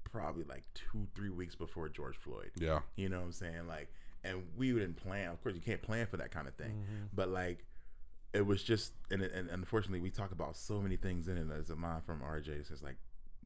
probably 0.04 0.44
like 0.46 0.64
two, 0.74 1.08
three 1.14 1.30
weeks 1.30 1.54
before 1.56 1.88
George 1.90 2.18
Floyd. 2.18 2.52
Yeah, 2.56 2.80
You 2.96 3.10
know 3.10 3.20
what 3.20 3.26
I'm 3.26 3.32
saying? 3.34 3.68
Like, 3.68 3.92
and 4.24 4.44
we 4.58 4.72
didn't 4.72 4.96
plan. 4.96 5.30
Of 5.30 5.44
course, 5.44 5.54
you 5.56 5.62
can't 5.62 5.82
plan 5.84 6.08
for 6.08 6.18
that 6.18 6.32
kind 6.32 6.48
of 6.48 6.56
thing. 6.56 6.72
Mm-hmm. 6.72 7.06
But 7.14 7.30
like, 7.30 7.64
it 8.36 8.46
was 8.46 8.64
just, 8.64 8.94
and, 9.12 9.22
it- 9.22 9.32
and 9.34 9.50
unfortunately, 9.50 10.00
we 10.02 10.10
talk 10.10 10.32
about 10.32 10.56
so 10.58 10.82
many 10.82 10.98
things 10.98 11.28
in 11.28 11.38
it. 11.38 11.48
As 11.58 11.70
a 11.70 11.76
mom 11.76 12.02
from 12.02 12.22
RJ 12.22 12.68
says, 12.68 12.82
like 12.84 12.98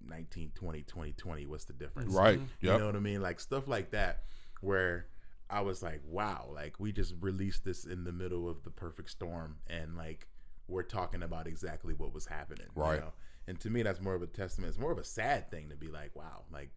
1920, 0.07 0.81
2020. 0.83 1.45
What's 1.45 1.65
the 1.65 1.73
difference? 1.73 2.13
right. 2.13 2.37
Mm-hmm. 2.39 2.45
You 2.61 2.69
Yep. 2.71 2.79
know 2.79 2.85
what 2.87 2.95
I 2.95 2.99
mean? 2.99 3.21
Like 3.21 3.39
stuff 3.39 3.67
like 3.67 3.91
that, 3.91 4.23
where 4.61 5.07
I 5.49 5.61
was 5.61 5.81
like, 5.83 6.01
wow, 6.05 6.49
like 6.53 6.79
we 6.79 6.91
just 6.91 7.13
released 7.21 7.65
this 7.65 7.85
in 7.85 8.03
the 8.03 8.11
middle 8.11 8.47
of 8.49 8.63
the 8.63 8.69
perfect 8.71 9.09
storm, 9.09 9.57
and 9.67 9.95
like 9.97 10.27
we're 10.67 10.83
talking 10.83 11.23
about 11.23 11.47
exactly 11.47 11.93
what 11.93 12.13
was 12.13 12.25
happening. 12.27 12.67
you 12.75 12.81
Right. 12.81 12.99
know? 12.99 13.11
And 13.47 13.59
to 13.61 13.69
me, 13.71 13.81
that's 13.81 13.99
more 13.99 14.13
of 14.13 14.21
a 14.21 14.27
testament. 14.27 14.69
It's 14.69 14.77
more 14.79 14.91
of 14.91 14.99
a 14.99 15.03
sad 15.03 15.49
thing 15.49 15.69
to 15.69 15.75
be 15.75 15.87
like, 15.87 16.15
wow, 16.15 16.43
like 16.51 16.69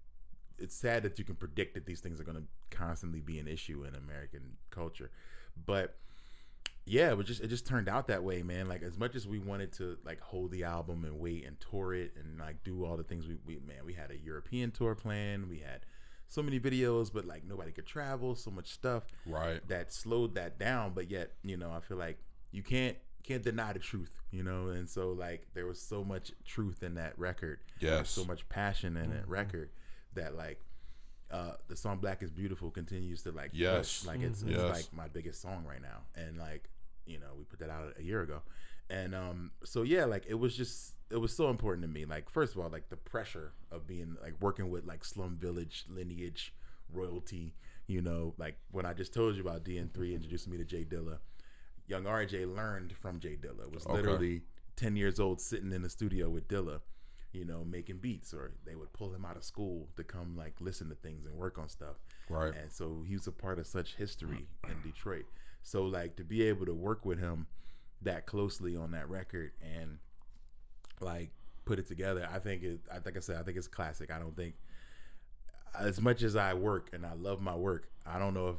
it's 0.58 0.74
sad 0.74 1.02
that 1.02 1.18
you 1.18 1.24
can 1.24 1.34
predict 1.34 1.74
that 1.74 1.84
these 1.86 2.00
things 2.00 2.18
are 2.20 2.24
going 2.24 2.38
to 2.38 2.76
constantly 2.76 3.20
be 3.20 3.38
an 3.38 3.46
issue 3.48 3.84
in 3.84 3.94
American 3.94 4.56
culture, 4.70 5.10
but 5.66 5.96
yeah, 6.84 7.10
it 7.10 7.16
was 7.16 7.26
just 7.26 7.40
it 7.40 7.48
just 7.48 7.66
turned 7.66 7.88
out 7.88 8.08
that 8.08 8.24
way, 8.24 8.42
man. 8.42 8.68
Like 8.68 8.82
as 8.82 8.98
much 8.98 9.14
as 9.14 9.26
we 9.26 9.38
wanted 9.38 9.72
to 9.74 9.96
like 10.04 10.20
hold 10.20 10.50
the 10.50 10.64
album 10.64 11.04
and 11.04 11.18
wait 11.20 11.46
and 11.46 11.56
tour 11.60 11.94
it 11.94 12.12
and 12.16 12.38
like 12.38 12.64
do 12.64 12.84
all 12.84 12.96
the 12.96 13.04
things 13.04 13.26
we, 13.26 13.36
we 13.46 13.60
man, 13.66 13.84
we 13.84 13.92
had 13.92 14.10
a 14.10 14.16
European 14.16 14.70
tour 14.70 14.94
plan, 14.94 15.48
we 15.48 15.58
had 15.58 15.80
so 16.28 16.42
many 16.42 16.58
videos, 16.58 17.12
but 17.12 17.24
like 17.24 17.44
nobody 17.44 17.70
could 17.72 17.86
travel, 17.86 18.34
so 18.34 18.50
much 18.50 18.72
stuff 18.72 19.04
Right. 19.26 19.66
that 19.68 19.92
slowed 19.92 20.34
that 20.34 20.58
down. 20.58 20.92
But 20.94 21.10
yet, 21.10 21.32
you 21.42 21.56
know, 21.56 21.70
I 21.70 21.80
feel 21.80 21.98
like 21.98 22.18
you 22.50 22.62
can't 22.62 22.96
can't 23.22 23.42
deny 23.42 23.72
the 23.72 23.78
truth, 23.78 24.10
you 24.32 24.42
know. 24.42 24.68
And 24.68 24.88
so 24.88 25.12
like 25.12 25.46
there 25.54 25.66
was 25.66 25.80
so 25.80 26.02
much 26.02 26.32
truth 26.44 26.82
in 26.82 26.94
that 26.94 27.16
record, 27.18 27.60
Yes. 27.78 28.10
so 28.10 28.24
much 28.24 28.48
passion 28.48 28.96
in 28.96 29.10
that 29.10 29.22
mm-hmm. 29.22 29.30
record 29.30 29.70
that 30.14 30.36
like 30.36 30.58
uh 31.32 31.52
the 31.68 31.76
song 31.76 31.98
Black 31.98 32.22
is 32.22 32.30
Beautiful 32.30 32.70
continues 32.70 33.22
to 33.22 33.32
like 33.32 33.50
Yes. 33.52 34.02
push. 34.02 34.06
like 34.06 34.22
it's, 34.22 34.42
it's 34.42 34.50
Yes. 34.62 34.68
like 34.68 34.92
my 34.92 35.08
biggest 35.08 35.40
song 35.40 35.64
right 35.68 35.82
now, 35.82 36.02
and 36.14 36.38
like 36.38 36.68
you 37.06 37.18
know 37.18 37.28
we 37.36 37.44
put 37.44 37.58
that 37.60 37.70
out 37.70 37.94
a 37.98 38.02
year 38.02 38.22
ago, 38.22 38.42
and 38.90 39.14
um 39.14 39.50
so 39.64 39.82
yeah 39.82 40.04
like 40.04 40.24
it 40.28 40.34
was 40.38 40.56
just 40.56 40.94
it 41.10 41.16
was 41.20 41.34
so 41.34 41.50
important 41.50 41.82
to 41.82 41.88
me 41.88 42.04
like 42.04 42.30
first 42.30 42.54
of 42.54 42.60
all 42.60 42.68
like 42.70 42.88
the 42.88 42.96
pressure 42.96 43.52
of 43.70 43.86
being 43.86 44.16
like 44.22 44.34
working 44.40 44.70
with 44.70 44.84
like 44.86 45.04
slum 45.04 45.36
village 45.36 45.84
lineage 45.88 46.54
royalty 46.92 47.54
you 47.86 48.00
know 48.00 48.34
like 48.38 48.56
when 48.70 48.86
i 48.86 48.92
just 48.94 49.12
told 49.12 49.34
you 49.34 49.40
about 49.42 49.64
dn3 49.64 50.14
introducing 50.14 50.50
me 50.52 50.58
to 50.58 50.64
jay 50.64 50.84
dilla 50.84 51.18
young 51.86 52.04
rj 52.04 52.54
learned 52.54 52.92
from 52.96 53.18
jay 53.20 53.36
dilla 53.36 53.70
was 53.70 53.84
Okay. 53.86 53.96
literally 53.96 54.42
10 54.76 54.96
years 54.96 55.20
old 55.20 55.40
sitting 55.40 55.72
in 55.72 55.82
the 55.82 55.90
studio 55.90 56.28
with 56.30 56.48
dilla 56.48 56.80
you 57.32 57.44
know 57.44 57.64
making 57.64 57.96
beats 57.98 58.34
or 58.34 58.52
they 58.66 58.74
would 58.74 58.92
pull 58.92 59.12
him 59.14 59.24
out 59.24 59.36
of 59.36 59.44
school 59.44 59.88
to 59.96 60.04
come 60.04 60.36
like 60.36 60.54
listen 60.60 60.88
to 60.88 60.94
things 60.96 61.24
and 61.24 61.34
work 61.34 61.58
on 61.58 61.68
stuff 61.68 61.96
Right. 62.28 62.54
and 62.54 62.70
so 62.70 63.04
he 63.06 63.14
was 63.14 63.26
a 63.26 63.32
part 63.32 63.58
of 63.58 63.66
such 63.66 63.94
history 63.96 64.46
in 64.68 64.76
Detroit. 64.82 65.24
So 65.62 65.84
like 65.84 66.16
to 66.16 66.24
be 66.24 66.42
able 66.42 66.66
to 66.66 66.74
work 66.74 67.04
with 67.04 67.18
him 67.18 67.46
that 68.02 68.26
closely 68.26 68.74
on 68.76 68.90
that 68.92 69.08
record 69.08 69.52
and 69.62 69.98
like 71.00 71.30
put 71.64 71.78
it 71.78 71.86
together, 71.86 72.28
I 72.32 72.38
think 72.38 72.62
it. 72.62 72.80
I 72.92 72.98
think 72.98 73.16
I 73.16 73.20
said 73.20 73.36
I 73.36 73.42
think 73.42 73.56
it's 73.56 73.68
classic. 73.68 74.10
I 74.10 74.18
don't 74.18 74.36
think 74.36 74.54
as 75.78 76.00
much 76.00 76.22
as 76.22 76.36
I 76.36 76.54
work 76.54 76.90
and 76.92 77.04
I 77.06 77.14
love 77.14 77.40
my 77.40 77.54
work, 77.54 77.88
I 78.06 78.18
don't 78.18 78.34
know 78.34 78.48
if 78.50 78.56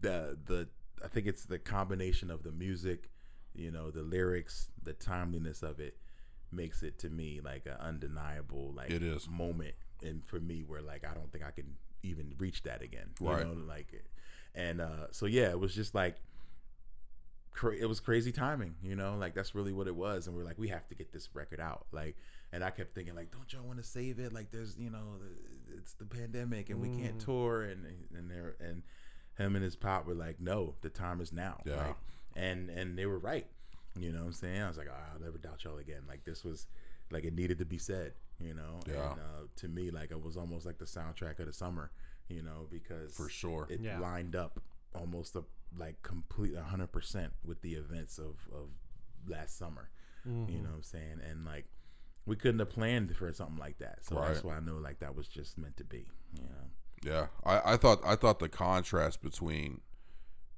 the 0.00 0.38
the 0.46 0.68
I 1.04 1.08
think 1.08 1.26
it's 1.26 1.44
the 1.44 1.58
combination 1.58 2.30
of 2.30 2.42
the 2.42 2.52
music, 2.52 3.10
you 3.54 3.70
know, 3.70 3.90
the 3.90 4.02
lyrics, 4.02 4.68
the 4.82 4.92
timeliness 4.94 5.62
of 5.62 5.80
it 5.80 5.96
makes 6.52 6.82
it 6.82 6.98
to 7.00 7.08
me 7.10 7.40
like 7.44 7.66
an 7.66 7.76
undeniable 7.80 8.72
like 8.74 8.90
It 8.90 9.02
is. 9.02 9.28
moment 9.28 9.74
and 10.02 10.24
for 10.26 10.38
me 10.40 10.62
where 10.66 10.80
like 10.82 11.04
I 11.04 11.14
don't 11.14 11.30
think 11.32 11.44
I 11.44 11.50
can 11.50 11.76
even 12.02 12.34
reach 12.38 12.62
that 12.64 12.82
again. 12.82 13.10
You 13.20 13.28
Right. 13.30 13.46
know, 13.46 13.54
like 13.66 13.92
and 14.54 14.80
uh 14.80 15.06
so 15.10 15.26
yeah, 15.26 15.50
it 15.50 15.58
was 15.58 15.74
just 15.74 15.94
like 15.94 16.16
cra- 17.50 17.76
it 17.76 17.86
was 17.88 18.00
crazy 18.00 18.32
timing, 18.32 18.74
you 18.82 18.94
know, 18.96 19.16
like 19.18 19.34
that's 19.34 19.54
really 19.54 19.72
what 19.72 19.86
it 19.86 19.96
was. 19.96 20.26
And 20.26 20.36
we're 20.36 20.44
like, 20.44 20.58
we 20.58 20.68
have 20.68 20.86
to 20.88 20.94
get 20.94 21.12
this 21.12 21.28
record 21.34 21.60
out. 21.60 21.86
Like, 21.92 22.16
and 22.52 22.62
I 22.62 22.70
kept 22.70 22.94
thinking, 22.94 23.14
like, 23.14 23.30
don't 23.32 23.50
y'all 23.52 23.62
want 23.64 23.78
to 23.78 23.84
save 23.84 24.18
it? 24.18 24.32
Like, 24.32 24.50
there's, 24.50 24.76
you 24.78 24.90
know, 24.90 25.14
it's 25.76 25.94
the 25.94 26.04
pandemic 26.04 26.70
and 26.70 26.80
we 26.80 26.88
can't 27.02 27.18
tour. 27.18 27.62
And 27.62 27.86
and 28.16 28.30
there 28.30 28.56
and 28.60 28.82
him 29.38 29.54
and 29.56 29.64
his 29.64 29.76
pop 29.76 30.06
were 30.06 30.14
like, 30.14 30.40
no, 30.40 30.74
the 30.82 30.90
time 30.90 31.20
is 31.20 31.32
now. 31.32 31.60
Yeah. 31.64 31.76
Like, 31.76 31.96
and 32.36 32.68
and 32.70 32.98
they 32.98 33.06
were 33.06 33.18
right. 33.18 33.46
You 33.98 34.12
know 34.12 34.20
what 34.20 34.26
I'm 34.26 34.32
saying? 34.32 34.62
I 34.62 34.68
was 34.68 34.76
like, 34.78 34.88
oh, 34.90 35.12
I'll 35.14 35.20
never 35.20 35.38
doubt 35.38 35.64
y'all 35.64 35.78
again. 35.78 36.02
Like 36.08 36.24
this 36.24 36.44
was 36.44 36.66
like 37.10 37.24
it 37.24 37.34
needed 37.34 37.58
to 37.58 37.64
be 37.64 37.78
said. 37.78 38.12
You 38.38 38.54
know, 38.54 38.80
Yeah. 38.86 39.12
and 39.12 39.20
uh, 39.20 39.42
to 39.56 39.68
me, 39.68 39.90
like 39.90 40.10
it 40.10 40.22
was 40.22 40.36
almost 40.36 40.66
like 40.66 40.78
the 40.78 40.84
soundtrack 40.84 41.38
of 41.40 41.46
the 41.46 41.52
summer. 41.52 41.90
You 42.28 42.42
know, 42.42 42.66
because 42.70 43.14
For 43.14 43.28
sure. 43.28 43.66
it 43.70 43.80
Yeah. 43.80 44.00
lined 44.00 44.34
up 44.36 44.60
almost 44.94 45.36
a, 45.36 45.44
like 45.78 46.02
complete 46.02 46.54
100% 46.54 47.28
with 47.44 47.60
the 47.62 47.74
events 47.74 48.18
of, 48.18 48.36
of 48.52 48.68
last 49.28 49.58
summer 49.58 49.90
Mm-hmm. 50.28 50.50
you 50.52 50.58
know 50.58 50.70
what 50.70 50.76
i'm 50.76 50.82
saying 50.82 51.20
and 51.30 51.44
like 51.44 51.66
we 52.24 52.34
couldn't 52.34 52.58
have 52.58 52.70
planned 52.70 53.14
for 53.14 53.32
something 53.32 53.58
like 53.58 53.78
that 53.78 54.04
so 54.04 54.16
Right. 54.16 54.32
that's 54.32 54.42
why 54.42 54.56
i 54.56 54.60
know 54.60 54.74
like 54.76 54.98
that 54.98 55.14
was 55.14 55.28
just 55.28 55.56
meant 55.56 55.76
to 55.76 55.84
be 55.84 56.08
you 56.34 56.42
know 56.42 57.10
Yeah, 57.12 57.26
I, 57.44 57.74
I 57.74 57.76
thought 57.76 58.00
I 58.04 58.16
thought 58.16 58.40
the 58.40 58.48
contrast 58.48 59.22
between 59.22 59.82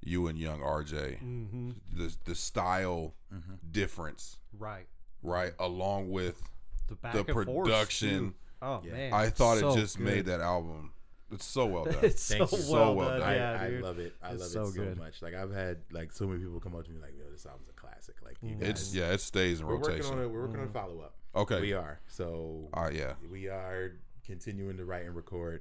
you 0.00 0.26
and 0.28 0.38
young 0.38 0.60
RJ, 0.60 1.20
Mm-hmm. 1.22 1.70
the 1.92 2.16
the 2.24 2.34
style 2.34 3.14
Mm-hmm. 3.34 3.54
difference, 3.72 4.38
Right. 4.58 4.86
right, 5.22 5.52
along 5.58 6.10
with 6.10 6.40
The 6.88 6.94
back 6.96 7.12
the 7.14 7.24
production. 7.24 8.34
Oh 8.62 8.80
Yeah. 8.84 8.92
man, 8.92 9.12
I 9.12 9.28
thought 9.30 9.58
so 9.58 9.72
it 9.72 9.76
just 9.76 9.98
good. 9.98 10.06
made 10.06 10.24
that 10.26 10.40
album. 10.40 10.92
It's 11.30 11.44
so 11.44 11.66
well 11.66 11.84
done. 11.84 11.96
it's 12.02 12.22
so 12.22 12.46
Thank 12.46 12.52
you. 12.52 12.58
well, 12.72 12.86
So 12.86 12.92
well 12.94 13.08
done. 13.10 13.20
done. 13.20 13.28
I, 13.28 13.36
Yeah, 13.36 13.60
I 13.62 13.68
dude. 13.68 13.82
love 13.82 13.98
it. 13.98 14.14
I 14.22 14.32
It's 14.32 14.40
love 14.42 14.50
so 14.50 14.62
it 14.62 14.66
so 14.68 14.72
good. 14.72 14.96
much. 14.98 15.20
Like 15.20 15.34
I've 15.34 15.52
had 15.52 15.76
like 15.92 16.10
so 16.12 16.26
many 16.26 16.40
people 16.42 16.58
come 16.58 16.74
up 16.74 16.84
to 16.86 16.90
me 16.90 16.98
like, 17.02 17.12
"Yo, 17.18 17.30
this 17.30 17.44
album's 17.44 17.68
a 17.68 17.72
classic." 17.74 18.16
Like 18.24 18.38
you 18.42 18.54
Mm. 18.56 18.60
guys, 18.60 18.68
it's 18.70 18.94
yeah, 18.94 19.12
it 19.12 19.20
stays 19.20 19.60
in 19.60 19.66
we're 19.66 19.76
working 19.76 19.90
rotation. 19.96 20.14
on 20.18 20.24
it. 20.24 20.28
We're 20.28 20.40
working 20.46 20.60
on 20.60 20.68
a 20.68 20.70
follow 20.70 21.00
up. 21.00 21.14
Okay. 21.36 21.60
we 21.60 21.74
are. 21.74 22.00
So 22.08 22.70
Uh, 22.72 22.88
yeah. 22.92 23.12
we 23.30 23.48
are 23.48 23.92
continuing 24.24 24.78
to 24.78 24.86
write 24.86 25.04
and 25.04 25.14
record, 25.14 25.60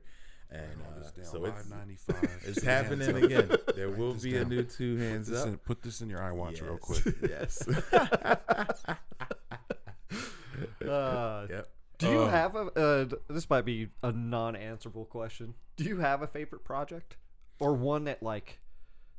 and 0.49 0.81
uh, 0.81 1.23
so 1.23 1.45
it's 1.45 2.05
it's 2.47 2.61
happening 2.63 3.23
again. 3.23 3.49
There 3.75 3.89
will 3.89 4.13
this 4.13 4.23
be 4.23 4.37
a 4.37 4.45
new 4.45 4.63
two 4.63 4.97
hands 4.97 5.27
Put 5.27 5.33
this, 5.33 5.41
up. 5.43 5.47
in, 5.49 5.57
put 5.57 5.81
this 5.81 6.01
in 6.01 6.09
your 6.09 6.19
iWatch 6.19 6.61
real 6.61 6.79
Yes. 6.81 7.63
quick. 7.63 7.75
yes. 8.79 8.87
Uh, 10.87 11.45
yep. 11.49 11.67
do 11.97 12.09
you 12.09 12.21
Uh, 12.21 12.29
have 12.29 12.55
a? 12.55 12.59
Uh, 12.75 13.05
this 13.29 13.49
might 13.49 13.65
be 13.65 13.89
a 14.01 14.11
non-answerable 14.11 15.05
question. 15.05 15.53
Do 15.75 15.83
you 15.83 15.97
have 15.97 16.21
a 16.21 16.27
favorite 16.27 16.63
project, 16.63 17.17
or 17.59 17.73
one 17.73 18.05
that 18.05 18.23
like 18.23 18.59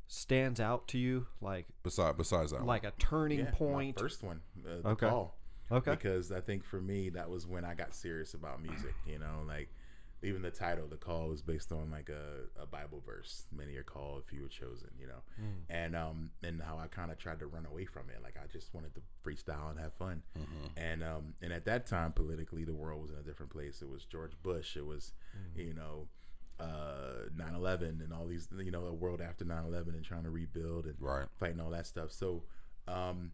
stands 0.07 0.59
out 0.59 0.87
to 0.89 0.97
you, 0.97 1.27
like 1.41 1.67
Besides, 1.83 2.17
besides 2.17 2.51
that, 2.51 2.57
one. 2.61 2.65
like 2.67 2.83
a 2.83 2.91
turning 2.97 3.39
Yeah, 3.39 3.45
my 3.45 3.51
point? 3.51 3.99
first 3.99 4.23
one. 4.23 4.41
Uh, 4.65 4.81
the 4.81 4.89
Okay. 4.89 5.07
Call. 5.07 5.37
Okay. 5.71 5.91
Because 5.91 6.31
I 6.31 6.41
think 6.41 6.65
for 6.65 6.81
me 6.81 7.09
that 7.11 7.29
was 7.29 7.45
when 7.45 7.63
I 7.63 7.75
got 7.75 7.93
serious 7.93 8.33
about 8.33 8.61
music. 8.61 8.95
You 9.05 9.19
know, 9.19 9.43
like 9.47 9.69
even 10.21 10.41
the 10.41 10.51
title, 10.51 10.87
the 10.87 10.97
call, 10.97 11.29
was 11.29 11.41
based 11.41 11.71
on 11.71 11.89
like 11.91 12.09
a, 12.09 12.61
a 12.61 12.65
Bible 12.65 13.01
verse. 13.05 13.45
Many 13.55 13.75
are 13.77 13.83
called, 13.83 14.23
few 14.25 14.45
are 14.45 14.49
chosen. 14.49 14.89
You 14.99 15.07
know, 15.07 15.21
Mm. 15.41 15.61
and 15.69 15.95
um 15.95 16.31
and 16.43 16.61
how 16.61 16.77
I 16.77 16.87
kind 16.87 17.11
of 17.11 17.17
tried 17.17 17.39
to 17.39 17.47
run 17.47 17.65
away 17.65 17.85
from 17.85 18.09
it. 18.09 18.21
Like 18.21 18.35
I 18.37 18.47
just 18.51 18.73
wanted 18.73 18.93
to 18.95 19.01
freestyle 19.23 19.71
and 19.71 19.79
have 19.79 19.93
fun. 19.93 20.21
Mm-hmm. 20.37 20.65
And 20.77 21.03
um 21.03 21.33
and 21.41 21.53
at 21.53 21.65
that 21.65 21.85
time, 21.87 22.11
politically, 22.11 22.63
the 22.65 22.73
world 22.73 23.01
was 23.01 23.11
in 23.11 23.17
a 23.17 23.23
different 23.23 23.51
place. 23.51 23.81
It 23.81 23.89
was 23.89 24.03
George 24.05 24.33
Bush. 24.43 24.75
It 24.77 24.85
was 24.85 25.13
you 25.55 25.73
know. 25.73 26.07
Uh, 26.59 27.29
9/11 27.37 28.03
and 28.03 28.11
all 28.11 28.27
these, 28.27 28.49
you 28.57 28.69
know, 28.69 28.85
a 28.87 28.93
world 28.93 29.21
after 29.21 29.45
9/11 29.45 29.95
and 29.95 30.03
trying 30.03 30.23
to 30.23 30.29
rebuild 30.29 30.87
and 30.87 30.95
right. 30.99 31.25
fighting 31.39 31.61
all 31.61 31.69
that 31.69 31.87
stuff. 31.87 32.11
So, 32.11 32.43
um, 32.85 33.31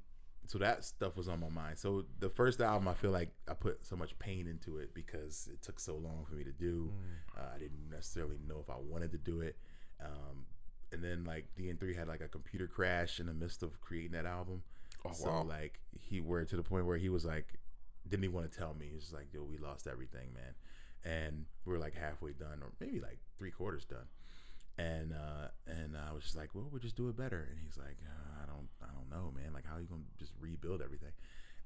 so 0.48 0.58
that 0.60 0.84
stuff 0.84 1.18
was 1.18 1.28
on 1.28 1.39
my 1.39 1.50
mind. 1.50 1.78
So 1.78 2.06
the 2.20 2.30
first 2.30 2.62
album, 2.62 2.88
I 2.88 2.93
feel 2.93 3.12
like 3.12 3.30
I 3.50 3.54
put 3.54 3.84
so 3.84 3.96
much 3.96 4.18
pain 4.20 4.48
into 4.48 4.78
it 4.78 4.93
because 4.93 5.50
it 5.52 5.62
took 5.62 5.80
so 5.80 5.96
long 5.96 6.26
for 6.28 6.36
me 6.36 6.43
to 6.43 6.52
do. 6.52 6.91
Mm. 6.91 7.39
Uh, 7.39 7.56
I 7.56 7.60
didn't 7.60 7.89
necessarily 7.89 8.38
know 8.48 8.60
if 8.60 8.70
I 8.70 8.78
wanted 8.78 9.12
to 9.12 9.18
do 9.18 9.41
it. 9.41 9.58
Um, 10.04 10.46
and 10.91 11.04
then 11.04 11.24
like 11.26 11.48
DN3 11.60 11.96
had 11.96 12.08
like 12.08 12.22
a 12.22 12.28
computer 12.28 12.68
crash 12.68 13.20
in 13.20 13.26
the 13.26 13.34
midst 13.34 13.64
of 13.64 13.82
creating 13.82 14.12
that 14.12 14.26
album. 14.26 14.64
Oh 15.06 15.12
so 15.14 15.30
wow. 15.30 15.43
like 15.43 15.80
he 16.00 16.22
were 16.22 16.46
to 16.46 16.56
the 16.56 16.64
point 16.64 16.86
where 16.86 16.98
he 16.98 17.10
was 17.10 17.26
like, 17.26 17.60
didn't 18.08 18.24
even 18.24 18.36
want 18.36 18.52
to 18.52 18.58
tell 18.58 18.74
me. 18.74 18.88
He 18.89 18.96
was 18.96 19.14
like, 19.14 19.28
yo, 19.34 19.43
we 19.43 19.58
lost 19.58 19.88
everything, 19.88 20.30
man. 20.34 20.54
And 21.04 21.46
we 21.66 21.74
are 21.74 21.80
like 21.80 21.96
halfway 21.96 22.32
done, 22.32 22.60
or 22.62 22.72
maybe 22.80 23.00
like 23.00 23.20
three 23.38 23.52
quarters 23.52 23.86
done. 23.86 24.06
And 24.78 25.13
uh, 25.13 25.47
and 25.67 25.95
I 25.97 26.13
was 26.13 26.23
just 26.23 26.36
like, 26.36 26.53
well, 26.53 26.67
we'll 26.69 26.82
just 26.82 26.97
do 26.97 27.07
it 27.09 27.15
better. 27.17 27.47
And 27.49 27.59
he's 27.63 27.78
like, 27.78 27.97
uh, 28.05 28.43
I 28.43 28.45
don't, 28.45 28.67
I 28.82 28.88
don't 28.93 29.09
know, 29.09 29.32
man. 29.36 29.53
Like, 29.53 29.65
how 29.65 29.76
are 29.78 29.80
you 29.82 29.88
gonna 29.88 30.01
just 30.19 30.34
rebuild 30.39 30.82
everything? 30.82 31.11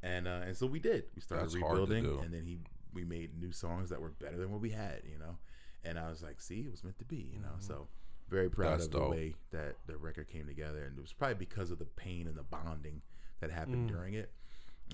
And 0.03 0.27
uh, 0.27 0.41
and 0.45 0.55
so 0.55 0.67
we 0.67 0.79
did. 0.79 1.05
We 1.15 1.21
started 1.21 1.45
That's 1.45 1.55
hard 1.59 1.75
to 1.75 1.81
rebuilding, 1.81 2.03
do. 2.03 2.19
and 2.23 2.33
then 2.33 2.45
he 2.45 2.59
we 2.93 3.03
made 3.05 3.39
new 3.39 3.51
songs 3.51 3.89
that 3.89 3.99
were 4.01 4.09
better 4.09 4.37
than 4.37 4.51
what 4.51 4.61
we 4.61 4.69
had, 4.69 5.01
you 5.11 5.17
know. 5.17 5.37
And 5.83 5.97
I 5.97 6.09
was 6.09 6.21
like, 6.21 6.39
see, 6.41 6.59
it 6.61 6.71
was 6.71 6.83
meant 6.83 6.99
to 6.99 7.05
be, 7.05 7.31
you 7.33 7.39
know. 7.39 7.55
So 7.59 7.87
very 8.29 8.49
proud 8.49 8.73
That's 8.73 8.85
of 8.85 8.91
the 8.91 8.99
way 9.09 9.33
that 9.51 9.77
the 9.87 9.97
record 9.97 10.27
came 10.27 10.45
together, 10.45 10.83
and 10.85 10.97
it 10.97 11.01
was 11.01 11.13
probably 11.13 11.35
because 11.35 11.71
of 11.71 11.79
the 11.79 11.85
pain 11.85 12.27
and 12.27 12.35
the 12.37 12.43
bonding 12.43 13.01
that 13.39 13.49
happened 13.51 13.87
during 13.87 14.13
it 14.15 14.31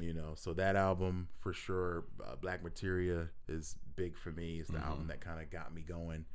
you 0.02 0.14
know 0.14 0.34
so 0.36 0.54
that 0.54 0.76
album 0.76 1.30
for 1.40 1.54
sure 1.54 2.04
uh, 2.24 2.36
black 2.36 2.62
materia 2.62 3.30
is 3.48 3.78
big 3.96 4.18
for 4.18 4.30
me 4.30 4.60
it's 4.60 4.70
the 4.70 4.78
Mm-hmm. 4.78 4.88
album 4.90 5.08
that 5.08 5.22
kind 5.22 5.42
of 5.42 5.50
got 5.50 5.74
me 5.74 5.82
going 5.82 6.26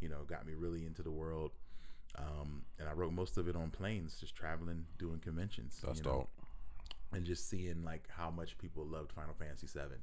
you 0.00 0.08
know 0.08 0.22
got 0.26 0.46
me 0.46 0.54
really 0.54 0.86
into 0.86 1.02
the 1.02 1.10
world 1.10 1.50
um, 2.16 2.62
and 2.78 2.88
i 2.88 2.92
wrote 2.92 3.12
most 3.12 3.36
of 3.36 3.48
it 3.48 3.56
on 3.56 3.70
planes 3.70 4.16
just 4.18 4.34
traveling 4.34 4.84
doing 4.98 5.18
conventions 5.18 5.80
That's 5.84 5.98
you 5.98 6.04
know, 6.04 6.10
dope. 6.18 6.28
and 7.12 7.24
just 7.24 7.48
seeing 7.48 7.84
like 7.84 8.04
how 8.08 8.30
much 8.30 8.58
people 8.58 8.84
loved 8.86 9.12
final 9.12 9.34
fantasy 9.38 9.66
VII, 9.66 9.96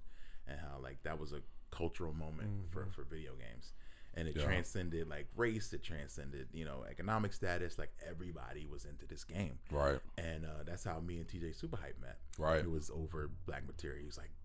and 0.47 0.59
how 0.59 0.79
like 0.81 1.01
that 1.03 1.19
was 1.19 1.33
a 1.33 1.41
cultural 1.71 2.13
moment 2.13 2.49
for 2.71 2.85
for 2.91 3.03
video 3.03 3.31
games 3.33 3.73
and 4.13 4.29
it 4.29 4.35
Yeah. 4.37 4.43
transcended 4.45 5.09
like 5.09 5.27
race 5.35 5.73
it 5.73 5.83
transcended 5.83 6.47
you 6.53 6.63
know 6.63 6.85
economic 6.89 7.33
status 7.33 7.77
like 7.77 7.91
everybody 8.07 8.65
was 8.65 8.85
into 8.85 9.05
this 9.05 9.23
game 9.25 9.59
Right. 9.71 9.99
and 10.17 10.45
uh, 10.45 10.63
that's 10.65 10.85
how 10.85 10.99
me 11.01 11.17
and 11.17 11.27
TJ 11.27 11.53
Super 11.55 11.75
Hype 11.77 11.99
met. 11.99 12.17
Right. 12.37 12.59
It 12.63 12.69
was 12.71 12.89
over 12.89 13.29
Black 13.45 13.65
Materia. 13.67 13.99
He 13.99 14.05
was 14.05 14.17
like, 14.17 14.29
bro, 14.29 14.35
like 14.35 14.44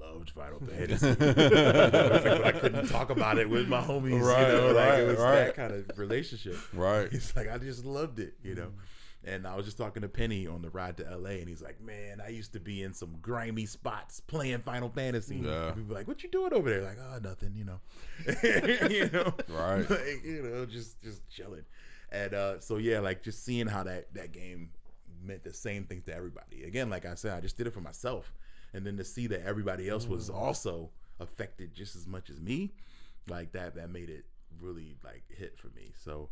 loved 0.00 0.30
Final 0.30 0.60
Fantasy. 0.66 1.14
but 1.18 2.44
I 2.44 2.52
couldn't 2.52 2.88
talk 2.88 3.10
about 3.10 3.38
it 3.38 3.48
with 3.48 3.68
my 3.68 3.80
homies. 3.80 4.22
Right, 4.22 4.52
you 4.52 4.58
know, 4.58 4.72
like 4.72 4.90
right, 4.90 5.00
it 5.00 5.06
was 5.06 5.18
right. 5.18 5.34
that 5.36 5.56
kind 5.56 5.72
of 5.72 5.98
relationship. 5.98 6.56
Right. 6.72 7.10
He's 7.10 7.34
like, 7.36 7.50
I 7.50 7.58
just 7.58 7.84
loved 7.84 8.18
it, 8.20 8.34
you 8.42 8.54
know. 8.54 8.72
And 9.24 9.46
I 9.46 9.56
was 9.56 9.64
just 9.64 9.76
talking 9.76 10.02
to 10.02 10.08
Penny 10.08 10.46
on 10.46 10.62
the 10.62 10.70
ride 10.70 10.96
to 10.98 11.16
LA, 11.16 11.30
and 11.30 11.48
he's 11.48 11.60
like, 11.60 11.80
"Man, 11.80 12.22
I 12.24 12.28
used 12.28 12.52
to 12.52 12.60
be 12.60 12.84
in 12.84 12.94
some 12.94 13.16
grimy 13.20 13.66
spots 13.66 14.20
playing 14.20 14.60
Final 14.60 14.88
Fantasy." 14.90 15.38
Yeah. 15.38 15.72
People 15.72 15.94
like, 15.94 16.06
"What 16.06 16.22
you 16.22 16.30
doing 16.30 16.52
over 16.54 16.70
there?" 16.70 16.82
Like, 16.82 16.98
"Oh, 17.00 17.18
nothing," 17.18 17.52
you 17.56 17.64
know. 17.64 17.80
you 18.88 19.10
know, 19.10 19.34
Right. 19.48 19.90
Like, 19.90 20.24
you 20.24 20.42
know, 20.42 20.64
just 20.66 21.02
just 21.02 21.28
chilling. 21.28 21.64
And 22.12 22.32
uh, 22.32 22.60
so 22.60 22.76
yeah, 22.76 23.00
like 23.00 23.22
just 23.22 23.44
seeing 23.44 23.66
how 23.66 23.82
that 23.82 24.14
that 24.14 24.30
game 24.32 24.70
meant 25.22 25.44
the 25.44 25.52
same 25.52 25.84
thing 25.84 26.02
to 26.02 26.14
everybody. 26.14 26.64
Again, 26.64 26.88
like 26.88 27.04
I 27.04 27.14
said, 27.14 27.36
I 27.36 27.40
just 27.40 27.56
did 27.56 27.66
it 27.66 27.74
for 27.74 27.80
myself, 27.80 28.32
and 28.72 28.86
then 28.86 28.96
to 28.96 29.04
see 29.04 29.26
that 29.28 29.44
everybody 29.44 29.88
else 29.88 30.06
was 30.06 30.28
also 30.30 30.90
affected 31.20 31.74
just 31.74 31.96
as 31.96 32.06
much 32.06 32.30
as 32.30 32.40
me, 32.40 32.72
like 33.28 33.52
that, 33.52 33.74
that 33.74 33.90
made 33.90 34.08
it 34.10 34.24
really 34.60 34.96
like 35.04 35.24
hit 35.28 35.58
for 35.58 35.68
me. 35.68 35.92
So 35.96 36.30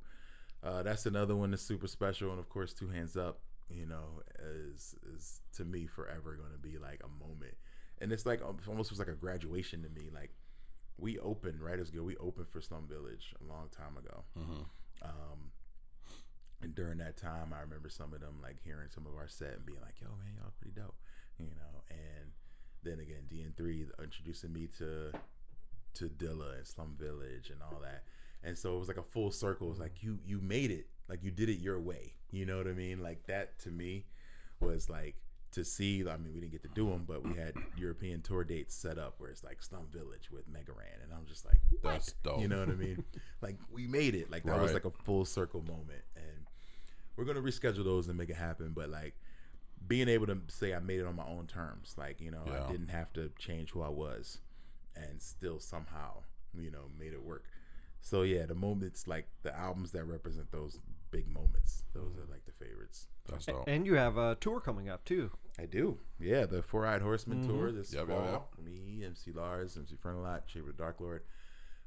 uh, 0.62 0.82
that's 0.82 1.06
another 1.06 1.34
one 1.36 1.50
that's 1.50 1.62
super 1.62 1.86
special, 1.86 2.30
and 2.30 2.38
of 2.38 2.48
course, 2.48 2.72
two 2.72 2.88
hands 2.88 3.16
up, 3.16 3.40
you 3.68 3.86
know, 3.86 4.22
is 4.40 4.94
is 5.14 5.40
to 5.56 5.64
me 5.64 5.86
forever 5.86 6.34
going 6.36 6.52
to 6.52 6.58
be 6.58 6.78
like 6.78 7.02
a 7.04 7.08
moment, 7.26 7.54
and 8.00 8.12
it's 8.12 8.26
like 8.26 8.42
um, 8.42 8.56
almost 8.68 8.90
was 8.90 8.98
like 8.98 9.08
a 9.08 9.12
graduation 9.14 9.82
to 9.82 9.88
me, 9.88 10.08
like. 10.12 10.30
We 10.98 11.18
opened 11.18 11.60
right 11.60 11.78
as 11.78 11.90
good. 11.90 12.00
We 12.06 12.16
opened 12.16 12.48
for 12.48 12.62
Slum 12.62 12.86
Village 12.88 13.34
a 13.38 13.52
long 13.52 13.68
time 13.68 13.98
ago. 13.98 14.24
Um, 15.02 15.52
and 16.62 16.74
during 16.74 16.96
that 16.98 17.18
time, 17.18 17.52
I 17.54 17.60
remember 17.60 17.90
some 17.90 18.14
of 18.14 18.20
them 18.20 18.38
like 18.42 18.56
hearing 18.64 18.88
some 18.88 19.04
of 19.06 19.14
our 19.14 19.28
set 19.28 19.52
and 19.56 19.66
being 19.66 19.80
like, 19.82 20.00
"Yo, 20.00 20.08
man, 20.08 20.32
y'all 20.38 20.54
pretty 20.58 20.74
dope," 20.74 20.96
you 21.38 21.46
know. 21.46 21.82
And 21.90 22.30
then 22.82 23.00
again, 23.00 23.24
DN3 23.32 23.88
introducing 24.02 24.52
me 24.52 24.68
to 24.78 25.12
to 25.94 26.08
Dilla 26.08 26.58
and 26.58 26.66
Slum 26.66 26.94
Village 26.98 27.50
and 27.50 27.60
all 27.62 27.80
that. 27.82 28.04
And 28.42 28.56
so 28.56 28.76
it 28.76 28.78
was 28.78 28.88
like 28.88 28.98
a 28.98 29.02
full 29.02 29.30
circle. 29.30 29.66
It 29.68 29.70
was 29.70 29.80
like 29.80 30.02
you 30.02 30.18
you 30.24 30.40
made 30.40 30.70
it, 30.70 30.86
like 31.08 31.22
you 31.22 31.30
did 31.30 31.48
it 31.48 31.58
your 31.58 31.80
way. 31.80 32.14
You 32.30 32.46
know 32.46 32.58
what 32.58 32.66
I 32.66 32.72
mean? 32.72 33.02
Like 33.02 33.26
that 33.26 33.58
to 33.60 33.70
me 33.70 34.04
was 34.60 34.88
like 34.88 35.16
to 35.52 35.64
see. 35.64 36.06
I 36.08 36.16
mean, 36.16 36.32
we 36.34 36.40
didn't 36.40 36.52
get 36.52 36.62
to 36.62 36.68
do 36.74 36.88
them, 36.90 37.04
but 37.06 37.24
we 37.24 37.34
had 37.34 37.54
European 37.76 38.20
tour 38.20 38.44
dates 38.44 38.74
set 38.74 38.98
up 38.98 39.14
where 39.18 39.30
it's 39.30 39.42
like 39.42 39.62
Slum 39.62 39.86
Village 39.92 40.30
with 40.30 40.46
Mega 40.48 40.72
Ran, 40.72 41.00
and 41.02 41.12
I'm 41.12 41.26
just 41.26 41.44
like, 41.44 41.60
what? 41.80 41.92
That's 41.92 42.12
dope. 42.22 42.40
You 42.40 42.48
know 42.48 42.60
what 42.60 42.68
I 42.68 42.74
mean? 42.74 43.02
like 43.40 43.56
we 43.72 43.86
made 43.86 44.14
it. 44.14 44.30
Like 44.30 44.44
that 44.44 44.60
was 44.60 44.74
like 44.74 44.84
a 44.84 44.92
full 45.04 45.24
circle 45.24 45.62
moment, 45.62 46.02
and 46.14 46.46
we're 47.16 47.24
gonna 47.24 47.40
reschedule 47.40 47.84
those 47.84 48.08
and 48.08 48.18
make 48.18 48.30
it 48.30 48.36
happen. 48.36 48.72
But 48.74 48.90
like 48.90 49.14
being 49.86 50.08
able 50.08 50.26
to 50.26 50.38
say 50.48 50.74
I 50.74 50.78
made 50.78 51.00
it 51.00 51.06
on 51.06 51.16
my 51.16 51.26
own 51.26 51.46
terms, 51.46 51.94
like 51.96 52.20
you 52.20 52.30
know, 52.30 52.42
Yeah. 52.46 52.64
I 52.64 52.70
didn't 52.70 52.88
have 52.88 53.12
to 53.14 53.30
change 53.38 53.70
who 53.70 53.82
I 53.82 53.88
was, 53.88 54.38
and 54.94 55.20
still 55.20 55.60
somehow 55.60 56.22
you 56.54 56.70
know 56.70 56.90
made 56.98 57.12
it 57.12 57.22
work. 57.22 57.44
So 58.00 58.22
yeah, 58.22 58.46
the 58.46 58.54
moments 58.54 59.06
like 59.06 59.26
the 59.42 59.56
albums 59.56 59.92
that 59.92 60.04
represent 60.04 60.50
those 60.52 60.78
big 61.10 61.28
moments, 61.28 61.82
those 61.92 62.16
are 62.16 62.30
like 62.30 62.44
the 62.44 62.52
favorites. 62.52 63.08
That's 63.28 63.46
dope. 63.46 63.64
And 63.66 63.86
you 63.86 63.94
have 63.94 64.16
a 64.16 64.36
tour 64.36 64.60
coming 64.60 64.88
up 64.88 65.04
too. 65.04 65.30
I 65.58 65.66
do. 65.66 65.98
Yeah, 66.20 66.46
the 66.46 66.62
Four 66.62 66.86
Eyed 66.86 67.02
Horseman 67.02 67.38
mm-hmm. 67.38 67.48
tour 67.48 67.72
this 67.72 67.92
Yep, 67.92 68.08
yep, 68.08 68.18
fall. 68.18 68.48
Me, 68.62 69.02
MC 69.04 69.32
Lars, 69.32 69.76
MC 69.76 69.96
Frontalot, 69.96 70.42
Schaffer 70.46 70.66
the 70.66 70.72
Dark 70.72 71.00
Lord. 71.00 71.22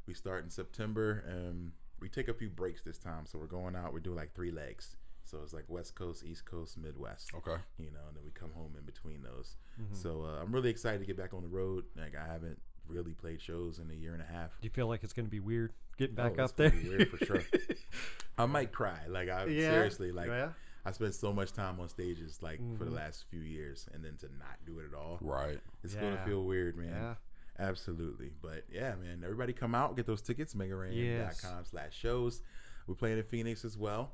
We 0.07 0.13
start 0.13 0.43
in 0.43 0.49
September. 0.49 1.23
and 1.27 1.71
we 1.99 2.09
take 2.09 2.27
a 2.27 2.33
few 2.33 2.49
breaks 2.49 2.81
this 2.81 2.97
time, 2.97 3.25
so 3.25 3.37
we're 3.37 3.45
going 3.45 3.75
out. 3.75 3.93
We're 3.93 3.99
doing 3.99 4.15
like 4.15 4.33
three 4.33 4.51
legs. 4.51 4.95
So 5.29 5.39
it's 5.43 5.53
like 5.53 5.65
West 5.67 5.93
Coast, 5.95 6.23
East 6.25 6.45
Coast, 6.45 6.77
Midwest. 6.77 7.31
Okay. 7.35 7.57
You 7.77 7.91
know, 7.91 7.99
and 8.07 8.15
then 8.17 8.23
we 8.25 8.31
come 8.31 8.49
home 8.55 8.73
in 8.77 8.83
between 8.85 9.21
those. 9.21 9.57
Mm-hmm. 9.81 9.93
So 9.95 10.23
uh, 10.23 10.41
I'm 10.41 10.51
really 10.51 10.69
excited 10.69 10.99
to 10.99 11.05
get 11.05 11.17
back 11.17 11.33
on 11.33 11.41
the 11.43 11.47
road. 11.49 11.85
Like 11.95 12.15
I 12.15 12.25
haven't 12.31 12.59
really 12.87 13.13
played 13.13 13.39
shows 13.41 13.77
in 13.79 13.91
a 13.91 13.93
year 13.93 14.13
and 14.13 14.21
a 14.21 14.25
half. 14.25 14.49
Do 14.59 14.65
you 14.65 14.71
feel 14.71 14.87
like 14.87 15.03
it's 15.03 15.13
going 15.13 15.27
to 15.27 15.31
be 15.31 15.39
weird 15.39 15.73
getting 15.97 16.15
back 16.15 16.33
Oh, 16.39 16.45
up 16.45 16.57
gonna 16.57 16.69
there? 16.71 16.81
be 16.81 16.89
weird 16.89 17.09
for 17.09 17.23
sure. 17.23 17.43
I 18.37 18.45
might 18.47 18.71
cry. 18.71 18.97
Like 19.07 19.29
I 19.29 19.45
Yeah. 19.45 19.71
seriously 19.71 20.11
like 20.11 20.27
Yeah. 20.27 20.49
I 20.85 20.91
spent 20.91 21.13
so 21.13 21.31
much 21.33 21.51
time 21.51 21.79
on 21.79 21.89
stages 21.89 22.39
like 22.41 22.57
for 22.57 22.63
Mm-hmm. 22.63 22.85
the 22.85 22.91
last 22.95 23.25
few 23.29 23.41
years, 23.41 23.87
and 23.93 24.03
then 24.03 24.15
to 24.21 24.25
not 24.39 24.57
do 24.65 24.79
it 24.79 24.85
at 24.91 24.97
all. 24.97 25.19
Right. 25.21 25.59
It's 25.83 25.93
Yeah. 25.93 26.01
gonna 26.01 26.25
feel 26.25 26.45
weird, 26.45 26.75
man. 26.77 26.89
yeah. 26.89 27.15
Absolutely. 27.59 28.31
But 28.41 28.63
yeah, 28.71 28.95
man, 28.95 29.21
everybody 29.23 29.51
come 29.53 29.75
out, 29.75 29.95
get 29.97 30.05
those 30.07 30.21
tickets, 30.21 30.53
megaran.com 30.55 31.65
slash 31.65 31.93
shows. 31.95 32.41
We're 32.87 32.95
playing 32.95 33.17
in 33.17 33.23
Phoenix 33.25 33.65
as 33.65 33.77
well. 33.77 34.13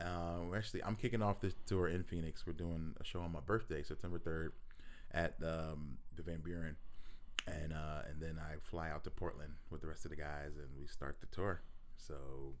Um, 0.00 0.50
we're 0.50 0.58
actually, 0.58 0.82
I'm 0.82 0.96
kicking 0.96 1.22
off 1.22 1.40
this 1.40 1.54
tour 1.66 1.88
in 1.88 2.02
Phoenix. 2.02 2.46
We're 2.46 2.52
doing 2.54 2.94
a 3.00 3.04
show 3.04 3.20
on 3.20 3.32
my 3.32 3.40
birthday, 3.40 3.82
September 3.82 4.18
3rd, 4.18 4.50
at 5.12 5.34
um, 5.46 5.98
the 6.16 6.22
Van 6.22 6.40
Buren. 6.40 6.76
And 7.46 7.72
uh, 7.74 8.02
and 8.08 8.20
then 8.22 8.38
I 8.40 8.54
fly 8.62 8.88
out 8.90 9.04
to 9.04 9.10
Portland 9.10 9.52
with 9.70 9.82
the 9.82 9.86
rest 9.86 10.06
of 10.06 10.10
the 10.10 10.16
guys, 10.16 10.52
and 10.56 10.66
we 10.80 10.86
start 10.86 11.18
the 11.20 11.26
tour. 11.26 11.60
So 11.98 12.14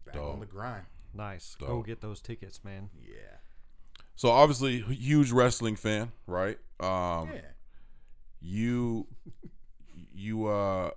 back 0.04 0.16
on 0.16 0.40
the 0.40 0.46
grind. 0.46 0.84
Nice. 1.14 1.56
Go 1.58 1.80
get 1.82 2.02
those 2.02 2.20
tickets, 2.20 2.62
man. 2.62 2.90
Yeah. 3.02 3.38
So 4.14 4.28
obviously, 4.28 4.80
huge 4.80 5.32
wrestling 5.32 5.76
fan, 5.76 6.12
right? 6.26 6.58
Um, 6.80 7.30
Yeah. 7.32 7.40
you, 8.42 9.06
you, 10.14 10.46
uh, 10.48 10.90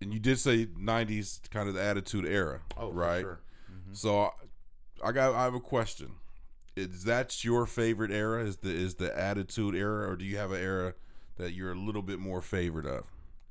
and 0.00 0.12
you 0.12 0.18
did 0.18 0.40
say 0.40 0.66
'90s 0.66 1.48
kind 1.50 1.68
of 1.68 1.74
the 1.76 1.82
Attitude 1.82 2.26
Era, 2.26 2.62
Oh, 2.76 2.88
for 2.90 2.94
right? 2.96 3.20
sure. 3.20 3.40
So 3.92 4.32
I 5.02 5.12
got, 5.12 5.34
I 5.34 5.44
have 5.44 5.54
a 5.54 5.60
question. 5.60 6.12
Is 6.76 7.04
that 7.04 7.44
your 7.44 7.66
favorite 7.66 8.10
era? 8.10 8.44
Is 8.44 8.58
the 8.58 8.70
is 8.70 8.96
the 8.96 9.16
Attitude 9.16 9.74
Era, 9.76 10.10
or 10.10 10.16
do 10.16 10.24
you 10.24 10.36
have 10.38 10.50
an 10.50 10.60
era 10.60 10.94
that 11.36 11.52
you're 11.52 11.70
a 11.72 11.76
little 11.76 12.02
bit 12.02 12.18
more 12.18 12.42
favored 12.42 12.86
of? 12.86 13.04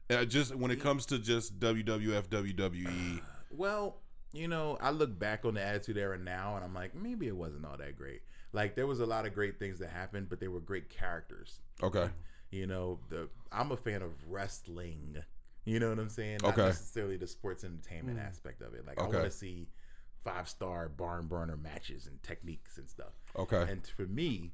Uh, 0.10 0.26
just 0.26 0.54
when 0.56 0.72
it 0.72 0.82
comes 0.82 1.06
to 1.08 1.18
just 1.20 1.60
WWF, 1.60 2.28
WWE. 2.28 3.22
Well, 3.56 3.98
you 4.34 4.48
know, 4.48 4.80
I 4.82 4.90
look 4.90 5.20
back 5.20 5.46
on 5.46 5.54
the 5.54 5.62
Attitude 5.64 5.96
Era 5.96 6.18
now, 6.18 6.56
and 6.56 6.66
I'm 6.66 6.74
like, 6.74 6.96
maybe 6.96 7.28
it 7.28 7.36
wasn't 7.36 7.66
all 7.66 7.78
that 7.78 7.96
great. 7.96 8.22
Like 8.52 8.76
there 8.76 8.88
was 8.88 9.00
a 9.00 9.06
lot 9.06 9.28
of 9.28 9.36
great 9.36 9.60
things 9.60 9.78
that 9.78 9.92
happened, 9.92 10.28
but 10.28 10.40
they 10.40 10.48
were 10.48 10.60
great 10.60 10.90
characters. 10.90 11.60
Okay. 11.84 12.10
You 12.50 12.66
know, 12.66 13.00
the 13.10 13.30
I'm 13.52 13.72
a 13.72 13.78
fan 13.78 14.02
of 14.02 14.12
wrestling. 14.28 15.18
You 15.66 15.80
know 15.80 15.90
what 15.90 16.00
I'm 16.00 16.10
saying? 16.10 16.40
Not 16.42 16.54
Okay. 16.58 16.66
necessarily 16.66 17.16
the 17.16 17.28
sports 17.28 17.64
entertainment 17.64 18.20
aspect 18.20 18.62
of 18.64 18.74
it. 18.74 18.88
Like 18.88 19.00
I 19.00 19.04
want 19.04 19.14
to 19.24 19.32
see 19.32 19.68
five 20.24 20.48
star 20.50 20.90
barn 20.90 21.28
burner 21.28 21.58
matches 21.58 22.08
and 22.08 22.22
techniques 22.24 22.78
and 22.78 22.90
stuff. 22.90 23.14
Okay. 23.38 23.66
And 23.70 23.86
for 23.86 24.04
me, 24.04 24.52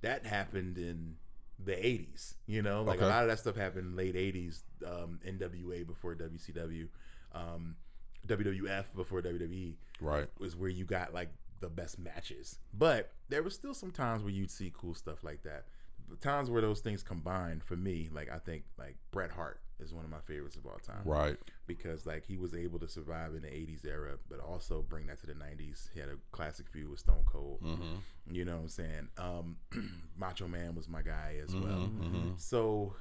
that 0.00 0.26
happened 0.26 0.78
in 0.78 1.16
the 1.64 1.72
80s. 1.72 2.34
You 2.46 2.62
know, 2.62 2.82
like 2.82 2.98
Okay. 2.98 3.06
a 3.06 3.08
lot 3.08 3.22
of 3.22 3.28
that 3.28 3.38
stuff 3.38 3.56
happened 3.56 3.86
in 3.86 3.96
late 3.96 4.14
80s. 4.16 4.62
Um, 4.84 5.20
NWA 5.24 5.86
before 5.86 6.14
WCW, 6.14 6.88
um, 7.32 7.76
WWF 8.26 8.86
before 8.94 9.20
WWE 9.22 9.76
Right. 10.00 10.28
was 10.38 10.56
where 10.56 10.68
you 10.70 10.84
got 10.84 11.12
like 11.14 11.28
the 11.60 11.68
best 11.68 11.98
matches. 11.98 12.58
But 12.74 13.12
there 13.28 13.42
was 13.42 13.54
still 13.54 13.74
some 13.74 13.90
times 13.92 14.22
where 14.22 14.32
you'd 14.32 14.50
see 14.50 14.72
cool 14.76 14.94
stuff 14.94 15.22
like 15.22 15.42
that. 15.42 15.66
The 16.12 16.18
times 16.18 16.50
where 16.50 16.60
those 16.62 16.80
things 16.80 17.02
combined 17.02 17.64
for 17.64 17.76
me, 17.76 18.08
like 18.12 18.30
I 18.30 18.38
think 18.38 18.64
like 18.78 18.96
Bret 19.10 19.30
Hart 19.30 19.60
is 19.80 19.92
one 19.92 20.04
of 20.04 20.10
my 20.10 20.20
favorites 20.20 20.54
of 20.56 20.64
all 20.66 20.78
time 20.78 21.02
Right. 21.04 21.36
because 21.66 22.06
like 22.06 22.24
he 22.24 22.36
was 22.36 22.54
able 22.54 22.78
to 22.78 22.86
survive 22.88 23.34
in 23.34 23.42
the 23.42 23.48
80s 23.48 23.84
era 23.84 24.12
but 24.28 24.38
also 24.38 24.80
bring 24.88 25.08
that 25.08 25.18
to 25.22 25.26
the 25.26 25.32
90s 25.32 25.88
he 25.92 25.98
had 25.98 26.08
a 26.08 26.16
classic 26.30 26.68
feud 26.68 26.88
with 26.88 27.00
stone 27.00 27.24
cold 27.26 27.58
Mm-hmm. 27.64 27.94
you 28.30 28.44
know 28.44 28.54
what 28.54 28.62
i'm 28.62 28.68
saying 28.68 29.08
um 29.18 29.56
macho 30.16 30.46
man 30.46 30.76
was 30.76 30.88
my 30.88 31.02
guy 31.02 31.34
as 31.42 31.56
well 31.56 31.90
Mm-hmm. 31.90 32.28
so 32.36 32.94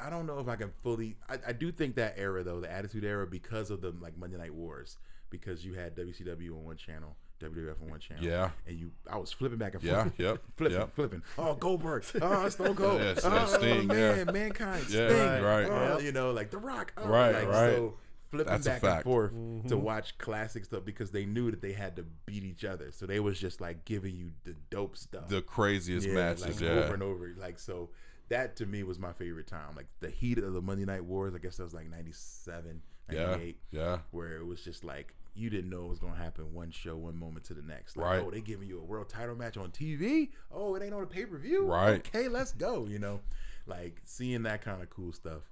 i 0.00 0.10
don't 0.10 0.26
know 0.26 0.40
if 0.40 0.48
i 0.48 0.56
can 0.56 0.72
fully 0.82 1.14
I, 1.28 1.38
I 1.48 1.52
do 1.52 1.70
think 1.70 1.94
that 1.96 2.14
era 2.16 2.42
though 2.42 2.58
the 2.60 2.72
attitude 2.72 3.04
era 3.04 3.24
because 3.26 3.70
of 3.70 3.80
the 3.80 3.92
like 4.00 4.18
monday 4.18 4.38
night 4.38 4.54
wars 4.54 4.98
because 5.30 5.64
you 5.64 5.74
had 5.74 5.94
wcw 5.94 6.50
on 6.50 6.64
one 6.64 6.76
channel 6.76 7.16
WWF 7.40 7.80
on 7.82 7.90
one 7.90 8.00
channel. 8.00 8.24
Yeah. 8.24 8.50
And 8.66 8.78
you, 8.78 8.90
I 9.10 9.16
was 9.18 9.32
flipping 9.32 9.58
back 9.58 9.74
and 9.74 9.82
Yeah, 9.82 10.02
forth. 10.04 10.14
yep, 10.18 10.42
flipping, 10.56 10.78
yep. 10.78 10.94
flipping. 10.94 11.22
Oh, 11.38 11.54
Goldberg. 11.54 12.04
Oh, 12.22 12.48
Stone 12.48 12.74
Cold. 12.76 13.00
Yes, 13.00 13.20
oh, 13.24 13.46
Sting, 13.46 13.88
yeah. 13.90 14.24
man, 14.24 14.32
Mankind. 14.32 14.86
Yeah, 14.90 15.08
Sting. 15.08 15.44
right. 15.44 15.66
Oh, 15.66 15.94
Yep. 15.94 16.02
You 16.02 16.12
know, 16.12 16.32
like 16.32 16.50
The 16.50 16.58
Rock. 16.58 16.92
Oh, 16.96 17.06
Right, 17.06 17.34
like, 17.34 17.48
right. 17.48 17.76
So 17.76 17.94
flipping 18.30 18.52
That's 18.52 18.66
back 18.66 18.82
and 18.82 19.04
forth 19.04 19.30
to 19.30 19.36
mm-hmm. 19.36 19.80
watch 19.80 20.18
classic 20.18 20.64
stuff 20.64 20.84
because 20.84 21.10
they 21.10 21.24
knew 21.24 21.50
that 21.50 21.62
they 21.62 21.72
had 21.72 21.96
to 21.96 22.04
beat 22.26 22.44
each 22.44 22.64
other. 22.64 22.90
So 22.92 23.06
they 23.06 23.20
was 23.20 23.38
just 23.40 23.60
like 23.60 23.84
giving 23.84 24.14
you 24.16 24.30
the 24.44 24.54
dope 24.70 24.96
stuff. 24.96 25.28
The 25.28 25.40
craziest 25.42 26.06
Yeah, 26.06 26.14
matches. 26.14 26.46
like, 26.46 26.60
yeah. 26.60 26.70
over 26.70 26.94
and 26.94 27.02
over. 27.02 27.34
Like 27.38 27.58
so, 27.58 27.88
that 28.28 28.56
to 28.56 28.66
me 28.66 28.82
was 28.82 28.98
my 28.98 29.12
favorite 29.12 29.46
time. 29.46 29.74
Like 29.76 29.86
the 30.00 30.10
heat 30.10 30.38
of 30.38 30.52
the 30.52 30.60
Monday 30.60 30.84
Night 30.84 31.04
Wars. 31.04 31.34
I 31.34 31.38
guess 31.38 31.56
that 31.56 31.64
was 31.64 31.72
like 31.74 31.88
97, 31.90 32.82
Yeah. 33.10 33.26
98, 33.30 33.56
Yeah. 33.70 33.98
where 34.10 34.36
it 34.36 34.44
was 34.46 34.62
just 34.62 34.84
like 34.84 35.14
you 35.38 35.50
didn't 35.50 35.70
know 35.70 35.84
it 35.84 35.88
was 35.88 35.98
gonna 35.98 36.16
happen 36.16 36.52
one 36.52 36.70
show, 36.70 36.96
one 36.96 37.16
moment 37.16 37.44
to 37.46 37.54
the 37.54 37.62
next. 37.62 37.96
Like, 37.96 38.06
Right. 38.06 38.22
Oh, 38.26 38.30
they 38.30 38.40
giving 38.40 38.68
you 38.68 38.78
a 38.80 38.84
world 38.84 39.08
title 39.08 39.34
match 39.36 39.56
on 39.56 39.70
TV. 39.70 40.30
Oh, 40.50 40.74
it 40.74 40.82
ain't 40.82 40.94
on 40.94 41.02
a 41.02 41.06
pay 41.06 41.24
per 41.24 41.38
view. 41.38 41.66
Right. 41.66 42.06
Okay, 42.06 42.28
let's 42.28 42.52
go. 42.52 42.86
You 42.86 42.98
know, 42.98 43.20
like 43.66 44.00
seeing 44.04 44.42
that 44.44 44.62
kind 44.62 44.82
of 44.82 44.90
cool 44.90 45.12
stuff. 45.12 45.42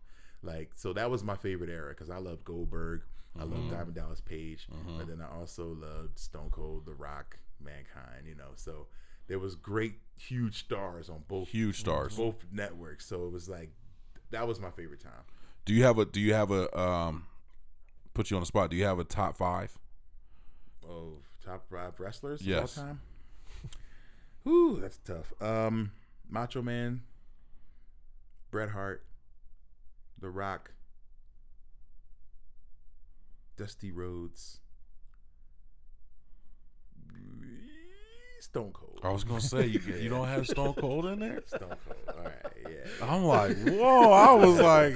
Like 0.43 0.73
so, 0.75 0.93
that 0.93 1.11
was 1.11 1.23
my 1.25 1.37
favorite 1.37 1.71
era 1.71 1.91
because 1.91 2.11
I 2.11 2.19
loved 2.19 2.45
Goldberg. 2.45 3.03
I 3.39 3.43
Mm-hmm. 3.43 3.53
loved 3.55 3.71
Diamond 3.71 3.95
Dallas 3.95 4.21
Page, 4.23 4.67
but 4.97 5.07
then 5.09 5.21
I 5.21 5.29
also 5.37 5.77
loved 5.79 6.19
Stone 6.19 6.49
Cold, 6.51 6.87
The 6.87 6.95
Rock, 6.95 7.39
Mankind. 7.61 8.27
You 8.27 8.35
know, 8.35 8.53
so 8.55 8.87
there 9.29 9.39
was 9.39 9.55
great, 9.55 9.95
huge 10.19 10.61
stars 10.61 11.11
on 11.11 11.23
both 11.29 11.49
Huge 11.49 11.79
stars. 11.81 12.17
both 12.17 12.37
networks. 12.51 13.05
So 13.07 13.27
it 13.27 13.33
was 13.33 13.47
like 13.49 13.71
that 14.31 14.49
was 14.49 14.59
my 14.59 14.71
favorite 14.71 15.01
time. 15.01 15.25
Do 15.67 15.75
you 15.75 15.83
have 15.85 15.99
a 15.99 16.05
do 16.07 16.19
you 16.21 16.33
have 16.33 16.51
a 16.51 16.79
um 16.79 17.27
put 18.17 18.31
you 18.31 18.37
on 18.37 18.41
the 18.43 18.47
spot, 18.47 18.71
do 18.71 18.77
you 18.77 18.85
have 18.85 18.99
a 18.99 19.05
top 19.05 19.37
five? 19.37 19.77
of 20.89 21.19
top 21.45 21.65
five 21.71 21.99
wrestlers 22.01 22.41
Yes. 22.43 22.77
of 22.77 22.83
all 22.83 22.89
time. 22.89 23.01
Whew, 24.45 24.79
that's 24.81 24.99
tough. 25.05 25.33
Um, 25.43 25.91
Macho 26.31 26.63
Man, 26.63 27.03
Bret 28.51 28.71
Hart, 28.71 29.05
The 30.21 30.31
Rock, 30.31 30.71
Dusty 33.57 33.91
Rhodes, 33.91 34.61
Stone 38.41 38.71
Cold. 38.73 39.01
I 39.03 39.11
was 39.11 39.25
gonna 39.25 39.41
say 39.41 39.67
you, 39.67 39.81
you 40.01 40.09
don't 40.09 40.27
have 40.29 40.47
Stone 40.47 40.75
Cold 40.75 41.07
in 41.07 41.19
there. 41.19 41.43
Stone 41.47 41.75
Cold. 41.87 42.17
All 42.17 42.25
right, 42.25 42.53
yeah. 42.71 43.07
I'm 43.07 43.25
like, 43.25 43.57
whoa! 43.65 44.13
I 44.13 44.33
was 44.35 44.61
like, 44.61 44.95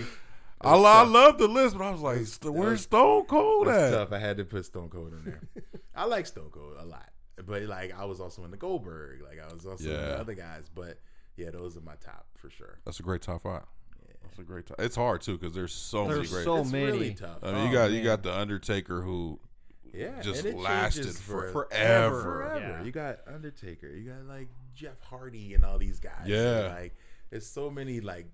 I, 0.63 0.75
lo- 0.77 0.85
I 0.85 1.03
love 1.05 1.39
the 1.39 1.49
list, 1.49 1.77
but 1.79 1.85
I 1.85 1.91
was 1.91 2.01
like, 2.03 2.27
"St- 2.27 2.53
where's 2.53 2.83
Stone 2.83 3.25
Cold 3.27 3.69
It's 3.69 3.77
at? 3.77 3.91
tough. 3.93 4.13
I 4.13 4.19
had 4.19 4.37
to 4.37 4.45
put 4.45 4.65
Stone 4.67 4.91
Cold 4.91 5.13
in 5.15 5.25
there. 5.25 5.41
I 5.95 6.05
like 6.05 6.27
Stone 6.27 6.51
Cold 6.51 6.75
a 6.79 6.85
lot, 6.85 7.09
but 7.47 7.63
like 7.63 7.95
I 7.99 8.05
was 8.05 8.21
also 8.21 8.45
in 8.45 8.51
the 8.51 8.57
Goldberg. 8.57 9.23
Like 9.23 9.39
I 9.41 9.53
was 9.53 9.65
also 9.65 9.85
in 9.89 9.97
the 9.97 10.19
other 10.19 10.35
guys. 10.35 10.71
But 10.75 10.99
yeah, 11.37 11.51
those 11.51 11.77
are 11.77 11.81
my 11.81 11.95
top 12.05 12.27
for 12.37 12.51
sure. 12.51 12.79
That's 12.85 13.01
a 13.01 13.03
great 13.03 13.23
top 13.23 13.43
five. 13.43 13.63
That's 14.23 14.39
a 14.39 14.43
great 14.43 14.67
top. 14.67 14.79
It's 14.81 14.97
hard 14.97 15.23
too 15.23 15.39
because 15.39 15.55
there's 15.55 15.73
so 15.73 16.03
many 16.05 16.17
There's 16.17 16.31
great. 16.33 16.45
so 16.45 16.57
it's 16.59 16.71
many. 16.71 16.85
really 16.87 17.15
tough. 17.15 17.39
I 17.43 17.53
mean, 17.53 17.63
you 17.65 17.69
Oh, 17.71 17.73
got 17.73 17.91
you 17.93 18.03
got 18.05 18.23
the 18.23 18.37
Undertaker 18.37 19.01
who 19.01 19.41
yeah, 19.95 20.21
just 20.21 20.45
and 20.45 20.55
it 20.55 20.61
lasted 20.61 21.07
for, 21.17 21.49
for- 21.49 21.69
forever. 21.71 22.23
forever. 22.23 22.59
Yeah. 22.61 22.83
You 22.85 22.93
got 22.93 23.19
Undertaker. 23.27 23.89
You 23.89 24.11
got 24.11 24.25
like 24.27 24.49
Jeff 24.75 25.01
Hardy 25.01 25.55
and 25.55 25.65
all 25.65 25.79
these 25.79 25.99
guys. 26.01 26.27
Yeah. 26.27 26.75
like 26.79 26.95
there's 27.31 27.47
so 27.47 27.71
many 27.71 28.01
like 28.01 28.27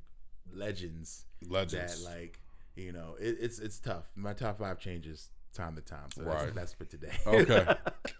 legends, 0.55 1.24
Legends. 1.48 2.05
that 2.05 2.10
like 2.10 2.39
you 2.74 2.93
know 2.93 3.16
it, 3.20 3.36
it's 3.40 3.59
it's 3.59 3.78
tough. 3.78 4.05
My 4.16 4.32
top 4.32 4.59
five 4.59 4.78
changes 4.78 5.31
time 5.55 5.74
to 5.77 5.81
time. 5.82 6.09
So 6.14 6.23
that's, 6.23 6.44
Right. 6.44 6.55
that's 6.55 6.73
for 6.74 6.85
today. 6.85 7.12
Okay. 7.27 7.66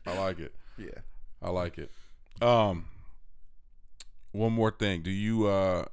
I 0.07 0.19
like 0.19 0.39
it. 0.39 0.55
yeah. 0.78 0.89
I 1.43 1.51
like 1.51 1.77
it. 1.78 1.90
Um, 2.43 2.86
one 4.32 4.53
more 4.53 4.70
thing. 4.70 5.03
Do 5.03 5.11
you 5.11 5.47
uh, 5.47 5.85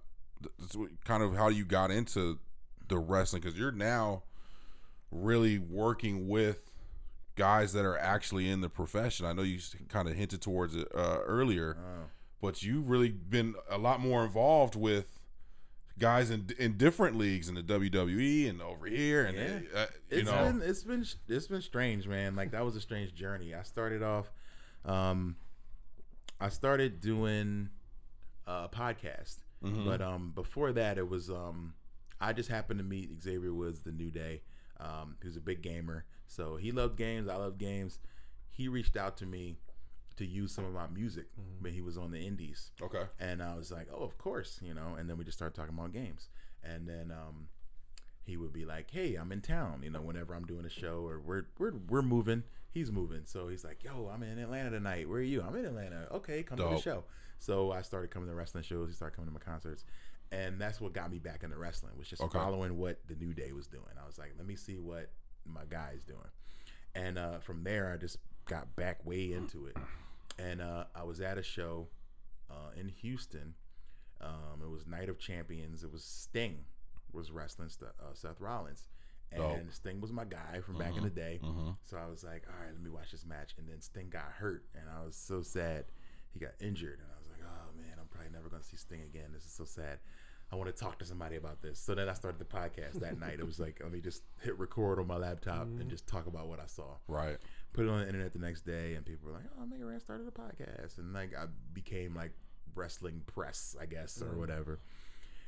th- 0.42 0.54
this 0.60 0.76
is 0.76 0.88
kind 1.06 1.24
of 1.24 1.36
how 1.36 1.50
you 1.50 1.66
got 1.66 1.92
into 1.92 2.40
the 2.88 2.98
wrestling? 2.98 3.42
Because 3.42 3.58
you're 3.58 3.72
now 3.72 4.24
really 5.12 5.60
working 5.60 6.28
with 6.28 6.72
guys 7.36 7.74
that 7.74 7.84
are 7.86 7.98
actually 7.98 8.50
in 8.50 8.62
the 8.62 8.70
profession. 8.70 9.26
I 9.26 9.34
know 9.34 9.42
you 9.42 9.60
kind 9.90 10.08
of 10.08 10.16
hinted 10.16 10.42
towards 10.42 10.76
it 10.76 10.88
uh, 10.96 11.20
earlier, 11.26 11.78
Oh. 11.80 12.06
but 12.42 12.64
you've 12.64 12.90
really 12.90 13.10
been 13.10 13.56
a 13.70 13.78
lot 13.78 14.00
more 14.00 14.24
involved 14.24 14.76
with 14.76 15.20
guys 15.99 16.30
in 16.32 16.48
in 16.57 16.78
different 16.78 17.18
leagues 17.18 17.49
in 17.49 17.56
the 17.56 17.64
WWE 17.64 18.49
and 18.49 18.61
over 18.61 18.86
here, 18.88 19.26
and 19.26 19.38
Yeah. 19.38 19.80
uh, 19.80 19.86
you 20.10 20.18
It's 20.20 20.30
know, 20.32 20.44
been 20.52 20.61
it's 20.61 20.84
been 20.84 21.06
it's 21.28 21.48
been 21.48 21.61
strange, 21.61 22.07
man. 22.07 22.36
Like 22.36 22.52
that 22.52 22.65
was 22.65 22.76
a 22.76 22.82
strange 22.82 23.14
journey. 23.14 23.53
I 23.53 23.64
started 23.64 24.02
off, 24.03 24.32
um, 24.86 25.36
I 26.40 26.49
started 26.49 26.99
doing 27.02 27.70
a 28.48 28.68
podcast, 28.70 29.38
Mhm. 29.64 29.86
but 29.86 30.02
um, 30.02 30.32
before 30.32 30.74
that, 30.74 30.98
it 30.98 31.07
was 31.07 31.30
um, 31.30 31.74
I 32.20 32.34
just 32.34 32.49
happened 32.49 32.80
to 32.80 32.84
meet 32.84 33.22
Xavier 33.22 33.53
Woods, 33.53 33.82
the 33.82 33.91
New 33.91 34.11
Day. 34.11 34.41
Um, 34.80 35.15
was 35.24 35.38
a 35.38 35.41
big 35.41 35.61
gamer, 35.61 36.03
so 36.28 36.57
he 36.57 36.72
loved 36.72 36.98
games. 36.98 37.30
I 37.30 37.36
loved 37.36 37.57
games. 37.60 37.99
He 38.49 38.68
reached 38.68 38.98
out 38.98 39.15
to 39.18 39.26
me 39.26 39.57
to 40.18 40.26
use 40.26 40.52
some 40.52 40.65
of 40.65 40.73
my 40.73 40.88
music 40.88 41.26
when 41.60 41.73
he 41.73 41.81
was 41.81 41.98
on 41.98 42.11
the 42.11 42.19
Indies. 42.19 42.72
okay, 42.81 43.03
And 43.19 43.41
I 43.41 43.56
was 43.56 43.72
like, 43.72 43.88
oh, 43.94 44.03
of 44.03 44.18
course, 44.18 44.60
you 44.61 44.73
know. 44.73 44.95
And 44.98 45.10
then 45.10 45.18
we 45.18 45.23
just 45.23 45.38
started 45.38 45.56
talking 45.56 45.73
about 45.77 45.91
games. 45.94 46.30
And 46.64 46.88
then 46.88 47.11
um, 47.11 47.48
he 48.23 48.38
would 48.38 48.53
be 48.53 48.64
like, 48.65 48.90
hey, 48.91 49.15
I'm 49.15 49.31
in 49.31 49.41
town, 49.41 49.81
you 49.84 49.90
know, 49.90 50.02
whenever 50.02 50.34
I'm 50.35 50.45
doing 50.45 50.65
a 50.65 50.69
show 50.69 51.06
or 51.07 51.19
we're 51.19 51.45
we're 51.57 51.73
we're 51.90 52.02
moving, 52.02 52.44
he's 52.72 52.91
moving. 52.91 53.22
So 53.26 53.48
he's 53.48 53.64
like, 53.64 53.84
yo, 53.84 54.10
I'm 54.14 54.23
in 54.23 54.38
Atlanta 54.40 54.69
tonight. 54.69 55.10
Where 55.10 55.19
are 55.19 55.22
you? 55.22 55.41
I'm 55.41 55.56
in 55.56 55.65
Atlanta. 55.65 56.07
Okay, 56.11 56.44
come 56.44 56.57
to 56.57 56.64
the 56.76 56.81
show. 56.81 57.03
So 57.40 57.72
I 57.72 57.81
started 57.81 58.11
coming 58.11 58.30
to 58.30 58.35
wrestling 58.35 58.64
shows. 58.64 58.88
He 58.90 58.95
started 58.95 59.15
coming 59.15 59.30
to 59.30 59.34
my 59.34 59.40
concerts. 59.44 59.84
And 60.31 60.60
that's 60.60 60.80
what 60.81 60.94
got 60.94 61.11
me 61.11 61.19
back 61.19 61.44
into 61.44 61.57
wrestling, 61.57 61.94
was 61.98 62.07
just 62.07 62.22
Okay. 62.23 62.40
following 62.40 62.77
what 62.77 62.99
the 63.07 63.15
New 63.15 63.34
Day 63.34 63.52
was 63.52 63.68
doing. 63.68 63.84
I 64.02 64.06
was 64.07 64.18
like, 64.18 64.34
let 64.38 64.48
me 64.48 64.56
see 64.56 64.80
what 64.80 65.11
my 65.45 65.61
guy's 65.69 66.03
doing. 66.03 66.19
And 66.95 67.18
uh, 67.19 67.38
from 67.40 67.64
there, 67.64 67.91
I 67.94 67.98
just 67.98 68.18
got 68.45 68.73
back 68.76 69.06
way 69.06 69.34
into 69.34 69.65
it. 69.68 69.77
And 70.40 70.62
uh, 70.62 70.86
I 70.96 71.04
was 71.04 71.22
at 71.22 71.38
a 71.38 71.44
show 71.44 71.88
uh, 72.50 72.72
in 72.80 72.90
Houston. 72.90 73.54
Um, 74.22 74.62
it 74.64 74.70
was 74.70 74.88
Night 74.88 75.10
of 75.10 75.20
Champions. 75.20 75.84
It 75.84 75.92
was 75.92 76.04
Sting 76.04 76.66
was 77.12 77.32
wrestling 77.32 77.70
St- 77.70 77.92
uh, 78.00 78.14
Seth 78.14 78.40
Rollins, 78.42 78.88
and. 79.32 79.42
Sting 79.72 80.02
was 80.02 80.12
my 80.12 80.26
guy 80.26 80.62
from 80.66 80.78
back 80.78 80.96
in 80.98 81.04
the 81.04 81.10
day. 81.10 81.40
Mhm. 81.44 81.76
So 81.86 81.98
I 81.98 82.08
was 82.08 82.24
like, 82.24 82.44
all 82.48 82.60
right, 82.66 82.74
let 82.74 82.82
me 82.82 82.90
watch 82.90 83.12
this 83.12 83.26
match. 83.26 83.54
And 83.58 83.68
then 83.68 83.82
Sting 83.82 84.10
got 84.10 84.32
hurt, 84.38 84.66
and 84.74 84.84
I 84.90 85.04
was 85.06 85.16
so 85.16 85.42
sad. 85.42 85.86
He 86.32 86.40
got 86.40 86.52
injured, 86.60 87.00
and 87.00 87.08
I 87.14 87.20
was 87.20 87.28
like, 87.30 87.42
oh 87.44 87.78
man, 87.78 87.94
I'm 88.00 88.08
probably 88.08 88.32
never 88.32 88.50
gonna 88.50 88.64
see 88.64 88.78
Sting 88.78 89.02
again. 89.02 89.30
This 89.34 89.46
is 89.46 89.52
so 89.52 89.66
sad. 89.66 90.00
I 90.52 90.56
want 90.56 90.76
to 90.76 90.80
talk 90.84 91.00
to 91.00 91.06
somebody 91.06 91.36
about 91.36 91.62
this. 91.62 91.80
So 91.80 91.96
then 91.96 92.08
I 92.10 92.14
started 92.14 92.40
the 92.40 92.46
podcast 92.46 93.00
that 93.00 93.20
night. 93.20 93.40
It 93.40 93.46
was 93.46 93.60
like, 93.60 93.80
let 93.82 93.92
me 93.92 94.02
just 94.02 94.22
hit 94.42 94.58
record 94.60 95.00
on 95.00 95.08
my 95.08 95.18
laptop 95.18 95.64
and 95.82 95.90
just 95.90 96.06
talk 96.08 96.28
about 96.28 96.48
what 96.48 96.60
I 96.60 96.66
saw 96.68 96.96
right, 97.08 97.38
put 97.74 97.86
it 97.86 97.90
on 97.90 98.00
the 98.00 98.08
internet 98.08 98.34
the 98.34 98.40
next 98.40 98.62
day, 98.62 98.94
and 98.95 99.06
people 99.06 99.28
were 99.28 99.34
like, 99.34 99.45
"Oh, 99.60 99.66
Mega 99.66 99.86
Ran 99.86 100.00
started 100.00 100.28
a 100.28 100.32
podcast," 100.32 100.98
and 100.98 101.14
like 101.14 101.36
I 101.36 101.45
became 101.74 102.16
like 102.16 102.32
wrestling 102.76 103.22
press, 103.26 103.76
I 103.80 103.86
guess, 103.86 104.22
or 104.22 104.38
whatever. 104.38 104.80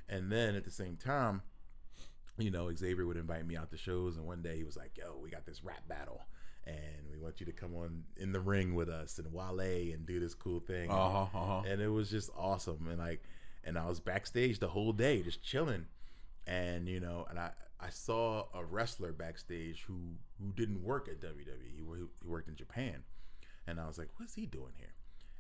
And 0.10 0.32
then 0.32 0.56
at 0.56 0.64
the 0.66 0.72
same 0.72 0.98
time, 0.98 1.42
you 2.38 2.52
know, 2.52 2.74
Xavier 2.76 3.06
would 3.08 3.18
invite 3.18 3.46
me 3.48 3.56
out 3.56 3.72
to 3.72 3.78
shows, 3.78 4.18
and 4.18 4.26
one 4.26 4.42
day 4.42 4.58
he 4.58 4.64
was 4.64 4.76
like, 4.76 4.98
"Yo, 4.98 5.18
we 5.22 5.30
got 5.30 5.46
this 5.46 5.64
rap 5.64 5.88
battle." 5.88 6.22
And 6.68 7.12
we 7.12 7.20
want 7.20 7.40
you 7.40 7.46
to 7.46 7.52
come 7.52 7.76
on 7.76 8.06
in 8.18 8.32
the 8.32 8.40
ring 8.40 8.74
with 8.74 8.90
us 8.90 9.20
and 9.20 9.32
Wale 9.32 9.60
and 9.94 10.04
do 10.04 10.20
this 10.20 10.34
cool 10.34 10.60
thing. 10.60 10.90
uh 10.90 10.96
huh, 10.96 11.22
uh 11.22 11.28
huh. 11.46 11.62
And 11.68 11.80
it 11.80 11.90
was 11.90 12.10
just 12.10 12.32
awesome. 12.36 12.88
And 12.90 12.98
like, 12.98 13.22
and 13.64 13.78
I 13.78 13.86
was 13.88 14.00
backstage 14.00 14.58
the 14.58 14.68
whole 14.68 14.92
day, 14.92 15.22
just 15.22 15.44
chilling. 15.44 15.86
And 16.48 16.88
you 16.88 17.00
know, 17.00 17.28
and 17.30 17.38
I 17.38 17.52
I 17.86 17.90
saw 17.90 18.46
a 18.54 18.66
wrestler 18.66 19.12
backstage 19.12 19.84
who 19.84 20.00
who 20.40 20.52
didn't 20.54 20.84
work 20.84 21.08
at 21.08 21.22
WWE. 21.22 21.72
He, 21.76 21.84
he 21.84 22.28
worked 22.28 22.50
in 22.50 22.56
Japan. 22.56 23.04
And 23.68 23.80
I 23.80 23.88
was 23.88 23.98
like, 23.98 24.10
what's 24.18 24.34
he 24.34 24.46
doing 24.46 24.74
here? 24.78 24.94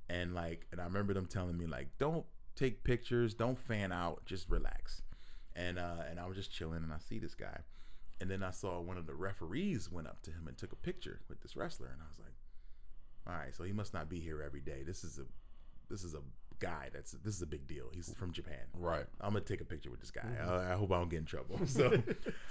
And 0.09 0.35
like, 0.35 0.67
and 0.71 0.79
I 0.79 0.83
remember 0.83 1.13
them 1.13 1.25
telling 1.25 1.57
me 1.57 1.65
like, 1.65 1.87
don't 1.97 2.25
take 2.55 2.83
pictures, 2.83 3.33
don't 3.33 3.57
fan 3.57 3.91
out, 3.91 4.25
just 4.25 4.49
relax. 4.49 5.01
And 5.55 5.79
uh, 5.79 6.03
and 6.09 6.19
I 6.19 6.27
was 6.27 6.35
just 6.35 6.51
chilling, 6.51 6.83
and 6.83 6.91
I 6.91 6.97
see 6.99 7.17
this 7.17 7.33
guy, 7.33 7.61
and 8.19 8.29
then 8.29 8.43
I 8.43 8.51
saw 8.51 8.79
one 8.81 8.97
of 8.97 9.07
the 9.07 9.15
referees 9.15 9.89
went 9.89 10.07
up 10.07 10.21
to 10.23 10.31
him 10.31 10.47
and 10.47 10.57
took 10.57 10.73
a 10.73 10.75
picture 10.75 11.21
with 11.29 11.41
this 11.41 11.55
wrestler, 11.55 11.87
and 11.87 12.01
I 12.01 12.07
was 12.09 12.19
like, 12.19 12.35
all 13.25 13.33
right, 13.33 13.55
so 13.55 13.63
he 13.63 13.71
must 13.71 13.93
not 13.93 14.09
be 14.09 14.19
here 14.19 14.43
every 14.43 14.59
day. 14.59 14.83
This 14.85 15.03
is 15.05 15.17
a 15.17 15.23
this 15.89 16.03
is 16.03 16.13
a 16.13 16.19
guy 16.59 16.89
that's 16.93 17.11
this 17.11 17.35
is 17.35 17.41
a 17.41 17.47
big 17.47 17.67
deal. 17.67 17.85
He's 17.93 18.13
from 18.13 18.31
Japan. 18.31 18.65
Right. 18.77 19.05
I'm 19.21 19.33
gonna 19.33 19.45
take 19.45 19.61
a 19.61 19.65
picture 19.65 19.89
with 19.91 19.99
this 19.99 20.11
guy. 20.11 20.27
I, 20.41 20.73
I 20.73 20.75
hope 20.75 20.91
I 20.91 20.97
don't 20.97 21.09
get 21.09 21.19
in 21.19 21.25
trouble. 21.25 21.59
So 21.67 21.91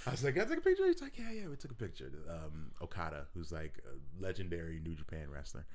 I 0.07 0.11
was 0.11 0.23
like, 0.23 0.37
I 0.39 0.45
took 0.45 0.59
a 0.59 0.61
picture. 0.61 0.87
He's 0.87 1.01
like, 1.01 1.17
yeah, 1.17 1.31
yeah, 1.33 1.49
we 1.49 1.57
took 1.57 1.71
a 1.71 1.75
picture. 1.75 2.11
Um, 2.29 2.73
Okada, 2.83 3.27
who's 3.35 3.53
like 3.53 3.81
a 3.87 4.23
legendary 4.23 4.81
New 4.85 4.95
Japan 4.95 5.31
wrestler, 5.31 5.67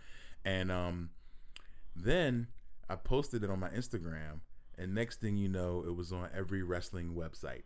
and 0.46 0.72
um, 0.72 1.10
then 1.96 2.48
I 2.90 2.96
posted 2.96 3.44
it 3.44 3.50
on 3.50 3.60
my 3.60 3.70
Instagram, 3.70 4.42
and 4.78 4.94
next 4.94 5.20
thing 5.22 5.38
you 5.38 5.48
know, 5.50 5.84
it 5.88 5.96
was 5.96 6.12
on 6.12 6.30
every 6.36 6.64
wrestling 6.64 7.14
website. 7.16 7.64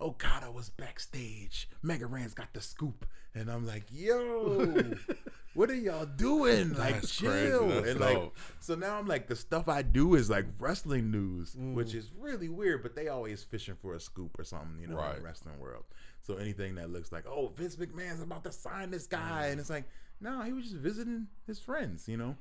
Oh, 0.00 0.08
Okada 0.08 0.50
was 0.50 0.70
backstage. 0.70 1.68
Mega 1.82 2.06
Ran's 2.06 2.34
got 2.34 2.52
the 2.52 2.60
scoop, 2.60 3.06
and 3.34 3.50
I'm 3.50 3.66
like, 3.66 3.84
yo, 3.90 4.94
what 5.54 5.70
are 5.70 5.74
y'all 5.74 6.06
doing? 6.06 6.74
Like, 6.74 6.94
That's 6.94 7.14
chill. 7.14 7.70
And 7.70 8.00
like, 8.00 8.14
dope. 8.14 8.36
so 8.60 8.74
now 8.74 8.98
I'm 8.98 9.06
like, 9.06 9.28
the 9.28 9.36
stuff 9.36 9.68
I 9.68 9.82
do 9.82 10.14
is 10.14 10.30
like 10.30 10.46
wrestling 10.58 11.10
news, 11.10 11.56
which 11.56 11.88
mm. 11.88 11.96
is 11.96 12.10
really 12.18 12.48
weird. 12.48 12.82
But 12.82 12.94
they 12.94 13.08
always 13.08 13.42
fishing 13.42 13.76
for 13.80 13.94
a 13.94 14.00
scoop 14.00 14.38
or 14.38 14.44
something, 14.44 14.78
you 14.80 14.88
know, 14.88 15.02
in 15.02 15.16
the 15.16 15.24
wrestling 15.24 15.58
world. 15.58 15.84
So 16.22 16.36
anything 16.36 16.74
that 16.76 16.90
looks 16.90 17.12
like, 17.12 17.26
oh, 17.26 17.52
Vince 17.56 17.76
McMahon's 17.76 18.22
about 18.22 18.44
to 18.44 18.52
sign 18.52 18.90
this 18.90 19.06
guy, 19.06 19.46
mm. 19.46 19.52
and 19.52 19.60
it's 19.60 19.70
like, 19.70 19.84
no, 20.20 20.42
he 20.42 20.52
was 20.52 20.64
just 20.64 20.76
visiting 20.76 21.26
his 21.46 21.58
friends, 21.58 22.08
you 22.08 22.16
know. 22.16 22.36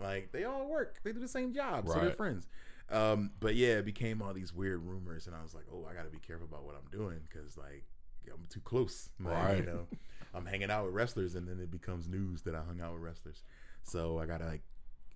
Like 0.00 0.30
they 0.32 0.44
all 0.44 0.66
work, 0.66 1.00
they 1.02 1.12
do 1.12 1.20
the 1.20 1.28
same 1.28 1.54
job, 1.54 1.88
so 1.88 1.94
they're 1.94 2.10
friends. 2.10 2.46
Um, 2.90 3.32
but 3.40 3.56
yeah, 3.56 3.78
it 3.78 3.84
became 3.84 4.22
all 4.22 4.32
these 4.32 4.52
weird 4.52 4.82
rumors, 4.84 5.26
and 5.26 5.34
I 5.34 5.42
was 5.42 5.54
like, 5.54 5.64
oh, 5.72 5.86
I 5.90 5.94
got 5.94 6.04
to 6.04 6.10
be 6.10 6.18
careful 6.18 6.46
about 6.46 6.64
what 6.64 6.76
I'm 6.76 6.88
doing 6.96 7.18
because 7.28 7.56
like 7.56 7.84
I'm 8.32 8.46
too 8.48 8.60
close. 8.60 9.08
Like, 9.20 9.34
Right. 9.34 9.56
You 9.58 9.66
know, 9.66 9.86
I'm 10.34 10.46
hanging 10.46 10.70
out 10.70 10.84
with 10.84 10.94
wrestlers, 10.94 11.34
and 11.34 11.48
then 11.48 11.58
it 11.60 11.70
becomes 11.70 12.08
news 12.08 12.42
that 12.42 12.54
I 12.54 12.60
hung 12.60 12.80
out 12.80 12.92
with 12.92 13.02
wrestlers. 13.02 13.42
So 13.82 14.18
I 14.18 14.26
gotta 14.26 14.46
like 14.46 14.62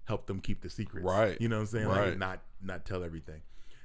help 0.04 0.26
them 0.26 0.40
keep 0.40 0.62
the 0.62 0.70
secrets. 0.70 1.04
Right. 1.04 1.40
You 1.40 1.48
know 1.48 1.56
what 1.56 1.62
I'm 1.62 1.66
saying? 1.68 1.86
Right. 1.88 2.08
Like 2.08 2.18
not 2.18 2.40
not 2.62 2.84
tell 2.84 3.04
everything. 3.04 3.42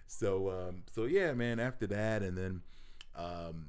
So 0.07 0.49
um 0.49 0.83
so 0.91 1.05
yeah, 1.05 1.33
man, 1.33 1.59
after 1.59 1.87
that 1.87 2.21
and 2.23 2.37
then 2.37 2.61
um 3.15 3.67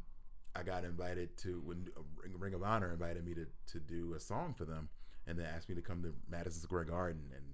I 0.55 0.63
got 0.63 0.85
invited 0.85 1.37
to 1.39 1.61
when 1.65 1.89
uh, 1.97 2.01
Ring- 2.23 2.39
Ring 2.39 2.55
of 2.55 2.63
Honor 2.63 2.91
invited 2.93 3.25
me 3.25 3.35
to 3.35 3.47
to 3.73 3.81
do 3.81 4.15
a 4.15 4.21
song 4.21 4.55
for 4.57 4.65
them 4.65 4.89
and 5.27 5.39
then 5.39 5.47
asked 5.47 5.69
me 5.69 5.75
to 5.75 5.83
come 5.83 6.03
to 6.03 6.15
Madison 6.31 6.63
Square 6.63 6.85
Garden 6.85 7.23
and 7.35 7.45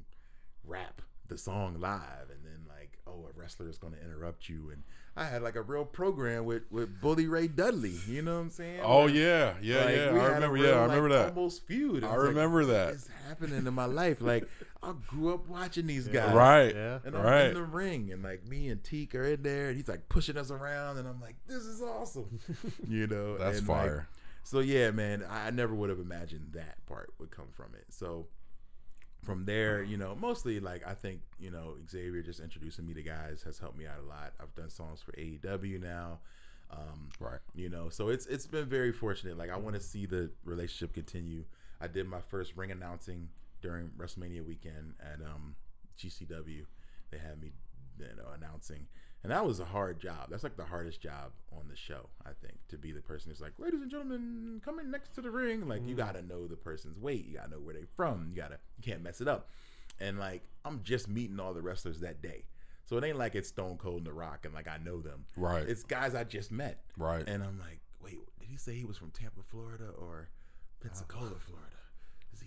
rap 0.64 1.02
the 1.28 1.38
song 1.38 1.78
live 1.80 2.28
and 2.30 2.44
then 2.44 2.60
like 2.68 2.98
oh 3.06 3.26
a 3.28 3.40
wrestler 3.40 3.68
is 3.68 3.78
going 3.78 3.92
to 3.94 4.00
interrupt 4.04 4.48
you 4.48 4.70
and 4.70 4.82
I 5.14 5.24
had 5.26 5.42
like 5.42 5.56
a 5.56 5.62
real 5.62 5.84
program 5.84 6.46
with 6.46 6.62
with 6.70 7.00
Bully 7.02 7.26
Ray 7.26 7.46
Dudley, 7.46 7.94
you 8.08 8.22
know 8.22 8.36
what 8.36 8.40
I'm 8.44 8.50
saying? 8.50 8.80
Oh 8.82 9.04
Where, 9.04 9.08
yeah, 9.10 9.54
yeah, 9.60 9.84
like, 9.84 9.94
yeah. 9.94 10.02
I 10.04 10.26
remember. 10.28 10.48
real, 10.50 10.64
Yeah, 10.64 10.70
I 10.70 10.80
like, 10.86 10.88
remember 10.96 11.08
that. 11.10 11.28
Almost 11.36 11.66
feud. 11.66 12.02
I 12.02 12.08
was 12.08 12.16
like, 12.18 12.28
remember 12.28 12.64
that. 12.66 12.86
What 12.86 12.94
is 12.94 13.10
happening 13.28 13.66
in 13.66 13.74
my 13.74 13.84
life? 13.84 14.22
Like 14.22 14.48
I 14.82 14.94
grew 15.06 15.34
up 15.34 15.46
watching 15.48 15.86
these 15.86 16.08
guys, 16.08 16.34
Right. 16.34 16.74
Yeah. 16.74 16.98
And 17.04 17.14
I'm 17.14 17.22
Right. 17.24 17.44
in 17.48 17.54
the 17.54 17.62
ring, 17.62 18.10
and 18.10 18.22
like 18.22 18.46
me 18.48 18.68
and 18.68 18.82
Teak 18.82 19.14
are 19.14 19.24
in 19.24 19.42
there, 19.42 19.68
and 19.68 19.76
he's 19.76 19.86
like 19.88 20.08
pushing 20.08 20.38
us 20.38 20.50
around, 20.50 20.96
and 20.96 21.06
I'm 21.06 21.20
like, 21.20 21.36
this 21.46 21.62
is 21.62 21.82
awesome, 21.82 22.40
you 22.88 23.06
know. 23.06 23.36
That's 23.36 23.58
and, 23.58 23.68
like, 23.68 23.78
fire. 23.80 24.08
so 24.44 24.60
yeah, 24.60 24.90
man, 24.92 25.24
I 25.28 25.48
I 25.48 25.50
never 25.50 25.74
would 25.74 25.90
have 25.90 26.00
imagined 26.00 26.52
that 26.54 26.84
part 26.86 27.12
would 27.18 27.30
come 27.30 27.48
from 27.54 27.74
it. 27.74 27.84
So 27.90 28.28
from 29.22 29.44
there, 29.44 29.82
you 29.82 29.96
know, 29.96 30.16
mostly 30.20 30.60
like 30.60 30.86
I 30.86 30.94
think 30.94 31.20
you 31.38 31.50
know 31.50 31.74
Xavier 31.88 32.22
just 32.22 32.40
introducing 32.40 32.86
me 32.86 32.94
to 32.94 33.02
guys 33.02 33.42
has 33.44 33.58
helped 33.58 33.78
me 33.78 33.86
out 33.86 33.98
a 34.04 34.08
lot. 34.08 34.32
I've 34.40 34.54
done 34.54 34.70
songs 34.70 35.00
for 35.02 35.12
AEW 35.12 35.80
now. 35.80 36.18
Um, 36.70 37.10
Right. 37.20 37.38
you 37.54 37.68
know 37.68 37.90
so 37.90 38.08
it's 38.08 38.24
it's 38.26 38.46
been 38.46 38.64
very 38.64 38.92
fortunate 38.92 39.36
like 39.36 39.50
i 39.50 39.56
want 39.58 39.76
to 39.76 39.80
see 39.80 40.06
the 40.06 40.30
relationship 40.42 40.94
continue 40.94 41.44
i 41.82 41.86
did 41.86 42.08
my 42.08 42.20
first 42.22 42.56
ring 42.56 42.70
announcing 42.70 43.28
during 43.60 43.90
wrestlemania 43.98 44.42
weekend 44.42 44.94
at 44.98 45.20
um 45.20 45.54
gcw 45.98 46.64
they 47.10 47.18
had 47.18 47.42
me 47.42 47.52
you 47.98 48.06
know 48.16 48.24
announcing 48.34 48.86
and 49.22 49.32
that 49.32 49.44
was 49.44 49.60
a 49.60 49.64
hard 49.64 50.00
job 50.00 50.28
that's 50.30 50.42
like 50.42 50.56
the 50.56 50.64
hardest 50.64 51.00
job 51.00 51.32
on 51.52 51.68
the 51.68 51.76
show 51.76 52.08
i 52.26 52.30
think 52.40 52.58
to 52.68 52.76
be 52.76 52.92
the 52.92 53.00
person 53.00 53.30
who's 53.30 53.40
like 53.40 53.52
ladies 53.58 53.80
and 53.80 53.90
gentlemen 53.90 54.60
coming 54.64 54.90
next 54.90 55.14
to 55.14 55.20
the 55.20 55.30
ring 55.30 55.66
like 55.68 55.86
you 55.86 55.94
mm. 55.94 55.98
gotta 55.98 56.22
know 56.22 56.46
the 56.46 56.56
person's 56.56 56.98
weight 56.98 57.26
you 57.26 57.36
gotta 57.36 57.50
know 57.50 57.60
where 57.60 57.74
they're 57.74 57.86
from 57.96 58.26
you 58.30 58.36
gotta 58.36 58.58
you 58.76 58.82
can't 58.82 59.02
mess 59.02 59.20
it 59.20 59.28
up 59.28 59.50
and 60.00 60.18
like 60.18 60.42
i'm 60.64 60.80
just 60.82 61.08
meeting 61.08 61.38
all 61.38 61.54
the 61.54 61.62
wrestlers 61.62 62.00
that 62.00 62.20
day 62.22 62.44
so 62.84 62.96
it 62.96 63.04
ain't 63.04 63.18
like 63.18 63.34
it's 63.34 63.48
stone 63.48 63.76
cold 63.76 63.98
and 63.98 64.06
the 64.06 64.12
rock 64.12 64.44
and 64.44 64.54
like 64.54 64.68
i 64.68 64.76
know 64.78 65.00
them 65.00 65.24
Right. 65.36 65.68
it's 65.68 65.82
guys 65.84 66.14
I 66.14 66.24
just 66.24 66.52
met. 66.52 66.80
Right. 66.96 67.26
And 67.26 67.42
I'm 67.42 67.58
like, 67.58 67.80
wait, 68.02 68.18
did 68.38 68.48
he 68.48 68.56
say 68.56 68.74
he 68.74 68.84
was 68.84 68.96
from 68.96 69.10
Tampa, 69.10 69.40
Florida 69.50 69.90
or 69.98 70.28
Pensacola, 70.80 71.26
uh, 71.26 71.38
Florida? 71.38 71.76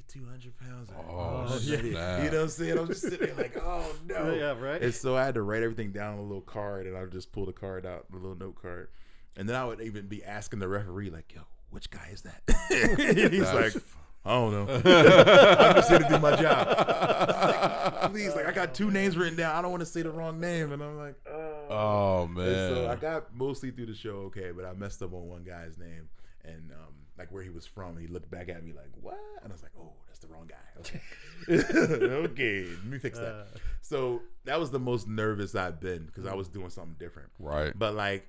Is 0.07 0.13
he 0.13 0.19
200 0.19 0.57
pounds? 0.57 0.89
or- 0.91 1.05
Oh, 1.09 1.59
shit. 1.59 1.79
snap. 1.91 2.23
You 2.23 2.31
know 2.31 2.37
what 2.37 2.43
I'm 2.43 2.49
saying? 2.49 2.77
I'm 2.77 2.87
just 2.87 3.01
sitting 3.01 3.19
there 3.27 3.35
like, 3.35 3.57
oh 3.61 3.85
no. 4.07 4.33
Yeah, 4.35 4.59
right. 4.59 4.81
And 4.81 4.93
so 4.93 5.15
I 5.15 5.25
had 5.25 5.35
to 5.35 5.41
write 5.41 5.63
everything 5.63 5.91
down 5.91 6.13
on 6.13 6.19
a 6.19 6.23
little 6.23 6.41
card 6.41 6.87
and 6.87 6.95
I 6.97 7.01
would 7.01 7.11
just 7.11 7.31
pull 7.31 7.45
the 7.45 7.53
card 7.53 7.85
out, 7.85 8.05
the 8.11 8.17
little 8.17 8.35
note 8.37 8.61
card. 8.61 8.89
And 9.37 9.47
then 9.49 9.55
I 9.55 9.65
would 9.65 9.81
even 9.81 10.07
be 10.07 10.23
asking 10.23 10.59
the 10.59 10.67
referee, 10.67 11.09
like, 11.09 11.33
yo, 11.35 11.41
which 11.69 11.89
guy 11.89 12.09
is 12.13 12.21
that? 12.21 12.41
He's 13.31 13.41
That's 13.51 13.75
like, 13.75 13.83
I 14.27 14.31
don't 14.31 14.51
know. 14.53 14.73
I'm 14.75 15.75
just 15.75 15.89
here 15.89 15.99
to 15.99 16.07
do 16.09 16.19
my 16.19 16.35
job. 16.35 16.67
Like, 16.67 18.11
Please, 18.11 18.33
like 18.35 18.45
I 18.47 18.51
got 18.51 18.73
two 18.73 18.89
names 18.91 19.17
written 19.17 19.35
down. 19.37 19.55
I 19.55 19.61
don't 19.61 19.71
want 19.71 19.81
to 19.81 19.85
say 19.85 20.01
the 20.01 20.09
wrong 20.11 20.39
name. 20.39 20.71
And 20.71 20.81
I'm 20.81 20.97
like, 20.97 21.15
oh. 21.29 21.51
Oh 21.69 22.23
And 22.25 22.35
man. 22.35 22.73
so 22.75 22.89
I 22.89 22.95
got 22.95 23.35
mostly 23.35 23.71
through 23.71 23.87
the 23.87 23.93
show 23.95 24.15
okay, 24.27 24.51
but 24.51 24.65
I 24.65 24.73
messed 24.73 25.01
up 25.03 25.13
on 25.13 25.27
one 25.27 25.43
guy's 25.43 25.77
name 25.77 26.09
and 26.43 26.71
um, 26.71 26.93
like 27.17 27.31
where 27.31 27.43
he 27.43 27.49
was 27.49 27.65
from. 27.65 27.97
He 27.97 28.07
looked 28.07 28.29
back 28.29 28.49
at 28.49 28.63
me 28.63 28.73
like, 28.73 28.91
"What?" 29.01 29.17
And 29.41 29.51
I 29.51 29.53
was 29.53 29.63
like, 29.63 29.71
"Oh, 29.79 29.93
that's 30.07 30.19
the 30.19 30.27
wrong 30.27 30.47
guy." 30.47 30.55
Okay, 31.47 31.63
okay, 32.05 32.65
let 32.65 32.85
me 32.85 32.97
fix 32.97 33.17
that. 33.19 33.33
Uh. 33.33 33.43
so 33.81 34.21
that 34.45 34.59
was 34.59 34.71
the 34.71 34.79
most 34.79 35.07
nervous 35.07 35.55
I've 35.55 35.79
been 35.79 36.05
because 36.05 36.25
I 36.25 36.33
was 36.33 36.47
doing 36.47 36.69
something 36.69 36.95
different. 36.99 37.29
right. 37.39 37.73
But 37.77 37.95
like 37.95 38.27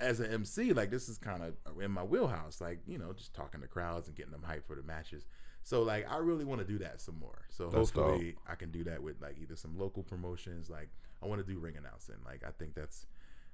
as 0.00 0.20
an 0.20 0.30
MC, 0.30 0.72
like 0.72 0.90
this 0.90 1.08
is 1.08 1.18
kind 1.18 1.42
of 1.42 1.80
in 1.80 1.90
my 1.90 2.02
wheelhouse. 2.02 2.60
Like 2.60 2.80
you 2.86 2.98
know, 2.98 3.12
just 3.12 3.34
talking 3.34 3.60
to 3.60 3.66
crowds 3.66 4.08
and 4.08 4.16
getting 4.16 4.32
them 4.32 4.44
hyped 4.46 4.64
for 4.64 4.76
the 4.76 4.82
matches. 4.82 5.24
So 5.62 5.82
like 5.82 6.10
I 6.10 6.18
really 6.18 6.44
want 6.44 6.60
to 6.60 6.66
do 6.66 6.78
that 6.78 7.00
some 7.00 7.18
more. 7.18 7.46
So 7.48 7.64
That's 7.64 7.90
hopefully 7.90 8.36
I 8.48 8.54
can 8.54 8.70
do 8.70 8.84
that 8.84 9.02
with 9.02 9.20
like 9.20 9.36
either 9.40 9.56
some 9.56 9.78
local 9.78 10.02
promotions. 10.02 10.70
Like 10.70 10.88
I 11.22 11.26
want 11.26 11.44
to 11.44 11.52
do 11.52 11.58
ring 11.58 11.76
announcing. 11.76 12.16
Like 12.24 12.42
I 12.46 12.50
think 12.58 12.74
that's 12.74 13.06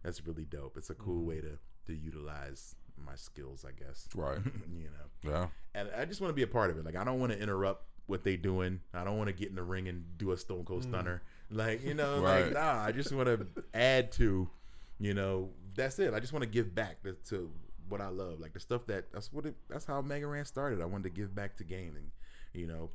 that's 0.03 0.27
really 0.27 0.45
dope. 0.45 0.77
It's 0.77 0.91
a 0.91 0.95
cool 0.95 1.25
way 1.25 1.41
to 1.41 1.59
to 1.87 1.95
utilize 1.95 2.77
my 3.05 3.15
skills, 3.15 3.65
I 3.67 3.73
guess. 3.73 4.09
Right. 4.15 4.39
you 4.77 4.89
know, 4.91 5.31
Yeah. 5.31 5.47
and 5.75 5.89
I 5.97 6.05
just 6.05 6.21
want 6.21 6.31
to 6.31 6.35
be 6.35 6.43
a 6.43 6.47
part 6.47 6.71
of 6.71 6.79
it. 6.79 6.85
Like 6.85 6.97
I 6.97 7.05
don't 7.05 7.21
want 7.21 7.33
to 7.33 7.39
interrupt 7.39 7.85
what 8.07 8.25
they 8.25 8.37
doing. 8.37 8.81
I 8.93 9.05
don't 9.05 9.17
want 9.17 9.29
to 9.29 9.33
get 9.33 9.49
in 9.49 9.55
the 9.55 9.63
ring 9.63 9.89
and 9.89 10.05
do 10.19 10.33
a 10.33 10.37
Stone 10.37 10.65
Cold 10.65 10.83
mm. 10.83 10.89
Stunner. 10.89 11.23
Like 11.51 11.85
you 11.85 11.95
know, 11.95 12.21
Right. 12.21 12.45
like 12.45 12.55
nah. 12.55 12.83
I 12.83 12.93
just 12.93 13.13
want 13.13 13.29
to 13.29 13.47
add 13.75 14.13
to, 14.13 14.49
you 14.99 15.15
know, 15.15 15.51
that's 15.75 15.99
it. 15.99 16.15
I 16.15 16.21
just 16.21 16.33
want 16.33 16.43
to 16.43 16.49
give 16.49 16.75
back 16.75 17.03
to, 17.03 17.15
to 17.31 17.51
what 17.89 18.01
I 18.01 18.09
love, 18.09 18.41
like 18.41 18.53
the 18.55 18.61
stuff 18.61 18.87
that 18.87 19.13
that's 19.13 19.33
what 19.33 19.47
it. 19.47 19.55
That's 19.69 19.85
how 19.85 20.01
Mega 20.01 20.27
Ran 20.27 20.45
started. 20.45 20.81
I 20.81 20.87
wanted 20.87 21.05
to 21.05 21.11
give 21.11 21.35
back 21.35 21.57
to 21.59 21.65
gaming. 21.65 22.11
You 22.55 22.67
know, 22.67 22.91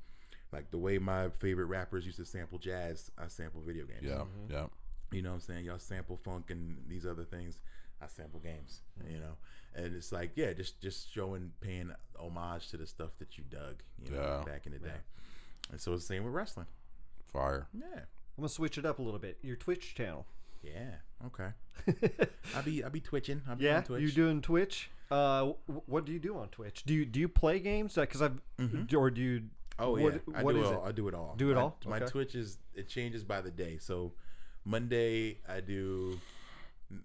like 0.52 0.72
the 0.72 0.78
way 0.78 0.98
my 0.98 1.30
favorite 1.30 1.66
rappers 1.66 2.06
used 2.06 2.18
to 2.18 2.26
sample 2.26 2.58
jazz, 2.58 3.12
I 3.18 3.28
sample 3.28 3.62
video 3.62 3.86
games. 3.86 4.04
Yeah. 4.04 4.14
Mm-hmm. 4.14 4.54
Yeah. 4.54 4.66
You 5.12 5.22
know 5.22 5.30
what 5.30 5.36
I'm 5.36 5.42
saying? 5.42 5.66
Y'all 5.66 5.80
sample 5.80 6.18
funk 6.18 6.52
and 6.52 6.78
these 6.88 7.06
other 7.06 7.24
things. 7.24 7.58
I 8.02 8.08
sample 8.08 8.40
games, 8.40 8.82
mm. 9.02 9.12
you 9.12 9.20
know? 9.20 9.38
And 9.78 9.96
it's 9.96 10.12
like, 10.12 10.32
yeah, 10.36 10.52
just 10.54 10.82
just 10.82 11.14
showing 11.14 11.52
paying 11.62 11.92
homage 12.20 12.70
to 12.72 12.78
the 12.78 12.88
stuff 12.88 13.12
that 13.20 13.38
you 13.38 13.44
dug, 13.50 13.84
you 14.04 14.12
know, 14.12 14.22
Yeah. 14.22 14.44
back 14.52 14.66
in 14.66 14.72
the 14.74 14.80
day. 14.80 15.00
And 15.72 15.80
so 15.80 15.94
it's 15.94 16.04
the 16.08 16.14
same 16.16 16.24
with 16.26 16.34
wrestling. 16.34 16.66
Fire. 17.32 17.68
Yeah. 17.74 17.86
I'm 17.96 18.42
gonna 18.42 18.50
switch 18.50 18.78
it 18.78 18.86
up 18.86 19.00
a 19.00 19.02
little 19.02 19.20
bit. 19.20 19.38
Your 19.42 19.56
Twitch 19.56 19.94
channel. 19.96 20.26
Yeah. 20.64 20.96
Okay. 21.28 21.50
I 22.56 22.62
be 22.62 22.84
I 22.84 22.90
be 22.90 23.00
twitching. 23.02 23.42
I 23.48 23.54
be 23.56 23.66
yeah, 23.66 23.78
on 23.78 23.84
Twitch. 23.84 24.02
you 24.02 24.12
doing 24.12 24.42
Twitch? 24.42 24.90
Uh, 25.12 25.52
what 25.86 26.06
do 26.06 26.12
you 26.12 26.20
do 26.20 26.36
on 26.38 26.50
Twitch? 26.50 26.84
Do 26.84 26.94
you 26.94 27.06
do 27.06 27.20
you 27.20 27.30
play 27.30 27.60
games? 27.60 27.94
Because 27.96 28.22
I've 28.22 28.40
or 28.96 29.12
do 29.12 29.22
you? 29.22 29.44
Oh 29.80 29.92
what, 29.92 30.14
yeah, 30.16 30.20
I 30.36 30.44
what 30.44 30.54
do 30.56 30.62
is 30.64 30.68
it 30.70 30.72
it? 30.72 30.76
all. 30.78 30.86
I 30.86 30.92
do 30.92 31.08
it 31.08 31.14
all. 31.14 31.36
Do 31.38 31.52
it 31.52 31.56
My- 31.56 31.62
all? 31.62 31.78
My 31.86 31.98
Okay. 31.98 32.06
Twitch 32.08 32.34
is 32.34 32.58
it 32.74 32.88
changes 32.88 33.24
by 33.24 33.42
the 33.42 33.52
day. 33.52 33.78
So 33.78 34.14
Monday 34.66 35.38
I 35.48 35.62
do 35.62 36.20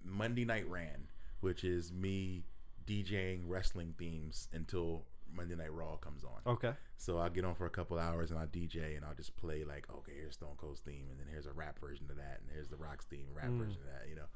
Monday 0.04 0.44
Night 0.44 0.68
Ran, 0.68 1.08
which 1.40 1.64
is 1.64 1.92
me 1.92 2.44
DJing 2.86 3.42
wrestling 3.46 3.94
themes 3.98 4.48
until 4.52 5.04
Monday 5.34 5.54
Night 5.54 5.72
Raw 5.72 5.96
comes 5.96 6.24
on. 6.24 6.52
Okay. 6.52 6.72
So 6.96 7.18
I'll 7.18 7.30
get 7.30 7.44
on 7.44 7.54
for 7.54 7.66
a 7.66 7.70
couple 7.70 7.98
hours 7.98 8.30
and 8.30 8.38
I'll 8.38 8.46
DJ 8.46 8.96
and 8.96 9.04
I'll 9.04 9.14
just 9.14 9.36
play 9.36 9.64
like, 9.64 9.86
okay, 9.90 10.12
here's 10.14 10.34
Stone 10.34 10.56
Cold's 10.56 10.80
theme, 10.80 11.06
and 11.10 11.18
then 11.18 11.26
here's 11.30 11.46
a 11.46 11.52
rap 11.52 11.78
version 11.80 12.06
of 12.10 12.16
that, 12.16 12.40
and 12.42 12.50
here's 12.52 12.68
the 12.68 12.76
Rock's 12.76 13.06
theme, 13.06 13.26
rap 13.34 13.50
version 13.50 13.78
of 13.80 13.86
that, 13.86 14.08
you 14.08 14.16
know, 14.16 14.28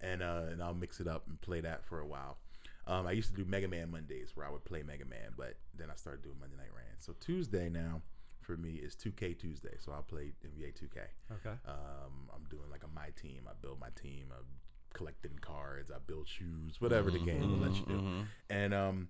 and 0.00 0.22
uh, 0.22 0.50
and 0.50 0.62
I'll 0.62 0.74
mix 0.74 1.00
it 1.00 1.06
up 1.06 1.26
and 1.28 1.40
play 1.40 1.60
that 1.60 1.84
for 1.84 2.00
a 2.00 2.06
while. 2.06 2.38
Um, 2.86 3.06
I 3.06 3.12
used 3.12 3.30
to 3.30 3.34
do 3.34 3.48
Mega 3.48 3.68
Man 3.68 3.90
Mondays 3.90 4.32
where 4.34 4.46
I 4.46 4.50
would 4.50 4.64
play 4.64 4.82
Mega 4.82 5.04
Man, 5.04 5.32
but 5.36 5.56
then 5.76 5.88
I 5.90 5.94
started 5.94 6.22
doing 6.22 6.36
Monday 6.40 6.56
Night 6.56 6.74
Ran. 6.74 6.98
So 6.98 7.14
Tuesday 7.20 7.68
now 7.68 8.02
for 8.40 8.56
me 8.56 8.72
is 8.72 8.96
2K 8.96 9.38
Tuesday, 9.38 9.76
so 9.78 9.92
I'll 9.92 10.02
play 10.02 10.32
NBA 10.44 10.74
2K. 10.74 10.98
Okay. 11.30 11.56
Um, 11.66 12.28
I'm 12.34 12.44
doing 12.50 12.68
like 12.70 12.82
a 12.82 12.88
my 12.88 13.10
team. 13.20 13.42
I 13.48 13.52
build 13.60 13.78
my 13.80 13.90
team. 14.00 14.26
I'm 14.36 14.46
collecting 14.92 15.38
cards. 15.40 15.90
I 15.90 15.98
build 16.06 16.28
shoes. 16.28 16.80
Whatever 16.80 17.10
the 17.10 17.18
game 17.18 17.40
will 17.40 17.68
let 17.68 17.76
you 17.76 17.84
do. 17.86 18.02
And 18.50 18.74
um, 18.74 19.08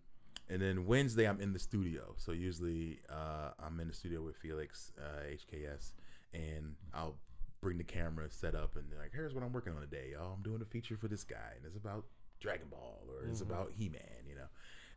and 0.49 0.61
then 0.61 0.87
Wednesday 0.87 1.27
I'm 1.27 1.41
in 1.41 1.53
the 1.53 1.59
studio. 1.59 2.15
So 2.17 2.33
usually 2.33 3.01
uh, 3.11 3.51
I'm 3.65 3.79
in 3.81 3.89
the 3.89 3.95
studio 3.95 4.23
with 4.23 4.37
Felix 4.37 4.93
uh, 4.99 5.23
HKS, 5.31 5.93
and 6.35 6.75
I'll 6.95 7.17
bring 7.61 7.79
the 7.79 7.85
camera 7.85 8.29
set 8.29 8.57
up 8.57 8.75
and 8.75 8.85
like 8.99 9.13
here's 9.15 9.35
what 9.35 9.45
I'm 9.45 9.53
working 9.53 9.73
on 9.73 9.81
today. 9.81 10.15
Oh, 10.21 10.33
I'm 10.37 10.43
doing 10.43 10.61
a 10.63 10.65
feature 10.65 10.97
for 10.97 11.09
this 11.09 11.25
guy, 11.25 11.53
and 11.57 11.65
it's 11.67 11.77
about 11.77 12.05
Dragon 12.41 12.67
Ball 12.71 13.01
or 13.09 13.29
it's 13.29 13.41
about 13.41 13.71
He 13.77 13.89
Man, 13.89 14.27
you 14.29 14.35
know. 14.35 14.49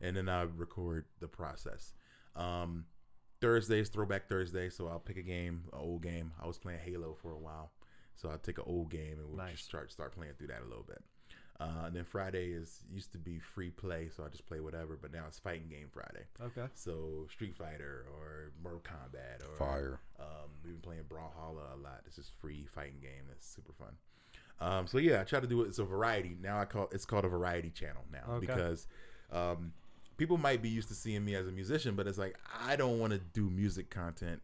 And 0.01 0.17
then 0.17 0.27
I 0.27 0.43
record 0.43 1.05
the 1.19 1.27
process. 1.27 1.93
Um, 2.35 2.85
Thursdays, 3.39 3.89
Throwback 3.89 4.27
Thursday. 4.27 4.69
So 4.69 4.87
I'll 4.87 4.99
pick 4.99 5.17
a 5.17 5.21
game, 5.21 5.63
an 5.71 5.79
old 5.79 6.01
game. 6.01 6.31
I 6.41 6.47
was 6.47 6.57
playing 6.57 6.79
Halo 6.83 7.15
for 7.21 7.31
a 7.31 7.37
while, 7.37 7.71
so 8.15 8.29
I'll 8.29 8.37
take 8.37 8.57
an 8.57 8.65
old 8.67 8.89
game 8.89 9.13
and 9.19 9.27
we'll 9.27 9.37
Nice. 9.37 9.53
just 9.57 9.65
start 9.65 9.91
start 9.91 10.13
playing 10.15 10.33
through 10.37 10.47
that 10.47 10.61
a 10.61 10.67
little 10.67 10.83
bit. 10.87 11.01
Uh, 11.57 11.85
and 11.85 11.95
then 11.95 12.03
Friday 12.03 12.47
is 12.51 12.81
used 12.91 13.13
to 13.13 13.17
be 13.17 13.39
free 13.39 13.69
play, 13.69 14.09
so 14.13 14.25
I 14.25 14.27
just 14.27 14.45
play 14.45 14.59
whatever. 14.59 14.97
But 15.01 15.13
now 15.13 15.23
it's 15.27 15.39
fighting 15.39 15.69
game 15.69 15.87
Friday. 15.89 16.25
Okay. 16.41 16.67
So 16.73 17.27
Street 17.31 17.55
Fighter 17.55 18.05
or 18.13 18.51
Mortal 18.61 18.81
Kombat 18.81 19.41
or 19.41 19.57
Fire. 19.57 19.99
Um, 20.19 20.49
we've 20.63 20.73
been 20.73 20.81
playing 20.81 21.03
Brawlhalla 21.03 21.73
a 21.73 21.81
lot. 21.81 22.01
This 22.03 22.17
is 22.17 22.29
free 22.41 22.67
fighting 22.75 22.99
game. 23.01 23.23
That's 23.29 23.47
super 23.47 23.71
fun. 23.71 23.93
Um, 24.59 24.85
so 24.87 24.97
yeah, 24.97 25.21
I 25.21 25.23
try 25.23 25.39
to 25.39 25.47
do 25.47 25.61
it. 25.61 25.67
It's 25.69 25.79
a 25.79 25.85
variety. 25.85 26.35
Now 26.41 26.59
I 26.59 26.65
call 26.65 26.89
it's 26.91 27.05
called 27.05 27.23
a 27.23 27.29
variety 27.29 27.69
channel 27.69 28.03
now 28.11 28.33
Okay. 28.33 28.47
because 28.47 28.87
um, 29.31 29.71
people 30.17 30.37
might 30.37 30.61
be 30.61 30.69
used 30.69 30.89
to 30.89 30.93
seeing 30.93 31.23
me 31.23 31.35
as 31.35 31.47
a 31.47 31.51
musician, 31.51 31.95
but 31.95 32.05
it's 32.05 32.17
like 32.17 32.37
I 32.67 32.75
don't 32.75 32.99
want 32.99 33.13
to 33.13 33.19
do 33.19 33.49
music 33.49 33.89
content 33.89 34.41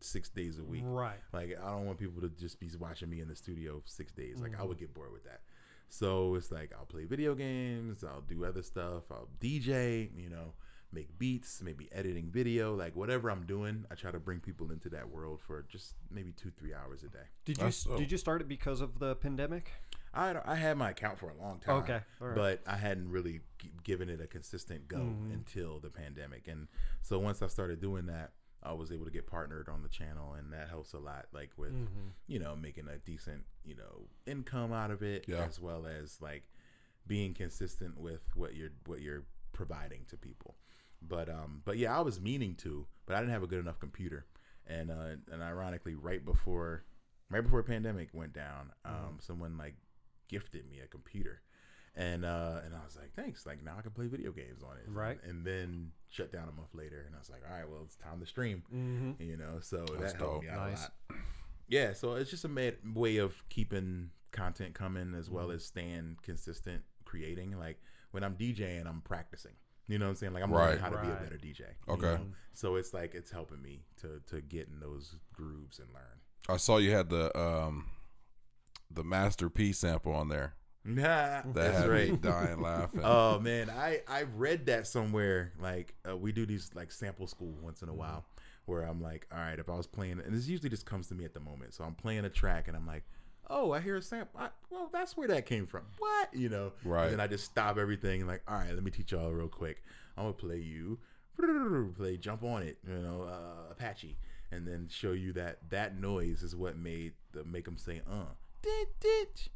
six 0.00 0.28
days 0.28 0.58
a 0.58 0.64
week. 0.64 0.82
Right. 0.86 1.18
Like 1.32 1.56
I 1.62 1.70
don't 1.70 1.86
want 1.86 1.98
people 1.98 2.20
to 2.22 2.28
just 2.28 2.60
be 2.60 2.68
watching 2.78 3.08
me 3.10 3.20
in 3.20 3.28
the 3.28 3.36
studio 3.36 3.80
for 3.80 3.88
six 3.88 4.12
days. 4.12 4.40
Like 4.40 4.58
I 4.58 4.64
would 4.64 4.78
get 4.78 4.92
bored 4.94 5.12
with 5.12 5.24
that. 5.24 5.40
So 5.88 6.34
it's 6.34 6.50
like 6.50 6.72
I'll 6.78 6.84
play 6.86 7.04
video 7.04 7.34
games, 7.34 8.02
I'll 8.04 8.20
do 8.22 8.44
other 8.44 8.62
stuff, 8.62 9.04
I'll 9.10 9.28
DJ, 9.40 10.10
you 10.16 10.28
know, 10.28 10.52
make 10.92 11.16
beats, 11.18 11.62
maybe 11.62 11.88
editing 11.92 12.28
video, 12.30 12.74
like 12.74 12.96
whatever 12.96 13.30
I'm 13.30 13.44
doing. 13.46 13.84
I 13.90 13.94
try 13.94 14.10
to 14.10 14.18
bring 14.18 14.40
people 14.40 14.70
into 14.72 14.88
that 14.90 15.08
world 15.08 15.40
for 15.40 15.64
just 15.68 15.94
maybe 16.10 16.32
two, 16.32 16.50
three 16.58 16.74
hours 16.74 17.02
a 17.04 17.08
day. 17.08 17.26
Did 17.44 17.58
you 17.58 17.64
That's 17.64 17.84
dope. 17.84 17.98
did 17.98 18.10
you 18.12 18.18
start 18.18 18.40
it 18.40 18.48
because 18.48 18.80
of 18.80 18.98
the 18.98 19.14
pandemic? 19.16 19.70
I 20.12 20.34
I 20.44 20.54
had 20.56 20.76
my 20.78 20.90
account 20.90 21.18
for 21.18 21.28
a 21.30 21.36
long 21.42 21.60
time. 21.60 21.76
Okay, 21.76 22.00
all 22.20 22.28
right. 22.28 22.36
But 22.36 22.62
I 22.66 22.76
hadn't 22.76 23.10
really 23.10 23.40
g- 23.58 23.70
given 23.84 24.08
it 24.08 24.20
a 24.20 24.26
consistent 24.26 24.88
go 24.88 24.96
Mm-hmm. 24.98 25.32
until 25.32 25.78
the 25.78 25.90
pandemic. 25.90 26.48
And 26.48 26.68
so 27.02 27.18
once 27.18 27.42
I 27.42 27.46
started 27.48 27.80
doing 27.80 28.06
that, 28.06 28.30
I 28.66 28.72
was 28.72 28.90
able 28.92 29.04
to 29.04 29.10
get 29.10 29.26
partnered 29.26 29.68
on 29.68 29.82
the 29.82 29.88
channel 29.88 30.34
and 30.34 30.52
that 30.52 30.68
helps 30.68 30.92
a 30.92 30.98
lot 30.98 31.26
like 31.32 31.50
with 31.56 31.72
Mm-hmm. 31.72 32.08
you 32.26 32.38
know 32.38 32.56
making 32.56 32.88
a 32.88 32.98
decent, 32.98 33.44
you 33.64 33.74
know, 33.76 34.06
income 34.26 34.72
out 34.72 34.90
of 34.90 35.02
it 35.02 35.24
Yeah. 35.28 35.44
as 35.44 35.60
well 35.60 35.86
as 35.86 36.18
like 36.20 36.42
being 37.06 37.34
consistent 37.34 37.98
with 37.98 38.22
what 38.34 38.54
you're 38.56 38.72
what 38.86 39.00
you're 39.00 39.24
providing 39.52 40.04
to 40.10 40.16
people. 40.16 40.56
But 41.00 41.28
um 41.28 41.62
but 41.64 41.78
yeah, 41.78 41.96
I 41.96 42.00
was 42.02 42.20
meaning 42.20 42.54
to, 42.56 42.86
but 43.06 43.16
I 43.16 43.20
didn't 43.20 43.32
have 43.32 43.42
a 43.42 43.46
good 43.46 43.60
enough 43.60 43.78
computer. 43.78 44.26
And 44.66 44.90
uh 44.90 45.16
and 45.32 45.42
ironically 45.42 45.94
right 45.94 46.24
before 46.24 46.84
right 47.30 47.42
before 47.42 47.62
pandemic 47.62 48.08
went 48.12 48.32
down, 48.32 48.72
um 48.84 49.18
someone 49.20 49.56
like 49.56 49.74
gifted 50.28 50.68
me 50.68 50.80
a 50.80 50.86
computer 50.88 51.40
And 51.96 52.24
uh, 52.26 52.60
and 52.64 52.74
I 52.74 52.84
was 52.84 52.96
like, 52.96 53.14
thanks. 53.16 53.46
Like 53.46 53.64
now 53.64 53.76
I 53.78 53.82
can 53.82 53.90
play 53.92 54.06
video 54.06 54.30
games 54.30 54.62
on 54.62 54.76
it. 54.76 54.84
Right. 54.86 55.18
And 55.26 55.44
then 55.46 55.92
shut 56.10 56.30
down 56.30 56.48
a 56.48 56.52
month 56.52 56.74
later, 56.74 57.02
and 57.06 57.14
I 57.14 57.18
was 57.18 57.30
like, 57.30 57.40
all 57.50 57.56
right, 57.56 57.68
well 57.68 57.80
it's 57.84 57.96
time 57.96 58.20
to 58.20 58.26
stream. 58.26 58.62
Mm-hmm. 58.74 59.22
You 59.22 59.36
know, 59.38 59.60
so 59.60 59.84
That's 59.98 60.12
that 60.12 60.18
dope. 60.20 60.42
me 60.42 60.48
out 60.50 60.68
Nice. 60.68 60.78
a 60.78 61.12
lot. 61.12 61.20
Yeah, 61.68 61.94
so 61.94 62.14
it's 62.14 62.30
just 62.30 62.44
a 62.44 62.48
ma- 62.48 62.70
way 62.94 63.16
of 63.16 63.34
keeping 63.48 64.10
content 64.30 64.74
coming 64.74 65.14
as 65.18 65.30
well 65.30 65.46
Mm-hmm. 65.46 65.54
as 65.56 65.64
staying 65.64 66.18
consistent 66.22 66.82
creating. 67.06 67.58
Like 67.58 67.78
when 68.10 68.22
I'm 68.22 68.34
DJing, 68.36 68.86
I'm 68.86 69.00
practicing. 69.00 69.52
You 69.88 69.98
know 69.98 70.04
what 70.06 70.10
I'm 70.10 70.16
saying? 70.16 70.32
Like 70.34 70.42
I'm 70.42 70.52
Right. 70.52 70.66
learning 70.66 70.80
how 70.80 70.90
to 70.90 70.98
be 70.98 71.08
a 71.08 71.14
better 71.14 71.38
DJ. 71.38 71.60
you 71.60 71.94
Okay. 71.94 72.02
know? 72.22 72.26
So 72.52 72.74
it's 72.76 72.92
like 72.92 73.14
it's 73.14 73.30
helping 73.30 73.62
me 73.62 73.84
to 74.02 74.20
to 74.26 74.42
get 74.42 74.68
in 74.68 74.80
those 74.80 75.16
grooves 75.32 75.78
and 75.78 75.88
learn. 75.94 76.20
I 76.48 76.58
saw 76.58 76.76
you 76.76 76.90
had 76.92 77.08
the 77.08 77.36
um 77.38 77.86
the 78.90 79.02
Master 79.02 79.48
P 79.48 79.72
sample 79.72 80.12
on 80.12 80.28
there. 80.28 80.54
Nah, 80.86 81.02
That 81.42 81.54
that's 81.54 81.86
right. 81.88 82.20
dying 82.20 82.60
laughing. 82.62 83.00
oh 83.04 83.38
man, 83.40 83.70
I 83.70 84.00
I 84.08 84.22
read 84.22 84.66
that 84.66 84.86
somewhere. 84.86 85.52
Like 85.60 85.94
uh, 86.08 86.16
we 86.16 86.32
do 86.32 86.46
these 86.46 86.70
like 86.74 86.90
sample 86.92 87.26
school 87.26 87.54
once 87.62 87.82
in 87.82 87.88
a 87.88 87.94
while, 87.94 88.24
where 88.66 88.82
I'm 88.82 89.02
like, 89.02 89.26
all 89.32 89.38
right, 89.38 89.58
if 89.58 89.68
I 89.68 89.74
was 89.76 89.86
playing, 89.86 90.20
and 90.24 90.34
this 90.34 90.46
usually 90.48 90.70
just 90.70 90.86
comes 90.86 91.08
to 91.08 91.14
me 91.14 91.24
at 91.24 91.34
the 91.34 91.40
moment. 91.40 91.74
So 91.74 91.84
I'm 91.84 91.94
playing 91.94 92.24
a 92.24 92.30
track, 92.30 92.68
and 92.68 92.76
I'm 92.76 92.86
like, 92.86 93.04
oh, 93.50 93.72
I 93.72 93.80
hear 93.80 93.96
a 93.96 94.02
sample. 94.02 94.40
I, 94.40 94.48
well, 94.70 94.88
that's 94.92 95.16
where 95.16 95.28
that 95.28 95.46
came 95.46 95.66
from. 95.66 95.82
What 95.98 96.28
you 96.32 96.48
know? 96.48 96.72
Right. 96.84 97.04
And 97.04 97.12
then 97.14 97.20
I 97.20 97.26
just 97.26 97.44
stop 97.44 97.78
everything, 97.78 98.20
and 98.20 98.28
like, 98.28 98.42
all 98.46 98.56
right, 98.56 98.72
let 98.72 98.82
me 98.84 98.90
teach 98.90 99.12
y'all 99.12 99.30
real 99.32 99.48
quick. 99.48 99.82
I'm 100.16 100.24
gonna 100.24 100.32
play 100.34 100.58
you, 100.58 100.98
play 101.96 102.16
jump 102.16 102.42
on 102.44 102.62
it, 102.62 102.78
you 102.86 102.94
know, 102.98 103.22
uh, 103.22 103.70
Apache, 103.72 104.16
and 104.50 104.66
then 104.66 104.88
show 104.90 105.12
you 105.12 105.32
that 105.34 105.58
that 105.70 105.98
noise 106.00 106.42
is 106.42 106.54
what 106.56 106.76
made 106.78 107.12
the 107.32 107.44
make 107.44 107.64
them 107.64 107.76
say, 107.76 108.00
uh, 108.10 108.26
dit, 108.62 109.48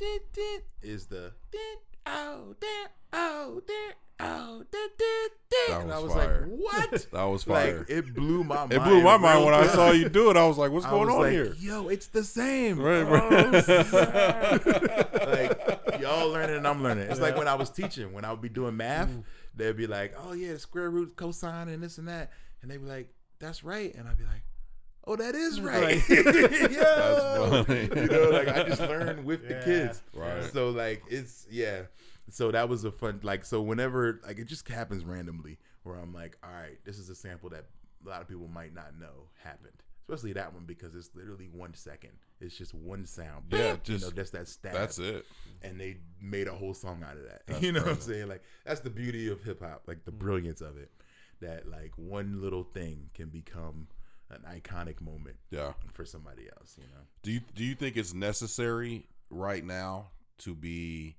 dit, 0.00 0.22
dit, 0.32 0.62
is 0.82 1.06
the 1.06 1.32
dit, 1.52 1.78
oh, 2.06 2.54
dit, 2.58 2.90
oh, 3.12 3.60
dit, 3.66 3.94
oh, 4.20 4.62
dit, 4.70 4.90
dit, 4.98 5.30
dit. 5.50 5.68
That 5.68 5.80
and 5.82 5.92
I 5.92 5.98
was 5.98 6.04
was 6.04 6.12
fire. 6.14 6.46
like, 6.48 6.58
what? 6.90 7.06
That 7.12 7.24
was 7.24 7.42
fire. 7.44 7.78
Like 7.80 7.90
it 7.90 8.14
blew 8.14 8.42
my 8.44 8.54
mind. 8.56 8.72
it 8.72 8.82
blew 8.82 9.02
my 9.02 9.16
mind 9.18 9.44
when 9.44 9.54
I 9.54 9.66
saw 9.66 9.90
you 9.90 10.08
do 10.08 10.30
it. 10.30 10.36
I 10.36 10.46
was 10.46 10.56
like, 10.58 10.70
"What's 10.72 10.86
I 10.90 10.90
going 10.90 11.06
was 11.06 11.14
on 11.16 11.20
like, 11.22 11.32
here?" 11.32 11.54
Yo, 11.58 11.88
it's 11.88 12.06
the 12.08 12.24
same. 12.24 12.78
Right, 12.80 13.04
Oh, 13.06 13.28
right. 13.30 13.52
like 15.28 16.00
y'all 16.00 16.28
learning 16.30 16.56
and 16.56 16.66
I'm 16.66 16.82
learning. 16.82 17.10
It's 17.10 17.20
like 17.20 17.36
when 17.36 17.48
I 17.48 17.54
was 17.54 17.70
teaching, 17.70 18.12
when 18.12 18.24
I 18.24 18.30
would 18.30 18.40
be 18.42 18.48
doing 18.48 18.76
math, 18.76 19.08
Mm. 19.10 19.24
they'd 19.56 19.76
be 19.76 19.86
like, 19.86 20.14
"Oh 20.18 20.32
yeah, 20.32 20.52
the 20.54 20.58
square 20.58 20.90
root, 20.90 21.16
cosine, 21.16 21.68
and 21.68 21.82
this 21.82 21.98
and 21.98 22.08
that," 22.08 22.30
and 22.62 22.70
they'd 22.70 22.78
be 22.78 22.86
like, 22.88 23.08
"That's 23.38 23.62
right," 23.64 23.94
and 23.94 24.08
I'd 24.08 24.16
be 24.18 24.24
like. 24.24 24.42
Oh, 25.06 25.16
that 25.16 25.34
is 25.34 25.60
right. 25.60 26.06
Yo! 26.08 27.64
funny. 27.64 27.88
You 27.96 28.06
know, 28.06 28.30
like 28.30 28.48
I 28.48 28.64
just 28.64 28.80
learned 28.80 29.24
with 29.24 29.48
the 29.48 29.54
kids. 29.64 30.02
Right. 30.12 30.44
So 30.52 30.70
like 30.70 31.02
it's 31.08 31.46
yeah. 31.50 31.82
So 32.30 32.50
that 32.50 32.68
was 32.68 32.84
a 32.84 32.92
fun 32.92 33.20
like 33.22 33.44
so 33.44 33.60
whenever 33.62 34.20
like 34.26 34.38
it 34.38 34.46
just 34.46 34.68
happens 34.68 35.04
randomly 35.04 35.58
where 35.82 35.96
I'm 35.96 36.12
like, 36.12 36.36
all 36.44 36.50
right, 36.50 36.78
this 36.84 36.98
is 36.98 37.08
a 37.08 37.14
sample 37.14 37.50
that 37.50 37.64
a 38.04 38.08
lot 38.08 38.20
of 38.20 38.28
people 38.28 38.48
might 38.48 38.74
not 38.74 38.98
know 38.98 39.28
happened. 39.42 39.82
Especially 40.08 40.32
that 40.32 40.52
one 40.52 40.64
because 40.64 40.94
it's 40.94 41.10
literally 41.14 41.48
one 41.52 41.72
second. 41.72 42.10
It's 42.40 42.56
just 42.56 42.74
one 42.74 43.06
sound. 43.06 43.44
Yeah, 43.50 43.72
Beep, 43.72 43.84
just- 43.84 44.04
you 44.04 44.10
know, 44.10 44.14
just 44.14 44.32
that 44.32 44.48
stab. 44.48 44.72
That's 44.72 44.98
it. 44.98 45.24
And 45.62 45.80
they 45.80 45.98
made 46.20 46.48
a 46.48 46.52
whole 46.52 46.74
song 46.74 47.04
out 47.08 47.16
of 47.16 47.24
that. 47.24 47.42
That's 47.46 47.62
you 47.62 47.72
know 47.72 47.82
what 47.82 47.90
I'm 47.90 48.00
saying? 48.00 48.28
Like 48.28 48.42
that's 48.64 48.80
the 48.80 48.90
beauty 48.90 49.28
of 49.28 49.42
hip 49.42 49.62
hop, 49.62 49.82
like 49.86 50.04
the 50.04 50.12
mm. 50.12 50.18
brilliance 50.18 50.60
of 50.60 50.76
it. 50.76 50.90
That 51.40 51.70
like 51.70 51.92
one 51.96 52.42
little 52.42 52.64
thing 52.64 53.08
can 53.14 53.28
become 53.28 53.86
an 54.30 54.42
iconic 54.48 55.00
moment 55.00 55.36
Yeah. 55.50 55.72
for 55.92 56.04
somebody 56.04 56.48
else, 56.58 56.76
you 56.78 56.84
know. 56.84 57.02
Do 57.22 57.32
you 57.32 57.40
do 57.54 57.64
you 57.64 57.74
think 57.74 57.96
it's 57.96 58.14
necessary 58.14 59.06
right 59.28 59.64
now 59.64 60.10
to 60.38 60.54
be 60.54 61.16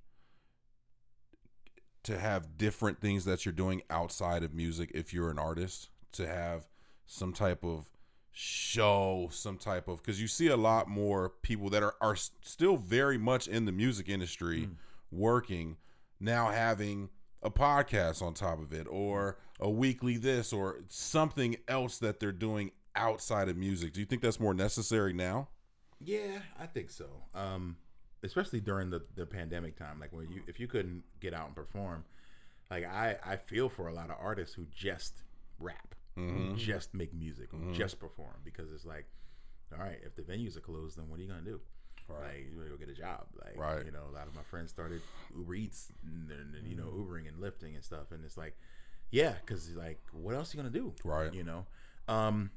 to 2.03 2.17
have 2.17 2.57
different 2.57 2.99
things 2.99 3.25
that 3.25 3.45
you're 3.45 3.53
doing 3.53 3.81
outside 3.89 4.43
of 4.43 4.53
music 4.53 4.91
if 4.93 5.13
you're 5.13 5.29
an 5.29 5.38
artist 5.39 5.89
to 6.13 6.27
have 6.27 6.67
some 7.05 7.33
type 7.33 7.63
of 7.63 7.89
show 8.33 9.27
some 9.31 9.57
type 9.57 9.89
of 9.89 10.01
because 10.01 10.21
you 10.21 10.27
see 10.27 10.47
a 10.47 10.55
lot 10.55 10.88
more 10.88 11.29
people 11.41 11.69
that 11.69 11.83
are, 11.83 11.95
are 11.99 12.15
still 12.15 12.77
very 12.77 13.17
much 13.17 13.47
in 13.47 13.65
the 13.65 13.71
music 13.73 14.07
industry 14.07 14.63
hmm. 14.63 14.71
working 15.11 15.75
now 16.19 16.49
having 16.49 17.09
a 17.43 17.51
podcast 17.51 18.21
on 18.21 18.33
top 18.33 18.61
of 18.61 18.71
it 18.71 18.88
or 18.89 19.38
a 19.59 19.69
weekly 19.69 20.15
this 20.15 20.53
or 20.53 20.79
something 20.88 21.57
else 21.67 21.97
that 21.97 22.19
they're 22.19 22.31
doing 22.31 22.71
outside 22.95 23.47
of 23.49 23.57
music 23.57 23.93
do 23.93 23.99
you 23.99 24.05
think 24.05 24.22
that's 24.22 24.39
more 24.39 24.53
necessary 24.53 25.13
now 25.13 25.47
Yeah, 25.99 26.39
I 26.59 26.65
think 26.65 26.89
so. 26.89 27.05
Um, 27.35 27.77
especially 28.23 28.59
during 28.59 28.89
the, 28.89 29.01
the 29.15 29.26
pandemic 29.26 29.76
time, 29.77 29.99
like 29.99 30.11
when 30.13 30.31
you 30.31 30.41
if 30.47 30.59
you 30.59 30.68
couldn't 30.68 31.03
get 31.19 31.34
out 31.34 31.45
and 31.47 31.55
perform, 31.55 32.03
like 32.69 32.85
I 32.85 33.18
I 33.26 33.35
feel 33.38 33.69
for 33.69 33.88
a 33.88 33.93
lot 33.93 34.09
of 34.09 34.15
artists 34.19 34.55
who 34.55 34.65
just 34.72 35.23
rap, 35.59 35.93
who 36.15 36.55
just 36.55 36.93
make 36.93 37.13
music, 37.13 37.49
who 37.51 37.72
just 37.72 37.99
perform 37.99 38.35
because 38.43 38.72
it's 38.72 38.85
like, 38.85 39.05
all 39.72 39.80
right, 39.84 39.99
if 40.03 40.15
the 40.15 40.23
venues 40.23 40.57
are 40.57 40.61
closed, 40.61 40.97
then 40.97 41.07
what 41.09 41.19
are 41.19 41.23
you 41.23 41.30
gonna 41.30 41.41
do? 41.41 41.59
Like 42.09 42.47
you 42.51 42.69
go 42.69 42.76
get 42.77 42.89
a 42.89 42.93
job, 42.93 43.27
like 43.45 43.57
Right. 43.57 43.85
you 43.85 43.91
know. 43.91 44.03
A 44.09 44.13
lot 44.13 44.27
of 44.27 44.35
my 44.35 44.43
friends 44.43 44.69
started 44.72 45.01
Uber 45.38 45.55
Eats 45.55 45.91
and, 46.03 46.30
and, 46.30 46.55
and, 46.55 46.68
you 46.68 46.76
know 46.76 46.88
Ubering 46.91 47.27
and 47.27 47.39
lifting 47.39 47.76
and 47.76 47.84
stuff, 47.84 48.11
and 48.11 48.26
it's 48.26 48.38
like, 48.38 48.57
yeah, 49.11 49.34
because 49.39 49.73
like 49.76 49.99
what 50.11 50.35
else 50.35 50.53
are 50.53 50.57
you 50.57 50.63
gonna 50.63 50.73
do? 50.73 50.93
Right. 51.05 51.34
You 51.34 51.43
know, 51.43 51.65
um, 52.07 52.51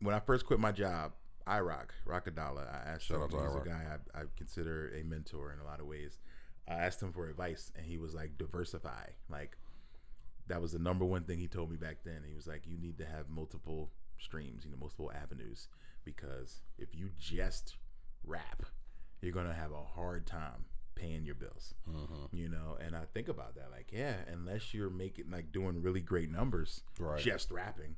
when 0.00 0.14
I 0.14 0.20
first 0.20 0.46
quit 0.46 0.60
my 0.60 0.72
job, 0.72 1.12
I 1.46 1.60
rock 1.60 1.94
Rockadala. 2.06 2.66
I 2.72 2.90
asked 2.90 3.06
Shout 3.06 3.22
him. 3.22 3.30
to 3.30 3.36
He's 3.36 3.54
a 3.54 3.68
guy 3.68 3.84
I, 4.14 4.20
I 4.20 4.22
consider 4.36 4.92
a 4.98 5.02
mentor 5.04 5.52
in 5.52 5.60
a 5.60 5.64
lot 5.64 5.80
of 5.80 5.86
ways. 5.86 6.18
I 6.68 6.74
asked 6.74 7.02
him 7.02 7.12
for 7.12 7.28
advice, 7.28 7.72
and 7.76 7.84
he 7.84 7.98
was 7.98 8.14
like, 8.14 8.38
"Diversify." 8.38 9.06
Like 9.28 9.56
that 10.46 10.60
was 10.60 10.72
the 10.72 10.78
number 10.78 11.04
one 11.04 11.24
thing 11.24 11.38
he 11.38 11.48
told 11.48 11.70
me 11.70 11.76
back 11.76 11.98
then. 12.04 12.22
He 12.26 12.34
was 12.34 12.46
like, 12.46 12.66
"You 12.66 12.78
need 12.78 12.98
to 12.98 13.06
have 13.06 13.28
multiple 13.28 13.90
streams, 14.18 14.64
you 14.64 14.70
know, 14.70 14.76
multiple 14.78 15.10
avenues, 15.12 15.68
because 16.04 16.62
if 16.78 16.94
you 16.94 17.10
just 17.18 17.76
rap, 18.24 18.62
you're 19.22 19.32
gonna 19.32 19.54
have 19.54 19.72
a 19.72 19.82
hard 19.82 20.26
time 20.26 20.66
paying 20.94 21.24
your 21.24 21.34
bills." 21.34 21.74
Mm-hmm. 21.88 22.36
You 22.36 22.48
know, 22.48 22.76
and 22.84 22.94
I 22.96 23.04
think 23.12 23.28
about 23.28 23.54
that, 23.56 23.70
like, 23.70 23.88
yeah, 23.92 24.14
unless 24.32 24.72
you're 24.74 24.90
making 24.90 25.30
like 25.30 25.52
doing 25.52 25.82
really 25.82 26.00
great 26.00 26.30
numbers, 26.30 26.82
Right. 26.98 27.20
just 27.20 27.50
rapping, 27.50 27.96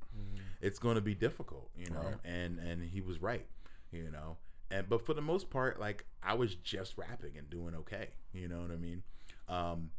it's 0.60 0.78
going 0.78 0.94
to 0.96 1.00
be 1.02 1.14
difficult, 1.14 1.70
you 1.76 1.90
know. 1.90 2.00
Right. 2.00 2.14
And 2.24 2.58
and 2.58 2.82
he 2.82 3.00
was 3.00 3.20
right, 3.20 3.46
you 3.90 4.10
know. 4.10 4.36
And 4.70 4.88
but 4.88 5.04
for 5.04 5.14
the 5.14 5.20
most 5.22 5.50
part, 5.50 5.78
like 5.78 6.04
I 6.22 6.34
was 6.34 6.54
just 6.56 6.96
rapping 6.96 7.36
and 7.36 7.48
doing 7.50 7.74
okay, 7.74 8.08
you 8.32 8.48
know 8.48 8.60
what 8.60 8.70
I 8.70 8.76
mean. 8.76 9.02
Um, 9.48 9.90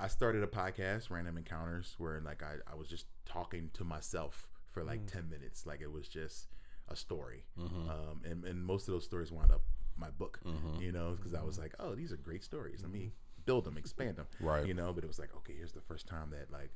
I 0.00 0.08
started 0.08 0.42
a 0.42 0.46
podcast, 0.46 1.10
Random 1.10 1.36
Encounters, 1.36 1.94
where 1.98 2.20
like 2.20 2.42
I, 2.42 2.54
I 2.70 2.74
was 2.74 2.88
just 2.88 3.06
talking 3.26 3.70
to 3.74 3.84
myself 3.84 4.48
for 4.70 4.82
like 4.84 5.06
ten 5.06 5.28
minutes, 5.28 5.66
like 5.66 5.80
it 5.80 5.90
was 5.92 6.08
just 6.08 6.48
a 6.88 6.96
story. 6.96 7.44
Um, 7.60 8.22
and 8.24 8.44
and 8.44 8.64
most 8.64 8.88
of 8.88 8.94
those 8.94 9.04
stories 9.04 9.30
wound 9.30 9.52
up 9.52 9.62
my 9.98 10.10
book, 10.10 10.40
you 10.80 10.92
know, 10.92 11.14
because 11.16 11.34
I 11.34 11.42
was 11.42 11.58
like, 11.58 11.74
oh, 11.80 11.94
these 11.94 12.12
are 12.12 12.16
great 12.16 12.44
stories. 12.44 12.82
Let 12.82 12.92
me 12.92 13.12
build 13.44 13.64
them, 13.64 13.76
expand 13.78 14.16
them, 14.16 14.26
Right. 14.40 14.66
You 14.66 14.74
know, 14.74 14.92
but 14.92 15.04
it 15.04 15.06
was 15.06 15.18
like, 15.18 15.34
okay, 15.36 15.54
here's 15.56 15.72
the 15.72 15.80
first 15.80 16.06
time 16.06 16.30
that 16.30 16.50
like 16.52 16.70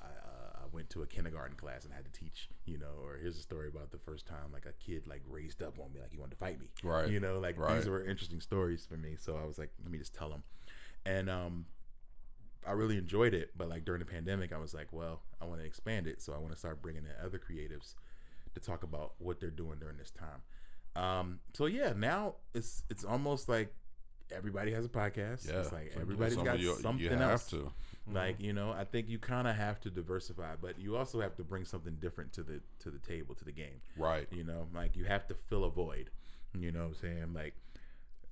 I, 0.00 0.06
uh, 0.06 0.62
I 0.62 0.66
went 0.72 0.90
to 0.90 1.02
a 1.02 1.06
kindergarten 1.06 1.56
class 1.56 1.84
and 1.84 1.92
had 1.92 2.04
to 2.04 2.12
teach, 2.12 2.48
you 2.64 2.78
know, 2.78 2.94
or 3.02 3.18
here's 3.20 3.36
a 3.38 3.42
story 3.42 3.68
about 3.68 3.90
the 3.90 3.98
first 3.98 4.26
time 4.26 4.52
like 4.52 4.64
a 4.66 4.72
kid 4.84 5.06
like 5.06 5.22
raised 5.28 5.62
up 5.62 5.78
on 5.78 5.92
me, 5.92 6.00
like 6.00 6.12
he 6.12 6.18
wanted 6.18 6.32
to 6.32 6.36
fight 6.36 6.60
me, 6.60 6.68
Right. 6.82 7.08
You 7.08 7.20
know, 7.20 7.38
like 7.40 7.58
Right. 7.58 7.76
these 7.76 7.88
were 7.88 8.04
interesting 8.04 8.40
stories 8.40 8.86
for 8.86 8.96
me. 8.96 9.16
So 9.18 9.36
I 9.36 9.44
was 9.44 9.58
like, 9.58 9.70
let 9.82 9.90
me 9.90 9.98
just 9.98 10.14
tell 10.14 10.30
them, 10.30 10.44
and 11.04 11.28
um, 11.28 11.66
I 12.66 12.72
really 12.72 12.96
enjoyed 12.98 13.34
it. 13.34 13.50
But 13.56 13.68
like 13.68 13.84
during 13.84 13.98
the 14.00 14.06
pandemic, 14.06 14.52
I 14.52 14.58
was 14.58 14.74
like, 14.74 14.92
well, 14.92 15.22
I 15.40 15.44
want 15.46 15.60
to 15.60 15.66
expand 15.66 16.06
it, 16.06 16.22
so 16.22 16.32
I 16.32 16.38
want 16.38 16.52
to 16.52 16.58
start 16.58 16.82
bringing 16.82 17.04
in 17.04 17.10
other 17.24 17.38
creatives 17.38 17.94
to 18.54 18.60
talk 18.60 18.82
about 18.82 19.14
what 19.18 19.40
they're 19.40 19.50
doing 19.50 19.78
during 19.78 19.96
this 19.96 20.10
time. 20.10 20.42
Um, 20.96 21.40
so 21.54 21.66
yeah, 21.66 21.92
now 21.96 22.34
it's 22.54 22.82
it's 22.90 23.04
almost 23.04 23.48
like 23.48 23.72
everybody 24.34 24.72
has 24.72 24.84
a 24.84 24.88
podcast. 24.88 25.48
Yeah. 25.48 25.60
it's 25.60 25.72
like 25.72 25.92
everybody's 26.00 26.36
got 26.36 26.58
you- 26.58 26.74
something 26.76 27.04
you 27.04 27.10
else. 27.10 27.48
to. 27.50 27.70
Like 28.10 28.40
you 28.40 28.54
know, 28.54 28.72
I 28.72 28.84
think 28.84 29.10
you 29.10 29.18
kind 29.18 29.46
of 29.46 29.54
have 29.54 29.80
to 29.82 29.90
diversify, 29.90 30.54
but 30.62 30.78
you 30.78 30.96
also 30.96 31.20
have 31.20 31.36
to 31.36 31.44
bring 31.44 31.66
something 31.66 31.96
different 32.00 32.32
to 32.34 32.42
the 32.42 32.60
to 32.80 32.90
the 32.90 32.98
table 32.98 33.34
to 33.34 33.44
the 33.44 33.52
game. 33.52 33.82
Right. 33.98 34.26
You 34.30 34.44
know, 34.44 34.66
like 34.74 34.96
you 34.96 35.04
have 35.04 35.26
to 35.28 35.34
fill 35.34 35.64
a 35.64 35.70
void. 35.70 36.08
You 36.58 36.72
know 36.72 36.80
what 36.80 36.86
I'm 36.88 36.94
saying? 36.94 37.34
Like 37.34 37.54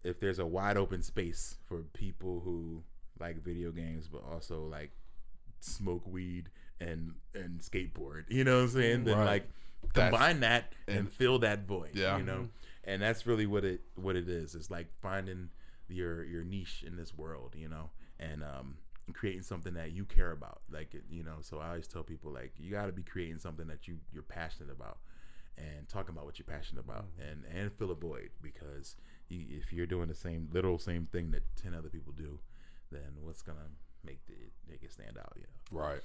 if 0.02 0.18
there's 0.18 0.38
a 0.38 0.46
wide 0.46 0.78
open 0.78 1.02
space 1.02 1.56
for 1.66 1.82
people 1.92 2.40
who 2.42 2.82
like 3.20 3.42
video 3.44 3.70
games 3.70 4.08
but 4.08 4.22
also 4.32 4.62
like 4.64 4.92
smoke 5.60 6.06
weed 6.06 6.48
and 6.80 7.12
and 7.34 7.60
skateboard, 7.60 8.24
you 8.28 8.44
know 8.44 8.56
what 8.56 8.62
I'm 8.62 8.68
saying? 8.70 9.04
Then 9.04 9.18
Right. 9.18 9.26
like 9.26 9.48
That's- 9.94 10.10
combine 10.10 10.40
that 10.40 10.72
and, 10.88 10.98
and- 10.98 11.12
fill 11.12 11.38
that 11.40 11.66
void. 11.66 11.90
Yeah. 11.94 12.16
You 12.18 12.24
know? 12.24 12.48
And 12.84 13.02
that's 13.02 13.26
really 13.26 13.46
what 13.46 13.64
it 13.64 13.80
what 13.96 14.14
it 14.16 14.28
is. 14.28 14.54
It's 14.54 14.70
like 14.70 14.86
finding 15.02 15.50
your 15.88 16.24
your 16.24 16.44
niche 16.44 16.84
in 16.86 16.96
this 16.96 17.14
world, 17.14 17.54
you 17.56 17.68
know, 17.68 17.90
and 18.20 18.44
um 18.44 18.76
creating 19.12 19.42
something 19.42 19.74
that 19.74 19.92
you 19.92 20.04
care 20.04 20.32
about. 20.32 20.62
Like 20.70 20.94
you 21.10 21.24
know, 21.24 21.36
so 21.40 21.58
I 21.58 21.68
always 21.68 21.88
tell 21.88 22.02
people 22.02 22.32
like 22.32 22.52
you 22.58 22.70
got 22.70 22.86
to 22.86 22.92
be 22.92 23.02
creating 23.02 23.38
something 23.38 23.66
that 23.68 23.88
you 23.88 23.98
you're 24.12 24.22
passionate 24.22 24.70
about 24.70 24.98
and 25.58 25.88
talking 25.88 26.14
about 26.14 26.26
what 26.26 26.38
you're 26.38 26.46
passionate 26.46 26.84
about 26.84 27.06
and 27.18 27.44
and 27.52 27.72
fill 27.72 27.90
a 27.90 27.94
void 27.94 28.30
because 28.42 28.96
you, 29.28 29.44
if 29.50 29.72
you're 29.72 29.86
doing 29.86 30.06
the 30.08 30.14
same 30.14 30.48
literal 30.52 30.78
same 30.78 31.06
thing 31.10 31.30
that 31.30 31.42
10 31.56 31.74
other 31.74 31.88
people 31.88 32.12
do 32.12 32.38
then 32.92 33.16
what's 33.22 33.42
gonna 33.42 33.68
make 34.04 34.24
the 34.26 34.34
make 34.68 34.82
it 34.82 34.92
stand 34.92 35.18
out? 35.18 35.32
You 35.36 35.42
know. 35.42 35.80
Right. 35.84 36.00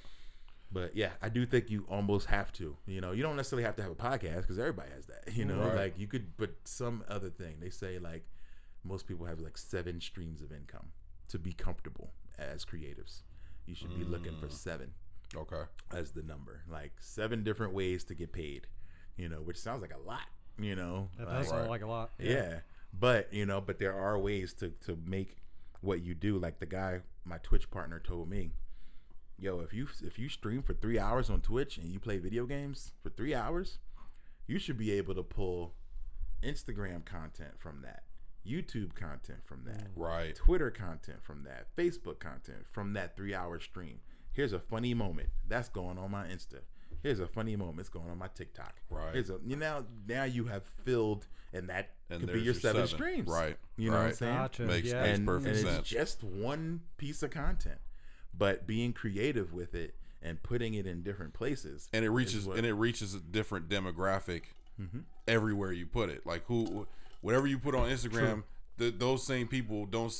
But 0.72 0.96
yeah, 0.96 1.10
I 1.20 1.28
do 1.28 1.44
think 1.44 1.70
you 1.70 1.84
almost 1.90 2.26
have 2.28 2.50
to. 2.54 2.76
You 2.86 3.00
know, 3.00 3.12
you 3.12 3.22
don't 3.22 3.36
necessarily 3.36 3.64
have 3.64 3.76
to 3.76 3.82
have 3.82 3.92
a 3.92 3.94
podcast 3.94 4.42
because 4.42 4.58
everybody 4.58 4.90
has 4.94 5.06
that. 5.06 5.24
You 5.34 5.44
know, 5.44 5.58
Right. 5.60 5.74
like 5.76 5.98
you 5.98 6.06
could, 6.06 6.36
but 6.36 6.54
some 6.64 7.04
other 7.08 7.28
thing. 7.30 7.56
They 7.60 7.70
say 7.70 7.98
like 7.98 8.24
most 8.84 9.06
people 9.06 9.26
have 9.26 9.38
like 9.40 9.58
seven 9.58 10.00
streams 10.00 10.40
of 10.42 10.50
income 10.52 10.88
to 11.28 11.38
be 11.38 11.52
comfortable 11.52 12.12
as 12.38 12.64
creatives. 12.64 13.22
You 13.66 13.74
should 13.74 13.94
be 13.96 14.04
looking 14.04 14.36
for 14.40 14.46
mm. 14.48 14.52
seven 14.52 14.92
Okay. 15.36 15.62
as 15.92 16.12
the 16.12 16.22
number, 16.22 16.62
like 16.70 16.92
seven 17.00 17.44
different 17.44 17.74
ways 17.74 18.04
to 18.04 18.14
get 18.14 18.32
paid. 18.32 18.66
You 19.16 19.28
know, 19.28 19.42
which 19.42 19.58
sounds 19.58 19.82
like 19.82 19.94
a 19.94 19.98
lot. 20.08 20.26
You 20.58 20.74
know, 20.74 21.08
That 21.18 21.28
does 21.28 21.48
sound 21.48 21.68
like 21.68 21.82
a 21.82 21.86
lot. 21.86 22.12
yeah. 22.18 22.60
But 22.98 23.32
you 23.32 23.46
know, 23.46 23.60
but 23.60 23.78
there 23.78 23.94
are 23.94 24.18
ways 24.18 24.52
to 24.54 24.70
to 24.86 24.98
make 25.06 25.36
what 25.80 26.02
you 26.02 26.14
do. 26.14 26.38
Like 26.38 26.58
the 26.60 26.66
guy, 26.66 27.00
my 27.24 27.38
Twitch 27.38 27.70
partner, 27.70 27.98
told 28.00 28.28
me, 28.28 28.52
"Yo, 29.42 29.58
if 29.58 29.74
you 29.74 29.88
if 30.04 30.18
you 30.18 30.28
stream 30.28 30.62
for 30.62 30.72
three 30.72 31.00
hours 31.00 31.28
on 31.28 31.40
Twitch 31.40 31.76
and 31.76 31.92
you 31.92 31.98
play 31.98 32.18
video 32.18 32.46
games 32.46 32.92
for 33.02 33.10
three 33.10 33.34
hours, 33.34 33.78
you 34.46 34.56
should 34.58 34.78
be 34.78 34.92
able 34.92 35.14
to 35.16 35.22
pull 35.24 35.74
Instagram 36.44 37.04
content 37.04 37.58
from 37.58 37.82
that, 37.82 38.04
YouTube 38.46 38.94
content 38.94 39.40
from 39.44 39.64
that, 39.64 39.94
mm. 39.94 39.96
Right. 39.96 40.36
Twitter 40.36 40.70
content 40.70 41.24
from 41.24 41.42
that, 41.42 41.74
Facebook 41.76 42.20
content 42.20 42.66
from 42.70 42.92
that 42.92 43.16
three 43.16 43.34
hour 43.34 43.58
stream. 43.58 43.98
Here's 44.32 44.52
a 44.52 44.60
funny 44.60 44.94
moment 44.94 45.28
that's 45.48 45.68
going 45.68 45.98
on 45.98 46.12
my 46.12 46.26
Insta. 46.26 46.60
Here's 47.02 47.18
a 47.18 47.26
funny 47.26 47.56
moment 47.56 47.80
it's 47.80 47.88
going 47.88 48.08
on 48.08 48.18
my 48.18 48.28
TikTok. 48.28 48.76
Right. 48.90 49.12
Here's 49.12 49.28
a 49.28 49.38
you 49.44 49.56
know 49.56 49.84
now 50.06 50.22
you 50.22 50.44
have 50.44 50.62
filled 50.84 51.26
and 51.52 51.68
that 51.68 51.90
And 52.10 52.20
could 52.20 52.28
be 52.28 52.38
your 52.38 52.44
your 52.44 52.54
seven, 52.54 52.86
seven. 52.86 52.88
streams. 52.88 53.28
Right. 53.28 53.56
You 53.76 53.90
know 53.90 53.96
what 53.96 54.06
I'm 54.06 54.12
saying? 54.14 54.34
Gotcha. 54.34 54.62
Makes- 54.62 54.88
yeah. 54.88 55.02
makes 55.02 55.18
and, 55.18 55.26
perfect 55.26 55.56
and 55.56 55.66
sense. 55.66 55.78
it's 55.80 55.88
just 55.88 56.22
one 56.22 56.82
piece 56.96 57.22
of 57.24 57.30
content, 57.30 57.78
but 58.36 58.66
being 58.66 58.92
creative 58.92 59.52
with 59.52 59.74
it 59.74 59.94
and 60.22 60.42
putting 60.42 60.74
it 60.74 60.86
in 60.86 61.02
different 61.02 61.32
places. 61.34 61.88
And 61.92 62.04
it 62.04 62.10
reaches 62.10 62.46
what- 62.46 62.56
and 62.56 62.66
it 62.66 62.74
reaches 62.74 63.14
a 63.14 63.20
different 63.20 63.68
demographic 63.68 64.42
Mm-hmm. 64.80 65.00
everywhere 65.28 65.70
you 65.72 65.86
put 65.86 66.08
it. 66.08 66.24
Like 66.24 66.44
who, 66.46 66.86
whatever 67.20 67.46
you 67.46 67.58
put 67.58 67.74
on 67.74 67.88
Instagram, 67.90 68.42
th 68.78 68.94
those 68.98 69.24
same 69.26 69.46
people 69.46 69.84
don't. 69.86 70.12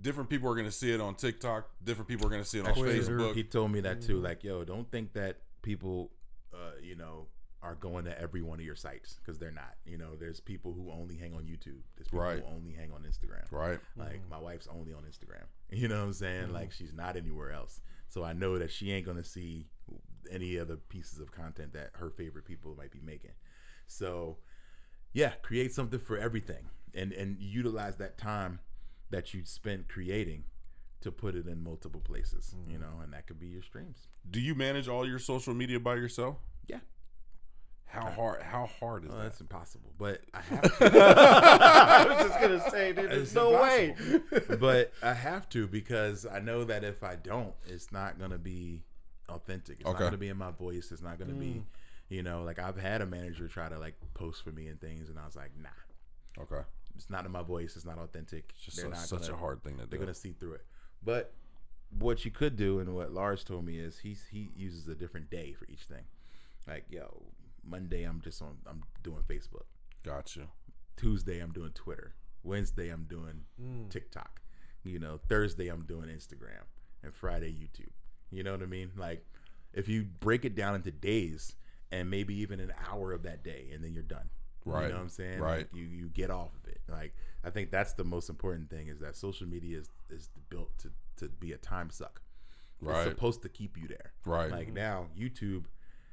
Different 0.00 0.30
people 0.30 0.48
are 0.48 0.54
going 0.54 0.66
to 0.66 0.72
see 0.72 0.92
it 0.92 1.00
on 1.00 1.16
TikTok. 1.16 1.68
Different 1.82 2.06
people 2.08 2.24
are 2.26 2.30
going 2.30 2.42
to 2.42 2.48
see 2.48 2.60
it 2.60 2.66
on 2.66 2.74
Twitter. 2.74 2.92
Facebook. 3.02 3.34
He 3.34 3.42
told 3.42 3.72
me 3.72 3.80
that 3.80 4.00
too. 4.00 4.20
Like, 4.20 4.44
yo, 4.44 4.62
don't 4.64 4.88
think 4.92 5.12
that 5.14 5.38
people, 5.62 6.12
uh, 6.54 6.56
you 6.80 6.94
know, 6.94 7.26
are 7.68 7.74
going 7.74 8.06
to 8.06 8.18
every 8.18 8.40
one 8.40 8.58
of 8.58 8.64
your 8.64 8.74
sites 8.74 9.18
because 9.18 9.38
they're 9.38 9.50
not. 9.50 9.74
You 9.84 9.98
know, 9.98 10.16
there's 10.18 10.40
people 10.40 10.72
who 10.72 10.90
only 10.90 11.16
hang 11.16 11.34
on 11.34 11.42
YouTube. 11.42 11.82
There's 11.96 12.08
people 12.08 12.20
Right. 12.20 12.42
who 12.42 12.54
only 12.54 12.72
hang 12.72 12.92
on 12.92 13.02
Instagram. 13.02 13.50
Right. 13.50 13.78
Like 13.96 14.20
mm-hmm. 14.20 14.30
my 14.30 14.38
wife's 14.38 14.68
only 14.68 14.92
on 14.92 15.02
Instagram. 15.02 15.44
You 15.70 15.86
know 15.86 15.98
what 15.98 16.06
I'm 16.06 16.12
saying? 16.14 16.44
Mm-hmm. 16.44 16.54
Like 16.54 16.72
she's 16.72 16.94
not 16.94 17.16
anywhere 17.16 17.52
else. 17.52 17.82
So 18.08 18.24
I 18.24 18.32
know 18.32 18.56
that 18.56 18.70
she 18.70 18.90
ain't 18.90 19.04
gonna 19.04 19.22
see 19.22 19.66
any 20.30 20.58
other 20.58 20.76
pieces 20.76 21.20
of 21.20 21.30
content 21.30 21.74
that 21.74 21.90
her 21.92 22.08
favorite 22.08 22.46
people 22.46 22.74
might 22.74 22.90
be 22.90 23.00
making. 23.04 23.32
So 23.86 24.38
yeah, 25.12 25.32
create 25.42 25.74
something 25.74 26.00
for 26.00 26.16
everything 26.16 26.70
and 26.94 27.12
and 27.12 27.36
utilize 27.38 27.96
that 27.96 28.16
time 28.16 28.60
that 29.10 29.34
you 29.34 29.44
spent 29.44 29.88
creating 29.88 30.44
to 31.02 31.12
put 31.12 31.34
it 31.34 31.46
in 31.46 31.62
multiple 31.62 32.00
places. 32.00 32.54
You 32.66 32.78
mm-hmm. 32.78 32.82
know, 32.82 33.02
and 33.02 33.12
that 33.12 33.26
could 33.26 33.38
be 33.38 33.48
your 33.48 33.62
streams. 33.62 34.08
Do 34.30 34.40
you 34.40 34.54
manage 34.54 34.88
all 34.88 35.06
your 35.06 35.18
social 35.18 35.52
media 35.52 35.78
by 35.78 35.96
yourself? 35.96 36.36
Yeah. 36.66 36.80
How 37.88 38.10
hard? 38.10 38.42
How 38.42 38.66
hard 38.78 39.04
is 39.04 39.08
Well, 39.10 39.18
that? 39.18 39.24
that's 39.24 39.40
impossible, 39.40 39.90
but 39.98 40.20
I 40.34 40.40
have 40.42 40.78
to. 40.78 41.02
I 41.02 42.04
was 42.06 42.28
just 42.28 42.40
gonna 42.40 42.70
say, 42.70 42.92
dude, 42.92 43.10
there's 43.10 43.22
It's 43.22 43.34
no 43.34 43.50
way. 43.52 43.94
but 44.60 44.92
I 45.02 45.14
have 45.14 45.48
to 45.50 45.66
because 45.66 46.26
I 46.26 46.38
know 46.38 46.64
that 46.64 46.84
if 46.84 47.02
I 47.02 47.16
don't, 47.16 47.54
it's 47.66 47.90
not 47.90 48.18
gonna 48.18 48.38
be 48.38 48.82
authentic. 49.28 49.76
It's 49.80 49.86
not 49.86 49.98
gonna 49.98 50.18
be 50.18 50.28
in 50.28 50.36
my 50.36 50.50
voice. 50.50 50.92
It's 50.92 51.02
not 51.02 51.18
gonna 51.18 51.32
be, 51.32 51.46
mm. 51.46 51.62
you 52.10 52.22
know, 52.22 52.42
like 52.42 52.58
I've 52.58 52.76
had 52.78 53.00
a 53.00 53.06
manager 53.06 53.48
try 53.48 53.68
to 53.70 53.78
like 53.78 53.94
post 54.14 54.44
for 54.44 54.50
me 54.52 54.68
and 54.68 54.78
things, 54.80 55.08
and 55.08 55.18
I 55.18 55.24
was 55.24 55.36
like, 55.36 55.52
nah, 55.60 56.42
okay. 56.42 56.66
it's 56.94 57.08
not 57.08 57.24
in 57.24 57.32
my 57.32 57.42
voice. 57.42 57.74
It's 57.74 57.86
not 57.86 57.98
authentic. 57.98 58.52
It's 58.54 58.64
just 58.64 58.76
They're 58.76 58.86
so- 58.86 58.90
not 58.90 58.98
such 58.98 59.20
gonna- 59.22 59.34
a 59.34 59.36
hard 59.36 59.62
thing 59.64 59.76
to 59.78 59.84
do. 59.84 59.90
They're 59.90 59.98
gonna 60.00 60.14
see 60.14 60.32
through 60.32 60.52
it. 60.54 60.66
But 61.02 61.32
what 61.98 62.24
you 62.26 62.30
could 62.30 62.56
do, 62.56 62.80
and 62.80 62.94
what 62.94 63.12
Lars 63.14 63.44
told 63.44 63.64
me 63.64 63.78
is 63.78 63.98
he 64.00 64.14
he 64.30 64.50
uses 64.54 64.86
a 64.88 64.94
different 64.94 65.30
day 65.30 65.54
for 65.54 65.64
each 65.72 65.84
thing. 65.84 66.04
Like 66.66 66.84
yo, 66.90 67.22
Monday 67.68 68.04
I'm 68.04 68.20
just 68.20 68.40
on 68.42 68.56
I'm 68.66 68.82
doing 69.02 69.22
Facebook. 69.28 69.64
Gotcha. 70.04 70.48
Tuesday 70.96 71.40
I'm 71.40 71.52
doing 71.52 71.70
Twitter. 71.72 72.14
Wednesday 72.42 72.88
I'm 72.90 73.04
doing 73.04 73.42
Mm. 73.60 73.90
TikTok. 73.90 74.40
You 74.84 74.98
know, 74.98 75.18
Thursday 75.28 75.68
I'm 75.68 75.82
doing 75.84 76.08
Instagram 76.08 76.64
and 77.02 77.14
Friday 77.14 77.52
YouTube. 77.52 77.90
You 78.30 78.42
know 78.42 78.52
what 78.52 78.62
I 78.62 78.66
mean? 78.66 78.92
Like 78.96 79.24
if 79.72 79.88
you 79.88 80.04
break 80.04 80.44
it 80.44 80.54
down 80.54 80.74
into 80.74 80.90
days 80.90 81.54
and 81.90 82.08
maybe 82.10 82.34
even 82.36 82.60
an 82.60 82.72
hour 82.90 83.12
of 83.12 83.22
that 83.24 83.42
day 83.44 83.70
and 83.72 83.82
then 83.84 83.92
you're 83.92 84.02
done. 84.02 84.30
Right. 84.64 84.82
You 84.84 84.88
know 84.90 84.94
what 84.96 85.02
I'm 85.02 85.08
saying? 85.08 85.40
Right. 85.40 85.58
Like 85.58 85.68
you 85.74 85.84
you 85.84 86.08
get 86.08 86.30
off 86.30 86.50
of 86.62 86.68
it. 86.70 86.80
Like 86.88 87.14
I 87.44 87.50
think 87.50 87.70
that's 87.70 87.92
the 87.94 88.04
most 88.04 88.28
important 88.28 88.70
thing 88.70 88.88
is 88.88 88.98
that 89.00 89.16
social 89.16 89.46
media 89.46 89.78
is 89.78 89.90
is 90.10 90.30
built 90.48 90.76
to 90.78 90.90
to 91.16 91.28
be 91.28 91.52
a 91.52 91.58
time 91.58 91.90
suck. 91.90 92.22
It's 92.80 92.86
Right. 92.88 93.08
supposed 93.08 93.42
to 93.42 93.48
keep 93.48 93.76
you 93.76 93.88
there. 93.88 94.12
Right. 94.24 94.50
Like 94.50 94.72
now, 94.72 95.08
YouTube 95.18 95.64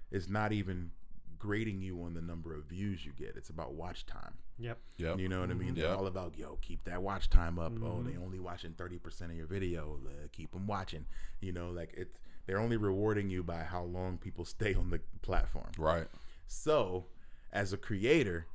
is 0.10 0.28
not 0.28 0.52
even 0.52 0.92
grading 1.40 1.82
you 1.82 2.02
on 2.04 2.14
the 2.14 2.22
number 2.22 2.54
of 2.56 2.66
views 2.66 3.06
you 3.06 3.12
get. 3.18 3.34
It's 3.36 3.50
about 3.50 3.74
watch 3.74 4.06
time. 4.06 4.34
Yep. 4.60 4.78
Yep. 4.98 5.20
You 5.20 5.28
know 5.30 5.42
what 5.42 5.50
I 5.52 5.54
mean? 5.54 5.74
They're 5.76 5.90
Yep. 5.90 5.98
all 5.98 6.08
about 6.08 6.38
yo, 6.38 6.58
keep 6.62 6.84
that 6.86 7.02
watch 7.02 7.30
time 7.30 7.60
up. 7.60 7.74
Oh, 7.84 8.02
they 8.04 8.18
only 8.18 8.40
watching 8.40 8.72
thirty 8.74 8.98
percent 8.98 9.32
of 9.32 9.38
your 9.38 9.48
video. 9.48 10.00
Uh, 10.06 10.28
keep 10.32 10.52
them 10.52 10.68
watching. 10.68 11.06
You 11.42 11.52
know, 11.52 11.70
like 11.72 11.94
it. 11.94 12.16
They're 12.46 12.60
only 12.60 12.78
rewarding 12.78 13.30
you 13.30 13.42
by 13.44 13.64
how 13.64 13.84
long 13.84 14.18
people 14.18 14.46
stay 14.58 14.74
on 14.76 14.90
the 14.92 15.00
platform. 15.22 15.72
Right. 15.78 16.08
So, 16.48 17.06
as 17.52 17.74
a 17.74 17.78
creator, 17.78 18.46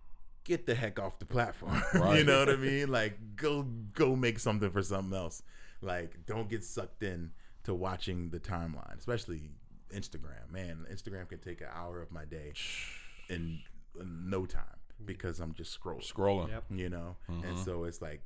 get 0.45 0.65
the 0.67 0.75
heck 0.75 0.99
off 0.99 1.19
the 1.19 1.27
platform. 1.27 1.83
you 2.17 2.25
know 2.25 2.39
what 2.41 2.49
I 2.49 2.57
mean? 2.57 2.91
Like 2.91 3.37
go 3.37 3.63
go 3.95 4.15
make 4.17 4.39
something 4.39 4.71
for 4.71 4.83
something 4.83 5.17
else. 5.17 5.43
Like 5.83 6.25
don't 6.27 6.49
get 6.49 6.65
sucked 6.65 7.03
in 7.03 7.33
to 7.65 7.75
watching 7.75 8.31
the 8.31 8.41
timeline, 8.41 8.97
especially 8.99 9.51
Instagram. 9.95 10.51
Man, 10.53 10.87
Instagram 10.93 11.29
can 11.29 11.39
take 11.39 11.61
an 11.61 11.69
hour 11.75 12.01
of 12.03 12.11
my 12.11 12.25
day 12.25 12.53
in, 13.29 13.59
in 13.99 14.31
no 14.31 14.47
time 14.47 14.65
because 15.05 15.41
I'm 15.41 15.55
just 15.55 15.79
scrolling. 15.79 16.11
Scrolling. 16.13 16.49
Yep. 16.49 16.65
You 16.71 16.89
know, 16.91 17.17
and 17.29 17.43
Mm-hmm. 17.45 17.63
so 17.65 17.85
it's 17.85 18.01
like 18.03 18.21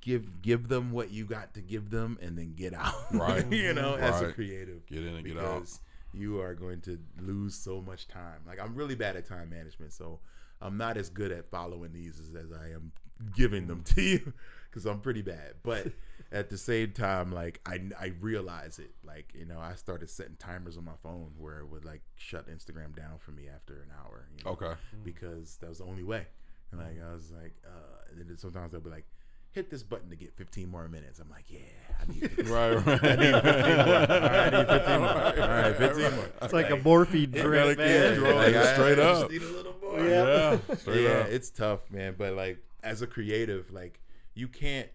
give 0.00 0.42
give 0.42 0.68
them 0.68 0.92
what 0.92 1.10
you 1.10 1.24
got 1.24 1.54
to 1.54 1.60
give 1.60 1.90
them, 1.90 2.18
and 2.22 2.36
then 2.36 2.54
get 2.54 2.74
out. 2.74 2.94
Right. 3.12 3.44
you 3.52 3.72
know, 3.74 3.94
as 3.96 4.20
a 4.22 4.32
creative 4.32 4.86
Get 4.86 4.98
in 5.04 5.14
and 5.16 5.24
get 5.26 5.36
out. 5.38 5.60
because 5.60 5.80
you 6.12 6.40
are 6.40 6.54
going 6.54 6.80
to 6.82 6.98
lose 7.20 7.54
so 7.54 7.80
much 7.80 8.08
time. 8.08 8.40
Like 8.46 8.60
I'm 8.60 8.74
really 8.74 8.94
bad 8.94 9.16
at 9.16 9.26
time 9.26 9.50
management, 9.50 9.92
so 9.92 10.20
I'm 10.60 10.76
not 10.76 10.96
as 10.96 11.08
good 11.08 11.32
at 11.32 11.50
following 11.50 11.92
these 11.92 12.18
as, 12.20 12.34
as 12.34 12.52
I 12.52 12.70
am 12.74 12.92
giving 13.36 13.66
them 13.66 13.82
to 13.84 14.02
you 14.02 14.32
because 14.70 14.86
I'm 14.86 15.00
pretty 15.00 15.22
bad. 15.22 15.54
But 15.62 15.86
at 16.32 16.48
the 16.48 16.58
same 16.58 16.92
time, 16.92 17.32
like 17.32 17.60
I 17.66 17.80
I 17.98 18.12
realize 18.20 18.78
it. 18.78 18.92
Like 19.04 19.32
you 19.34 19.44
know, 19.46 19.58
I 19.58 19.74
started 19.74 20.08
setting 20.10 20.36
timers 20.38 20.76
on 20.78 20.84
my 20.84 20.96
phone 21.02 21.32
where 21.38 21.58
it 21.60 21.66
would 21.68 21.84
like 21.84 22.02
shut 22.16 22.48
Instagram 22.48 22.94
down 22.96 23.18
for 23.18 23.32
me 23.32 23.48
after 23.52 23.74
an 23.82 23.90
hour. 24.04 24.26
You 24.38 24.44
know, 24.44 24.50
Okay. 24.52 24.74
because 25.04 25.56
that 25.60 25.68
was 25.68 25.78
the 25.78 25.84
only 25.84 26.04
way. 26.04 26.26
And 26.72 26.80
like 26.80 26.98
I 27.04 27.12
was 27.12 27.32
like, 27.32 27.54
uh, 27.66 28.12
and 28.18 28.28
then 28.28 28.38
sometimes 28.38 28.70
they'll 28.72 28.80
be 28.80 28.90
like, 28.90 29.06
hit 29.52 29.68
this 29.70 29.82
button 29.82 30.08
to 30.10 30.14
get 30.16 30.32
15 30.36 30.68
more 30.70 30.86
minutes. 30.88 31.18
I'm 31.18 31.28
like, 31.28 31.46
yeah, 31.48 31.58
I 32.00 32.12
need 32.12 32.20
15 32.30 32.46
Right. 32.46 32.74
Right. 32.74 33.04
I 33.04 33.16
need 33.16 33.42
15 33.42 33.76
more. 33.76 33.96
All 33.96 34.06
right, 34.20 34.54
I 34.54 34.58
need 34.58 34.68
15 34.68 35.00
more. 35.00 35.08
All 35.10 35.62
right, 35.62 35.76
15 35.76 36.14
more. 36.16 36.30
It's 36.42 36.52
like 36.52 36.70
a 36.70 36.76
morphine 36.76 37.30
gotta 37.32 37.42
drip, 37.42 37.78
man. 37.78 38.16
scrolling. 38.16 38.36
Like, 38.36 38.54
I- 38.54 38.74
straight 38.74 38.98
I 39.00 39.02
just 39.02 39.24
up. 39.24 39.30
need 39.32 39.42
a 39.42 39.46
little 39.46 39.74
more. 39.82 40.00
Yeah. 40.06 40.58
Yeah. 40.68 40.74
Straight 40.76 41.02
yeah, 41.02 41.10
up. 41.10 41.28
it's 41.30 41.50
tough, 41.50 41.90
man. 41.90 42.14
But 42.16 42.34
like, 42.34 42.58
as 42.84 43.02
a 43.02 43.08
creative, 43.08 43.72
like, 43.72 44.00
you 44.34 44.46
can't 44.46 44.88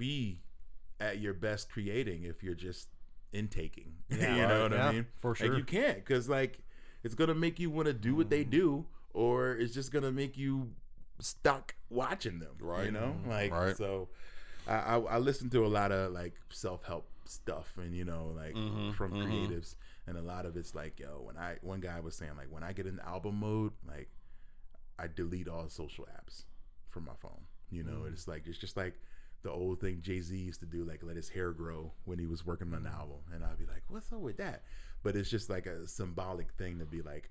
be 0.00 0.40
at 1.00 1.18
your 1.20 1.34
best 1.34 1.70
creating 1.70 2.24
if 2.24 2.42
you're 2.42 2.54
just 2.56 2.88
intaking. 3.32 3.92
Yeah, 4.10 4.34
you 4.34 4.46
know 4.46 4.62
right. 4.62 4.62
what 4.62 4.72
Yeah, 4.72 4.88
I 4.88 4.92
mean? 4.92 5.06
for 5.20 5.30
Like, 5.30 5.38
sure. 5.38 5.58
you 5.58 5.64
can't 5.64 5.98
because 5.98 6.28
like 6.28 6.58
it's 7.04 7.14
gonna 7.14 7.34
make 7.34 7.60
you 7.60 7.70
want 7.70 7.86
to 7.86 7.92
do 7.94 8.14
what 8.16 8.28
they 8.30 8.44
do, 8.44 8.86
or 9.14 9.52
it's 9.56 9.72
just 9.74 9.92
gonna 9.92 10.12
make 10.12 10.36
you 10.36 10.70
stuck 11.20 11.74
watching 11.90 12.38
them. 12.40 12.56
Right. 12.60 12.86
You 12.86 12.92
know, 12.92 13.16
like 13.28 13.52
Right. 13.52 13.76
so. 13.76 14.08
I, 14.68 14.74
I, 14.74 14.98
I 14.98 15.18
listen 15.18 15.48
to 15.50 15.64
a 15.64 15.68
lot 15.68 15.90
of 15.90 16.12
like 16.12 16.34
self 16.50 16.84
help 16.84 17.06
stuff 17.24 17.72
and 17.78 17.94
you 17.96 18.04
know 18.04 18.32
like 18.36 18.54
Mhm, 18.54 18.92
from 18.94 19.12
mhm. 19.12 19.24
creatives 19.24 19.74
and 20.06 20.18
a 20.18 20.22
lot 20.22 20.44
of 20.44 20.54
it's 20.56 20.74
like 20.74 21.00
yo 21.00 21.22
when 21.24 21.36
I 21.38 21.56
one 21.62 21.80
guy 21.80 21.98
was 22.00 22.14
saying 22.14 22.32
like 22.36 22.48
when 22.50 22.62
I 22.62 22.72
get 22.72 22.86
in 22.86 23.00
album 23.00 23.36
mode 23.40 23.72
like 23.88 24.08
I 24.98 25.06
delete 25.06 25.48
all 25.48 25.68
social 25.68 26.06
apps 26.06 26.44
from 26.90 27.04
my 27.06 27.14
phone. 27.18 27.42
You 27.70 27.84
know, 27.84 28.04
it's 28.10 28.28
like 28.28 28.46
it's 28.46 28.58
just 28.58 28.76
like 28.76 28.94
the 29.42 29.50
old 29.50 29.80
thing 29.80 30.00
Jay 30.02 30.20
Z 30.20 30.36
used 30.36 30.60
to 30.60 30.66
do, 30.66 30.84
like 30.84 31.02
let 31.02 31.16
his 31.16 31.28
hair 31.28 31.52
grow 31.52 31.92
when 32.04 32.18
he 32.18 32.26
was 32.26 32.44
working 32.44 32.72
on 32.74 32.86
an 32.86 32.92
album, 32.92 33.18
and 33.34 33.44
I'd 33.44 33.58
be 33.58 33.66
like, 33.66 33.82
"What's 33.88 34.12
up 34.12 34.20
with 34.20 34.36
that?" 34.38 34.64
But 35.02 35.16
it's 35.16 35.30
just 35.30 35.48
like 35.48 35.66
a 35.66 35.86
symbolic 35.86 36.52
thing 36.52 36.78
to 36.78 36.84
be 36.84 37.00
like, 37.02 37.30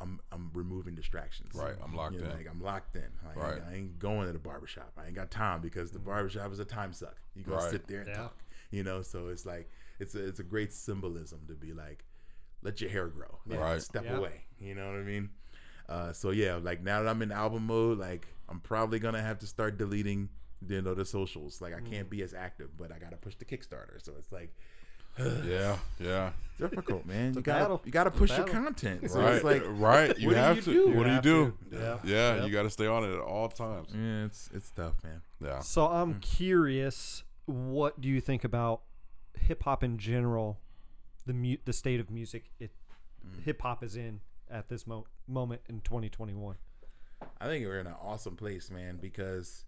"I'm 0.00 0.20
I'm 0.32 0.50
removing 0.54 0.94
distractions." 0.94 1.54
Right, 1.54 1.74
I'm 1.82 1.94
locked 1.94 2.14
You 2.14 2.20
know, 2.22 2.26
in. 2.30 2.32
Like 2.36 2.48
I'm 2.50 2.60
locked 2.60 2.96
in. 2.96 3.10
Like, 3.24 3.36
Right. 3.36 3.60
I 3.70 3.74
ain't 3.74 3.98
going 3.98 4.26
to 4.26 4.32
the 4.32 4.38
barbershop. 4.38 4.92
I 4.98 5.06
ain't 5.06 5.14
got 5.14 5.30
time 5.30 5.60
because 5.60 5.92
the 5.92 5.98
barbershop 6.00 6.50
is 6.52 6.58
a 6.58 6.64
time 6.64 6.92
suck. 6.92 7.16
You 7.34 7.44
gotta 7.44 7.56
Right. 7.56 7.70
sit 7.70 7.86
there 7.86 8.00
and 8.00 8.08
Yeah. 8.08 8.16
talk. 8.16 8.36
you 8.70 8.82
know. 8.82 9.02
So 9.02 9.28
it's 9.28 9.46
like 9.46 9.70
it's 10.00 10.14
a 10.16 10.26
it's 10.26 10.40
a 10.40 10.44
great 10.44 10.72
symbolism 10.72 11.42
to 11.46 11.54
be 11.54 11.72
like, 11.72 12.04
let 12.62 12.80
your 12.80 12.90
hair 12.90 13.06
grow, 13.06 13.38
Like, 13.46 13.60
Right. 13.60 13.80
Step 13.82 14.04
Yeah. 14.04 14.16
away, 14.16 14.46
you 14.58 14.74
know 14.74 14.86
what 14.90 14.98
I 14.98 15.02
mean? 15.02 15.30
Uh, 15.88 16.12
so 16.12 16.30
yeah, 16.30 16.56
like 16.56 16.82
now 16.82 17.02
that 17.02 17.08
I'm 17.08 17.22
in 17.22 17.30
album 17.30 17.66
mode, 17.66 17.98
like 17.98 18.26
I'm 18.48 18.58
probably 18.60 18.98
gonna 18.98 19.22
have 19.22 19.38
to 19.40 19.46
start 19.46 19.76
deleting, 19.78 20.30
you 20.68 20.82
know, 20.82 20.94
the 20.94 21.04
socials. 21.04 21.60
Like 21.60 21.74
I 21.74 21.80
Mm. 21.80 21.90
can't 21.90 22.10
be 22.10 22.22
as 22.22 22.34
active, 22.34 22.76
but 22.76 22.92
I 22.92 22.98
gotta 22.98 23.16
push 23.16 23.34
the 23.36 23.44
Kickstarter. 23.44 24.02
So 24.02 24.12
it's 24.18 24.30
like 24.32 24.50
Yeah, 25.18 25.76
yeah. 26.00 26.32
difficult, 26.58 27.06
man. 27.06 27.34
you 27.34 27.40
gotta 27.40 27.64
battle. 27.64 27.82
you 27.84 27.92
gotta 27.92 28.10
push 28.10 28.36
your 28.36 28.46
content. 28.46 29.08
So 29.10 29.20
right, 29.20 29.34
it's 29.34 29.44
like 29.44 29.62
right. 29.66 30.18
You 30.18 30.30
have 30.30 30.56
you 30.56 30.62
to. 30.62 30.72
do? 30.72 30.88
What 30.96 31.04
do 31.04 31.12
you 31.12 31.20
do? 31.20 31.52
to. 31.70 31.76
Yeah. 31.76 31.98
Yeah, 32.04 32.34
Yep. 32.36 32.46
you 32.46 32.52
got 32.52 32.62
to 32.64 32.70
stay 32.70 32.86
on 32.88 33.04
it 33.04 33.12
at 33.14 33.20
all 33.20 33.48
times. 33.48 33.88
yeah, 33.94 34.24
it's 34.24 34.50
it's 34.52 34.70
tough, 34.70 35.02
man. 35.04 35.22
Yeah. 35.40 35.60
So 35.60 35.86
I'm 35.86 36.18
curious, 36.20 37.22
what 37.46 38.00
do 38.00 38.08
you 38.08 38.20
think 38.20 38.42
about 38.44 38.82
hip 39.38 39.62
hop 39.62 39.84
in 39.84 39.98
general, 39.98 40.58
the 41.26 41.32
mu- 41.32 41.58
the 41.64 41.72
state 41.72 42.00
of 42.00 42.10
music 42.10 42.50
it 42.58 42.72
hip 43.44 43.62
hop 43.62 43.82
is 43.84 43.94
in 43.96 44.20
at 44.50 44.68
this 44.68 44.84
mo- 44.86 45.06
moment 45.28 45.62
in 45.68 45.80
2021? 45.80 46.56
I 47.40 47.46
think 47.46 47.64
we're 47.64 47.78
in 47.80 47.86
an 47.86 47.94
awesome 48.02 48.36
place, 48.36 48.68
man, 48.70 48.98
because 49.00 49.64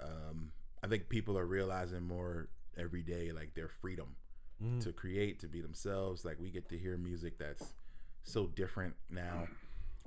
um, 0.00 0.52
I 0.82 0.86
think 0.88 1.08
people 1.08 1.38
are 1.38 1.46
realizing 1.46 2.02
more 2.02 2.48
every 2.76 3.02
day, 3.02 3.32
like 3.32 3.54
their 3.54 3.68
freedom 3.68 4.16
Mm. 4.62 4.80
to 4.82 4.90
create, 4.90 5.38
to 5.40 5.48
be 5.48 5.60
themselves. 5.60 6.24
Like 6.24 6.40
we 6.40 6.50
get 6.50 6.66
to 6.70 6.78
hear 6.78 6.96
music 6.96 7.36
that's 7.38 7.74
so 8.22 8.46
different 8.46 8.94
now. 9.10 9.48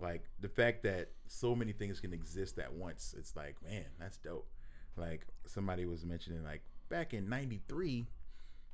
Like 0.02 0.24
the 0.40 0.50
fact 0.50 0.82
that 0.84 1.12
so 1.28 1.54
many 1.56 1.72
things 1.72 2.00
can 2.00 2.14
exist 2.14 2.58
at 2.58 2.74
once, 2.74 3.14
it's 3.16 3.36
like, 3.36 3.58
man, 3.64 3.86
that's 4.00 4.18
dope. 4.18 4.50
Like 4.98 5.28
somebody 5.46 5.86
was 5.86 6.04
mentioning, 6.04 6.44
like 6.44 6.64
back 6.90 7.14
in 7.14 7.30
'93, 7.30 8.08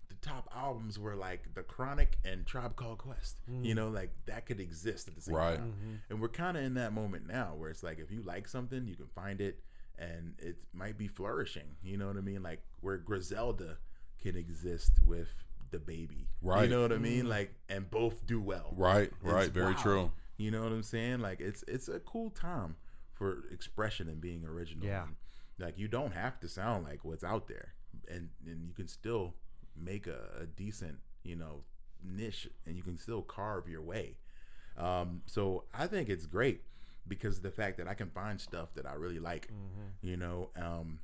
the 0.07 0.15
top 0.21 0.47
albums 0.55 0.97
were 0.97 1.15
like 1.15 1.53
The 1.55 1.63
Chronic 1.63 2.19
and 2.23 2.45
Tribe 2.45 2.77
Called 2.77 2.99
Quest. 2.99 3.35
You 3.61 3.75
know, 3.75 3.89
like 3.89 4.11
that 4.27 4.45
could 4.45 4.61
exist 4.61 5.09
at 5.09 5.15
the 5.15 5.21
same 5.21 5.35
Right. 5.35 5.57
time. 5.57 6.01
And 6.09 6.21
we're 6.21 6.29
kind 6.29 6.55
of 6.55 6.63
in 6.63 6.75
that 6.75 6.93
moment 6.93 7.27
now 7.27 7.53
where 7.55 7.69
it's 7.69 7.83
like 7.83 7.99
if 7.99 8.11
you 8.11 8.21
like 8.21 8.47
something, 8.47 8.87
you 8.87 8.95
can 8.95 9.07
find 9.07 9.41
it 9.41 9.61
and 9.97 10.33
it 10.39 10.57
might 10.73 10.97
be 10.97 11.07
flourishing. 11.07 11.75
You 11.83 11.97
know 11.97 12.07
what 12.07 12.17
I 12.17 12.21
mean? 12.21 12.43
Like 12.43 12.61
where 12.81 12.97
Griselda 12.97 13.77
can 14.21 14.35
exist 14.35 14.91
with 15.05 15.29
the 15.71 15.79
baby. 15.79 16.27
Right. 16.41 16.63
You 16.63 16.69
know 16.69 16.81
what 16.81 16.91
I 16.91 16.97
mean? 16.97 17.27
Like 17.27 17.53
and 17.69 17.89
both 17.89 18.25
do 18.25 18.41
well. 18.41 18.73
Right, 18.75 19.11
It's 19.11 19.23
right. 19.23 19.49
Very 19.49 19.73
wild. 19.73 19.77
true. 19.77 20.11
You 20.37 20.51
know 20.51 20.63
what 20.63 20.71
I'm 20.71 20.83
saying? 20.83 21.19
Like 21.19 21.39
it's 21.39 21.63
it's 21.67 21.87
a 21.87 21.99
cool 21.99 22.29
time 22.29 22.75
for 23.13 23.43
expression 23.51 24.09
and 24.09 24.19
being 24.19 24.45
original. 24.45 24.85
Yeah. 24.85 25.03
And, 25.03 25.15
like 25.57 25.77
you 25.77 25.87
don't 25.87 26.13
have 26.13 26.39
to 26.41 26.49
sound 26.49 26.83
like 26.83 27.05
what's 27.05 27.23
out 27.23 27.47
there, 27.47 27.73
and 28.09 28.29
and 28.45 28.67
you 28.67 28.73
can 28.73 28.89
still 28.89 29.35
make 29.77 30.05
a, 30.07 30.41
a 30.41 30.45
decent 30.45 30.97
you 31.23 31.37
know 31.37 31.63
niche, 32.03 32.49
and 32.65 32.75
you 32.75 32.83
can 32.83 32.97
still 32.97 33.21
carve 33.21 33.69
your 33.69 33.81
way. 33.81 34.17
Um, 34.77 35.21
so 35.25 35.63
I 35.73 35.87
think 35.87 36.09
it's 36.09 36.25
great 36.25 36.61
because 37.07 37.37
of 37.37 37.43
the 37.43 37.51
fact 37.51 37.77
that 37.77 37.87
I 37.87 37.93
can 37.93 38.09
find 38.09 38.39
stuff 38.39 38.73
that 38.75 38.85
I 38.85 38.93
really 38.93 39.19
like. 39.19 39.49
You 40.01 40.17
know, 40.17 40.49
um, 40.55 40.99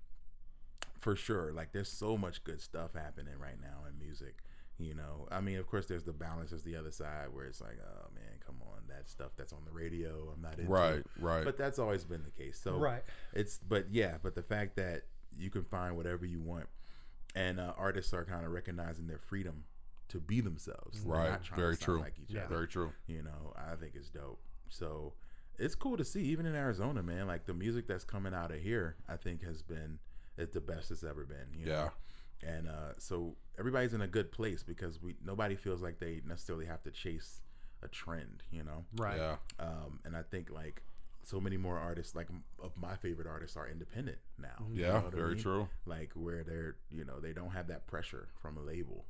for 1.00 1.16
sure. 1.16 1.52
Like 1.54 1.72
there's 1.72 1.90
so 1.90 2.18
much 2.18 2.44
good 2.44 2.62
stuff 2.62 2.94
happening 2.94 3.34
right 3.40 3.60
now 3.62 3.86
in 3.90 3.98
music. 4.00 4.38
You 4.78 4.96
know, 4.96 5.28
I 5.32 5.42
mean, 5.42 5.58
of 5.58 5.68
course, 5.68 5.86
there's 5.86 6.04
the 6.04 6.14
balance. 6.14 6.50
There's 6.50 6.64
the 6.64 6.76
other 6.76 6.90
side 6.90 7.28
where 7.32 7.46
it's 7.46 7.62
like, 7.62 7.78
oh 7.84 8.08
man, 8.16 8.40
come 8.44 8.56
on, 8.64 8.80
that 8.88 9.08
stuff 9.10 9.32
that's 9.38 9.54
on 9.54 9.60
the 9.66 9.72
radio, 9.72 10.30
I'm 10.36 10.42
not 10.42 10.58
into. 10.58 10.72
Right, 10.72 11.04
right. 11.20 11.46
But 11.46 11.56
that's 11.58 11.78
always 11.78 12.04
been 12.04 12.24
the 12.24 12.32
case. 12.32 12.60
So 12.64 12.78
Right. 12.78 13.04
it's 13.34 13.60
but 13.60 13.86
yeah, 13.92 14.16
but 14.24 14.34
the 14.34 14.42
fact 14.42 14.76
that 14.78 15.04
you 15.38 15.52
can 15.52 15.64
find 15.66 15.96
whatever 15.96 16.26
you 16.26 16.42
want, 16.42 16.66
and 17.36 17.60
uh, 17.60 17.74
artists 17.78 18.12
are 18.14 18.26
kind 18.26 18.44
of 18.44 18.52
recognizing 18.52 19.06
their 19.08 19.20
freedom 19.20 19.66
to 20.10 20.20
be 20.20 20.42
themselves. 20.42 21.00
Right. 21.06 21.30
not 21.30 21.48
Very 21.56 21.76
to 21.76 21.82
sound 21.82 21.86
true. 21.86 22.00
Like 22.00 22.16
each 22.20 22.32
Yeah. 22.36 22.46
other 22.46 22.56
Very 22.56 22.68
true. 22.68 22.92
you 23.08 23.22
know 23.24 23.54
i 23.56 23.76
think 23.76 23.94
it's 23.96 24.10
dope 24.10 24.42
so 24.68 25.14
it's 25.60 25.76
cool 25.76 25.98
to 25.98 26.04
see 26.06 26.22
even 26.22 26.46
in 26.46 26.56
arizona 26.56 27.02
man 27.04 27.28
like 27.28 27.46
the 27.46 27.54
music 27.54 27.88
that's 27.88 28.04
coming 28.04 28.34
out 28.34 28.52
of 28.52 28.60
here 28.60 28.96
i 29.08 29.16
think 29.16 29.44
has 29.44 29.62
been 29.62 30.00
it's 30.38 30.54
the 30.54 30.62
best 30.62 30.90
it's 30.92 31.04
ever 31.04 31.24
been 31.26 31.48
you 31.60 31.66
know? 31.66 31.92
and 32.44 32.68
uh, 32.68 32.94
so 32.98 33.36
everybody's 33.60 33.94
in 33.94 34.02
a 34.02 34.08
good 34.08 34.32
place 34.32 34.64
because 34.64 35.02
we 35.02 35.16
nobody 35.24 35.56
feels 35.56 35.82
like 35.82 36.00
they 36.00 36.22
necessarily 36.28 36.66
have 36.66 36.82
to 36.82 36.90
chase 36.92 37.42
a 37.84 37.88
trend 37.88 38.44
you 38.52 38.64
know 38.64 38.84
Right. 38.98 39.18
Yeah. 39.18 39.36
um, 39.60 40.00
and 40.06 40.16
i 40.18 40.22
think 40.24 40.50
like 40.50 40.82
so 41.24 41.40
many 41.40 41.58
more 41.58 41.78
artists 41.78 42.16
like 42.16 42.28
of 42.64 42.72
my 42.76 42.96
favorite 42.96 43.28
artists 43.28 43.56
are 43.56 43.68
independent 43.68 44.18
now 44.40 44.66
you 44.74 44.82
Yeah. 44.82 44.94
know 44.94 45.00
what 45.02 45.14
I 45.14 45.18
Very 45.18 45.34
mean? 45.36 45.44
true. 45.44 45.68
like 45.86 46.12
where 46.16 46.44
they're 46.44 46.76
you 46.90 47.06
know 47.06 47.20
they 47.20 47.34
don't 47.34 47.52
have 47.52 47.68
that 47.68 47.86
pressure 47.86 48.30
from 48.42 48.58
a 48.58 48.62
label 48.62 49.06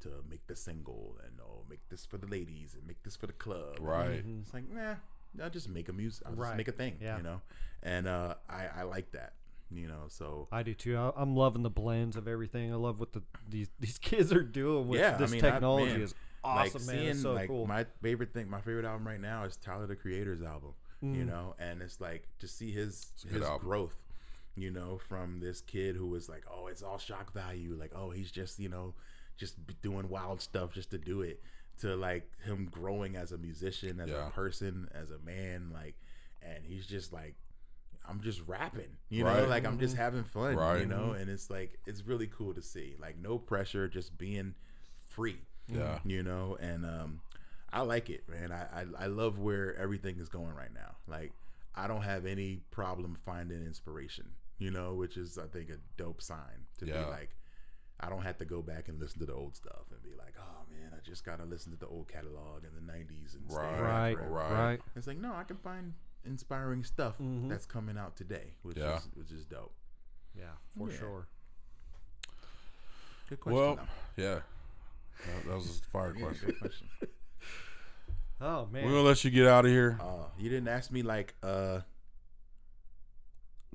to 0.00 0.10
make 0.28 0.46
the 0.46 0.54
single 0.56 1.16
and 1.24 1.40
oh 1.40 1.64
make 1.70 1.80
this 1.88 2.04
for 2.04 2.18
the 2.18 2.26
ladies 2.26 2.74
and 2.74 2.86
make 2.86 3.02
this 3.02 3.16
for 3.16 3.26
the 3.26 3.32
club 3.32 3.78
Right. 3.80 4.22
And 4.22 4.42
it's 4.44 4.52
like 4.52 4.68
nah 4.70 4.96
i'll 5.42 5.50
just 5.50 5.68
make 5.68 5.88
a 5.88 5.92
music 5.92 6.26
i'll 6.26 6.34
Right. 6.34 6.48
just 6.48 6.56
make 6.56 6.68
a 6.68 6.72
thing 6.72 6.96
Yeah. 7.00 7.16
you 7.18 7.22
know 7.22 7.40
and 7.82 8.06
uh 8.06 8.34
i 8.48 8.66
i 8.78 8.82
like 8.82 9.10
that 9.12 9.32
you 9.74 9.88
know 9.88 10.04
so 10.08 10.46
I 10.52 10.62
do 10.62 10.74
too. 10.74 10.96
I, 10.96 11.10
I'm 11.16 11.34
loving 11.34 11.64
the 11.64 11.70
blends 11.70 12.14
of 12.16 12.28
everything. 12.28 12.72
I 12.72 12.76
love 12.76 13.00
what 13.00 13.12
the 13.12 13.22
these 13.50 13.68
these 13.80 13.98
kids 14.10 14.32
are 14.32 14.44
doing 14.44 14.86
with 14.86 15.00
Yeah, 15.00 15.14
I 15.16 15.18
this 15.18 15.32
mean, 15.32 15.44
I- 15.44 15.50
technology. 15.50 15.90
man, 15.92 16.02
is 16.02 16.14
awesome, 16.44 16.86
man. 16.86 16.98
It's 17.08 17.22
so 17.22 17.32
like 17.32 17.48
cool. 17.48 17.66
my 17.66 17.84
favorite 18.00 18.32
thing 18.32 18.48
my 18.48 18.60
favorite 18.60 18.84
album 18.84 19.04
right 19.06 19.20
now 19.20 19.42
is 19.42 19.56
tyler 19.56 19.86
the 19.88 19.96
creator's 19.96 20.40
album 20.42 20.70
you 21.02 21.24
Mm. 21.24 21.26
know 21.26 21.54
and 21.58 21.82
it's 21.82 22.00
like 22.00 22.28
to 22.38 22.46
see 22.48 22.70
his 22.70 23.10
a 23.28 23.32
his 23.34 23.42
album. 23.42 23.66
growth 23.66 23.96
you 24.54 24.70
know 24.70 24.98
from 25.08 25.40
this 25.40 25.60
kid 25.62 25.96
who 25.96 26.06
was 26.06 26.28
like 26.28 26.44
oh 26.48 26.68
it's 26.68 26.82
all 26.84 26.98
shock 26.98 27.32
value 27.34 27.76
like 27.78 27.90
oh 27.94 28.10
he's 28.10 28.30
just 28.30 28.60
you 28.60 28.68
know 28.68 28.94
just 29.36 29.56
doing 29.82 30.08
wild 30.08 30.40
stuff 30.40 30.72
just 30.72 30.90
to 30.92 30.98
do 30.98 31.22
it 31.22 31.42
to 31.80 31.94
like 31.96 32.28
him 32.44 32.68
growing 32.70 33.16
as 33.16 33.32
a 33.32 33.38
musician 33.38 34.00
as 34.00 34.10
Yeah. 34.10 34.28
a 34.28 34.30
person 34.30 34.88
as 34.94 35.10
a 35.10 35.18
man 35.18 35.70
like 35.72 35.94
and 36.42 36.64
he's 36.64 36.86
just 36.86 37.12
like 37.12 37.34
i'm 38.08 38.20
just 38.20 38.40
rapping 38.46 38.96
you 39.08 39.24
know 39.24 39.30
Right. 39.30 39.48
like 39.48 39.64
i'm 39.66 39.78
just 39.78 39.96
having 39.96 40.24
fun 40.24 40.52
you 40.52 40.56
Right. 40.58 40.88
know 40.88 41.12
and 41.12 41.28
it's 41.30 41.50
like 41.50 41.78
it's 41.86 42.02
really 42.06 42.28
cool 42.28 42.54
to 42.54 42.62
see 42.62 42.94
like 43.00 43.18
no 43.18 43.38
pressure 43.38 43.88
just 43.88 44.16
being 44.16 44.54
free 45.06 45.40
Yeah. 45.72 45.98
you 46.04 46.22
know 46.22 46.56
and 46.60 46.84
um 46.86 47.20
i 47.72 47.82
like 47.82 48.10
it 48.10 48.28
man 48.28 48.52
I, 48.52 48.82
I 48.82 48.84
i 49.00 49.06
love 49.06 49.38
where 49.38 49.76
everything 49.76 50.18
is 50.18 50.28
going 50.28 50.54
right 50.54 50.72
now 50.72 50.94
like 51.08 51.32
i 51.74 51.86
don't 51.86 52.02
have 52.02 52.26
any 52.26 52.60
problem 52.70 53.16
finding 53.24 53.64
inspiration 53.64 54.30
you 54.58 54.70
know 54.70 54.94
which 54.94 55.16
is 55.16 55.36
i 55.36 55.46
think 55.46 55.68
a 55.70 55.76
dope 55.96 56.22
sign 56.22 56.66
to 56.78 56.86
Yeah. 56.86 57.04
be 57.04 57.10
like 57.10 57.30
i 58.00 58.08
don't 58.08 58.22
have 58.22 58.36
to 58.38 58.44
go 58.44 58.60
back 58.62 58.88
and 58.88 59.00
listen 59.00 59.18
to 59.18 59.26
the 59.26 59.32
old 59.34 59.56
stuff 59.56 59.84
and 59.90 60.02
be 60.02 60.10
like 60.18 60.34
oh 60.38 60.62
man 60.70 60.92
i 60.94 61.00
just 61.08 61.24
gotta 61.24 61.44
listen 61.44 61.72
to 61.72 61.78
the 61.78 61.86
old 61.86 62.06
catalog 62.08 62.62
in 62.64 62.70
the 62.74 62.92
90s 62.92 63.34
and 63.34 63.50
stay 63.50 63.60
Right. 63.60 64.14
right, 64.14 64.30
right. 64.30 64.52
right. 64.52 64.80
it's 64.96 65.06
like 65.06 65.18
no 65.18 65.32
i 65.34 65.44
can 65.44 65.56
find 65.56 65.94
inspiring 66.24 66.82
stuff 66.84 67.14
Mhm. 67.18 67.48
that's 67.48 67.66
coming 67.66 67.96
out 67.96 68.16
today 68.16 68.52
which 68.62 68.76
Yeah. 68.78 68.96
is 68.98 69.08
which 69.14 69.30
is 69.30 69.44
dope 69.44 69.72
Yeah, 70.36 70.44
for 70.76 70.90
Yeah. 70.90 70.98
sure. 70.98 71.26
good 73.28 73.40
question 73.40 73.56
Well, 73.58 73.76
though. 73.76 74.22
yeah. 74.22 74.40
That, 75.26 75.44
that 75.46 75.54
was 75.54 75.80
a 75.80 75.90
fire 75.90 76.12
question. 76.12 76.46
good 76.48 76.58
question 76.60 76.88
Oh 78.38 78.66
man. 78.70 78.84
We're 78.84 78.90
gonna 78.90 79.02
let 79.02 79.24
you 79.24 79.30
get 79.30 79.46
out 79.46 79.64
of 79.64 79.70
here. 79.70 79.98
uh 80.00 80.26
you 80.38 80.50
didn't 80.50 80.68
ask 80.68 80.90
me 80.90 81.02
like 81.02 81.34
uh 81.42 81.80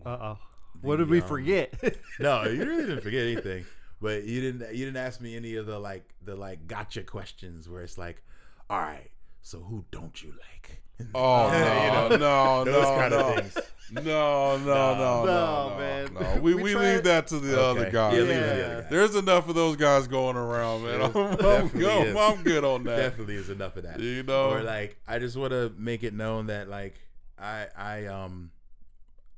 Uh 0.05 0.17
oh. 0.21 0.37
What 0.81 0.97
did 0.97 1.09
we 1.09 1.21
um, 1.21 1.27
forget? 1.27 1.73
No, 2.19 2.43
you 2.47 2.63
really 2.65 2.83
didn't 2.85 3.01
forget 3.01 3.25
anything. 3.27 3.65
But 4.01 4.23
you 4.23 4.41
didn't 4.41 4.73
you 4.75 4.85
didn't 4.85 4.97
ask 4.97 5.21
me 5.21 5.35
any 5.35 5.55
of 5.55 5.65
the 5.67 5.77
like 5.79 6.03
the 6.23 6.35
like 6.35 6.67
gotcha 6.67 7.03
questions 7.03 7.69
where 7.69 7.81
it's 7.83 7.97
like, 7.97 8.21
all 8.69 8.79
right, 8.79 9.11
so 9.41 9.59
who 9.59 9.85
don't 9.91 10.21
you 10.23 10.29
like? 10.31 10.81
Oh 11.15 11.47
Yeah, 11.51 11.91
no, 11.93 12.03
you 12.03 12.09
no, 12.09 12.17
know, 12.17 12.63
those 12.71 12.83
no, 12.83 12.95
kind 12.95 13.11
no. 13.11 13.19
of 13.19 13.35
things. 13.51 13.57
No, 13.91 14.01
no, 14.01 14.57
no, 14.57 14.95
no, 14.95 15.25
No, 15.25 15.69
no, 15.71 15.77
man. 15.77 16.13
no. 16.13 16.41
We, 16.41 16.53
We 16.53 16.63
we, 16.63 16.71
tried- 16.73 16.93
leave 16.93 17.03
that 17.05 17.27
to 17.27 17.39
the 17.39 17.59
Okay. 17.59 17.81
other 17.81 17.91
guys. 17.91 18.13
Yeah, 18.13 18.19
leave 18.21 18.29
it 18.29 18.33
to 18.33 18.39
the 18.55 18.65
other 18.65 18.81
guy. 18.83 18.87
There's 18.89 19.15
enough 19.15 19.49
of 19.49 19.55
those 19.55 19.75
guys 19.77 20.07
going 20.07 20.37
around, 20.37 20.83
man. 20.83 21.01
I'm, 21.01 21.15
I'm, 21.45 21.67
good. 21.69 22.15
I'm 22.15 22.43
good 22.43 22.63
on 22.63 22.83
that. 22.85 22.95
Definitely 22.97 23.35
is 23.35 23.49
enough 23.49 23.75
of 23.77 23.83
that. 23.83 23.99
You 23.99 24.21
know, 24.23 24.51
Or 24.51 24.61
like 24.63 24.97
I 25.07 25.17
just 25.19 25.35
want 25.35 25.51
to 25.51 25.73
make 25.77 26.03
it 26.03 26.13
known 26.13 26.47
that 26.47 26.69
like 26.69 26.95
I 27.39 27.65
I 27.75 28.05
um 28.05 28.51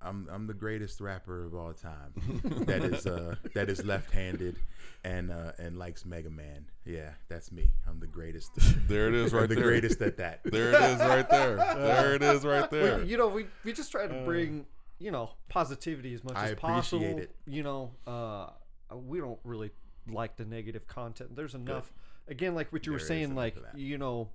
I'm 0.03 0.27
I'm 0.31 0.47
the 0.47 0.53
greatest 0.53 0.99
rapper 1.01 1.45
of 1.45 1.55
all 1.55 1.73
time. 1.73 2.13
that 2.67 2.83
is 2.83 3.05
uh 3.07 3.35
that 3.53 3.69
is 3.69 3.83
left-handed 3.85 4.57
and 5.03 5.31
uh 5.31 5.51
and 5.57 5.77
likes 5.77 6.05
Mega 6.05 6.29
Man. 6.29 6.65
Yeah, 6.85 7.11
that's 7.29 7.51
me. 7.51 7.71
I'm 7.87 7.99
the 7.99 8.07
greatest. 8.07 8.51
there 8.87 9.07
it 9.07 9.13
is, 9.13 9.33
I'm 9.33 9.39
right 9.39 9.49
the 9.49 9.55
there. 9.55 9.63
greatest 9.63 10.01
at 10.01 10.17
that. 10.17 10.41
There 10.51 10.69
it 10.71 10.75
is, 10.81 10.99
right 10.99 11.29
there. 11.29 11.55
There 11.57 12.15
it 12.15 12.21
is, 12.23 12.43
right 12.45 12.69
there. 12.69 12.99
We- 12.99 13.05
you 13.05 13.17
know, 13.17 13.27
we 13.29 13.45
we 13.63 13.73
just 13.73 13.91
try 13.91 14.07
to 14.07 14.13
bring 14.25 14.65
you 14.99 15.11
know 15.11 15.31
positivity 15.49 16.13
as 16.13 16.23
much 16.23 16.35
I 16.35 16.49
as 16.49 16.55
possible. 16.55 16.99
appreciate 17.03 17.23
it. 17.23 17.35
You 17.45 17.63
know, 17.63 17.91
uh, 18.07 18.49
we 18.95 19.19
don't 19.19 19.39
really 19.43 19.71
like 20.09 20.35
the 20.35 20.45
negative 20.45 20.87
content. 20.87 21.35
There's 21.35 21.55
enough. 21.55 21.91
Again, 22.27 22.55
like 22.55 22.71
what 22.71 22.85
you 22.85 22.91
were 22.93 22.99
saying, 22.99 23.35
like 23.35 23.55
you 23.75 23.97
know, 23.97 24.29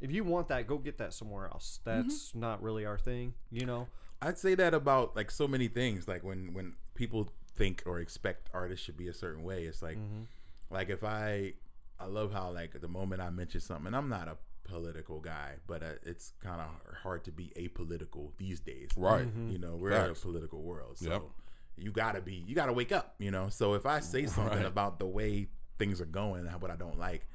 if 0.00 0.10
you 0.10 0.24
want 0.24 0.48
that, 0.48 0.66
go 0.66 0.78
get 0.78 0.98
that 0.98 1.12
somewhere 1.12 1.46
else. 1.46 1.80
That's 1.84 2.28
Mm-hmm. 2.30 2.40
not 2.40 2.62
really 2.62 2.84
our 2.86 2.98
thing. 2.98 3.34
You 3.50 3.66
know. 3.66 3.88
I'd 4.20 4.38
say 4.38 4.54
that 4.56 4.74
about 4.74 5.14
like 5.16 5.30
so 5.30 5.46
many 5.48 5.68
things. 5.68 6.08
Like 6.08 6.24
when 6.24 6.52
when 6.54 6.74
people 6.94 7.32
think 7.56 7.82
or 7.86 7.98
expect 8.00 8.50
artists 8.54 8.84
should 8.84 8.96
be 8.96 9.08
a 9.08 9.14
certain 9.14 9.42
way, 9.44 9.64
it's 9.64 9.82
like 9.82 9.98
Like 10.70 10.90
if 10.90 11.02
I, 11.02 11.54
I 11.98 12.06
love 12.06 12.32
how 12.32 12.50
like 12.50 12.78
the 12.80 12.88
moment 12.88 13.22
I 13.22 13.30
mention 13.30 13.60
something, 13.60 13.86
and 13.86 13.96
I'm 13.96 14.08
not 14.08 14.28
a 14.28 14.36
political 14.64 15.18
guy, 15.20 15.54
but 15.66 15.82
uh, 15.82 15.92
it's 16.04 16.32
kind 16.42 16.60
of 16.60 16.68
hard 17.02 17.24
to 17.24 17.32
be 17.32 17.52
apolitical 17.56 18.32
these 18.36 18.60
days. 18.60 18.90
Right. 18.96 19.26
You 19.48 19.58
know, 19.58 19.76
we're 19.76 19.92
Facts. 19.92 20.06
in 20.06 20.10
a 20.12 20.14
political 20.32 20.62
world, 20.62 20.98
so 20.98 21.10
Yep. 21.10 21.22
you 21.78 21.90
gotta 21.90 22.20
be, 22.20 22.34
you 22.34 22.54
gotta 22.54 22.72
wake 22.74 22.92
up. 22.92 23.14
You 23.18 23.30
know, 23.30 23.48
so 23.48 23.72
if 23.74 23.86
I 23.86 24.00
say 24.00 24.26
something 24.36 24.58
Right. 24.58 24.66
about 24.66 24.98
the 24.98 25.06
way 25.06 25.48
things 25.78 26.00
are 26.02 26.06
going 26.06 26.46
and 26.46 26.60
what 26.60 26.70
I 26.70 26.76
don't 26.76 26.98
like, 26.98 27.26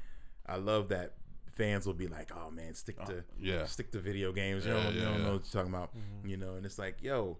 I 0.45 0.57
love 0.57 0.89
that 0.89 1.14
fans 1.55 1.85
will 1.85 1.93
be 1.93 2.07
like, 2.07 2.31
"Oh 2.35 2.49
man, 2.51 2.73
stick 2.73 2.97
uh, 2.99 3.05
to 3.05 3.23
yeah. 3.39 3.65
stick 3.65 3.91
to 3.91 3.99
video 3.99 4.31
games." 4.31 4.65
You 4.65 4.73
Yeah, 4.73 4.84
don't, 4.84 4.93
you 4.93 4.99
yeah, 5.01 5.05
don't 5.09 5.19
yeah. 5.19 5.25
know 5.25 5.34
what 5.34 5.43
you're 5.45 5.61
talking 5.63 5.73
about. 5.73 5.89
Mm-hmm. 5.95 6.30
You 6.30 6.38
know, 6.38 6.55
and 6.55 6.65
it's 6.65 6.77
like, 6.80 6.97
yo, 7.01 7.38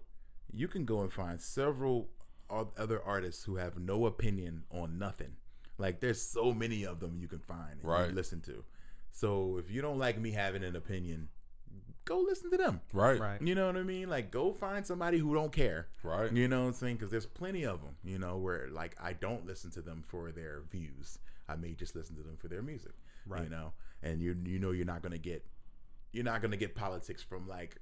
you 0.52 0.68
can 0.68 0.84
go 0.84 1.00
and 1.00 1.12
find 1.12 1.40
several 1.40 2.08
other 2.50 3.02
artists 3.02 3.42
who 3.44 3.56
have 3.56 3.78
no 3.78 4.06
opinion 4.06 4.62
on 4.70 4.98
nothing. 4.98 5.34
Like 5.78 6.00
there's 6.00 6.22
so 6.22 6.52
many 6.52 6.84
of 6.86 7.00
them 7.00 7.16
you 7.18 7.26
can 7.26 7.40
find 7.40 7.80
and 7.80 7.84
Right. 7.84 8.12
listen 8.14 8.40
to. 8.42 8.62
So 9.10 9.56
if 9.58 9.70
you 9.70 9.80
don't 9.82 9.98
like 9.98 10.18
me 10.20 10.30
having 10.30 10.62
an 10.62 10.76
opinion, 10.76 11.28
go 12.04 12.20
listen 12.20 12.50
to 12.52 12.56
them. 12.56 12.80
Right. 12.92 13.18
Right. 13.18 13.42
You 13.42 13.54
know 13.56 13.66
what 13.66 13.76
I 13.76 13.82
mean? 13.82 14.08
Like 14.08 14.30
go 14.30 14.52
find 14.52 14.86
somebody 14.86 15.18
who 15.18 15.34
don't 15.34 15.50
care. 15.52 15.88
Right. 16.04 16.30
You 16.32 16.46
know 16.46 16.60
what 16.62 16.66
I'm 16.68 16.72
saying? 16.74 16.96
Because 16.96 17.10
there's 17.10 17.26
plenty 17.26 17.64
of 17.64 17.80
them. 17.82 17.96
You 18.04 18.18
know 18.18 18.36
where 18.36 18.68
like 18.70 18.94
I 19.02 19.14
don't 19.14 19.46
listen 19.46 19.70
to 19.72 19.82
them 19.82 20.04
for 20.06 20.30
their 20.30 20.62
views. 20.70 21.18
I 21.48 21.56
may 21.56 21.72
just 21.72 21.96
listen 21.96 22.14
to 22.16 22.22
them 22.22 22.36
for 22.36 22.48
their 22.48 22.62
music. 22.62 22.92
right? 23.26 23.38
You 23.38 23.42
Right. 23.44 23.50
know, 23.50 23.72
and 24.04 24.20
you 24.20 24.36
you 24.44 24.58
know 24.60 24.70
you're 24.70 24.86
not 24.86 25.02
gonna 25.02 25.18
get 25.18 25.44
you're 26.12 26.24
not 26.24 26.40
gonna 26.42 26.56
get 26.56 26.74
politics 26.76 27.22
from 27.22 27.48
like 27.48 27.76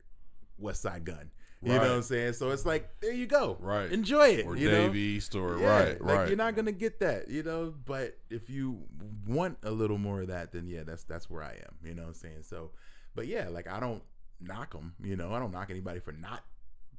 Westside 0.60 1.04
Gunn. 1.04 1.30
You 1.64 1.70
Right. 1.72 1.82
know 1.82 1.90
what 1.90 1.96
I'm 1.98 2.02
saying? 2.02 2.32
So 2.32 2.50
it's 2.50 2.66
like 2.66 2.88
there 3.00 3.12
you 3.12 3.26
go. 3.26 3.56
Right. 3.60 3.92
Enjoy 3.92 4.26
it. 4.28 4.46
Or 4.46 4.56
you 4.56 4.68
Dave 4.70 4.90
know? 4.92 4.96
East 4.96 5.34
or 5.34 5.58
Yeah, 5.58 5.66
right. 5.66 6.00
like 6.00 6.18
right. 6.18 6.28
You're 6.28 6.36
not 6.36 6.56
gonna 6.56 6.72
get 6.72 6.98
that, 7.00 7.28
you 7.28 7.42
know. 7.42 7.74
But 7.84 8.18
if 8.30 8.48
you 8.50 8.82
want 9.26 9.58
a 9.62 9.70
little 9.70 9.98
more 9.98 10.22
of 10.22 10.28
that, 10.28 10.52
then 10.52 10.66
yeah, 10.66 10.82
that's 10.84 11.04
that's 11.04 11.28
where 11.30 11.42
I 11.42 11.52
am. 11.52 11.74
You 11.84 11.94
know 11.94 12.02
what 12.02 12.08
I'm 12.08 12.14
saying? 12.14 12.42
So, 12.42 12.70
but 13.14 13.26
yeah, 13.26 13.48
like 13.48 13.68
I 13.68 13.78
don't 13.80 14.02
knock 14.40 14.72
them. 14.72 14.94
You 15.02 15.14
know, 15.16 15.32
I 15.34 15.38
don't 15.38 15.52
knock 15.52 15.70
anybody 15.70 16.00
for 16.00 16.12
not 16.12 16.42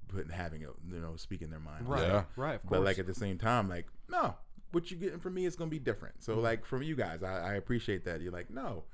putting 0.08 0.32
having 0.32 0.64
a 0.64 0.68
you 0.94 1.00
know 1.02 1.16
speaking 1.18 1.50
their 1.50 1.60
mind. 1.60 1.88
Right. 1.88 2.04
Yeah. 2.04 2.24
Right. 2.38 2.56
Of 2.56 2.62
course. 2.66 2.80
But 2.80 2.84
like 2.84 3.00
at 3.00 3.08
the 3.08 3.14
same 3.16 3.38
time, 3.38 3.68
like 3.68 3.88
no, 4.08 4.36
what 4.72 4.90
you're 4.91 5.00
getting 5.00 5.20
from 5.20 5.34
me 5.34 5.45
is 5.45 5.58
gonna 5.58 5.72
be 5.72 5.80
different. 5.80 6.16
Mm-hmm. 6.22 6.32
So 6.32 6.40
like 6.40 6.66
from 6.66 6.84
you 6.84 6.95
guys, 6.95 7.22
I, 7.22 7.52
I 7.52 7.54
appreciate 7.56 8.06
that. 8.06 8.22
You're 8.22 8.32
like, 8.32 8.50
no, 8.50 8.86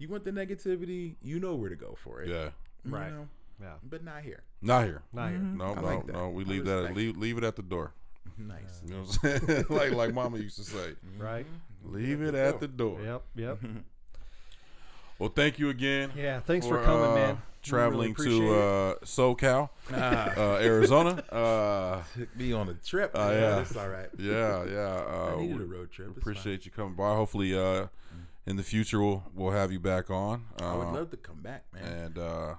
you 0.00 0.08
want 0.08 0.24
the 0.24 0.32
negativity, 0.32 1.14
you 1.22 1.38
know 1.38 1.54
where 1.54 1.70
to 1.70 1.76
go 1.76 1.96
for 2.02 2.22
it. 2.22 2.28
yeah. 2.28 2.50
You 2.84 2.92
Right. 2.94 3.12
know? 3.12 3.28
yeah. 3.60 3.74
But 3.88 4.02
not 4.02 4.22
here. 4.22 4.42
Not 4.62 4.84
here. 4.86 5.02
Not 5.12 5.28
here. 5.30 5.38
No, 5.38 5.64
I 5.66 5.74
no, 5.74 5.82
like 5.82 6.06
no. 6.06 6.28
We 6.30 6.44
leave 6.44 6.64
that 6.64 6.94
leave 6.94 7.16
leave 7.16 7.38
it 7.38 7.44
at 7.44 7.56
the 7.56 7.62
door. 7.62 7.92
Nice. 8.38 8.80
You 8.86 8.94
know 8.94 9.00
what 9.02 9.18
I'm 9.22 9.46
saying? 9.46 9.66
like 9.70 9.92
like 9.92 10.14
mama 10.14 10.38
used 10.38 10.56
to 10.56 10.64
say. 10.64 10.94
Right. 11.18 11.46
Leave 11.84 12.22
it 12.22 12.34
at 12.34 12.58
the 12.60 12.68
door. 12.68 13.00
Yep. 13.02 13.22
Yep. 13.36 13.58
Well, 15.18 15.28
thank 15.28 15.58
you 15.58 15.68
again. 15.68 16.10
Yeah. 16.16 16.40
Thanks 16.40 16.66
for, 16.66 16.82
coming, 16.82 17.10
uh, 17.10 17.14
man. 17.14 17.42
Traveling 17.62 18.14
really 18.18 18.38
to 18.38 18.54
uh, 18.54 18.94
SoCal, 19.04 19.68
uh, 19.92 20.58
Arizona. 20.62 21.22
Uh, 21.30 22.02
took 22.16 22.34
me 22.36 22.54
on 22.54 22.70
a 22.70 22.74
trip. 22.74 23.10
Uh, 23.14 23.28
yeah, 23.30 23.38
yeah. 23.40 23.60
it's 23.60 23.76
all 23.76 23.88
right. 23.90 24.08
yeah, 24.18 24.64
yeah. 24.64 24.78
Uh, 24.80 25.34
I 25.36 25.40
needed 25.42 25.60
a 25.60 25.64
road 25.66 25.90
trip. 25.90 26.08
It's 26.08 26.16
appreciate 26.16 26.64
you 26.64 26.70
coming 26.70 26.94
by. 26.94 27.14
Hopefully, 27.14 27.54
uh, 27.54 27.88
in 28.50 28.56
the 28.56 28.62
future 28.62 29.00
we'll 29.00 29.22
we'll 29.34 29.52
have 29.52 29.72
you 29.72 29.80
back 29.80 30.10
on. 30.10 30.44
fine. 30.58 30.68
I 30.68 30.76
would 30.76 30.86
Uh, 30.88 30.92
love 30.92 31.10
to 31.10 31.16
come 31.16 31.40
back, 31.40 31.64
man. 31.72 31.82
and 31.84 32.18
uh, 32.18 32.54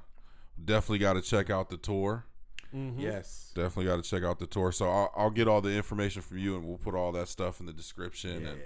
definitely 0.63 0.99
got 0.99 1.13
to 1.13 1.21
check 1.21 1.49
out 1.49 1.69
the 1.69 1.77
tour. 1.77 2.25
Mhm. 2.73 2.99
Yes. 2.99 3.51
Definitely 3.53 3.85
got 3.85 4.01
to 4.03 4.09
check 4.09 4.23
out 4.23 4.39
the 4.39 4.47
tour. 4.47 4.71
So 4.71 4.89
I'll, 4.89 5.11
I'll 5.15 5.29
get 5.29 5.47
all 5.47 5.59
the 5.61 5.71
information 5.75 6.21
from 6.21 6.37
you, 6.37 6.55
and 6.55 6.65
we'll 6.65 6.77
put 6.77 6.95
all 6.95 7.11
that 7.11 7.27
stuff 7.27 7.59
in 7.59 7.65
the 7.65 7.73
description 7.73 8.41
Yeah. 8.43 8.49
and 8.51 8.61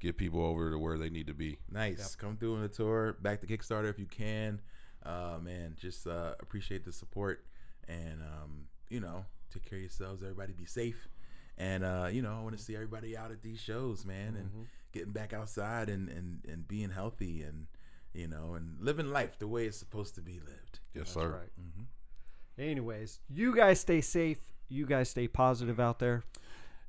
get 0.00 0.16
people 0.18 0.44
over 0.44 0.70
to 0.70 0.78
where 0.78 0.98
they 0.98 1.08
need 1.10 1.26
to 1.28 1.34
be. 1.34 1.58
Nice. 1.70 2.14
Come 2.14 2.36
through 2.36 2.56
on 2.56 2.60
the 2.62 2.68
tour. 2.68 3.14
Back 3.22 3.40
to 3.40 3.46
Kickstarter 3.46 3.88
if 3.88 3.98
you 3.98 4.06
can. 4.06 4.60
Uh, 5.02 5.38
man, 5.40 5.74
just 5.80 6.06
uh, 6.06 6.34
appreciate 6.40 6.84
the 6.84 6.92
support 6.92 7.46
and 7.88 8.20
um, 8.22 8.66
you 8.90 9.00
know, 9.00 9.24
take 9.50 9.64
care 9.64 9.78
of 9.78 9.82
yourselves. 9.82 10.22
Everybody 10.22 10.52
be 10.52 10.66
safe. 10.66 11.08
And 11.56 11.82
uh, 11.84 12.08
you 12.12 12.20
know, 12.20 12.36
I 12.38 12.42
want 12.42 12.56
to 12.56 12.62
see 12.62 12.74
everybody 12.74 13.16
out 13.16 13.30
at 13.32 13.42
these 13.42 13.60
shows, 13.60 14.04
man, 14.04 14.36
and 14.36 14.66
getting 14.92 15.12
back 15.12 15.32
outside 15.32 15.88
and, 15.88 16.08
and 16.08 16.40
and 16.48 16.66
being 16.66 16.90
healthy 16.90 17.42
and 17.42 17.66
you 18.14 18.26
know 18.26 18.54
and 18.54 18.76
living 18.80 19.10
life 19.10 19.38
the 19.38 19.48
way 19.48 19.66
it's 19.66 19.76
supposed 19.76 20.14
to 20.16 20.22
be 20.22 20.40
lived. 20.40 20.80
Yes, 20.94 21.12
That's 21.12 21.12
sir. 21.14 21.28
right. 21.28 21.50
Mm-hmm. 21.60 22.62
Anyways, 22.62 23.20
you 23.28 23.54
guys 23.54 23.80
stay 23.80 24.00
safe. 24.00 24.38
You 24.68 24.86
guys 24.86 25.08
stay 25.08 25.28
positive 25.28 25.78
out 25.78 25.98
there. 25.98 26.24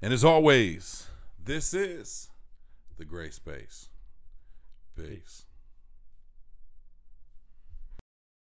And 0.02 0.14
as 0.14 0.26
always, 0.26 1.08
this 1.44 1.74
is 1.74 2.30
the 2.98 3.06
Gray 3.06 3.30
Space. 3.30 3.90
Peace. 4.96 5.46